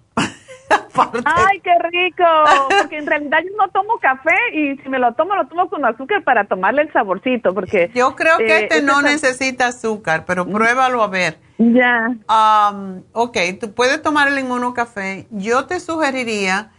Ay, 1.26 1.60
qué 1.62 1.72
rico, 1.92 2.24
porque 2.82 2.98
en 2.98 3.08
realidad 3.08 3.40
yo 3.44 3.56
no 3.58 3.70
tomo 3.70 3.98
café 4.00 4.36
y 4.54 4.78
si 4.78 4.90
me 4.90 5.00
lo 5.00 5.14
tomo, 5.14 5.36
lo 5.36 5.48
tomo 5.48 5.70
con 5.70 5.86
azúcar 5.86 6.24
para 6.24 6.46
tomarle 6.46 6.84
el 6.84 6.94
saborcito, 6.94 7.54
porque... 7.54 7.92
Yo 7.94 8.16
creo 8.16 8.38
que 8.38 8.46
eh, 8.46 8.64
este 8.64 8.82
no 8.82 9.02
necesita 9.02 9.68
azúcar, 9.68 10.26
pero 10.26 10.48
pruébalo 10.48 11.02
a 11.04 11.08
ver. 11.08 11.38
Ya. 11.58 12.16
ok, 13.14 13.38
tú 13.60 13.74
puedes 13.74 14.02
tomar 14.02 14.28
el 14.28 14.38
inmuno 14.40 14.74
café. 14.74 15.28
Yo 15.32 15.66
te 15.66 15.80
sugeriría, 15.80 16.72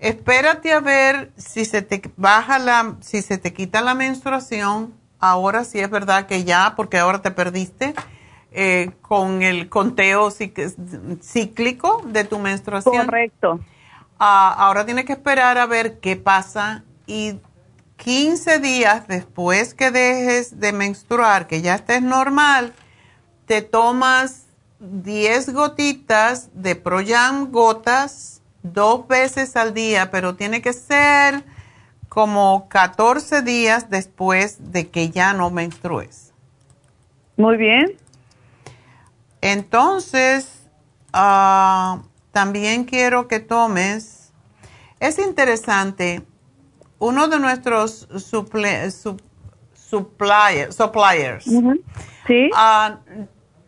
espérate 0.00 0.72
a 0.72 0.80
ver 0.80 1.32
si 1.36 1.64
se 1.64 1.82
te 1.82 2.02
baja 2.16 2.58
la, 2.58 2.96
si 3.00 3.22
se 3.22 3.38
te 3.38 3.52
quita 3.52 3.80
la 3.80 3.94
menstruación. 3.94 4.94
Ahora 5.20 5.64
sí 5.64 5.80
es 5.80 5.88
verdad 5.88 6.26
que 6.26 6.44
ya, 6.44 6.74
porque 6.76 6.98
ahora 6.98 7.22
te 7.22 7.30
perdiste. 7.30 7.94
Eh, 8.56 8.92
con 9.02 9.42
el 9.42 9.68
conteo 9.68 10.30
cíclico 10.30 12.02
de 12.06 12.22
tu 12.22 12.38
menstruación. 12.38 13.04
Correcto. 13.04 13.58
Ah, 14.16 14.54
ahora 14.56 14.86
tienes 14.86 15.06
que 15.06 15.12
esperar 15.14 15.58
a 15.58 15.66
ver 15.66 15.98
qué 15.98 16.14
pasa 16.14 16.84
y 17.04 17.40
15 17.96 18.60
días 18.60 19.08
después 19.08 19.74
que 19.74 19.90
dejes 19.90 20.60
de 20.60 20.72
menstruar, 20.72 21.48
que 21.48 21.62
ya 21.62 21.74
estés 21.74 22.00
normal, 22.00 22.72
te 23.46 23.60
tomas 23.60 24.46
10 24.78 25.52
gotitas 25.52 26.48
de 26.54 26.76
Proyam 26.76 27.50
gotas 27.50 28.40
dos 28.62 29.08
veces 29.08 29.56
al 29.56 29.74
día, 29.74 30.12
pero 30.12 30.36
tiene 30.36 30.62
que 30.62 30.72
ser 30.72 31.42
como 32.08 32.68
14 32.68 33.42
días 33.42 33.90
después 33.90 34.70
de 34.70 34.86
que 34.90 35.10
ya 35.10 35.32
no 35.32 35.50
menstrues. 35.50 36.32
Muy 37.36 37.56
bien. 37.56 38.03
Entonces, 39.44 40.48
ah, 41.12 42.00
también 42.32 42.84
quiero 42.84 43.28
que 43.28 43.40
tomes, 43.40 44.32
es 45.00 45.18
interesante, 45.18 46.22
uno 46.98 47.28
de 47.28 47.38
nuestros 47.38 48.08
suppliers, 48.30 49.04
¿Sí? 52.26 52.50
Ah, 52.54 53.00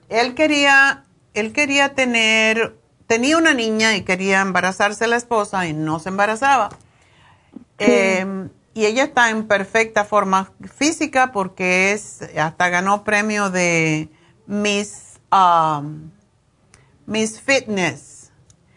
él 0.09 0.35
quería, 0.35 1.05
él 1.35 1.53
quería 1.53 1.94
tener, 1.94 2.78
tenía 3.07 3.36
una 3.36 3.53
niña 3.53 3.97
y 3.97 4.01
quería 4.01 4.40
embarazarse 4.40 5.07
la 5.07 5.16
esposa 5.16 5.66
y 5.66 5.74
no 5.74 5.98
se 5.98 6.09
embarazaba. 6.09 6.70
Em, 7.77 8.48
y 8.73 8.86
ella 8.86 9.05
está 9.05 9.28
en 9.28 9.47
perfecta 9.47 10.07
forma 10.07 10.51
física 10.74 11.32
porque 11.32 11.93
es, 11.93 12.23
hasta 12.39 12.70
ganó 12.70 13.05
premio 13.05 13.51
de 13.51 14.09
Miss 14.47 15.06
um, 15.32 16.11
Miss 17.07 17.40
Fitness. 17.40 18.16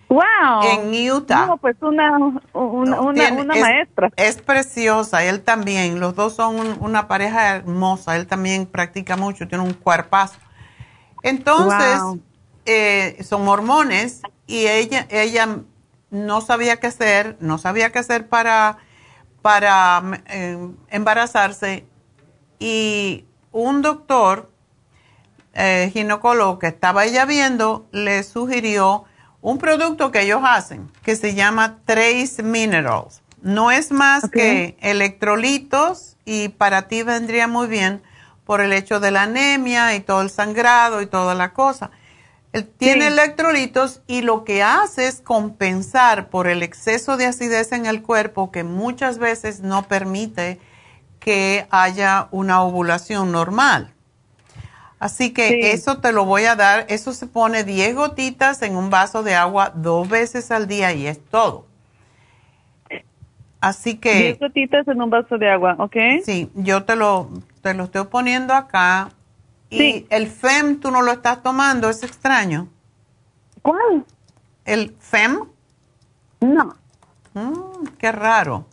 Wow. 0.09 0.63
En 0.63 1.11
Utah. 1.11 1.45
No, 1.45 1.57
pues 1.57 1.75
una, 1.81 2.17
una, 2.53 2.99
una, 3.01 3.55
maestra. 3.55 4.11
Es 4.15 4.41
preciosa, 4.41 5.23
él 5.23 5.41
también. 5.41 5.99
Los 5.99 6.15
dos 6.15 6.33
son 6.35 6.77
una 6.81 7.07
pareja 7.07 7.57
hermosa. 7.57 8.15
Él 8.15 8.25
también 8.25 8.65
practica 8.65 9.15
mucho, 9.17 9.47
tiene 9.47 9.63
un 9.63 9.73
cuerpazo. 9.73 10.39
Entonces, 11.21 12.01
eh, 12.65 13.23
son 13.23 13.45
mormones 13.45 14.21
y 14.47 14.65
ella, 14.65 15.05
ella 15.11 15.59
no 16.09 16.41
sabía 16.41 16.77
qué 16.77 16.87
hacer, 16.87 17.37
no 17.39 17.59
sabía 17.59 17.91
qué 17.91 17.99
hacer 17.99 18.27
para, 18.27 18.77
para 19.43 20.01
eh, 20.25 20.57
embarazarse. 20.89 21.85
Y 22.57 23.25
un 23.51 23.83
doctor 23.83 24.49
eh, 25.61 25.89
ginecólogo 25.91 26.57
que 26.57 26.67
estaba 26.67 27.03
ella 27.03 27.25
viendo 27.25 27.85
le 27.91 28.23
sugirió 28.23 29.03
un 29.41 29.57
producto 29.57 30.09
que 30.09 30.21
ellos 30.21 30.39
hacen 30.45 30.89
que 31.03 31.17
se 31.17 31.35
llama 31.35 31.79
Trace 31.83 32.41
Minerals. 32.41 33.21
No 33.41 33.69
es 33.69 33.91
más 33.91 34.29
que 34.29 34.77
electrolitos 34.79 36.15
y 36.23 36.47
para 36.47 36.87
ti 36.87 37.03
vendría 37.03 37.47
muy 37.47 37.67
bien 37.67 38.01
por 38.45 38.61
el 38.61 38.71
hecho 38.71 39.01
de 39.01 39.11
la 39.11 39.23
anemia 39.23 39.95
y 39.95 39.99
todo 39.99 40.21
el 40.21 40.29
sangrado 40.29 41.01
y 41.01 41.07
toda 41.07 41.35
la 41.35 41.51
cosa. 41.51 41.91
Tiene 42.77 43.07
electrolitos 43.07 44.01
y 44.07 44.21
lo 44.21 44.45
que 44.45 44.63
hace 44.63 45.07
es 45.07 45.19
compensar 45.19 46.29
por 46.29 46.47
el 46.47 46.63
exceso 46.63 47.17
de 47.17 47.25
acidez 47.25 47.73
en 47.73 47.85
el 47.85 48.01
cuerpo 48.01 48.49
que 48.49 48.63
muchas 48.63 49.17
veces 49.17 49.59
no 49.59 49.89
permite 49.89 50.57
que 51.19 51.67
haya 51.69 52.29
una 52.31 52.61
ovulación 52.61 53.33
normal. 53.33 53.93
Así 54.99 55.31
que 55.31 55.71
eso 55.71 55.99
te 55.99 56.11
lo 56.11 56.25
voy 56.25 56.43
a 56.43 56.55
dar. 56.55 56.85
Eso 56.89 57.13
se 57.13 57.25
pone 57.25 57.63
10 57.63 57.95
gotitas 57.95 58.61
en 58.61 58.75
un 58.75 58.89
vaso 58.89 59.23
de 59.23 59.33
agua 59.33 59.71
dos 59.73 60.09
veces 60.09 60.51
al 60.51 60.67
día 60.67 60.91
y 60.93 61.07
es 61.07 61.23
todo. 61.25 61.65
Así 63.61 63.97
que... 63.97 64.13
10 64.13 64.39
gotitas 64.39 64.87
en 64.87 65.01
un 65.01 65.09
vaso 65.09 65.37
de 65.37 65.49
agua, 65.49 65.75
¿ok? 65.79 65.95
Sí, 66.23 66.49
yo 66.53 66.83
te 66.83 66.95
lo, 66.95 67.29
te 67.61 67.73
lo 67.73 67.85
estoy 67.85 68.05
poniendo 68.05 68.53
acá. 68.53 69.09
Y 69.69 70.05
el 70.09 70.27
FEM 70.27 70.79
tú 70.79 70.91
no 70.91 71.01
lo 71.01 71.11
estás 71.11 71.43
tomando, 71.43 71.89
es 71.89 72.03
extraño. 72.03 72.67
¿Cuál? 73.61 74.05
¿El 74.65 74.95
FEM? 74.99 75.45
No. 76.41 76.75
Mm, 77.33 77.87
qué 77.97 78.11
raro. 78.11 78.65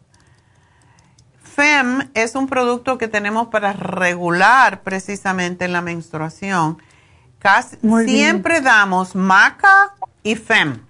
FEM 1.56 2.10
es 2.12 2.34
un 2.34 2.48
producto 2.48 2.98
que 2.98 3.08
tenemos 3.08 3.46
para 3.48 3.72
regular 3.72 4.82
precisamente 4.82 5.68
la 5.68 5.80
menstruación. 5.80 6.76
Casi, 7.38 7.78
siempre 8.04 8.60
damos 8.60 9.14
maca 9.14 9.94
y 10.22 10.34
FEM. 10.34 10.80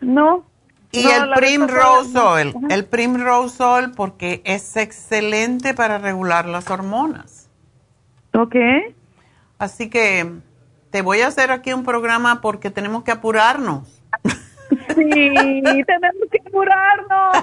No. 0.00 0.44
Y 0.90 1.06
el 1.06 1.30
Primrose 1.36 2.18
Oil. 2.18 2.54
El 2.68 2.84
Primrose 2.84 3.62
Oil 3.62 3.92
porque 3.92 4.42
es 4.44 4.76
excelente 4.76 5.72
para 5.72 5.98
regular 5.98 6.46
las 6.46 6.68
hormonas. 6.68 7.48
Ok. 8.34 8.56
Así 9.58 9.88
que 9.88 10.32
te 10.90 11.00
voy 11.00 11.20
a 11.20 11.28
hacer 11.28 11.52
aquí 11.52 11.72
un 11.72 11.84
programa 11.84 12.40
porque 12.40 12.72
tenemos 12.72 13.04
que 13.04 13.12
apurarnos. 13.12 14.02
Sí, 14.94 15.84
tenemos 15.86 16.28
que 16.30 16.40
apurarnos. 16.46 17.42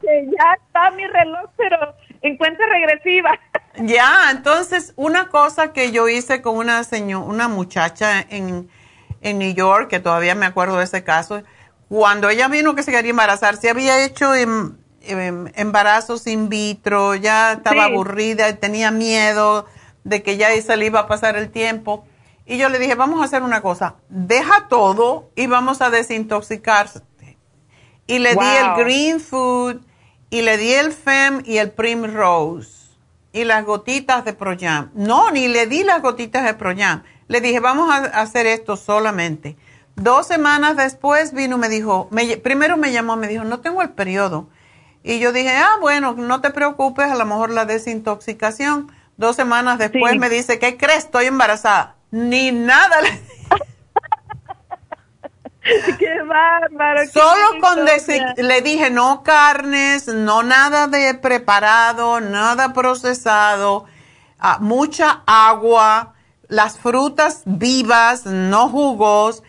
que 0.00 0.26
ya 0.26 0.54
está 0.64 0.90
mi 0.90 1.06
reloj, 1.06 1.50
pero 1.56 1.94
en 2.22 2.36
cuenta 2.36 2.64
regresiva. 2.66 3.38
Ya, 3.78 4.30
entonces, 4.30 4.92
una 4.96 5.28
cosa 5.28 5.72
que 5.72 5.92
yo 5.92 6.08
hice 6.08 6.42
con 6.42 6.56
una 6.56 6.82
señora, 6.84 7.24
una 7.24 7.48
muchacha 7.48 8.20
en, 8.20 8.68
en 9.20 9.38
New 9.38 9.54
York, 9.54 9.88
que 9.88 10.00
todavía 10.00 10.34
me 10.34 10.46
acuerdo 10.46 10.78
de 10.78 10.84
ese 10.84 11.04
caso, 11.04 11.42
cuando 11.88 12.28
ella 12.28 12.48
vino 12.48 12.74
que 12.74 12.82
se 12.82 12.90
quería 12.90 13.10
embarazar, 13.10 13.56
se 13.56 13.70
había 13.70 14.04
hecho 14.04 14.34
em, 14.34 14.76
em, 15.02 15.52
embarazos 15.54 16.26
in 16.26 16.48
vitro, 16.48 17.14
ya 17.14 17.52
estaba 17.52 17.84
aburrida, 17.84 18.56
tenía 18.56 18.90
miedo 18.90 19.66
de 20.04 20.22
que 20.22 20.36
ya 20.36 20.48
se 20.60 20.76
le 20.76 20.86
iba 20.86 21.00
a 21.00 21.06
pasar 21.06 21.36
el 21.36 21.50
tiempo 21.50 22.06
y 22.46 22.58
yo 22.58 22.68
le 22.68 22.78
dije, 22.78 22.94
vamos 22.94 23.20
a 23.20 23.24
hacer 23.24 23.42
una 23.42 23.60
cosa, 23.60 23.96
deja 24.08 24.68
todo 24.68 25.30
y 25.34 25.48
vamos 25.48 25.82
a 25.82 25.90
desintoxicarte. 25.90 27.38
Y 28.06 28.20
le 28.20 28.34
di 28.34 28.46
el 28.46 28.84
Green 28.84 29.20
Food, 29.20 29.80
y 30.30 30.42
le 30.42 30.56
di 30.56 30.72
el 30.72 30.92
FEM 30.92 31.42
y 31.44 31.58
el 31.58 31.72
Primrose, 31.72 32.90
y 33.32 33.44
las 33.44 33.64
gotitas 33.64 34.24
de 34.24 34.32
Proyam. 34.32 34.90
No, 34.94 35.30
ni 35.32 35.48
le 35.48 35.66
di 35.66 35.82
las 35.82 36.02
gotitas 36.02 36.44
de 36.44 36.54
Proyam. 36.54 37.02
Le 37.26 37.40
dije, 37.40 37.58
vamos 37.58 37.90
a 37.90 37.96
hacer 38.20 38.46
esto 38.46 38.76
solamente. 38.76 39.56
Dos 39.96 40.28
semanas 40.28 40.76
después 40.76 41.32
vino 41.32 41.56
y 41.56 41.58
me 41.58 41.68
dijo, 41.68 42.08
primero 42.42 42.76
me 42.76 42.92
llamó, 42.92 43.16
me 43.16 43.26
dijo, 43.26 43.42
no 43.44 43.60
tengo 43.60 43.82
el 43.82 43.90
periodo. 43.90 44.48
Y 45.02 45.18
yo 45.18 45.32
dije, 45.32 45.50
ah, 45.50 45.78
bueno, 45.80 46.12
no 46.12 46.40
te 46.40 46.50
preocupes, 46.50 47.10
a 47.10 47.16
lo 47.16 47.26
mejor 47.26 47.50
la 47.50 47.64
desintoxicación. 47.64 48.92
Dos 49.16 49.34
semanas 49.34 49.78
después 49.78 50.16
me 50.16 50.28
dice, 50.28 50.58
¿qué 50.58 50.76
crees? 50.76 51.04
Estoy 51.04 51.26
embarazada. 51.26 51.95
Ni 52.10 52.52
nada. 52.52 52.96
qué 55.98 56.22
bárbaro. 56.22 57.06
Solo 57.12 57.60
con 57.60 57.84
le 58.36 58.62
dije, 58.62 58.90
no 58.90 59.22
carnes, 59.22 60.08
no 60.08 60.42
nada 60.42 60.86
de 60.86 61.14
preparado, 61.14 62.20
nada 62.20 62.72
procesado, 62.72 63.86
ah, 64.38 64.58
mucha 64.60 65.22
agua, 65.26 66.14
las 66.48 66.78
frutas 66.78 67.42
vivas, 67.44 68.26
no 68.26 68.68
jugos. 68.68 69.42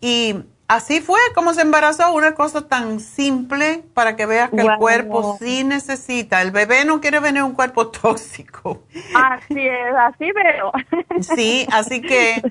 Y 0.00 0.36
así 0.68 1.00
fue 1.00 1.18
como 1.34 1.54
se 1.54 1.62
embarazó, 1.62 2.12
una 2.12 2.34
cosa 2.34 2.68
tan 2.68 3.00
simple 3.00 3.84
para 3.94 4.16
que 4.16 4.26
veas 4.26 4.50
que 4.50 4.62
el 4.62 4.76
cuerpo 4.76 5.36
sí 5.38 5.64
necesita. 5.64 6.42
El 6.42 6.50
bebé 6.50 6.84
no 6.84 7.00
quiere 7.00 7.20
venir 7.20 7.42
un 7.42 7.52
cuerpo 7.52 7.88
tóxico. 8.02 8.82
Así 9.14 9.66
es, 9.66 9.94
así 9.96 10.30
veo. 10.32 10.72
Sí, 11.20 11.66
así 11.72 12.00
que 12.00 12.42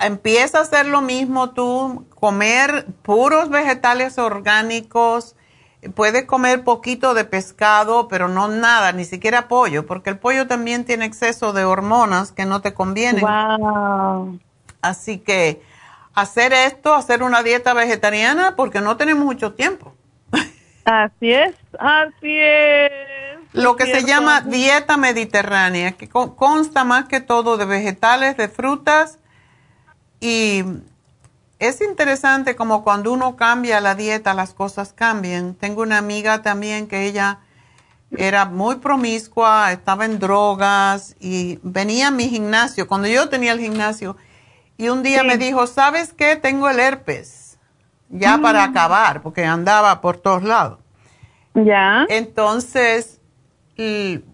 empieza 0.00 0.58
a 0.58 0.62
hacer 0.62 0.86
lo 0.86 1.00
mismo 1.00 1.50
tú, 1.50 2.06
comer 2.14 2.86
puros 3.02 3.48
vegetales 3.50 4.18
orgánicos. 4.18 5.36
Puedes 5.94 6.24
comer 6.24 6.64
poquito 6.64 7.14
de 7.14 7.24
pescado, 7.24 8.08
pero 8.08 8.26
no 8.28 8.48
nada, 8.48 8.92
ni 8.92 9.04
siquiera 9.04 9.46
pollo, 9.46 9.86
porque 9.86 10.10
el 10.10 10.18
pollo 10.18 10.48
también 10.48 10.84
tiene 10.84 11.04
exceso 11.04 11.52
de 11.52 11.64
hormonas 11.64 12.32
que 12.32 12.44
no 12.44 12.60
te 12.60 12.74
convienen. 12.74 13.24
Wow. 13.24 14.40
Así 14.82 15.18
que 15.18 15.62
hacer 16.16 16.52
esto, 16.52 16.94
hacer 16.94 17.22
una 17.22 17.44
dieta 17.44 17.74
vegetariana, 17.74 18.56
porque 18.56 18.80
no 18.80 18.96
tenemos 18.96 19.24
mucho 19.24 19.52
tiempo. 19.52 19.94
Así 20.84 21.32
es, 21.32 21.54
así 21.78 22.38
es. 22.38 22.90
Lo 23.52 23.76
que 23.76 23.86
se 23.86 24.04
llama 24.04 24.40
dieta 24.40 24.96
mediterránea, 24.96 25.92
que 25.92 26.08
consta 26.08 26.84
más 26.84 27.04
que 27.04 27.20
todo 27.20 27.56
de 27.56 27.66
vegetales, 27.66 28.36
de 28.36 28.48
frutas, 28.48 29.18
y 30.20 30.64
es 31.58 31.80
interesante 31.80 32.56
como 32.56 32.82
cuando 32.82 33.12
uno 33.12 33.36
cambia 33.36 33.80
la 33.80 33.94
dieta, 33.94 34.34
las 34.34 34.54
cosas 34.54 34.92
cambian. 34.92 35.54
Tengo 35.54 35.82
una 35.82 35.98
amiga 35.98 36.42
también 36.42 36.86
que 36.86 37.06
ella 37.06 37.40
era 38.16 38.46
muy 38.46 38.76
promiscua, 38.76 39.72
estaba 39.72 40.04
en 40.04 40.18
drogas 40.18 41.16
y 41.20 41.58
venía 41.62 42.08
a 42.08 42.10
mi 42.10 42.28
gimnasio, 42.28 42.86
cuando 42.86 43.08
yo 43.08 43.28
tenía 43.28 43.52
el 43.52 43.60
gimnasio, 43.60 44.16
y 44.76 44.88
un 44.88 45.02
día 45.02 45.22
me 45.22 45.38
dijo, 45.38 45.66
¿sabes 45.66 46.12
qué? 46.12 46.36
Tengo 46.36 46.68
el 46.68 46.80
herpes, 46.80 47.58
ya 48.08 48.36
mm. 48.36 48.42
para 48.42 48.64
acabar, 48.64 49.22
porque 49.22 49.44
andaba 49.44 50.00
por 50.00 50.18
todos 50.18 50.42
lados. 50.42 50.78
Ya. 51.54 52.04
Entonces, 52.08 53.20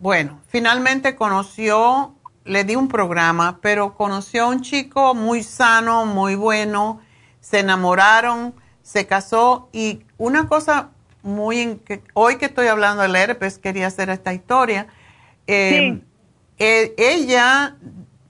bueno, 0.00 0.40
finalmente 0.48 1.14
conoció, 1.14 2.14
le 2.44 2.64
di 2.64 2.76
un 2.76 2.88
programa, 2.88 3.58
pero 3.60 3.94
conoció 3.94 4.44
a 4.44 4.46
un 4.48 4.62
chico 4.62 5.14
muy 5.14 5.42
sano, 5.42 6.06
muy 6.06 6.34
bueno, 6.34 7.00
se 7.40 7.60
enamoraron, 7.60 8.54
se 8.82 9.06
casó 9.06 9.68
y 9.72 10.02
una 10.18 10.48
cosa 10.48 10.90
muy, 11.22 11.80
hoy 12.14 12.36
que 12.36 12.46
estoy 12.46 12.66
hablando 12.66 13.02
del 13.02 13.14
herpes, 13.14 13.58
quería 13.58 13.86
hacer 13.86 14.10
esta 14.10 14.34
historia. 14.34 14.88
Eh, 15.46 16.00
eh, 16.58 16.94
ella 16.98 17.76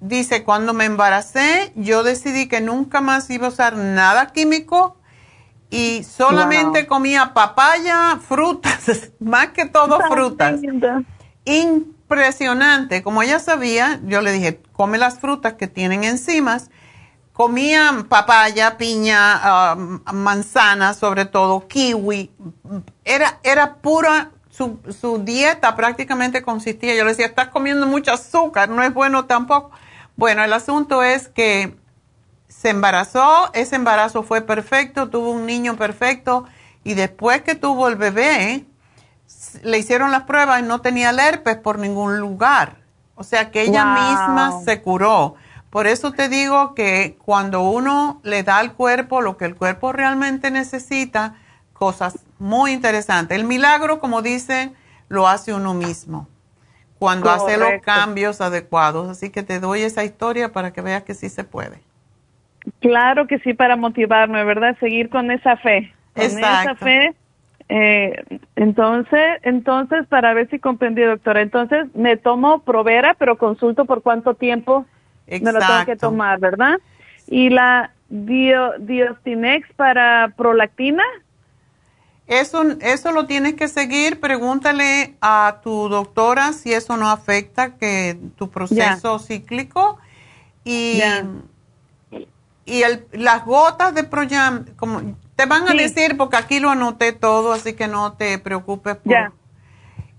dice, 0.02 0.42
cuando 0.42 0.74
me 0.74 0.84
embaracé, 0.84 1.72
yo 1.76 2.02
decidí 2.02 2.48
que 2.48 2.60
nunca 2.60 3.00
más 3.00 3.30
iba 3.30 3.46
a 3.46 3.50
usar 3.50 3.76
nada 3.76 4.26
químico 4.26 4.96
y 5.70 6.02
solamente 6.02 6.86
comía 6.86 7.32
papaya, 7.32 8.18
frutas, 8.18 9.12
más 9.20 9.48
que 9.48 9.64
todo 9.64 10.00
frutas. 10.10 10.60
Impresionante. 11.44 13.02
Como 13.02 13.22
ella 13.22 13.38
sabía, 13.38 14.00
yo 14.04 14.20
le 14.20 14.32
dije, 14.32 14.60
come 14.72 14.98
las 14.98 15.18
frutas 15.18 15.54
que 15.54 15.68
tienen 15.68 16.04
enzimas. 16.04 16.70
Comía 17.32 18.04
papaya, 18.08 18.76
piña, 18.76 19.72
um, 19.74 20.00
manzana, 20.12 20.92
sobre 20.94 21.24
todo 21.24 21.66
kiwi. 21.66 22.30
Era, 23.04 23.38
era 23.42 23.76
pura 23.76 24.32
su, 24.50 24.78
su, 24.90 25.24
dieta 25.24 25.74
prácticamente 25.74 26.42
consistía, 26.42 26.94
yo 26.94 27.04
le 27.04 27.12
decía, 27.12 27.24
estás 27.24 27.48
comiendo 27.48 27.86
mucho 27.86 28.12
azúcar, 28.12 28.68
no 28.68 28.82
es 28.82 28.92
bueno 28.92 29.24
tampoco. 29.24 29.70
Bueno, 30.16 30.44
el 30.44 30.52
asunto 30.52 31.02
es 31.02 31.28
que 31.28 31.76
se 32.48 32.70
embarazó, 32.70 33.50
ese 33.54 33.76
embarazo 33.76 34.22
fue 34.22 34.42
perfecto, 34.42 35.08
tuvo 35.08 35.30
un 35.30 35.46
niño 35.46 35.76
perfecto 35.76 36.44
y 36.84 36.94
después 36.94 37.42
que 37.42 37.54
tuvo 37.54 37.88
el 37.88 37.96
bebé, 37.96 38.66
le 39.62 39.78
hicieron 39.78 40.10
las 40.10 40.24
pruebas 40.24 40.60
y 40.60 40.62
no 40.62 40.80
tenía 40.80 41.10
el 41.10 41.18
herpes 41.18 41.56
por 41.56 41.78
ningún 41.78 42.18
lugar. 42.18 42.76
O 43.14 43.24
sea 43.24 43.50
que 43.50 43.62
ella 43.62 43.84
misma 43.84 44.60
se 44.64 44.82
curó. 44.82 45.34
Por 45.70 45.86
eso 45.86 46.12
te 46.12 46.28
digo 46.28 46.74
que 46.74 47.16
cuando 47.24 47.62
uno 47.62 48.20
le 48.22 48.42
da 48.42 48.58
al 48.58 48.74
cuerpo 48.74 49.22
lo 49.22 49.36
que 49.38 49.46
el 49.46 49.56
cuerpo 49.56 49.92
realmente 49.92 50.50
necesita, 50.50 51.36
cosas 51.72 52.18
muy 52.38 52.72
interesantes. 52.72 53.38
El 53.38 53.44
milagro, 53.44 53.98
como 53.98 54.20
dicen, 54.20 54.74
lo 55.08 55.28
hace 55.28 55.54
uno 55.54 55.72
mismo 55.72 56.28
cuando 57.02 57.30
hace 57.30 57.56
los 57.58 57.82
cambios 57.82 58.40
adecuados. 58.40 59.08
Así 59.08 59.30
que 59.30 59.42
te 59.42 59.58
doy 59.58 59.82
esa 59.82 60.04
historia 60.04 60.52
para 60.52 60.72
que 60.72 60.82
veas 60.82 61.02
que 61.02 61.14
sí 61.14 61.28
se 61.28 61.42
puede. 61.42 61.80
Claro 62.78 63.26
que 63.26 63.40
sí, 63.40 63.54
para 63.54 63.74
motivarme, 63.74 64.44
¿verdad? 64.44 64.76
Seguir 64.78 65.08
con 65.08 65.32
esa 65.32 65.56
fe. 65.56 65.92
Con 66.14 66.24
esa 66.24 66.76
fe. 66.76 67.12
Eh, 67.68 68.22
entonces, 68.54 69.40
entonces, 69.42 70.06
para 70.06 70.32
ver 70.32 70.48
si 70.48 70.60
comprendí, 70.60 71.02
doctora, 71.02 71.40
entonces 71.40 71.92
me 71.96 72.16
tomo 72.16 72.60
Provera, 72.60 73.14
pero 73.14 73.36
consulto 73.36 73.84
por 73.84 74.02
cuánto 74.02 74.34
tiempo 74.34 74.86
me 75.26 75.40
lo 75.40 75.58
tengo 75.58 75.84
que 75.84 75.96
tomar, 75.96 76.38
¿verdad? 76.38 76.78
Y 77.26 77.50
la 77.50 77.90
dio, 78.10 78.74
Diostinex 78.78 79.66
para 79.74 80.32
prolactina. 80.36 81.02
Eso, 82.40 82.62
eso 82.80 83.12
lo 83.12 83.26
tienes 83.26 83.54
que 83.54 83.68
seguir. 83.68 84.18
Pregúntale 84.18 85.16
a 85.20 85.60
tu 85.62 85.90
doctora 85.90 86.54
si 86.54 86.72
eso 86.72 86.96
no 86.96 87.10
afecta 87.10 87.76
que 87.76 88.18
tu 88.36 88.48
proceso 88.48 89.18
cíclico. 89.18 89.98
Y, 90.64 91.02
y 92.64 92.82
el, 92.82 93.06
las 93.12 93.44
gotas 93.44 93.94
de 93.94 94.04
Proyam, 94.04 94.64
como 94.76 95.16
te 95.36 95.44
van 95.44 95.68
a 95.68 95.74
decir, 95.74 96.16
porque 96.16 96.36
aquí 96.36 96.58
lo 96.58 96.70
anoté 96.70 97.12
todo, 97.12 97.52
así 97.52 97.74
que 97.74 97.86
no 97.86 98.14
te 98.14 98.38
preocupes. 98.38 98.96
Por, 98.96 99.32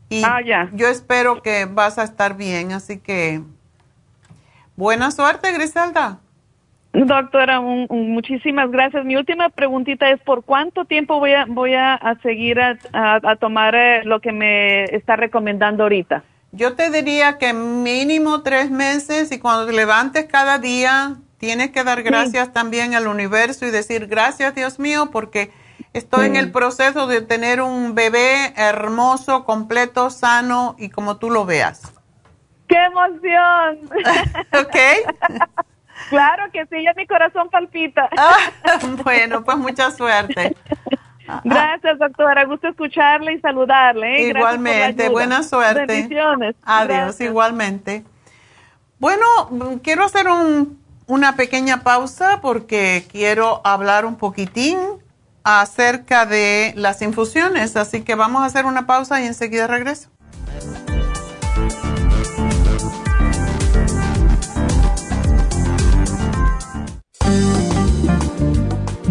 Y 0.09 0.23
ah, 0.23 0.69
yo 0.73 0.87
espero 0.89 1.41
que 1.41 1.65
vas 1.65 1.97
a 1.97 2.03
estar 2.03 2.37
bien, 2.37 2.73
así 2.73 2.99
que 2.99 3.41
buena 4.75 5.09
suerte, 5.09 5.51
Griselda. 5.51 6.19
Doctora, 6.93 7.59
muchísimas 7.59 8.69
gracias. 8.69 9.03
Mi 9.03 9.15
última 9.15 9.49
preguntita 9.49 10.11
es, 10.11 10.21
¿por 10.21 10.43
cuánto 10.43 10.85
tiempo 10.85 11.19
voy 11.19 11.33
a, 11.33 11.45
voy 11.47 11.73
a, 11.73 11.99
seguir 12.21 12.59
a, 12.61 13.35
tomar 13.39 13.73
eh, 13.73 14.03
lo 14.05 14.21
que 14.21 14.31
me 14.31 14.83
está 14.85 15.15
recomendando 15.15 15.83
ahorita? 15.83 16.23
Yo 16.51 16.75
te 16.75 16.91
diría 16.91 17.39
que 17.39 17.51
mínimo 17.51 18.43
tres 18.43 18.69
meses 18.69 19.31
y 19.31 19.39
cuando 19.39 19.65
te 19.65 19.73
levantes 19.73 20.25
cada 20.25 20.59
día 20.59 21.15
tienes 21.39 21.71
que 21.71 21.83
dar 21.83 22.03
gracias 22.03 22.53
también 22.53 22.93
al 22.93 23.07
universo 23.07 23.65
y 23.65 23.71
decir 23.71 24.05
gracias 24.05 24.53
Dios 24.53 24.77
mío 24.77 25.09
porque 25.11 25.49
estoy 25.93 26.27
en 26.27 26.35
el 26.35 26.51
proceso 26.51 27.07
de 27.07 27.21
tener 27.21 27.59
un 27.59 27.95
bebé 27.95 28.53
hermoso, 28.55 29.45
completo, 29.45 30.11
sano 30.11 30.75
y 30.77 30.89
como 30.89 31.17
tú 31.17 31.31
lo 31.31 31.43
veas. 31.45 31.91
¡Qué 32.67 32.77
emoción! 32.85 33.89
ok. 34.53 35.65
Claro 36.09 36.43
que 36.51 36.65
sí, 36.67 36.83
ya 36.83 36.93
mi 36.95 37.07
corazón 37.07 37.49
palpita. 37.49 38.09
Ah, 38.17 38.79
bueno, 39.03 39.43
pues 39.43 39.57
mucha 39.57 39.91
suerte. 39.91 40.55
Gracias, 41.43 41.99
doctora. 41.99 42.45
Gusto 42.45 42.67
escucharle 42.67 43.33
y 43.33 43.39
saludarle. 43.39 44.17
¿eh? 44.17 44.29
Igualmente, 44.29 45.09
buena 45.09 45.43
suerte. 45.43 45.85
Bendiciones. 45.85 46.55
Adiós, 46.63 47.19
igualmente. 47.21 48.03
Bueno, 48.99 49.25
quiero 49.83 50.03
hacer 50.05 50.27
un, 50.27 50.79
una 51.07 51.35
pequeña 51.35 51.83
pausa 51.83 52.39
porque 52.41 53.05
quiero 53.11 53.61
hablar 53.63 54.05
un 54.05 54.15
poquitín 54.15 54.79
acerca 55.43 56.25
de 56.25 56.73
las 56.75 57.01
infusiones. 57.01 57.75
Así 57.75 58.03
que 58.03 58.15
vamos 58.15 58.43
a 58.43 58.45
hacer 58.45 58.65
una 58.65 58.85
pausa 58.85 59.21
y 59.21 59.25
enseguida 59.25 59.67
regreso. 59.67 60.09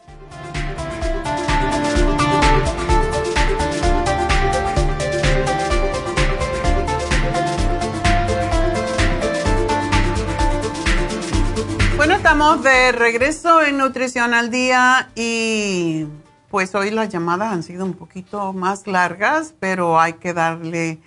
Bueno, 11.96 12.16
estamos 12.16 12.64
de 12.64 12.92
regreso 12.92 13.62
en 13.62 13.78
Nutrición 13.78 14.34
al 14.34 14.50
Día 14.50 15.12
y 15.14 16.08
pues 16.54 16.76
hoy 16.76 16.92
las 16.92 17.10
llamadas 17.10 17.52
han 17.52 17.64
sido 17.64 17.84
un 17.84 17.96
poquito 17.96 18.54
más 18.54 18.86
largas, 18.86 19.56
pero 19.60 20.00
hay 20.00 20.14
que 20.14 20.36
darle... 20.36 21.00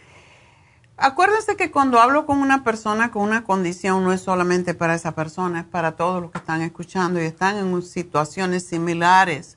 Acuérdense 0.96 1.54
que 1.54 1.70
cuando 1.70 2.00
hablo 2.00 2.26
con 2.26 2.38
una 2.38 2.64
persona 2.64 3.12
con 3.12 3.22
una 3.22 3.44
condición 3.44 4.02
no 4.02 4.12
es 4.12 4.22
solamente 4.22 4.74
para 4.74 4.96
esa 4.96 5.12
persona, 5.12 5.60
es 5.60 5.64
para 5.64 5.92
todos 5.92 6.20
los 6.20 6.32
que 6.32 6.38
están 6.38 6.62
escuchando 6.62 7.22
y 7.22 7.26
están 7.26 7.58
en 7.58 7.82
situaciones 7.82 8.66
similares. 8.66 9.56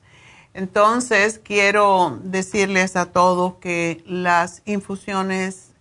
Entonces, 0.54 1.40
quiero 1.42 2.20
decirles 2.22 2.94
a 2.94 3.06
todos 3.06 3.54
que 3.54 4.00
las 4.06 4.62
infusiones 4.66 5.72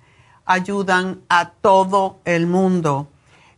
ayudan 0.44 1.22
a 1.30 1.52
todo 1.52 2.18
el 2.26 2.48
mundo. 2.48 3.08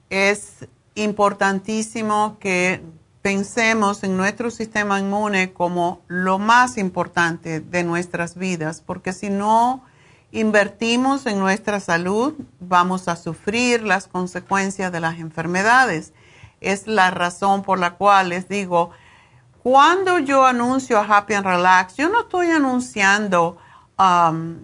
Es 0.10 0.68
importantísimo 0.96 2.36
que 2.42 2.84
pensemos 3.22 4.04
en 4.04 4.18
nuestro 4.18 4.50
sistema 4.50 5.00
inmune 5.00 5.54
como 5.54 6.02
lo 6.08 6.40
más 6.40 6.78
importante 6.78 7.60
de 7.60 7.84
nuestras 7.84 8.36
vidas, 8.36 8.82
porque 8.86 9.14
si 9.14 9.30
no 9.30 9.84
invertimos 10.32 11.26
en 11.26 11.40
nuestra 11.40 11.80
salud, 11.80 12.34
vamos 12.60 13.08
a 13.08 13.16
sufrir 13.16 13.84
las 13.84 14.08
consecuencias 14.08 14.92
de 14.92 15.00
las 15.00 15.20
enfermedades. 15.20 16.14
Es 16.62 16.88
la 16.88 17.12
razón 17.12 17.64
por 17.64 17.80
la 17.80 17.92
cual 17.92 18.30
les 18.30 18.48
digo, 18.48 18.92
cuando 19.62 20.18
yo 20.20 20.46
anuncio 20.46 20.98
a 20.98 21.06
Happy 21.06 21.36
and 21.36 21.46
Relax, 21.46 21.98
yo 21.98 22.10
no 22.10 22.22
estoy 22.22 22.48
anunciando 22.48 23.58
um, 24.00 24.58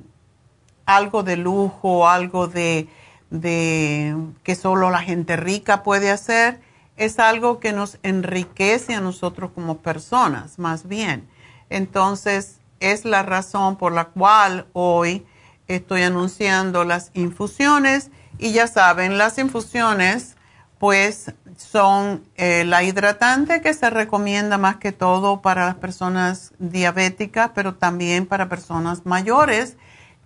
algo 0.86 1.22
de 1.22 1.38
lujo, 1.38 2.08
algo 2.08 2.48
de, 2.48 2.88
de 3.30 4.16
que 4.44 4.56
solo 4.56 4.90
la 4.90 5.04
gente 5.04 5.36
rica 5.36 5.84
puede 5.84 6.10
hacer 6.10 6.67
es 6.98 7.20
algo 7.20 7.60
que 7.60 7.74
nos 7.74 8.00
enriquece 8.04 8.96
a 8.96 9.02
nosotros 9.02 9.52
como 9.54 9.78
personas, 9.78 10.60
más 10.60 10.88
bien. 10.88 11.28
Entonces, 11.70 12.58
es 12.80 13.06
la 13.06 13.24
razón 13.24 13.78
por 13.78 13.92
la 13.92 14.06
cual 14.06 14.68
hoy 14.74 15.26
estoy 15.68 16.04
anunciando 16.04 16.84
las 16.84 17.12
infusiones 17.14 18.10
y 18.38 18.52
ya 18.52 18.68
saben, 18.68 19.18
las 19.18 19.38
infusiones 19.38 20.36
pues 20.80 21.34
son 21.58 22.24
eh, 22.36 22.64
la 22.64 22.84
hidratante 22.84 23.62
que 23.62 23.74
se 23.74 23.90
recomienda 23.90 24.60
más 24.60 24.76
que 24.76 24.92
todo 24.92 25.42
para 25.42 25.66
las 25.66 25.76
personas 25.76 26.54
diabéticas, 26.60 27.52
pero 27.56 27.74
también 27.74 28.28
para 28.28 28.48
personas 28.48 29.06
mayores 29.06 29.76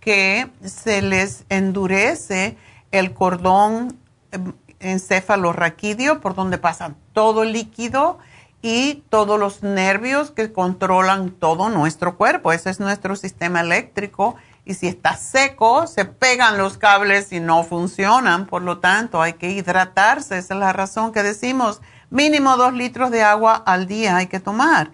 que 0.01 0.49
se 0.65 1.01
les 1.01 1.45
endurece 1.47 2.57
el 2.91 3.13
cordón 3.13 3.97
em, 4.31 4.51
encefalorraquídeo, 4.81 6.21
por 6.21 6.35
donde 6.35 6.57
pasa 6.57 6.95
todo 7.13 7.43
el 7.43 7.53
líquido 7.53 8.19
y 8.61 9.03
todos 9.09 9.39
los 9.39 9.63
nervios 9.63 10.31
que 10.31 10.53
controlan 10.53 11.31
todo 11.31 11.69
nuestro 11.69 12.17
cuerpo. 12.17 12.51
Ese 12.51 12.69
es 12.69 12.79
nuestro 12.79 13.15
sistema 13.15 13.61
eléctrico. 13.61 14.35
Y 14.63 14.75
si 14.75 14.87
está 14.87 15.15
seco, 15.15 15.87
se 15.87 16.05
pegan 16.05 16.57
los 16.57 16.77
cables 16.77 17.31
y 17.31 17.39
no 17.39 17.63
funcionan. 17.63 18.45
Por 18.45 18.61
lo 18.61 18.77
tanto, 18.77 19.21
hay 19.21 19.33
que 19.33 19.49
hidratarse. 19.49 20.37
Esa 20.37 20.53
es 20.53 20.59
la 20.59 20.73
razón 20.73 21.11
que 21.11 21.23
decimos 21.23 21.81
mínimo 22.11 22.57
dos 22.57 22.73
litros 22.73 23.09
de 23.09 23.23
agua 23.23 23.55
al 23.55 23.87
día 23.87 24.17
hay 24.17 24.27
que 24.27 24.39
tomar. 24.39 24.91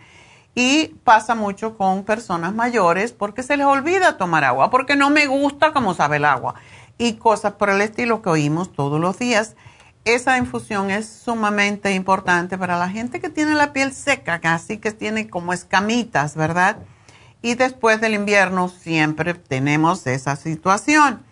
Y 0.55 0.95
pasa 1.03 1.35
mucho 1.35 1.77
con 1.77 2.03
personas 2.03 2.53
mayores 2.55 3.11
porque 3.11 3.43
se 3.43 3.57
les 3.57 3.67
olvida 3.67 4.17
tomar 4.17 4.43
agua, 4.43 4.69
porque 4.69 4.95
no 4.95 5.09
me 5.09 5.27
gusta 5.27 5.73
cómo 5.73 5.93
sabe 5.93 6.17
el 6.17 6.25
agua. 6.25 6.55
Y 6.97 7.13
cosas 7.13 7.53
por 7.53 7.69
el 7.69 7.81
estilo 7.81 8.21
que 8.21 8.29
oímos 8.29 8.71
todos 8.71 8.99
los 8.99 9.19
días 9.19 9.55
esa 10.05 10.37
infusión 10.37 10.89
es 10.89 11.07
sumamente 11.07 11.93
importante 11.93 12.57
para 12.57 12.77
la 12.77 12.89
gente 12.89 13.19
que 13.19 13.29
tiene 13.29 13.53
la 13.55 13.73
piel 13.73 13.93
seca, 13.93 14.39
casi 14.39 14.77
que 14.77 14.91
tiene 14.91 15.29
como 15.29 15.53
escamitas, 15.53 16.35
¿verdad? 16.35 16.77
Y 17.41 17.55
después 17.55 17.99
del 18.01 18.13
invierno 18.13 18.69
siempre 18.69 19.33
tenemos 19.33 20.07
esa 20.07 20.35
situación. 20.35 21.23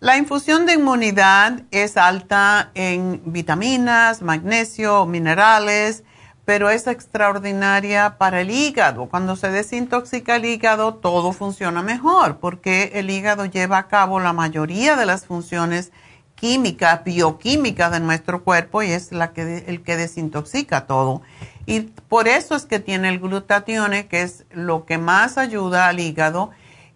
La 0.00 0.16
infusión 0.16 0.66
de 0.66 0.74
inmunidad 0.74 1.62
es 1.70 1.96
alta 1.96 2.70
en 2.74 3.22
vitaminas, 3.24 4.20
magnesio, 4.20 5.06
minerales, 5.06 6.04
pero 6.44 6.68
es 6.68 6.86
extraordinaria 6.86 8.18
para 8.18 8.42
el 8.42 8.50
hígado. 8.50 9.06
Cuando 9.06 9.36
se 9.36 9.50
desintoxica 9.50 10.36
el 10.36 10.44
hígado, 10.44 10.94
todo 10.94 11.32
funciona 11.32 11.82
mejor 11.82 12.38
porque 12.38 12.92
el 12.94 13.08
hígado 13.08 13.46
lleva 13.46 13.78
a 13.78 13.88
cabo 13.88 14.20
la 14.20 14.32
mayoría 14.32 14.96
de 14.96 15.06
las 15.06 15.24
funciones 15.24 15.90
química, 16.34 17.02
bioquímica 17.04 17.90
de 17.90 18.00
nuestro 18.00 18.44
cuerpo 18.44 18.82
y 18.82 18.90
es 18.90 19.12
la 19.12 19.32
que, 19.32 19.64
el 19.66 19.82
que 19.82 19.96
desintoxica 19.96 20.86
todo. 20.86 21.22
Y 21.66 21.80
por 21.80 22.28
eso 22.28 22.54
es 22.54 22.66
que 22.66 22.78
tiene 22.78 23.08
el 23.08 23.20
glutatión, 23.20 23.92
que 24.08 24.22
es 24.22 24.44
lo 24.50 24.84
que 24.84 24.98
más 24.98 25.38
ayuda 25.38 25.88
al 25.88 26.00
hígado 26.00 26.50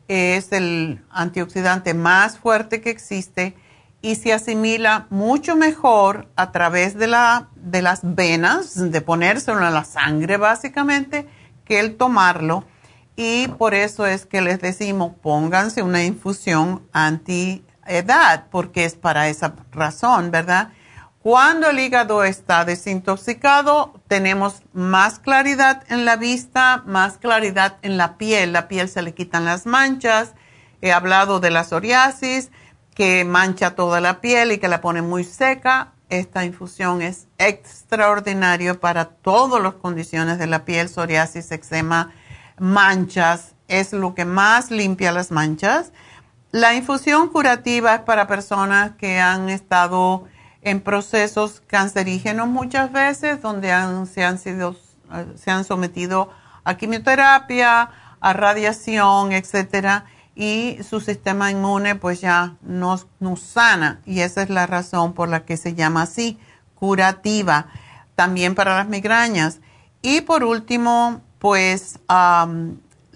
es 0.09 0.53
el 0.53 1.05
antioxidante 1.11 1.95
más 1.95 2.39
fuerte 2.39 2.81
que 2.81 2.91
existe 2.91 3.55
y 4.01 4.15
se 4.15 4.33
asimila 4.33 5.07
mucho 5.11 5.55
mejor 5.55 6.29
a 6.35 6.51
través 6.51 6.95
de, 6.95 7.09
la, 7.09 7.49
de 7.57 7.83
las 7.83 8.01
venas, 8.03 8.91
de 8.91 9.01
ponérselo 9.01 9.67
en 9.67 9.75
la 9.75 9.85
sangre 9.85 10.39
básicamente, 10.39 11.29
que 11.65 11.79
el 11.81 11.97
tomarlo. 11.97 12.65
Y 13.17 13.49
por 13.49 13.75
eso 13.75 14.07
es 14.07 14.25
que 14.25 14.41
les 14.41 14.61
decimos, 14.61 15.13
pónganse 15.21 15.83
una 15.83 16.05
infusión 16.05 16.83
anti-edad, 17.89 18.47
porque 18.51 18.85
es 18.85 18.95
para 18.95 19.29
esa 19.29 19.55
razón, 19.73 20.31
¿verdad? 20.31 20.71
Cuando 21.21 21.71
el 21.71 21.81
hígado 21.81 22.23
está 22.23 22.65
desintoxicado, 22.65 24.01
tenemos 24.07 24.63
más 24.73 25.19
claridad 25.19 25.83
en 25.89 26.05
la 26.05 26.17
vista, 26.17 26.83
más 26.87 27.19
claridad 27.19 27.77
en 27.83 27.97
la 27.97 28.17
piel. 28.17 28.53
La 28.53 28.69
piel 28.69 28.89
se 28.89 29.03
le 29.03 29.15
quitan 29.15 29.45
las 29.45 29.67
manchas. 29.67 30.33
He 30.81 30.93
hablado 30.93 31.41
de 31.41 31.51
la 31.51 31.65
psoriasis 31.65 32.51
que 32.95 33.25
mancha 33.25 33.75
toda 33.75 34.01
la 34.01 34.21
piel 34.21 34.53
y 34.53 34.59
que 34.59 34.69
la 34.69 34.81
pone 34.81 35.03
muy 35.03 35.25
seca. 35.25 35.93
Esta 36.09 36.45
infusión 36.45 37.03
es 37.03 37.27
extraordinaria 37.37 38.75
para 38.75 39.07
todas 39.07 39.63
las 39.63 39.75
condiciones 39.75 40.39
de 40.39 40.47
la 40.47 40.65
piel, 40.65 40.89
psoriasis, 40.89 41.51
eczema, 41.51 42.13
manchas. 42.59 43.55
Es 43.67 43.93
lo 43.93 44.15
que 44.15 44.25
más 44.25 44.71
limpia 44.71 45.13
las 45.13 45.31
manchas. 45.31 45.93
La 46.51 46.75
infusión 46.75 47.29
curativa 47.29 47.95
es 47.95 48.01
para 48.01 48.27
personas 48.27 48.93
que 48.93 49.21
han 49.21 49.49
estado 49.49 50.25
en 50.63 50.81
procesos 50.81 51.63
cancerígenos 51.67 52.49
muchas 52.49 52.91
veces, 52.91 53.43
donde 53.43 53.69
se, 54.13 54.25
han 54.25 54.39
sido, 54.39 54.77
se 55.37 55.51
han 55.51 55.65
sometido 55.65 56.31
a 56.65 56.77
quimioterapia, 56.77 57.91
a 58.21 58.33
radiación, 58.33 59.33
etcétera 59.33 60.07
y 60.39 60.79
su 60.89 61.01
sistema 61.01 61.51
inmune 61.51 61.97
pues 61.97 62.21
ya 62.21 62.55
no, 62.63 62.97
sana 63.37 64.01
y 64.07 64.21
esa 64.21 64.43
es 64.43 64.51
la 64.51 64.69
razón 64.69 65.13
por 65.13 65.29
la 65.29 65.45
que 65.45 65.57
se 65.57 65.75
llama 65.75 66.03
así, 66.03 66.39
curativa, 66.77 67.67
también 68.15 68.55
para 68.55 68.77
las 68.77 68.87
migrañas. 68.87 69.59
Y 70.01 70.21
por 70.21 70.45
último, 70.45 71.23
pues 71.41 71.99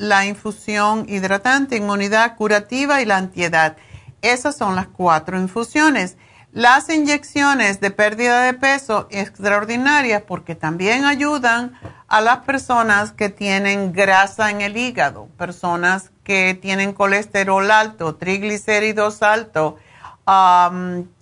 la 0.03 0.27
infusión 0.27 1.07
hidratante, 1.09 1.77
inmunidad 1.77 2.35
curativa 2.35 3.01
y 3.01 3.05
la 3.05 3.19
antiedad. 3.19 3.77
Esas 4.21 4.57
son 4.57 4.75
las 4.75 4.89
cuatro 4.89 5.39
infusiones. 5.39 6.17
Las 6.51 6.89
inyecciones 6.89 7.79
de 7.79 7.93
pérdida 7.93 8.43
de 8.43 8.53
peso 8.53 9.07
extraordinarias 9.13 10.23
porque 10.23 10.57
también 10.57 11.05
ayudan 11.05 11.79
a 12.09 12.21
las 12.21 12.39
personas 12.39 13.13
que 13.13 13.29
tienen 13.29 13.93
grasa 13.93 14.51
en 14.51 14.61
el 14.61 14.77
hígado, 14.77 15.29
personas 15.39 16.11
que 16.25 16.59
tienen 16.61 16.95
colesterol 16.95 17.71
alto, 17.71 18.17
triglicéridos 18.17 19.23
altos, 19.23 19.75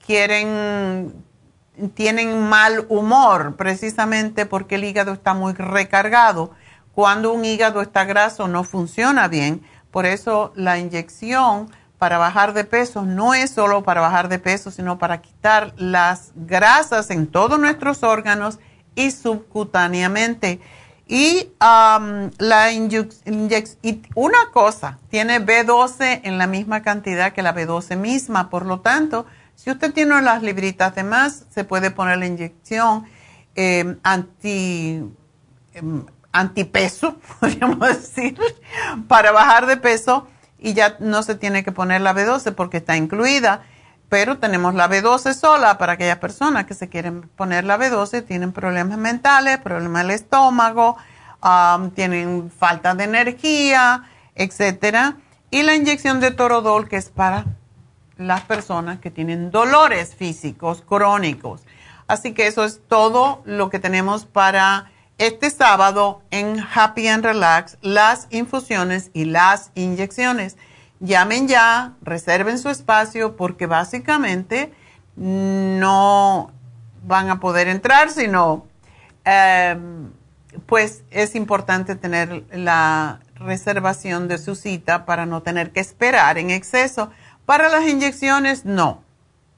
quieren, 0.07 1.23
tienen 1.93 2.49
mal 2.49 2.87
humor 2.89 3.57
precisamente 3.57 4.47
porque 4.47 4.77
el 4.77 4.85
hígado 4.85 5.13
está 5.13 5.35
muy 5.35 5.53
recargado. 5.53 6.55
Cuando 6.95 7.33
un 7.33 7.45
hígado 7.45 7.83
está 7.83 8.05
graso 8.05 8.49
no 8.49 8.65
funciona 8.65 9.29
bien, 9.29 9.63
por 9.91 10.07
eso 10.07 10.53
la 10.55 10.79
inyección 10.79 11.71
para 11.99 12.19
bajar 12.19 12.55
de 12.55 12.65
peso 12.65 13.03
no 13.03 13.35
es 13.35 13.51
solo 13.51 13.83
para 13.83 14.01
bajar 14.01 14.29
de 14.29 14.39
peso, 14.39 14.71
sino 14.71 14.99
para 14.99 15.21
quitar 15.21 15.75
las 15.77 16.33
grasas 16.35 17.11
en 17.11 17.27
todos 17.27 17.61
nuestros 17.61 18.03
órganos 18.03 18.59
y 18.95 19.11
subcutáneamente. 19.11 20.61
Y 21.07 21.53
la 21.59 22.73
inyección, 22.73 24.03
una 24.15 24.39
cosa, 24.53 24.99
tiene 25.11 25.45
B12 25.45 26.21
en 26.23 26.39
la 26.39 26.47
misma 26.47 26.83
cantidad 26.83 27.33
que 27.33 27.43
la 27.43 27.55
B12 27.55 27.97
misma, 27.97 28.49
por 28.49 28.65
lo 28.65 28.81
tanto, 28.81 29.27
si 29.57 29.71
usted 29.71 29.93
tiene 29.93 30.23
las 30.23 30.43
libritas 30.43 30.95
de 30.95 31.03
más, 31.03 31.47
se 31.51 31.65
puede 31.65 31.91
poner 31.91 32.17
la 32.17 32.27
inyección 32.27 33.05
em, 33.57 33.99
anti, 34.05 35.05
em, 35.75 36.07
antipeso, 36.33 37.17
podríamos 37.41 37.79
decir, 37.81 38.39
para 39.09 39.33
bajar 39.33 39.67
de 39.67 39.77
peso 39.77 40.29
y 40.59 40.75
ya 40.75 40.97
no 41.01 41.23
se 41.23 41.35
tiene 41.35 41.65
que 41.65 41.73
poner 41.73 42.01
la 42.01 42.15
B12 42.15 42.55
porque 42.55 42.79
está 42.79 42.97
incluida, 42.97 43.63
pero 44.09 44.39
tenemos 44.39 44.75
la 44.75 44.89
B12 44.89 45.35
sola 45.35 45.79
para 45.79 45.95
aquellas 45.95 46.19
personas 46.19 46.67
que 46.67 46.75
se 46.75 46.89
quieren 46.89 47.23
poner 47.23 47.65
la 47.65 47.79
B12, 47.79 48.27
tienen 48.27 48.53
problemas 48.53 48.99
mentales, 48.99 49.59
problemas 49.59 50.03
del 50.03 50.11
estómago, 50.13 50.97
tienen 51.95 52.51
falta 52.51 52.95
de 52.95 53.05
energía, 53.05 54.05
etcétera, 54.35 55.17
y 55.51 55.63
la 55.63 55.75
inyección 55.75 56.21
de 56.21 56.33
torodol 56.33 56.89
que 56.89 56.97
es 56.97 57.09
para 57.09 57.45
las 58.17 58.43
personas 58.43 58.99
que 58.99 59.11
tienen 59.11 59.51
dolores 59.51 60.15
físicos 60.15 60.83
crónicos. 60.87 61.63
Así 62.07 62.35
que 62.35 62.47
eso 62.47 62.65
es 62.65 62.81
todo 62.87 63.41
lo 63.45 63.71
que 63.71 63.79
tenemos 63.79 64.27
para 64.27 64.91
este 65.21 65.51
sábado 65.51 66.23
en 66.31 66.57
Happy 66.75 67.07
and 67.07 67.23
Relax 67.23 67.77
las 67.83 68.27
infusiones 68.31 69.11
y 69.13 69.27
las 69.27 69.71
inyecciones. 69.75 70.57
Llamen 70.99 71.47
ya, 71.47 71.93
reserven 72.01 72.59
su 72.59 72.71
espacio 72.71 73.37
porque 73.37 73.67
básicamente 73.67 74.73
no 75.17 76.51
van 77.03 77.29
a 77.29 77.39
poder 77.39 77.69
entrar, 77.69 78.09
sino 78.09 78.67
em, 79.25 80.11
pues 80.65 81.05
es 81.11 81.35
importante 81.35 81.97
tener 81.97 82.45
la 82.53 83.21
reservación 83.35 84.27
de 84.27 84.39
su 84.39 84.55
cita 84.55 85.05
para 85.05 85.27
no 85.27 85.43
tener 85.43 85.71
que 85.71 85.81
esperar 85.81 86.39
en 86.39 86.49
exceso. 86.49 87.11
Para 87.45 87.69
las 87.69 87.87
inyecciones 87.87 88.65
no, 88.65 89.03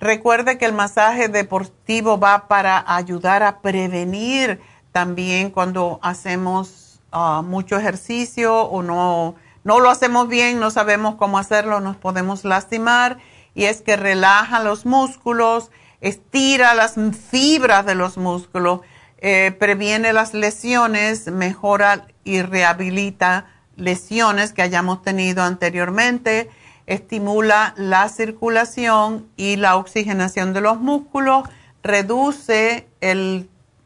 recuerde 0.00 0.58
que 0.58 0.64
el 0.64 0.72
masaje 0.72 1.28
deportivo 1.28 2.18
va 2.18 2.48
para 2.48 2.82
ayudar 2.86 3.42
a 3.42 3.60
prevenir 3.60 4.60
también 4.92 5.50
cuando 5.50 6.00
hacemos 6.02 7.00
ah, 7.12 7.42
mucho 7.44 7.76
ejercicio 7.76 8.62
o 8.62 8.82
no, 8.82 9.34
no 9.62 9.80
lo 9.80 9.90
hacemos 9.90 10.28
bien, 10.28 10.58
no 10.58 10.70
sabemos 10.70 11.16
cómo 11.16 11.36
hacerlo, 11.36 11.80
nos 11.80 11.96
podemos 11.96 12.44
lastimar 12.44 13.18
y 13.54 13.64
es 13.64 13.82
que 13.82 13.96
relaja 13.96 14.62
los 14.62 14.86
músculos, 14.86 15.70
estira 16.00 16.74
las 16.74 16.94
fibras 17.30 17.84
de 17.84 17.94
los 17.94 18.16
músculos, 18.16 18.80
eh, 19.26 19.52
previene 19.52 20.12
las 20.12 20.34
lesiones, 20.34 21.28
mejora 21.28 22.08
y 22.24 22.42
rehabilita 22.42 23.46
lesiones 23.74 24.52
que 24.52 24.60
hayamos 24.60 25.00
tenido 25.00 25.42
anteriormente, 25.42 26.50
estimula 26.84 27.72
la 27.78 28.10
circulación 28.10 29.26
y 29.38 29.56
la 29.56 29.76
oxigenación 29.76 30.52
de 30.52 30.60
los 30.60 30.78
músculos, 30.78 31.48
reduce 31.82 32.86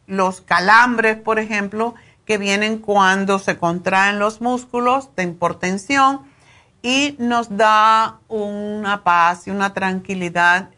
los 0.09 0.41
calambres, 0.41 1.17
por 1.19 1.39
ejemplo, 1.39 1.95
que 2.25 2.37
vienen 2.37 2.79
cuando 2.79 3.39
se 3.39 3.59
contraen 3.59 4.19
los 4.19 4.41
músculos 4.41 5.15
de 5.15 5.23
hipertensión 5.23 6.23
y 6.83 7.15
nos 7.21 7.57
da 7.57 8.19
una 8.27 9.05
paz 9.05 9.47
y 9.47 9.53
una 9.53 9.73
tranquilidad 9.73 10.71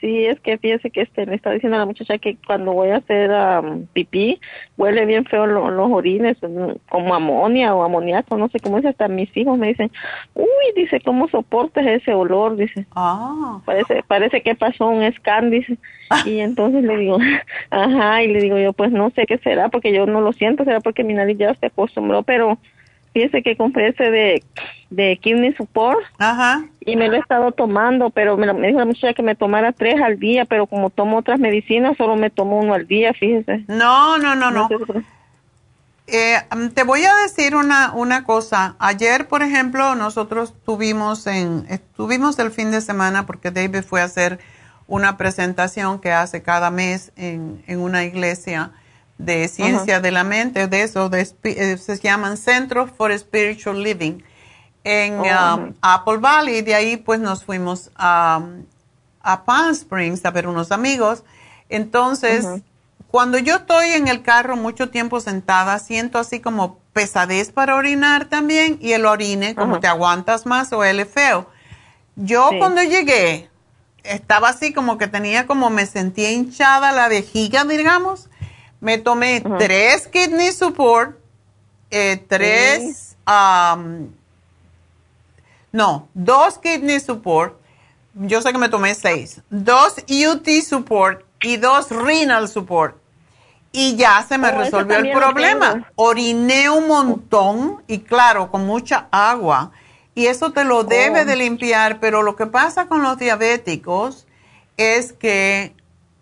Sí, 0.00 0.24
es 0.24 0.40
que 0.40 0.56
fíjese 0.56 0.90
que 0.90 1.02
este, 1.02 1.26
me 1.26 1.34
está 1.34 1.50
diciendo 1.50 1.76
la 1.76 1.84
muchacha 1.84 2.16
que 2.16 2.38
cuando 2.46 2.72
voy 2.72 2.88
a 2.88 2.96
hacer 2.96 3.30
pipí, 3.92 4.40
huele 4.78 5.04
bien 5.04 5.26
feo 5.26 5.46
los 5.46 5.92
orines, 5.92 6.38
mm, 6.42 6.78
como 6.88 7.14
amonia 7.14 7.74
o 7.74 7.82
amoníaco, 7.82 8.38
no 8.38 8.48
sé 8.48 8.60
cómo 8.60 8.78
es. 8.78 8.86
Hasta 8.86 9.08
mis 9.08 9.34
hijos 9.36 9.58
me 9.58 9.68
dicen, 9.68 9.90
uy, 10.34 10.46
dice, 10.74 11.00
¿cómo 11.00 11.28
soportas 11.28 11.86
ese 11.86 12.14
olor? 12.14 12.56
Dice, 12.56 12.86
ah. 12.96 13.60
parece, 13.66 14.02
parece 14.06 14.42
que 14.42 14.54
pasó 14.54 14.86
un 14.86 15.10
scan, 15.12 15.50
dice. 15.50 15.76
Y 16.26 16.40
entonces 16.40 16.82
le 16.82 16.96
digo, 16.96 17.18
ajá, 17.70 18.22
y 18.24 18.28
le 18.28 18.40
digo 18.40 18.58
yo, 18.58 18.72
pues 18.72 18.90
no 18.90 19.10
sé 19.10 19.26
qué 19.26 19.38
será, 19.38 19.68
porque 19.68 19.92
yo 19.92 20.06
no 20.06 20.20
lo 20.20 20.32
siento, 20.32 20.64
será 20.64 20.80
porque 20.80 21.04
mi 21.04 21.14
nariz 21.14 21.38
ya 21.38 21.54
se 21.54 21.66
acostumbró, 21.66 22.24
pero 22.24 22.58
fíjese 23.12 23.42
que 23.42 23.56
compré 23.56 23.88
ese 23.88 24.10
de, 24.10 24.42
de 24.90 25.18
Kidney 25.20 25.54
Support 25.54 26.00
Ajá. 26.18 26.64
y 26.80 26.96
me 26.96 27.08
lo 27.08 27.16
he 27.16 27.20
estado 27.20 27.52
tomando, 27.52 28.10
pero 28.10 28.36
me, 28.36 28.52
me, 28.52 28.68
dijo 28.68 28.78
la 28.78 28.84
muchacha 28.84 29.14
que 29.14 29.22
me 29.22 29.34
tomara 29.34 29.72
tres 29.72 30.00
al 30.00 30.18
día, 30.18 30.44
pero 30.44 30.66
como 30.66 30.90
tomo 30.90 31.18
otras 31.18 31.40
medicinas, 31.40 31.96
solo 31.96 32.16
me 32.16 32.30
tomo 32.30 32.58
uno 32.58 32.74
al 32.74 32.86
día, 32.86 33.12
fíjese. 33.12 33.64
No, 33.68 34.18
no, 34.18 34.34
no, 34.34 34.50
no. 34.50 34.68
Eh, 36.12 36.36
mm, 36.54 36.68
te 36.68 36.82
voy 36.82 37.04
a 37.04 37.14
decir 37.22 37.54
una, 37.54 37.92
una 37.92 38.24
cosa. 38.24 38.74
Ayer, 38.78 39.28
por 39.28 39.42
ejemplo, 39.42 39.94
nosotros 39.94 40.54
tuvimos 40.64 41.26
en, 41.26 41.66
estuvimos 41.68 42.38
el 42.38 42.50
fin 42.50 42.70
de 42.70 42.80
semana 42.80 43.26
porque 43.26 43.50
David 43.50 43.82
fue 43.82 44.00
a 44.00 44.04
hacer 44.04 44.40
una 44.88 45.16
presentación 45.16 46.00
que 46.00 46.10
hace 46.10 46.42
cada 46.42 46.72
mes 46.72 47.12
en, 47.16 47.62
en 47.68 47.78
una 47.78 48.02
iglesia 48.02 48.72
de 49.24 49.48
ciencia 49.48 50.00
de 50.00 50.10
la 50.10 50.24
mente, 50.24 50.66
de 50.66 50.82
eso, 50.82 51.08
de, 51.10 51.28
eh, 51.44 51.76
se 51.76 51.98
llaman 51.98 52.36
Centros 52.36 52.90
for 52.90 53.16
Spiritual 53.16 53.82
Living 53.82 54.22
en 54.82 55.18
oh, 55.18 55.54
um, 55.54 55.74
Apple 55.82 56.18
Valley. 56.18 56.62
De 56.62 56.74
ahí 56.74 56.96
pues 56.96 57.20
nos 57.20 57.44
fuimos 57.44 57.90
a, 57.96 58.40
a 59.20 59.44
Palm 59.44 59.72
Springs 59.72 60.24
a 60.24 60.30
ver 60.30 60.48
unos 60.48 60.72
amigos. 60.72 61.22
Entonces, 61.68 62.46
cuando 63.08 63.38
yo 63.38 63.56
estoy 63.56 63.90
en 63.90 64.08
el 64.08 64.22
carro 64.22 64.56
mucho 64.56 64.88
tiempo 64.88 65.20
sentada, 65.20 65.78
siento 65.78 66.18
así 66.18 66.40
como 66.40 66.78
pesadez 66.92 67.52
para 67.52 67.76
orinar 67.76 68.24
también 68.24 68.78
y 68.80 68.92
el 68.92 69.04
orine, 69.04 69.54
como 69.54 69.80
te 69.80 69.86
aguantas 69.86 70.46
más 70.46 70.72
o 70.72 70.82
él 70.82 70.98
es 70.98 71.08
feo. 71.08 71.46
Yo 72.16 72.50
cuando 72.58 72.82
llegué, 72.82 73.50
estaba 74.02 74.48
así 74.48 74.72
como 74.72 74.98
que 74.98 75.06
tenía 75.06 75.46
como 75.46 75.70
me 75.70 75.86
sentía 75.86 76.32
hinchada 76.32 76.90
la 76.90 77.08
vejiga, 77.08 77.64
digamos 77.64 78.30
me 78.80 78.98
tomé 78.98 79.42
tres 79.58 80.08
kidney 80.08 80.52
support, 80.52 81.18
eh, 81.90 82.24
tres, 82.28 83.16
no, 85.72 86.08
dos 86.14 86.58
kidney 86.58 87.00
support, 87.00 87.54
yo 88.14 88.40
sé 88.42 88.52
que 88.52 88.58
me 88.58 88.68
tomé 88.68 88.94
seis, 88.94 89.40
dos 89.50 89.96
UT 90.08 90.48
support 90.66 91.24
y 91.42 91.56
dos 91.56 91.90
renal 91.90 92.48
support. 92.48 92.96
Y 93.72 93.94
ya 93.94 94.24
se 94.28 94.36
me 94.36 94.48
oh, 94.48 94.58
resolvió 94.58 94.98
el 94.98 95.12
problema. 95.12 95.88
Oriné 95.94 96.68
un 96.68 96.88
montón 96.88 97.82
y 97.86 98.00
claro, 98.00 98.50
con 98.50 98.66
mucha 98.66 99.06
agua. 99.12 99.70
Y 100.12 100.26
eso 100.26 100.50
te 100.50 100.64
lo 100.64 100.82
debe 100.82 101.20
oh. 101.20 101.24
de 101.24 101.36
limpiar, 101.36 102.00
pero 102.00 102.22
lo 102.22 102.34
que 102.34 102.46
pasa 102.46 102.86
con 102.86 103.02
los 103.02 103.16
diabéticos 103.16 104.26
es 104.76 105.12
que 105.12 105.72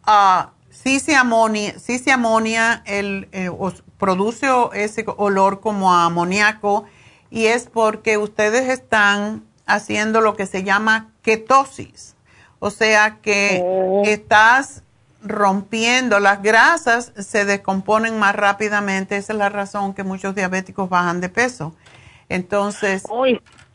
uh, 0.07 0.51
sí 0.83 1.01
se 1.01 1.17
amonia, 1.17 1.79
sí 1.79 1.99
se 1.99 2.13
amonia 2.13 2.83
el, 2.87 3.29
eh, 3.33 3.51
produce 3.99 4.47
ese 4.75 5.05
olor 5.17 5.61
como 5.61 5.93
amoníaco 5.93 6.85
y 7.31 7.47
es 7.47 7.67
porque 7.67 8.17
ustedes 8.17 8.69
están 8.69 9.45
haciendo 9.67 10.21
lo 10.21 10.37
que 10.37 10.47
se 10.47 10.63
llama 10.63 11.11
ketosis. 11.23 12.15
O 12.61 12.71
sea 12.71 13.19
que 13.23 13.61
oh. 13.63 14.03
estás 14.05 14.83
rompiendo, 15.23 16.21
las 16.21 16.43
grasas 16.43 17.13
se 17.17 17.45
descomponen 17.45 18.19
más 18.19 18.35
rápidamente, 18.35 19.17
esa 19.17 19.33
es 19.33 19.39
la 19.39 19.49
razón 19.49 19.95
que 19.95 20.05
muchos 20.05 20.35
diabéticos 20.35 20.89
bajan 20.89 21.21
de 21.21 21.29
peso. 21.29 21.75
Entonces, 22.29 23.05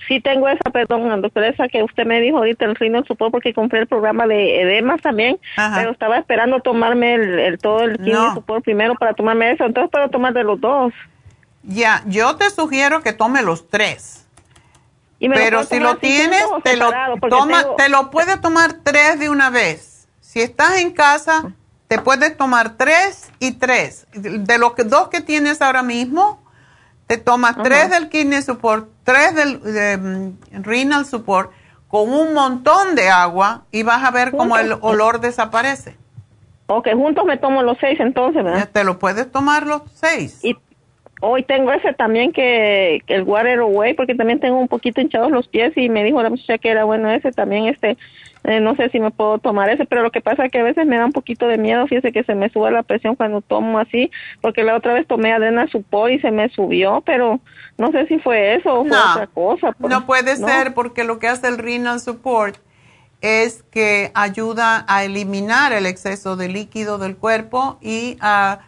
Sí 0.08 0.20
tengo 0.20 0.50
esa, 0.50 0.70
perdón, 0.70 1.22
doctora, 1.22 1.48
esa 1.48 1.68
que 1.70 1.82
usted 1.82 2.06
me 2.06 2.20
dijo 2.20 2.38
ahorita, 2.38 2.66
el 2.66 2.76
Rino 2.76 3.04
Support, 3.06 3.32
porque 3.32 3.54
compré 3.54 3.80
el 3.80 3.88
programa 3.88 4.28
de 4.28 4.62
edemas 4.62 5.02
también, 5.02 5.40
pero 5.76 5.92
estaba 5.92 6.18
esperando 6.18 6.60
tomarme 6.60 7.16
el, 7.16 7.58
todo 7.60 7.84
el 7.84 7.98
Kidney 7.98 8.34
Support 8.34 8.66
primero 8.66 8.96
para 8.96 9.14
tomarme 9.14 9.52
eso, 9.52 9.66
entonces 9.66 9.90
puedo 9.90 10.10
tomar 10.10 10.34
de 10.34 10.44
los 10.44 10.60
dos. 10.60 10.94
Ya, 11.64 12.04
yo 12.06 12.36
te 12.36 12.50
sugiero 12.50 13.02
que 13.02 13.14
tome 13.14 13.42
los 13.42 13.70
tres. 13.70 14.26
pero 15.20 15.64
si 15.64 15.80
lo 15.80 15.98
tienes, 15.98 16.44
te 16.64 16.76
lo, 16.76 16.92
toma, 17.30 17.64
te 17.78 17.88
lo 17.88 18.12
puedes 18.12 18.42
tomar 18.42 18.74
tres 18.84 19.20
de 19.20 19.30
una 19.30 19.50
vez. 19.50 20.08
Si 20.20 20.42
estás 20.42 20.80
en 20.80 20.92
casa, 20.92 21.54
te 21.88 22.00
puedes 22.00 22.36
tomar 22.36 22.76
tres 22.76 23.32
y 23.40 23.54
tres. 23.54 24.08
De 24.14 24.58
los 24.58 24.74
que, 24.74 24.84
dos 24.84 25.08
que 25.08 25.22
tienes 25.22 25.62
ahora 25.62 25.84
mismo, 25.84 26.44
te 27.08 27.18
tomas 27.18 27.56
tres 27.62 27.90
del 27.90 28.10
kidney 28.10 28.42
support, 28.42 28.90
tres 29.04 29.36
del 29.36 29.60
mm, 30.00 30.64
renal 30.64 31.06
support 31.06 31.52
con 31.88 32.12
un 32.12 32.34
montón 32.34 32.96
de 32.96 33.10
agua 33.10 33.66
y 33.72 33.84
vas 33.84 34.04
a 34.04 34.12
ver 34.12 34.32
cómo 34.32 34.58
el 34.58 34.74
olor 34.82 35.22
desaparece. 35.22 35.96
Ok, 36.68 36.88
juntos 36.94 37.26
me 37.26 37.38
tomo 37.38 37.62
los 37.62 37.78
seis 37.80 38.00
entonces, 38.00 38.44
¿verdad? 38.44 38.70
Te 38.72 38.84
lo 38.84 38.98
puedes 38.98 39.32
tomar 39.32 39.68
los 39.68 39.84
seis. 39.94 40.44
Y 40.44 40.58
hoy 41.22 41.44
tengo 41.44 41.72
ese 41.72 41.94
también 41.94 42.32
que, 42.32 43.02
que, 43.06 43.16
el 43.16 43.24
water 43.24 43.60
away 43.60 43.94
porque 43.94 44.16
también 44.16 44.40
tengo 44.40 44.58
un 44.58 44.68
poquito 44.68 45.02
hinchados 45.02 45.32
los 45.32 45.48
pies 45.48 45.74
y 45.76 45.90
me 45.90 46.04
dijo 46.04 46.24
la 46.24 46.30
muchacha 46.30 46.58
que 46.58 46.70
era 46.70 46.84
bueno 46.84 47.12
ese 47.12 47.32
también 47.32 47.68
este 47.68 47.98
eh, 48.44 48.60
no 48.60 48.76
sé 48.76 48.90
si 48.90 49.00
me 49.00 49.12
puedo 49.12 49.38
tomar 49.38 49.70
ese, 49.70 49.86
pero 49.86 50.02
lo 50.02 50.12
que 50.12 50.20
pasa 50.20 50.46
es 50.46 50.52
que 50.52 50.60
a 50.60 50.64
veces 50.64 50.86
me 50.86 50.98
da 50.98 51.06
un 51.06 51.14
poquito 51.14 51.48
de 51.48 51.58
miedo, 51.58 51.88
fíjese 51.88 52.12
que 52.12 52.24
se 52.26 52.36
me 52.36 52.50
sube 52.50 52.72
la 52.72 52.84
presión 52.84 53.16
cuando 53.16 53.42
tomo 53.42 53.80
así, 53.80 54.12
porque 54.42 54.64
la 54.64 54.76
otra 54.76 54.94
vez 54.94 55.08
tomé 55.08 55.32
adena 55.32 55.68
supor 55.68 56.12
y 56.12 56.20
se 56.20 56.32
me 56.32 56.50
subió, 56.50 57.02
pero 57.06 57.40
no 57.78 57.92
sé 57.92 58.06
si 58.08 58.20
fue 58.20 58.56
eso 58.56 58.82
o 58.82 58.86
fue 58.86 58.98
otra 58.98 59.28
cosa. 59.28 59.72
Pues, 59.80 59.92
no 59.92 60.06
puede 60.06 60.36
ser 60.36 60.74
porque 60.74 61.06
lo 61.06 61.20
que 61.20 61.30
hace 61.30 61.48
el 61.48 61.58
renal 61.58 62.02
support 62.02 62.58
es 63.22 63.64
que 63.72 64.12
ayuda 64.14 64.84
a 64.90 65.06
eliminar 65.06 65.72
el 65.72 65.86
exceso 65.86 66.36
de 66.36 66.50
líquido 66.50 66.98
del 66.98 67.16
cuerpo 67.16 67.78
y 67.80 68.18
a, 68.20 68.60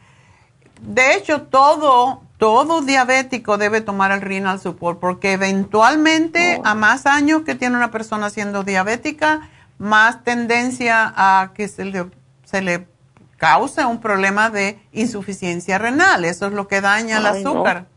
de 0.81 1.15
hecho 1.15 1.41
todo 1.41 2.21
todo 2.37 2.81
diabético 2.81 3.57
debe 3.57 3.81
tomar 3.81 4.11
el 4.11 4.21
renal 4.21 4.59
support 4.59 4.99
porque 4.99 5.33
eventualmente 5.33 6.59
oh. 6.59 6.67
a 6.67 6.75
más 6.75 7.05
años 7.05 7.41
que 7.43 7.55
tiene 7.55 7.75
una 7.75 7.91
persona 7.91 8.29
siendo 8.29 8.63
diabética 8.63 9.49
más 9.77 10.23
tendencia 10.23 11.13
a 11.15 11.51
que 11.53 11.67
se 11.67 11.85
le, 11.85 12.09
se 12.43 12.61
le 12.61 12.87
cause 13.37 13.85
un 13.85 13.99
problema 13.99 14.49
de 14.49 14.79
insuficiencia 14.91 15.77
renal. 15.77 16.25
Eso 16.25 16.47
es 16.47 16.53
lo 16.53 16.67
que 16.67 16.81
daña 16.81 17.17
el 17.17 17.25
azúcar. 17.25 17.87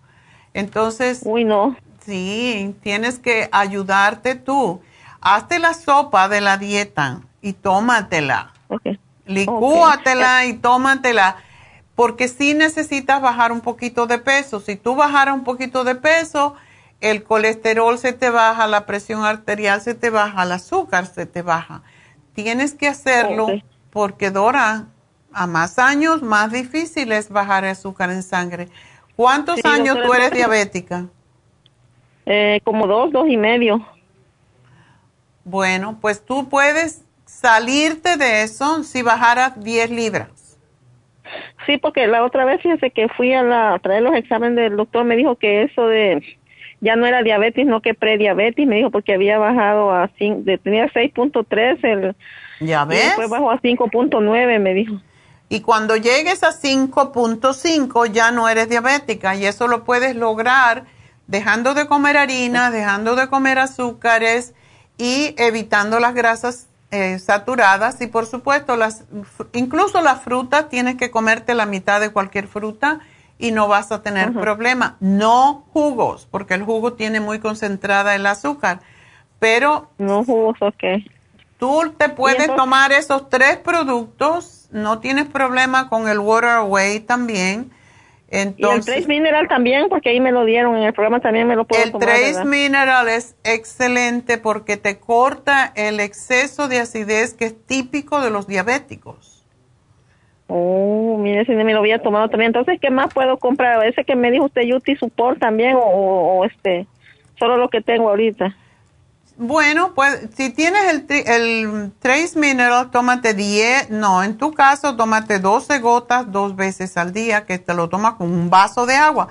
Entonces, 0.54 1.20
Uy, 1.24 1.44
no. 1.44 1.76
Sí, 2.04 2.74
tienes 2.82 3.18
que 3.18 3.48
ayudarte 3.52 4.34
tú. 4.34 4.80
Hazte 5.20 5.58
la 5.58 5.74
sopa 5.74 6.28
de 6.28 6.40
la 6.40 6.56
dieta 6.56 7.20
y 7.42 7.52
tómatela. 7.52 8.54
Okay. 8.68 8.98
Licúatela 9.26 10.46
y 10.46 10.54
tómatela. 10.54 11.36
Porque 11.94 12.28
sí 12.28 12.54
necesitas 12.54 13.20
bajar 13.20 13.52
un 13.52 13.60
poquito 13.60 14.06
de 14.06 14.18
peso. 14.18 14.60
Si 14.60 14.76
tú 14.76 14.94
bajaras 14.94 15.34
un 15.34 15.44
poquito 15.44 15.84
de 15.84 15.96
peso, 15.96 16.54
el 17.00 17.22
colesterol 17.22 17.98
se 17.98 18.12
te 18.12 18.30
baja, 18.30 18.66
la 18.66 18.86
presión 18.86 19.24
arterial 19.24 19.80
se 19.80 19.94
te 19.94 20.10
baja, 20.10 20.42
el 20.42 20.52
azúcar 20.52 21.06
se 21.06 21.26
te 21.26 21.42
baja. 21.42 21.82
Tienes 22.34 22.74
que 22.74 22.88
hacerlo 22.88 23.48
porque 23.90 24.30
Dora, 24.30 24.86
a 25.32 25.46
más 25.46 25.78
años, 25.78 26.22
más 26.22 26.52
difícil 26.52 27.12
es 27.12 27.28
bajar 27.28 27.64
el 27.64 27.70
azúcar 27.70 28.10
en 28.10 28.22
sangre. 28.22 28.68
¿Cuántos 29.16 29.64
años 29.64 29.98
tú 30.04 30.12
eres 30.14 30.30
diabética? 30.30 31.06
Eh, 32.26 32.60
como 32.64 32.86
dos, 32.86 33.10
dos 33.10 33.28
y 33.28 33.36
medio. 33.36 33.84
Bueno, 35.44 35.98
pues 36.00 36.24
tú 36.24 36.48
puedes 36.48 37.04
salirte 37.24 38.16
de 38.16 38.42
eso 38.42 38.82
si 38.84 39.02
bajaras 39.02 39.62
10 39.62 39.90
libras. 39.90 40.58
Sí, 41.66 41.78
porque 41.78 42.06
la 42.06 42.24
otra 42.24 42.44
vez, 42.44 42.62
fíjese 42.62 42.90
que 42.90 43.08
fui 43.08 43.32
a, 43.34 43.42
la, 43.42 43.78
traer 43.82 44.02
los 44.02 44.14
exámenes 44.14 44.56
del 44.56 44.76
doctor, 44.76 45.04
me 45.04 45.16
dijo 45.16 45.36
que 45.36 45.62
eso 45.62 45.86
de 45.86 46.22
ya 46.80 46.96
no 46.96 47.06
era 47.06 47.22
diabetes, 47.22 47.66
no 47.66 47.80
que 47.80 47.94
prediabetes, 47.94 48.66
me 48.66 48.76
dijo 48.76 48.90
porque 48.90 49.14
había 49.14 49.38
bajado 49.38 49.92
a, 49.92 50.08
tenía 50.08 50.88
6.3 50.88 51.78
el... 51.82 52.16
Ya 52.60 52.84
ves. 52.84 53.04
después 53.04 53.30
bajó 53.30 53.50
a 53.50 53.60
5.9, 53.60 54.58
me 54.58 54.74
dijo. 54.74 55.00
Y 55.48 55.60
cuando 55.60 55.96
llegues 55.96 56.42
a 56.42 56.50
5.5 56.50 58.12
ya 58.12 58.30
no 58.30 58.48
eres 58.48 58.68
diabética 58.68 59.34
y 59.34 59.46
eso 59.46 59.66
lo 59.66 59.84
puedes 59.84 60.14
lograr 60.14 60.84
dejando 61.26 61.74
de 61.74 61.86
comer 61.86 62.16
harina, 62.16 62.70
dejando 62.70 63.16
de 63.16 63.28
comer 63.28 63.58
azúcares 63.58 64.54
y 64.98 65.34
evitando 65.38 66.00
las 66.00 66.14
grasas 66.14 66.68
eh, 66.90 67.18
saturadas 67.18 68.00
y 68.00 68.06
por 68.06 68.26
supuesto 68.26 68.76
las 68.76 69.04
incluso 69.52 70.00
las 70.00 70.22
frutas 70.22 70.70
tienes 70.70 70.96
que 70.96 71.10
comerte 71.10 71.54
la 71.54 71.66
mitad 71.66 72.00
de 72.00 72.10
cualquier 72.10 72.48
fruta 72.48 73.00
y 73.38 73.52
no 73.52 73.68
vas 73.68 73.92
a 73.92 74.02
tener 74.02 74.32
problema. 74.32 74.96
No 75.00 75.64
jugos, 75.72 76.26
porque 76.30 76.54
el 76.54 76.64
jugo 76.64 76.94
tiene 76.94 77.20
muy 77.20 77.38
concentrada 77.38 78.14
el 78.14 78.26
azúcar. 78.26 78.80
Pero 79.38 79.90
no 79.98 80.24
jugos, 80.24 80.56
ok. 80.60 80.84
Tú 81.58 81.92
te 81.96 82.08
puedes 82.08 82.54
tomar 82.54 82.92
esos 82.92 83.28
tres 83.28 83.56
productos, 83.56 84.68
no 84.70 85.00
tienes 85.00 85.26
problema 85.26 85.88
con 85.88 86.08
el 86.08 86.18
Water 86.18 86.50
Away 86.50 87.00
también. 87.00 87.70
Entonces, 88.30 88.88
y 88.88 88.90
el 88.90 89.02
Trace 89.02 89.08
Mineral 89.08 89.48
también, 89.48 89.88
porque 89.88 90.10
ahí 90.10 90.20
me 90.20 90.32
lo 90.32 90.44
dieron, 90.44 90.76
en 90.76 90.82
el 90.82 90.92
programa 90.92 91.20
también 91.20 91.48
me 91.48 91.56
lo 91.56 91.64
puedo 91.64 91.82
el 91.82 91.92
tomar. 91.92 92.08
El 92.10 92.32
Trace 92.32 92.44
Mineral 92.44 93.08
es 93.08 93.36
excelente 93.42 94.38
porque 94.38 94.76
te 94.76 94.98
corta 94.98 95.72
el 95.74 95.98
exceso 95.98 96.68
de 96.68 96.80
acidez 96.80 97.34
que 97.34 97.46
es 97.46 97.66
típico 97.66 98.20
de 98.20 98.30
los 98.30 98.46
diabéticos. 98.46 99.37
Oh, 100.48 101.18
mire, 101.18 101.44
si 101.44 101.52
me 101.52 101.72
lo 101.72 101.80
había 101.80 102.02
tomado 102.02 102.28
también. 102.28 102.48
Entonces, 102.48 102.78
¿qué 102.80 102.90
más 102.90 103.12
puedo 103.12 103.36
comprar? 103.36 103.84
¿Ese 103.86 104.04
que 104.04 104.16
me 104.16 104.30
dijo 104.30 104.46
usted, 104.46 104.62
Yuti 104.62 104.96
Support 104.96 105.38
también 105.38 105.76
o, 105.76 105.80
o 105.80 106.44
este, 106.44 106.86
solo 107.38 107.56
lo 107.56 107.68
que 107.68 107.80
tengo 107.82 108.08
ahorita? 108.08 108.56
Bueno, 109.40 109.92
pues 109.94 110.30
si 110.34 110.50
tienes 110.50 110.82
el, 110.90 111.06
el 111.26 111.92
Trace 112.00 112.36
Mineral, 112.36 112.90
tómate 112.90 113.34
10, 113.34 113.90
no, 113.90 114.24
en 114.24 114.36
tu 114.36 114.52
caso 114.52 114.96
tómate 114.96 115.38
12 115.38 115.78
gotas 115.78 116.32
dos 116.32 116.56
veces 116.56 116.96
al 116.96 117.12
día, 117.12 117.46
que 117.46 117.60
te 117.60 117.72
lo 117.72 117.88
tomas 117.88 118.14
con 118.14 118.32
un 118.32 118.50
vaso 118.50 118.84
de 118.84 118.96
agua. 118.96 119.28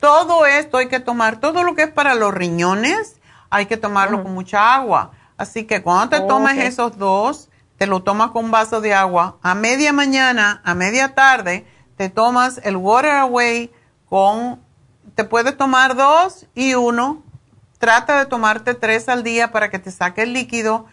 Todo 0.00 0.44
esto 0.44 0.78
hay 0.78 0.88
que 0.88 0.98
tomar, 0.98 1.38
todo 1.38 1.62
lo 1.62 1.76
que 1.76 1.82
es 1.84 1.92
para 1.92 2.16
los 2.16 2.34
riñones, 2.34 3.20
hay 3.48 3.66
que 3.66 3.76
tomarlo 3.76 4.24
con 4.24 4.34
mucha 4.34 4.74
agua. 4.74 5.12
Así 5.36 5.66
que 5.66 5.82
cuando 5.82 6.16
te 6.16 6.26
tomes 6.26 6.58
esos 6.58 6.98
dos, 6.98 7.48
te 7.78 7.86
lo 7.86 8.02
tomas 8.02 8.30
con 8.30 8.46
un 8.46 8.50
vaso 8.50 8.80
de 8.80 8.94
agua. 8.94 9.38
A 9.42 9.54
media 9.54 9.92
mañana, 9.92 10.60
a 10.64 10.74
media 10.74 11.14
tarde, 11.14 11.66
te 11.96 12.08
tomas 12.08 12.60
el 12.64 12.76
Water 12.76 13.12
Away 13.12 13.72
con, 14.08 14.60
te 15.14 15.24
puedes 15.24 15.56
tomar 15.56 15.96
dos 15.96 16.46
y 16.54 16.74
uno 16.74 17.22
trata 17.78 18.18
de 18.18 18.26
tomarte 18.26 18.74
tres 18.74 19.08
al 19.08 19.22
día 19.22 19.52
para 19.52 19.70
que 19.70 19.78
te 19.78 19.90
saque 19.90 20.22
el 20.22 20.32
líquido 20.32 20.86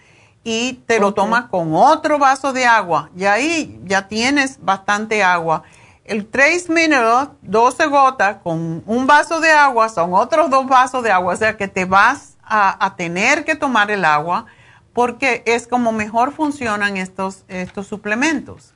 y 0.43 0.73
te 0.87 0.99
lo 0.99 1.13
tomas 1.13 1.45
con 1.45 1.73
otro 1.75 2.17
vaso 2.17 2.51
de 2.51 2.65
agua. 2.65 3.09
Y 3.15 3.25
ahí 3.25 3.79
ya 3.85 4.07
tienes 4.07 4.57
bastante 4.61 5.23
agua. 5.23 5.63
El 6.03 6.27
Trace 6.27 6.65
Mineral, 6.67 7.31
12 7.43 7.85
gotas 7.87 8.37
con 8.43 8.83
un 8.85 9.07
vaso 9.07 9.39
de 9.39 9.51
agua, 9.51 9.87
son 9.87 10.13
otros 10.13 10.49
dos 10.49 10.67
vasos 10.67 11.03
de 11.03 11.11
agua. 11.11 11.33
O 11.33 11.37
sea 11.37 11.55
que 11.55 11.67
te 11.67 11.85
vas 11.85 12.37
a, 12.43 12.83
a 12.83 12.95
tener 12.95 13.45
que 13.45 13.55
tomar 13.55 13.91
el 13.91 14.03
agua 14.03 14.47
porque 14.93 15.43
es 15.45 15.67
como 15.67 15.91
mejor 15.91 16.31
funcionan 16.31 16.97
estos, 16.97 17.45
estos 17.47 17.87
suplementos. 17.87 18.73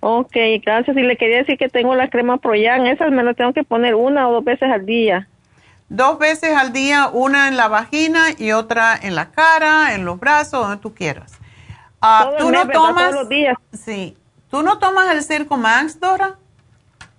Ok, 0.00 0.36
gracias. 0.62 0.96
Y 0.96 1.02
le 1.02 1.16
quería 1.16 1.38
decir 1.38 1.58
que 1.58 1.68
tengo 1.68 1.94
la 1.94 2.08
crema 2.08 2.36
Proyan. 2.38 2.86
Esas 2.86 3.10
me 3.10 3.22
las 3.22 3.36
tengo 3.36 3.52
que 3.52 3.64
poner 3.64 3.94
una 3.94 4.28
o 4.28 4.32
dos 4.32 4.44
veces 4.44 4.70
al 4.70 4.86
día 4.86 5.28
dos 5.88 6.18
veces 6.18 6.56
al 6.56 6.72
día, 6.72 7.08
una 7.12 7.48
en 7.48 7.56
la 7.56 7.68
vagina 7.68 8.26
y 8.36 8.52
otra 8.52 8.98
en 9.00 9.14
la 9.14 9.30
cara, 9.30 9.94
en 9.94 10.04
los 10.04 10.18
brazos, 10.18 10.60
donde 10.60 10.78
tú 10.78 10.94
quieras. 10.94 11.38
Ah, 12.00 12.32
¿Tú 12.38 12.50
no 12.50 12.68
tomas? 12.68 13.12
los 13.12 13.28
días. 13.28 13.56
Sí. 13.72 14.16
¿Tú 14.50 14.62
no 14.62 14.78
tomas 14.78 15.12
el 15.12 15.22
Circo 15.22 15.56
Max, 15.56 15.98
Dora? 16.00 16.38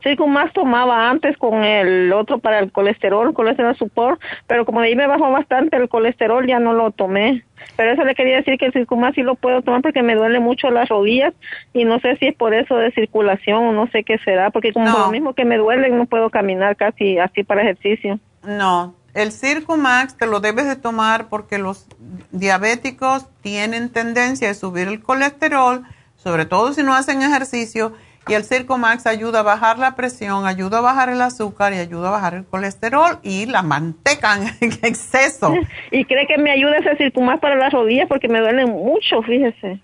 Circo 0.04 0.28
Max 0.28 0.54
tomaba 0.54 1.10
antes 1.10 1.38
con 1.38 1.64
el 1.64 2.14
otro 2.14 2.40
para 2.40 2.60
el 2.60 2.72
colesterol, 2.72 3.34
colesterol 3.34 3.76
support, 3.76 4.22
pero 4.46 4.66
como 4.66 4.82
de 4.82 4.88
ahí 4.88 4.96
me 4.96 5.08
bajó 5.08 5.32
bastante 5.32 5.76
el 5.78 5.90
colesterol, 5.90 6.46
ya 6.46 6.60
no 6.60 6.74
lo 6.74 6.92
tomé. 6.92 7.44
Pero 7.76 7.92
eso 7.92 8.04
le 8.04 8.14
quería 8.14 8.38
decir 8.38 8.58
que 8.60 8.68
el 8.68 8.74
Circo 8.74 8.96
Max 8.96 9.16
sí 9.16 9.24
lo 9.24 9.36
puedo 9.36 9.62
tomar 9.64 9.82
porque 9.82 10.04
me 10.04 10.16
duele 10.16 10.40
mucho 10.40 10.70
las 10.70 10.88
rodillas 10.90 11.34
y 11.74 11.86
no 11.86 12.00
sé 12.00 12.16
si 12.18 12.28
es 12.28 12.36
por 12.36 12.54
eso 12.54 12.76
de 12.76 12.92
circulación 12.92 13.66
o 13.66 13.72
no 13.72 13.88
sé 13.88 14.04
qué 14.04 14.20
será, 14.20 14.52
porque 14.52 14.72
como 14.72 14.88
lo 14.88 15.12
mismo 15.12 15.34
que 15.34 15.46
me 15.46 15.58
duele 15.58 15.90
no 15.90 16.06
puedo 16.06 16.30
caminar 16.30 16.76
casi 16.76 17.18
así 17.18 17.44
para 17.44 17.64
ejercicio. 17.64 18.20
No, 18.44 18.96
el 19.18 19.32
Max 19.78 20.16
te 20.16 20.28
lo 20.28 20.40
debes 20.40 20.68
de 20.68 20.76
tomar 20.76 21.28
porque 21.28 21.58
los 21.58 21.88
diabéticos 22.32 23.26
tienen 23.42 23.90
tendencia 23.90 24.52
a 24.52 24.54
subir 24.54 24.88
el 24.88 25.02
colesterol, 25.02 25.84
sobre 26.18 26.46
todo 26.46 26.72
si 26.74 26.84
no 26.84 26.94
hacen 26.94 27.24
ejercicio, 27.24 27.94
y 28.28 28.34
el 28.34 28.44
Max 28.78 29.08
ayuda 29.08 29.40
a 29.40 29.44
bajar 29.44 29.80
la 29.80 29.96
presión, 29.96 30.46
ayuda 30.46 30.80
a 30.80 30.82
bajar 30.82 31.10
el 31.10 31.22
azúcar 31.22 31.74
y 31.74 31.78
ayuda 31.78 32.10
a 32.10 32.12
bajar 32.12 32.34
el 32.36 32.46
colesterol 32.46 33.20
y 33.24 33.46
la 33.46 33.62
manteca 33.62 34.36
en 34.60 34.72
exceso. 34.84 35.54
¿Y 35.92 36.06
cree 36.06 36.28
que 36.28 36.38
me 36.38 36.52
ayuda 36.52 36.78
ese 36.78 37.12
Max 37.20 37.40
para 37.42 37.56
las 37.56 37.72
rodillas? 37.72 38.08
Porque 38.08 38.28
me 38.28 38.40
duelen 38.40 38.70
mucho, 38.70 39.22
fíjese. 39.24 39.80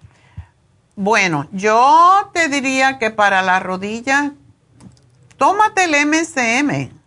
Bueno, 0.96 1.48
yo 1.52 2.30
te 2.34 2.50
diría 2.50 3.00
que 3.00 3.10
para 3.10 3.42
la 3.42 3.60
rodilla, 3.60 4.34
tómate 5.38 5.86
el 5.86 6.06
MCM 6.06 7.04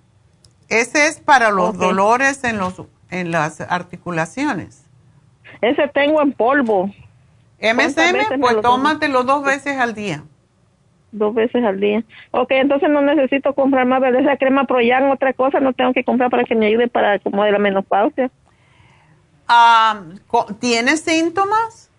ese 0.68 1.06
es 1.06 1.20
para 1.20 1.50
los 1.50 1.78
dolores 1.78 2.42
en, 2.44 2.58
los, 2.58 2.82
en 3.10 3.30
las 3.30 3.60
articulaciones. 3.60 4.84
Ese 5.60 5.88
tengo 5.88 6.20
en 6.20 6.32
polvo. 6.32 6.90
MSM, 7.60 8.40
pues 8.40 8.60
tómatelo 8.60 9.22
dos 9.22 9.44
veces 9.44 9.78
al 9.78 9.94
día. 9.94 10.24
Dos 11.12 11.34
veces 11.34 11.64
al 11.64 11.80
día. 11.80 12.02
Ok, 12.30 12.50
entonces 12.52 12.90
no 12.90 13.00
necesito 13.00 13.54
comprar 13.54 13.86
más 13.86 14.02
de 14.02 14.18
esa 14.18 14.36
crema 14.36 14.64
Proyan, 14.64 15.10
otra 15.10 15.32
cosa 15.32 15.60
no 15.60 15.72
tengo 15.72 15.92
que 15.92 16.04
comprar 16.04 16.30
para 16.30 16.44
que 16.44 16.54
me 16.54 16.66
ayude 16.66 16.88
para 16.88 17.18
como 17.18 17.44
de 17.44 17.52
la 17.52 17.58
menopausia. 17.58 18.30
Ah, 19.48 20.02
¿Tienes 20.60 21.00
síntomas? 21.00 21.90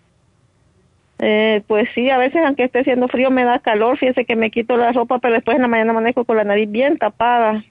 Eh, 1.18 1.62
pues 1.66 1.88
sí, 1.94 2.10
a 2.10 2.18
veces 2.18 2.42
aunque 2.44 2.64
esté 2.64 2.80
haciendo 2.80 3.08
frío 3.08 3.30
me 3.30 3.44
da 3.44 3.58
calor, 3.58 3.98
fíjese 3.98 4.24
que 4.24 4.36
me 4.36 4.50
quito 4.50 4.76
la 4.76 4.92
ropa, 4.92 5.18
pero 5.18 5.34
después 5.34 5.56
en 5.56 5.62
la 5.62 5.68
mañana 5.68 5.92
manejo 5.92 6.24
con 6.24 6.36
la 6.36 6.44
nariz 6.44 6.70
bien 6.70 6.96
tapada. 6.96 7.64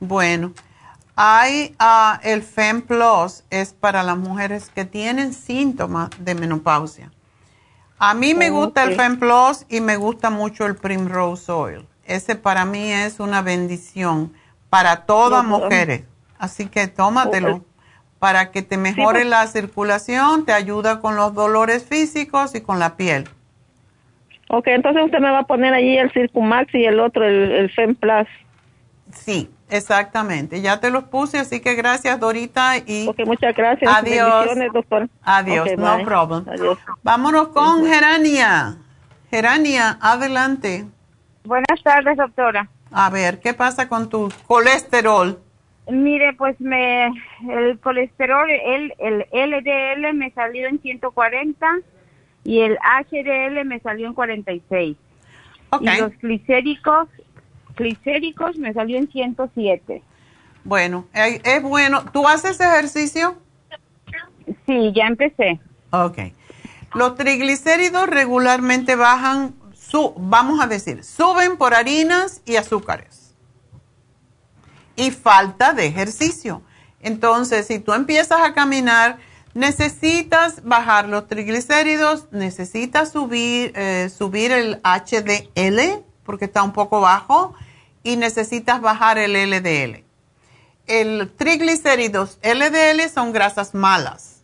Bueno, 0.00 0.52
hay 1.14 1.74
uh, 1.80 2.18
el 2.22 2.42
FEM 2.42 2.82
Plus, 2.82 3.44
es 3.50 3.74
para 3.74 4.02
las 4.02 4.16
mujeres 4.16 4.70
que 4.70 4.84
tienen 4.84 5.34
síntomas 5.34 6.10
de 6.18 6.34
menopausia. 6.34 7.10
A 7.98 8.14
mí 8.14 8.34
me 8.34 8.50
gusta 8.50 8.84
el 8.84 8.94
FEM 8.94 9.18
Plus 9.18 9.66
y 9.68 9.80
me 9.80 9.96
gusta 9.96 10.30
mucho 10.30 10.66
el 10.66 10.76
Primrose 10.76 11.50
Oil. 11.50 11.86
Ese 12.04 12.36
para 12.36 12.64
mí 12.64 12.92
es 12.92 13.18
una 13.18 13.42
bendición 13.42 14.32
para 14.70 15.04
todas 15.04 15.44
mujeres. 15.44 16.04
Así 16.38 16.66
que 16.66 16.86
tómatelo 16.86 17.64
para 18.18 18.50
que 18.50 18.62
te 18.62 18.76
mejore 18.76 19.24
la 19.24 19.46
circulación, 19.46 20.44
te 20.44 20.52
ayuda 20.52 21.00
con 21.00 21.16
los 21.16 21.34
dolores 21.34 21.84
físicos 21.84 22.54
y 22.54 22.60
con 22.60 22.78
la 22.78 22.96
piel. 22.96 23.28
Ok, 24.48 24.68
entonces 24.68 25.04
usted 25.04 25.18
me 25.18 25.30
va 25.30 25.40
a 25.40 25.46
poner 25.46 25.74
allí 25.74 25.98
el 25.98 26.10
Circumax 26.12 26.74
y 26.74 26.84
el 26.84 27.00
otro, 27.00 27.24
el, 27.24 27.52
el 27.52 27.70
FEM 27.70 27.94
Plus. 27.96 28.28
Sí, 29.12 29.50
Exactamente, 29.70 30.60
ya 30.62 30.80
te 30.80 30.90
los 30.90 31.04
puse, 31.04 31.38
así 31.38 31.60
que 31.60 31.74
gracias 31.74 32.18
Dorita 32.18 32.78
y 32.78 33.10
muchas 33.26 33.54
gracias. 33.54 33.92
Adiós. 33.94 34.48
Doctor. 34.72 35.08
Adiós, 35.22 35.68
no 35.76 36.04
problem. 36.04 36.44
Adiós. 36.48 36.78
Vámonos 37.02 37.48
con 37.48 37.84
Gerania. 37.86 38.78
Gerania, 39.30 39.98
adelante. 40.00 40.86
Buenas 41.44 41.82
tardes, 41.82 42.16
doctora. 42.16 42.68
A 42.90 43.10
ver, 43.10 43.40
¿qué 43.40 43.52
pasa 43.52 43.88
con 43.88 44.08
tu 44.08 44.32
colesterol? 44.46 45.38
Mire, 45.90 46.34
pues 46.34 46.60
me 46.60 47.06
el 47.48 47.78
colesterol, 47.80 48.48
el, 48.50 48.94
el 48.98 49.26
LDL 49.32 50.14
me 50.14 50.30
salió 50.32 50.68
en 50.68 50.80
140 50.80 51.66
y 52.44 52.60
el 52.60 52.78
HDL 52.78 53.64
me 53.64 53.80
salió 53.80 54.06
en 54.06 54.14
46. 54.14 54.96
Okay. 55.70 55.88
Y 55.96 56.00
los 56.00 56.18
glicéricos, 56.18 57.08
glicéricos 57.78 58.58
me 58.58 58.72
salió 58.74 58.98
en 58.98 59.10
107. 59.10 60.02
Bueno, 60.64 61.06
eh, 61.14 61.40
es 61.44 61.62
bueno. 61.62 62.04
¿Tú 62.12 62.28
haces 62.28 62.60
ejercicio? 62.60 63.38
Sí, 64.66 64.92
ya 64.94 65.06
empecé. 65.06 65.60
Ok. 65.90 66.18
Los 66.94 67.14
triglicéridos 67.16 68.08
regularmente 68.08 68.96
bajan, 68.96 69.54
su, 69.72 70.14
vamos 70.16 70.60
a 70.60 70.66
decir, 70.66 71.04
suben 71.04 71.56
por 71.56 71.74
harinas 71.74 72.42
y 72.44 72.56
azúcares. 72.56 73.34
Y 74.96 75.10
falta 75.10 75.72
de 75.72 75.86
ejercicio. 75.86 76.62
Entonces, 77.00 77.66
si 77.66 77.78
tú 77.78 77.92
empiezas 77.92 78.40
a 78.40 78.52
caminar, 78.52 79.18
necesitas 79.54 80.64
bajar 80.64 81.08
los 81.08 81.28
triglicéridos, 81.28 82.26
necesitas 82.32 83.12
subir, 83.12 83.72
eh, 83.74 84.10
subir 84.10 84.52
el 84.52 84.80
HDL, 84.82 86.04
porque 86.24 86.46
está 86.46 86.62
un 86.62 86.72
poco 86.72 87.00
bajo, 87.00 87.54
y 88.08 88.16
necesitas 88.16 88.80
bajar 88.80 89.18
el 89.18 89.32
LDL. 89.32 90.04
El 90.86 91.30
triglicéridos 91.36 92.38
LDL 92.42 93.08
son 93.12 93.32
grasas 93.32 93.74
malas. 93.74 94.42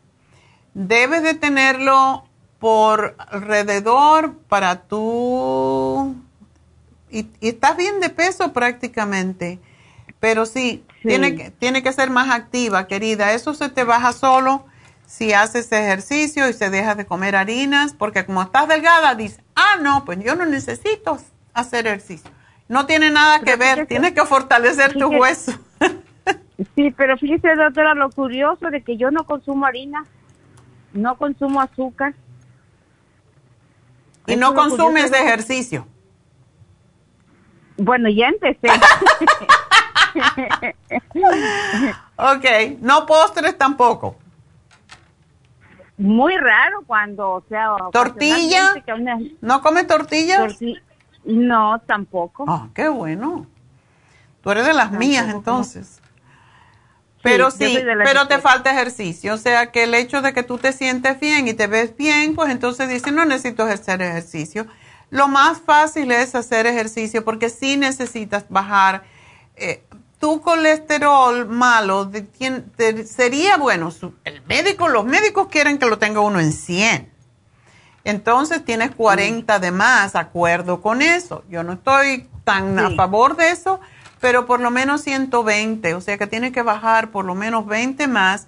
Debes 0.75 1.23
de 1.23 1.35
tenerlo 1.35 2.25
por 2.59 3.17
alrededor 3.19 4.35
para 4.49 4.83
tú... 4.83 6.15
Y, 7.11 7.29
y 7.41 7.49
estás 7.49 7.77
bien 7.77 8.01
de 8.01 8.11
peso 8.11 8.53
prácticamente. 8.53 9.61
Pero 10.21 10.45
sí, 10.45 10.85
Sí. 11.05 11.09
Tiene, 11.09 11.37
que, 11.37 11.51
tiene 11.51 11.83
que 11.83 11.93
ser 11.93 12.09
más 12.09 12.31
activa, 12.31 12.87
querida. 12.87 13.35
Eso 13.35 13.53
se 13.53 13.69
te 13.69 13.85
baja 13.85 14.15
solo 14.15 14.65
si 15.07 15.35
haces 15.35 15.71
ejercicio 15.71 16.49
y 16.49 16.55
se 16.55 16.71
deja 16.71 16.95
de 16.95 17.05
comer 17.05 17.37
harinas, 17.37 17.93
porque 17.93 18.25
como 18.25 18.41
estás 18.41 18.69
delgada, 18.69 19.15
dices, 19.15 19.41
ah, 19.55 19.77
no, 19.83 20.07
pues 20.07 20.19
yo 20.25 20.35
no 20.35 20.47
necesito 20.47 21.19
hacer 21.53 21.87
ejercicio. 21.87 22.31
No 22.69 22.87
tiene 22.87 23.11
nada 23.11 23.41
que 23.41 23.57
ver, 23.57 23.87
tienes 23.87 24.13
que 24.13 24.25
fortalecer 24.25 24.95
tu 24.95 25.09
hueso. 25.09 25.53
Sí, 26.77 26.93
pero 26.97 27.19
fíjese, 27.19 27.57
doctora, 27.57 27.95
lo 27.95 28.11
curioso 28.11 28.71
de 28.71 28.81
que 28.83 28.97
yo 28.97 29.11
no 29.11 29.25
consumo 29.25 29.67
harina, 29.67 30.05
no 30.93 31.17
consumo 31.19 31.61
azúcar. 31.61 32.15
Y 34.29 34.33
Eso 34.35 34.41
no 34.41 34.55
consumes 34.55 35.07
curioso. 35.07 35.25
ejercicio. 35.27 35.87
Bueno, 37.77 38.09
ya 38.09 38.29
empecé. 38.29 38.69
ok, 42.17 42.79
no 42.81 43.05
postres 43.07 43.59
tampoco. 43.59 44.17
Muy 45.97 46.37
raro 46.37 46.83
cuando, 46.87 47.31
o 47.33 47.45
sea... 47.49 47.75
¿Tortilla? 47.93 48.75
una- 48.97 49.19
¿No 49.41 49.61
comes 49.61 49.89
tortillas? 49.89 50.39
Torti- 50.41 50.81
no, 51.25 51.81
tampoco. 51.87 52.45
Ah, 52.47 52.69
qué 52.75 52.89
bueno. 52.89 53.47
Tú 54.43 54.51
eres 54.51 54.67
de 54.67 54.75
las 54.75 54.93
mías 54.93 55.27
entonces. 55.29 56.01
Pero 57.23 57.51
sí, 57.51 57.65
de 57.65 57.97
pero 58.05 58.29
te 58.29 58.39
falta 58.39 58.71
ejercicio. 58.71 59.33
O 59.33 59.39
sea 59.39 59.73
que 59.73 59.85
el 59.85 59.95
hecho 59.95 60.21
de 60.21 60.35
que 60.35 60.43
tú 60.43 60.59
te 60.59 60.73
sientes 60.75 61.19
bien 61.19 61.49
y 61.49 61.55
te 61.55 61.67
ves 61.67 61.97
bien, 61.97 62.35
pues 62.35 62.51
entonces 62.51 62.89
dices, 62.91 63.13
no 63.15 63.25
necesito 63.25 63.63
hacer 63.65 64.03
ejercicio. 64.03 64.67
Lo 65.11 65.29
más 65.29 65.59
fácil 65.59 66.13
es 66.13 66.35
hacer 66.35 66.67
ejercicio 66.67 67.25
porque 67.25 67.49
sí 67.49 67.77
necesitas 67.79 68.45
bajar 68.51 69.05
eh, 69.57 69.83
tu 70.19 70.43
colesterol 70.43 71.47
malo. 71.47 72.05
de- 72.05 72.23
te- 72.23 73.07
sería 73.07 73.57
bueno, 73.57 73.91
su- 73.91 74.15
el 74.25 74.43
médico, 74.43 74.89
los 74.89 75.07
médicos 75.07 75.49
quieren 75.49 75.79
que 75.79 75.87
lo 75.87 75.99
tenga 75.99 76.21
uno 76.21 76.41
en 76.41 76.53
100. 76.53 77.11
Entonces 78.05 78.65
tienes 78.65 78.95
40 78.95 79.59
de 79.59 79.71
más, 79.71 80.15
acuerdo 80.15 80.81
con 80.83 81.03
eso. 81.03 81.43
Yo 81.49 81.63
no 81.63 81.73
estoy 81.73 82.29
tan 82.45 82.79
a 82.79 82.91
favor 82.91 83.37
de 83.37 83.51
eso, 83.51 83.81
pero 84.21 84.47
por 84.47 84.61
lo 84.61 84.71
menos 84.71 85.01
120, 85.01 85.95
o 85.95 86.01
sea 86.01 86.19
que 86.19 86.27
tienes 86.27 86.53
que 86.53 86.63
bajar 86.63 87.11
por 87.11 87.25
lo 87.25 87.35
menos 87.35 87.67
20 87.67 88.07
más. 88.09 88.47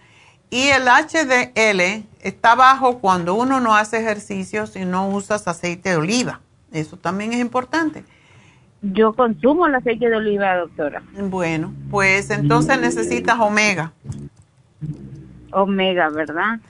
Y 0.51 0.69
el 0.69 0.85
HDL 0.85 2.07
está 2.21 2.55
bajo 2.55 2.99
cuando 2.99 3.35
uno 3.35 3.61
no 3.61 3.75
hace 3.75 3.99
ejercicios 3.99 4.77
y 4.77 4.85
no 4.85 5.09
usas 5.09 5.49
aceite 5.49 5.91
de 5.91 5.97
oliva. 5.97 6.41
Eso 6.73 6.97
también 6.97 7.33
es 7.33 7.41
importante. 7.41 8.05
Yo 8.83 9.15
consumo 9.15 9.67
el 9.67 9.75
aceite 9.75 10.09
de 10.09 10.17
oliva, 10.17 10.55
doctora. 10.57 11.03
Bueno, 11.19 11.73
pues 11.91 12.31
entonces 12.31 12.79
necesitas 12.81 13.39
omega. 13.41 13.93
Omega, 15.51 16.11
¿verdad? 16.11 16.61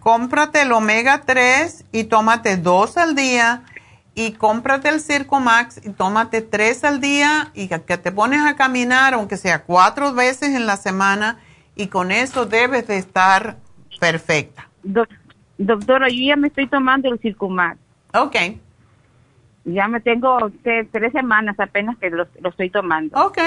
Cómprate 0.00 0.62
el 0.62 0.72
omega 0.72 1.20
3 1.24 1.84
y 1.92 2.04
tómate 2.04 2.56
dos 2.56 2.96
al 2.96 3.14
día. 3.14 3.62
Y 4.14 4.32
cómprate 4.32 4.88
el 4.88 5.00
Circomax 5.00 5.86
y 5.86 5.90
tómate 5.90 6.42
tres 6.42 6.82
al 6.84 7.00
día. 7.00 7.52
Y 7.54 7.68
que 7.68 7.78
te 7.78 8.10
pones 8.10 8.40
a 8.44 8.56
caminar, 8.56 9.14
aunque 9.14 9.36
sea 9.36 9.62
cuatro 9.62 10.12
veces 10.12 10.50
en 10.54 10.66
la 10.66 10.76
semana. 10.76 11.38
Y 11.76 11.86
con 11.86 12.10
eso 12.10 12.44
debes 12.44 12.86
de 12.88 12.96
estar 12.98 13.56
perfecta. 14.00 14.68
Doc- 14.82 15.08
doctora, 15.58 16.08
yo 16.08 16.22
ya 16.26 16.36
me 16.36 16.48
estoy 16.48 16.66
tomando 16.66 17.10
el 17.10 17.18
Circumax. 17.20 17.78
Ok. 18.14 18.36
Ya 19.64 19.86
me 19.88 20.00
tengo 20.00 20.50
te- 20.64 20.84
tres 20.84 21.12
semanas 21.12 21.58
apenas 21.60 21.96
que 21.98 22.10
lo, 22.10 22.26
lo 22.40 22.48
estoy 22.50 22.68
tomando. 22.70 23.18
Ok. 23.22 23.38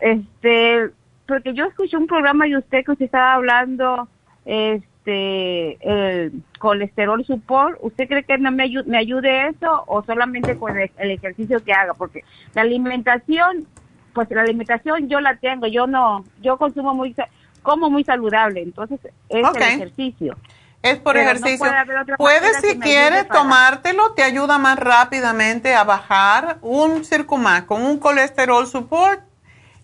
Este, 0.00 0.90
porque 1.26 1.54
yo 1.54 1.66
escuché 1.66 1.96
un 1.96 2.06
programa 2.06 2.46
de 2.46 2.56
usted 2.58 2.84
que 2.84 2.92
usted 2.92 3.04
estaba 3.06 3.34
hablando, 3.34 4.08
este, 4.48 5.78
el 5.82 6.42
colesterol 6.58 7.22
support. 7.24 7.78
¿Usted 7.82 8.08
cree 8.08 8.24
que 8.24 8.38
no 8.38 8.50
me, 8.50 8.64
ayu- 8.64 8.84
me 8.86 8.96
ayude 8.98 9.48
eso 9.48 9.84
o 9.86 10.02
solamente 10.04 10.56
con 10.56 10.78
el, 10.78 10.90
el 10.96 11.10
ejercicio 11.10 11.62
que 11.62 11.72
haga? 11.74 11.92
Porque 11.92 12.24
la 12.54 12.62
alimentación, 12.62 13.66
pues 14.14 14.30
la 14.30 14.40
alimentación 14.40 15.08
yo 15.08 15.20
la 15.20 15.36
tengo, 15.36 15.66
yo 15.66 15.86
no, 15.86 16.24
yo 16.40 16.56
consumo 16.56 16.94
muy, 16.94 17.14
como 17.62 17.90
muy 17.90 18.04
saludable, 18.04 18.62
entonces 18.62 18.98
es 19.28 19.44
Ok. 19.44 19.56
el 19.56 19.62
ejercicio. 19.62 20.36
Es 20.80 20.96
por 20.96 21.14
Pero 21.14 21.24
no 21.24 21.36
ejercicio. 21.36 21.66
otra 22.00 22.16
Puedes, 22.16 22.56
si 22.60 22.78
quieres, 22.78 23.22
ayude 23.22 23.30
tomártelo, 23.32 24.12
te 24.14 24.22
ayuda 24.22 24.58
más 24.58 24.78
rápidamente 24.78 25.74
a 25.74 25.84
bajar 25.84 26.58
un 26.62 27.04
Circumax 27.04 27.66
con 27.66 27.82
un 27.84 27.98
colesterol 27.98 28.66
support. 28.66 29.20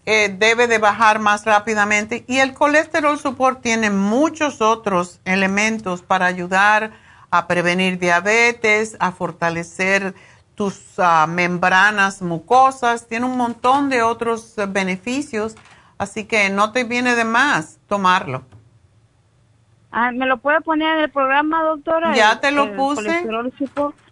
Eh, 0.06 0.34
debe 0.38 0.66
de 0.66 0.78
bajar 0.78 1.18
más 1.18 1.44
rápidamente. 1.44 2.24
Y 2.26 2.38
el 2.38 2.54
colesterol 2.54 3.18
support 3.18 3.60
tiene 3.62 3.90
muchos 3.90 4.60
otros 4.60 5.20
elementos 5.24 6.02
para 6.02 6.26
ayudar 6.26 6.92
a 7.30 7.46
prevenir 7.46 7.98
diabetes, 7.98 8.96
a 9.00 9.12
fortalecer 9.12 10.14
tus 10.54 10.98
ah, 10.98 11.26
membranas 11.28 12.22
mucosas. 12.22 13.06
Tiene 13.08 13.26
un 13.26 13.36
montón 13.36 13.88
de 13.88 14.02
otros 14.02 14.54
beneficios. 14.68 15.56
Así 15.98 16.24
que 16.24 16.50
no 16.50 16.72
te 16.72 16.84
viene 16.84 17.14
de 17.14 17.24
más 17.24 17.78
tomarlo. 17.88 18.44
Ah, 19.96 20.10
¿Me 20.10 20.26
lo 20.26 20.38
puede 20.38 20.60
poner 20.60 20.96
en 20.98 21.04
el 21.04 21.10
programa, 21.10 21.62
doctora? 21.62 22.14
Ya 22.16 22.32
El- 22.32 22.40
te 22.40 22.50
lo 22.50 22.74
puse. 22.74 23.24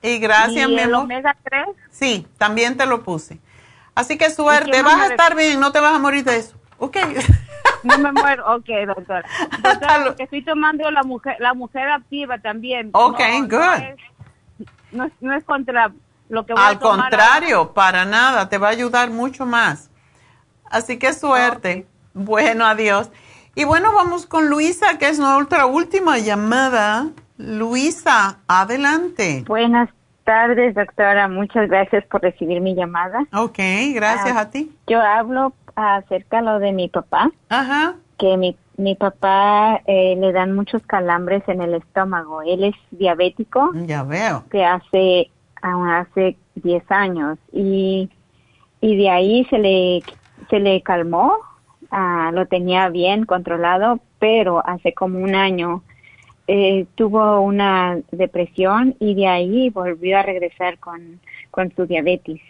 Y 0.01 0.19
gracias, 0.19 0.69
¿Y 0.69 0.73
mi 0.73 0.78
el 0.78 0.94
amor. 0.94 1.05
omega 1.06 1.36
3? 1.43 1.66
Sí, 1.90 2.27
también 2.39 2.77
te 2.77 2.86
lo 2.86 3.02
puse. 3.02 3.40
Así 3.94 4.16
que 4.19 4.31
suerte, 4.31 4.82
vas 4.82 5.01
a 5.01 5.06
estar 5.09 5.35
bien, 5.36 5.60
no 5.60 5.73
te 5.73 5.81
vas 5.81 5.94
a 5.94 5.98
morir 5.98 6.24
de 6.24 6.36
eso. 6.39 6.56
Ok. 6.78 6.97
No 7.85 7.98
me 7.98 8.12
muero. 8.12 8.44
Ok, 8.55 8.66
doctora. 8.86 9.24
Estoy 10.19 10.44
tomando 10.44 10.89
la 10.93 11.02
mujer, 11.02 11.36
la 11.40 11.52
mujer 11.52 11.89
activa 11.90 12.39
también. 12.39 12.90
Ok, 12.93 13.19
No, 13.19 13.40
no 13.40 13.48
good. 13.48 13.82
es- 13.82 14.66
No 14.93 15.05
es, 15.06 15.12
no 15.20 15.35
es 15.35 15.43
contra 15.43 15.90
lo 16.28 16.47
que 16.47 16.52
voy 16.52 16.62
a 16.62 16.69
Al 16.69 16.78
tomar 16.78 17.10
contrario, 17.10 17.73
para 17.73 18.05
nada, 18.05 18.48
te 18.48 18.59
va 18.59 18.69
a 18.69 18.70
ayudar 18.70 19.10
mucho 19.10 19.47
más. 19.47 19.90
Así 20.70 20.97
que 20.97 21.12
suerte. 21.12 21.86
Bueno, 22.14 22.64
adiós. 22.66 23.10
Y 23.56 23.64
bueno, 23.64 23.93
vamos 23.94 24.27
con 24.27 24.48
Luisa, 24.48 24.98
que 24.98 25.09
es 25.09 25.19
nuestra 25.19 25.66
última 25.66 26.19
llamada. 26.19 27.09
Luisa, 27.36 28.39
adelante. 28.47 29.44
Buenas 29.47 29.89
tardes, 30.24 30.74
doctora. 30.74 31.28
Muchas 31.28 31.69
gracias 31.69 32.05
por 32.07 32.23
recibir 32.23 32.61
mi 32.61 32.74
llamada. 32.74 33.24
Ok, 33.35 33.59
gracias 33.94 34.36
Ah, 34.36 34.40
a 34.40 34.51
ti. 34.51 34.70
Yo 34.86 35.01
hablo 35.01 35.53
acerca 35.77 36.39
de 36.39 36.43
lo 36.43 36.59
de 36.59 36.73
mi 36.73 36.89
papá. 36.89 37.31
Ajá. 37.49 37.94
Que 38.19 38.36
mi, 38.36 38.57
mi 38.77 38.94
papá 38.94 39.81
eh, 39.86 40.15
le 40.19 40.32
dan 40.32 40.55
muchos 40.55 40.82
calambres 40.86 41.43
en 41.49 41.62
el 41.62 41.74
estómago. 41.74 42.43
Él 42.43 42.65
es 42.65 42.74
diabético. 42.90 43.73
Ya 43.74 44.03
veo. 44.05 44.44
Que 44.51 44.65
hace, 44.65 45.31
aún 45.62 45.89
hace 45.89 46.36
10 46.57 46.90
años. 46.90 47.39
Y, 47.53 48.11
y 48.81 48.97
de 48.97 49.11
ahí 49.11 49.44
se 49.51 49.59
le, 49.59 50.03
se 50.51 50.61
le 50.61 50.82
calmó. 50.82 51.35
ah, 51.90 52.31
lo 52.32 52.47
tenía 52.47 52.89
bien 52.89 53.24
controlado, 53.27 54.01
pero 54.19 54.66
hace 54.66 54.94
como 54.94 55.19
un 55.19 55.35
año 55.35 55.82
eh, 56.48 56.86
tuvo 56.94 57.40
una 57.40 57.98
depresión 58.10 58.97
y 58.98 59.14
de 59.14 59.27
ahí 59.27 59.70
volvió 59.70 60.19
a 60.19 60.23
regresar 60.23 60.78
con, 60.78 61.20
con 61.51 61.73
su 61.74 61.86
diabetes. 61.86 62.40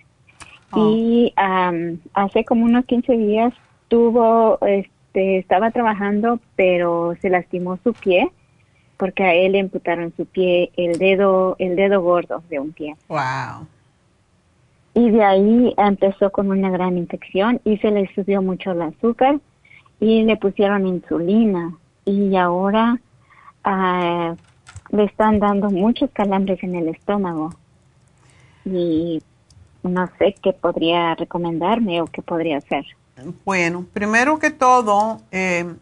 Y 0.75 1.35
am, 1.37 1.99
hace 2.15 2.45
como 2.45 2.65
unos 2.65 2.87
15 2.87 3.13
días 3.19 3.53
tuvo, 3.89 4.59
este, 4.63 5.39
estaba 5.39 5.71
trabajando, 5.71 6.41
pero 6.57 7.15
se 7.21 7.29
lastimó 7.29 7.79
su 7.85 7.93
pie 7.93 8.31
porque 9.03 9.25
a 9.25 9.35
él 9.35 9.53
le 9.53 9.61
amputaron 9.61 10.13
su 10.17 10.27
pie, 10.27 10.71
el 10.77 10.97
dedo, 10.97 11.57
el 11.59 11.75
dedo 11.75 12.01
gordo 12.03 12.43
de 12.49 12.61
un 12.61 12.71
pie. 12.73 12.95
Wow. 13.09 13.67
Y 14.95 15.11
de 15.11 15.25
ahí 15.25 15.75
empezó 15.77 16.31
con 16.31 16.51
una 16.51 16.71
gran 16.71 16.97
infección 16.97 17.61
y 17.65 17.79
se 17.79 17.91
le 17.91 18.09
subió 18.15 18.43
mucho 18.43 18.71
el 18.71 18.83
azúcar 18.83 19.41
y 19.99 20.23
le 20.23 20.37
pusieron 20.37 20.87
insulina 20.87 21.77
y 22.05 22.37
ahora 22.37 23.01
ah, 23.65 24.35
le 24.91 25.05
están 25.05 25.39
dando 25.41 25.71
muchos 25.71 26.11
calambres 26.13 26.63
en 26.63 26.75
el 26.75 26.89
estómago 26.89 27.55
y 28.65 29.23
no 29.83 30.09
sé 30.19 30.35
qué 30.43 30.53
podría 30.53 31.15
recomendarme 31.15 32.01
o 32.01 32.07
qué 32.07 32.23
podría 32.23 32.59
hacer. 32.59 32.85
Bueno, 33.45 33.87
primero 33.93 34.39
que 34.39 34.51
todo, 34.51 35.21
eh, 35.31 35.75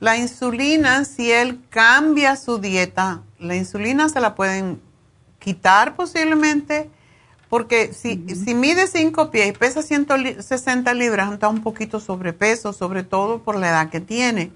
la 0.00 0.16
insulina, 0.16 1.04
si 1.04 1.30
él 1.30 1.60
cambia 1.70 2.36
su 2.36 2.58
dieta, 2.58 3.22
la 3.38 3.56
insulina 3.56 4.08
se 4.08 4.20
la 4.20 4.34
pueden 4.34 4.80
quitar 5.38 5.94
posiblemente, 5.94 6.90
porque 7.48 7.92
si, 7.92 8.26
si 8.34 8.54
mide 8.54 8.86
5 8.86 9.30
pies 9.30 9.48
y 9.48 9.52
pesa 9.52 9.82
160 9.82 10.92
libras, 10.94 11.32
está 11.32 11.48
un 11.48 11.62
poquito 11.62 12.00
sobrepeso, 12.00 12.72
sobre 12.72 13.04
todo 13.04 13.42
por 13.42 13.56
la 13.56 13.68
edad 13.68 13.90
que 13.90 14.00
tiene. 14.00 14.50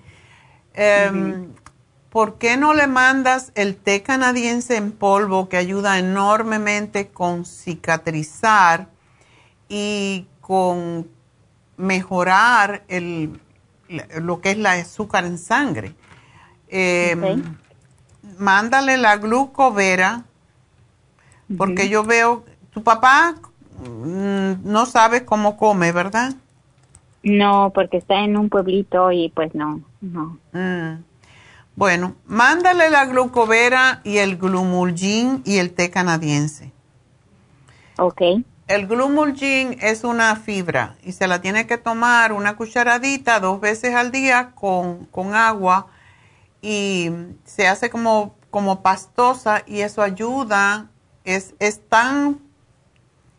Em, 0.74 1.52
¿Por 2.10 2.38
qué 2.38 2.56
no 2.56 2.72
le 2.72 2.86
mandas 2.86 3.52
el 3.54 3.76
té 3.76 4.02
canadiense 4.02 4.76
en 4.76 4.92
polvo 4.92 5.48
que 5.48 5.58
ayuda 5.58 5.98
enormemente 5.98 7.08
con 7.08 7.44
cicatrizar 7.44 8.88
y 9.68 10.26
con 10.40 11.08
mejorar 11.76 12.82
el, 12.88 13.38
lo 14.20 14.40
que 14.40 14.52
es 14.52 14.58
la 14.58 14.72
azúcar 14.72 15.26
en 15.26 15.36
sangre? 15.36 15.94
Em, 16.68 17.42
mándale 18.38 18.96
la 18.96 19.16
glucovera, 19.18 20.24
porque 21.58 21.90
yo 21.90 22.04
veo, 22.04 22.44
tu 22.70 22.82
papá 22.82 23.34
mm, 23.86 24.52
no 24.64 24.86
sabe 24.86 25.26
cómo 25.26 25.58
come, 25.58 25.92
¿verdad? 25.92 26.34
No, 27.22 27.70
porque 27.74 27.98
está 27.98 28.20
en 28.20 28.36
un 28.36 28.48
pueblito 28.48 29.12
y 29.12 29.28
pues 29.28 29.54
no, 29.54 29.82
no. 30.00 30.38
Mm. 30.52 31.02
Bueno, 31.78 32.16
mándale 32.26 32.90
la 32.90 33.04
glucovera 33.04 34.00
y 34.02 34.18
el 34.18 34.36
glumulgin 34.36 35.42
y 35.44 35.58
el 35.58 35.72
té 35.74 35.90
canadiense. 35.90 36.72
Ok. 37.98 38.20
El 38.66 38.88
glumulgin 38.88 39.78
es 39.80 40.02
una 40.02 40.34
fibra 40.34 40.96
y 41.04 41.12
se 41.12 41.28
la 41.28 41.40
tiene 41.40 41.68
que 41.68 41.78
tomar 41.78 42.32
una 42.32 42.56
cucharadita 42.56 43.38
dos 43.38 43.60
veces 43.60 43.94
al 43.94 44.10
día 44.10 44.50
con, 44.56 45.06
agua 45.36 45.86
y 46.62 47.12
se 47.44 47.68
hace 47.68 47.90
como, 47.90 48.34
como 48.50 48.82
pastosa 48.82 49.62
y 49.64 49.82
eso 49.82 50.02
ayuda, 50.02 50.90
es, 51.22 51.54
es 51.60 51.88
tan, 51.88 52.40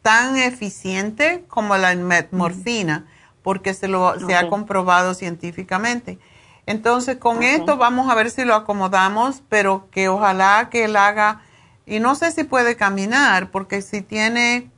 tan 0.01 0.37
eficiente 0.37 1.43
como 1.49 1.75
la 1.75 1.93
metmorfina 1.93 3.05
porque 3.43 3.73
se, 3.73 3.89
lo, 3.89 4.17
se 4.17 4.33
ha 4.33 4.47
comprobado 4.47 5.13
científicamente. 5.13 6.19
Entonces, 6.65 7.17
con 7.17 7.43
esto 7.43 7.77
vamos 7.77 8.11
a 8.11 8.15
ver 8.15 8.29
si 8.29 8.45
lo 8.45 8.53
acomodamos, 8.55 9.41
pero 9.49 9.89
que 9.89 10.07
ojalá 10.07 10.69
que 10.69 10.85
él 10.85 10.95
haga, 10.95 11.41
y 11.85 11.99
no 11.99 12.15
sé 12.15 12.31
si 12.31 12.43
puede 12.43 12.75
caminar, 12.75 13.49
porque 13.49 13.81
si 13.81 14.01
tiene 14.01 14.69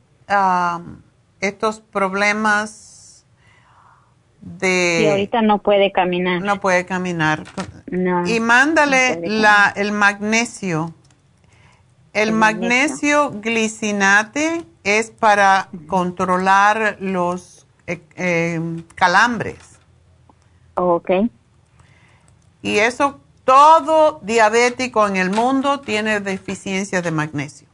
estos 1.42 1.82
problemas 1.82 3.26
de... 4.40 4.98
Sí, 5.02 5.08
ahorita 5.08 5.42
no 5.42 5.60
puede 5.60 5.92
caminar. 5.92 6.42
No 6.42 6.60
puede 6.62 6.86
caminar. 6.86 7.44
y 8.26 8.40
mándale 8.40 9.22
la, 9.28 9.74
el 9.76 9.92
magnesio. 9.92 10.94
El, 12.14 12.34
magnesio, 12.34 13.32
glicinate 13.42 14.66
es 14.84 15.12
para 15.12 15.70
controlar 15.88 16.98
los 17.00 17.66
eh, 17.88 18.02
eh, 18.16 18.84
calambres. 18.96 19.80
Ok. 20.76 21.12
Y 22.62 22.78
eso, 22.78 23.20
todo 23.44 24.20
diabético 24.24 25.08
en 25.08 25.16
el 25.16 25.32
mundo 25.32 25.80
tiene 25.80 26.20
deficiencia 26.20 27.02
de 27.02 27.12
magnesio. 27.12 27.68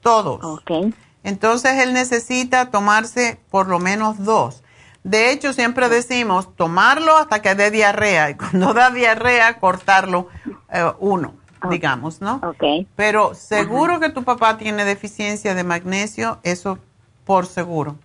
Todos. 0.00 0.42
Okay. 0.42 0.94
Entonces 1.22 1.78
él 1.78 1.92
necesita 1.92 2.70
tomarse 2.70 3.40
por 3.50 3.68
lo 3.68 3.78
menos 3.78 4.24
dos. 4.24 4.62
De 5.02 5.30
hecho, 5.30 5.52
siempre 5.52 5.88
decimos 5.88 6.54
tomarlo 6.56 7.16
hasta 7.16 7.40
que 7.40 7.54
dé 7.54 7.70
diarrea 7.70 8.30
y 8.30 8.34
cuando 8.34 8.74
da 8.74 8.90
diarrea, 8.90 9.58
cortarlo 9.58 10.28
eh, 10.70 10.92
uno, 10.98 11.34
digamos, 11.70 12.20
¿no? 12.20 12.40
Ok. 12.42 12.86
Pero 12.96 13.34
seguro 13.34 13.98
que 14.00 14.10
tu 14.10 14.24
papá 14.24 14.58
tiene 14.58 14.84
deficiencia 14.84 15.54
de 15.54 15.64
magnesio, 15.64 16.38
eso 16.42 16.78
por 17.24 17.46
seguro. 17.46 17.96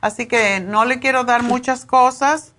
Así 0.00 0.26
que 0.26 0.60
no 0.60 0.84
le 0.84 1.00
quiero 1.00 1.24
dar 1.24 1.42
muchas 1.42 1.84
cosas 1.86 2.53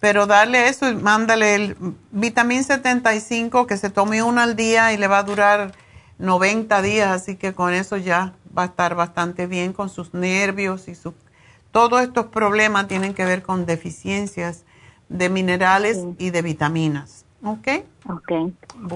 pero 0.00 0.26
darle 0.26 0.68
eso 0.68 0.90
y 0.90 0.94
mándale 0.94 1.54
el 1.54 1.76
vitamín 2.10 2.64
75 2.64 3.66
que 3.66 3.76
se 3.76 3.90
tome 3.90 4.22
uno 4.22 4.40
al 4.40 4.56
día 4.56 4.92
y 4.92 4.96
le 4.96 5.06
va 5.06 5.18
a 5.18 5.22
durar 5.22 5.72
90 6.18 6.82
días, 6.82 7.10
así 7.10 7.36
que 7.36 7.52
con 7.52 7.72
eso 7.72 7.96
ya 7.96 8.32
va 8.56 8.62
a 8.62 8.66
estar 8.66 8.94
bastante 8.94 9.46
bien 9.46 9.72
con 9.72 9.88
sus 9.88 10.14
nervios 10.14 10.88
y 10.88 10.94
su 10.94 11.14
todos 11.72 12.02
estos 12.02 12.26
problemas 12.26 12.88
tienen 12.88 13.14
que 13.14 13.24
ver 13.24 13.42
con 13.42 13.64
deficiencias 13.64 14.64
de 15.08 15.28
minerales 15.28 16.04
y 16.18 16.30
de 16.30 16.42
vitaminas. 16.42 17.24
¿Ok? 17.42 17.68
Ok. 18.08 18.32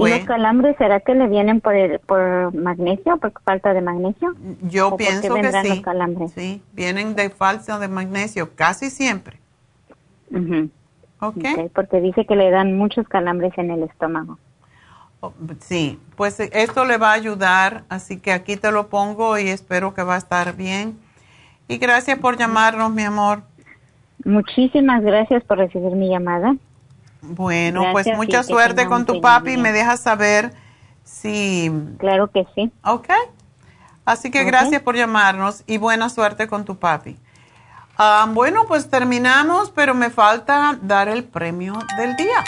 ¿Y 0.00 0.08
los 0.10 0.24
calambres 0.26 0.76
será 0.76 1.00
que 1.00 1.14
le 1.14 1.28
vienen 1.28 1.60
por, 1.60 1.74
por 2.00 2.54
magnesio, 2.54 3.16
por 3.16 3.32
falta 3.42 3.72
de 3.72 3.80
magnesio? 3.80 4.34
Yo 4.62 4.96
pienso 4.96 5.34
que 5.34 5.52
sí. 5.62 5.68
Los 5.68 5.80
calambres? 5.80 6.32
Sí, 6.32 6.62
vienen 6.72 7.14
de 7.14 7.30
falta 7.30 7.78
de 7.78 7.88
magnesio, 7.88 8.54
casi 8.54 8.90
siempre. 8.90 9.38
Okay. 11.28 11.70
Porque 11.74 12.00
dice 12.00 12.26
que 12.26 12.36
le 12.36 12.50
dan 12.50 12.76
muchos 12.76 13.08
calambres 13.08 13.52
en 13.56 13.70
el 13.70 13.82
estómago. 13.82 14.38
Oh, 15.20 15.32
sí, 15.60 15.98
pues 16.16 16.38
eh, 16.40 16.50
esto 16.52 16.84
le 16.84 16.98
va 16.98 17.10
a 17.10 17.14
ayudar, 17.14 17.84
así 17.88 18.18
que 18.18 18.32
aquí 18.32 18.56
te 18.56 18.70
lo 18.70 18.88
pongo 18.88 19.38
y 19.38 19.48
espero 19.48 19.94
que 19.94 20.02
va 20.02 20.16
a 20.16 20.18
estar 20.18 20.54
bien. 20.54 20.98
Y 21.66 21.78
gracias 21.78 22.18
por 22.18 22.36
llamarnos, 22.36 22.92
mi 22.92 23.04
amor. 23.04 23.42
Muchísimas 24.24 25.02
gracias 25.02 25.42
por 25.44 25.58
recibir 25.58 25.92
mi 25.92 26.10
llamada. 26.10 26.56
Bueno, 27.22 27.84
pues 27.92 28.06
mucha 28.16 28.42
suerte 28.42 28.86
con 28.86 29.06
tu 29.06 29.20
papi 29.20 29.52
y 29.52 29.56
me 29.56 29.72
dejas 29.72 30.00
saber 30.00 30.52
si... 31.04 31.72
Claro 31.98 32.30
que 32.30 32.46
sí. 32.54 32.70
Ok. 32.84 33.08
Así 34.04 34.30
que 34.30 34.44
gracias 34.44 34.82
por 34.82 34.94
llamarnos 34.94 35.64
y 35.66 35.78
buena 35.78 36.10
suerte 36.10 36.46
con 36.46 36.66
tu 36.66 36.76
papi. 36.76 37.16
Ah, 37.96 38.26
bueno, 38.28 38.64
pues 38.66 38.90
terminamos, 38.90 39.70
pero 39.70 39.94
me 39.94 40.10
falta 40.10 40.76
dar 40.82 41.08
el 41.08 41.22
premio 41.22 41.78
del 41.96 42.16
día. 42.16 42.44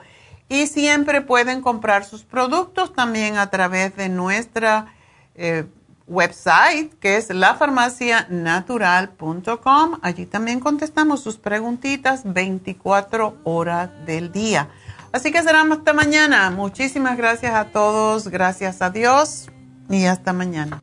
Y 0.49 0.67
siempre 0.67 1.21
pueden 1.23 1.63
comprar 1.63 2.05
sus 2.05 2.25
productos 2.25 2.93
también 2.93 3.39
a 3.39 3.51
través 3.51 3.97
de 3.97 4.09
nuestra 4.11 4.95
eh, 5.35 5.65
website 6.07 6.93
que 7.01 7.17
es 7.17 7.31
lafarmacianatural.com. 7.31 9.99
Allí 10.03 10.27
también 10.27 10.61
contestamos 10.61 11.23
sus 11.23 11.39
preguntitas 11.39 12.21
24 12.25 13.39
horas 13.45 13.89
del 14.05 14.31
día. 14.31 14.69
Así 15.11 15.33
que 15.33 15.43
será 15.43 15.63
hasta 15.63 15.95
mañana. 15.95 16.51
Muchísimas 16.51 17.17
gracias 17.17 17.55
a 17.55 17.65
todos, 17.67 18.29
gracias 18.29 18.83
a 18.83 18.91
Dios 18.91 19.49
y 19.89 20.05
hasta 20.05 20.35
mañana. 20.35 20.83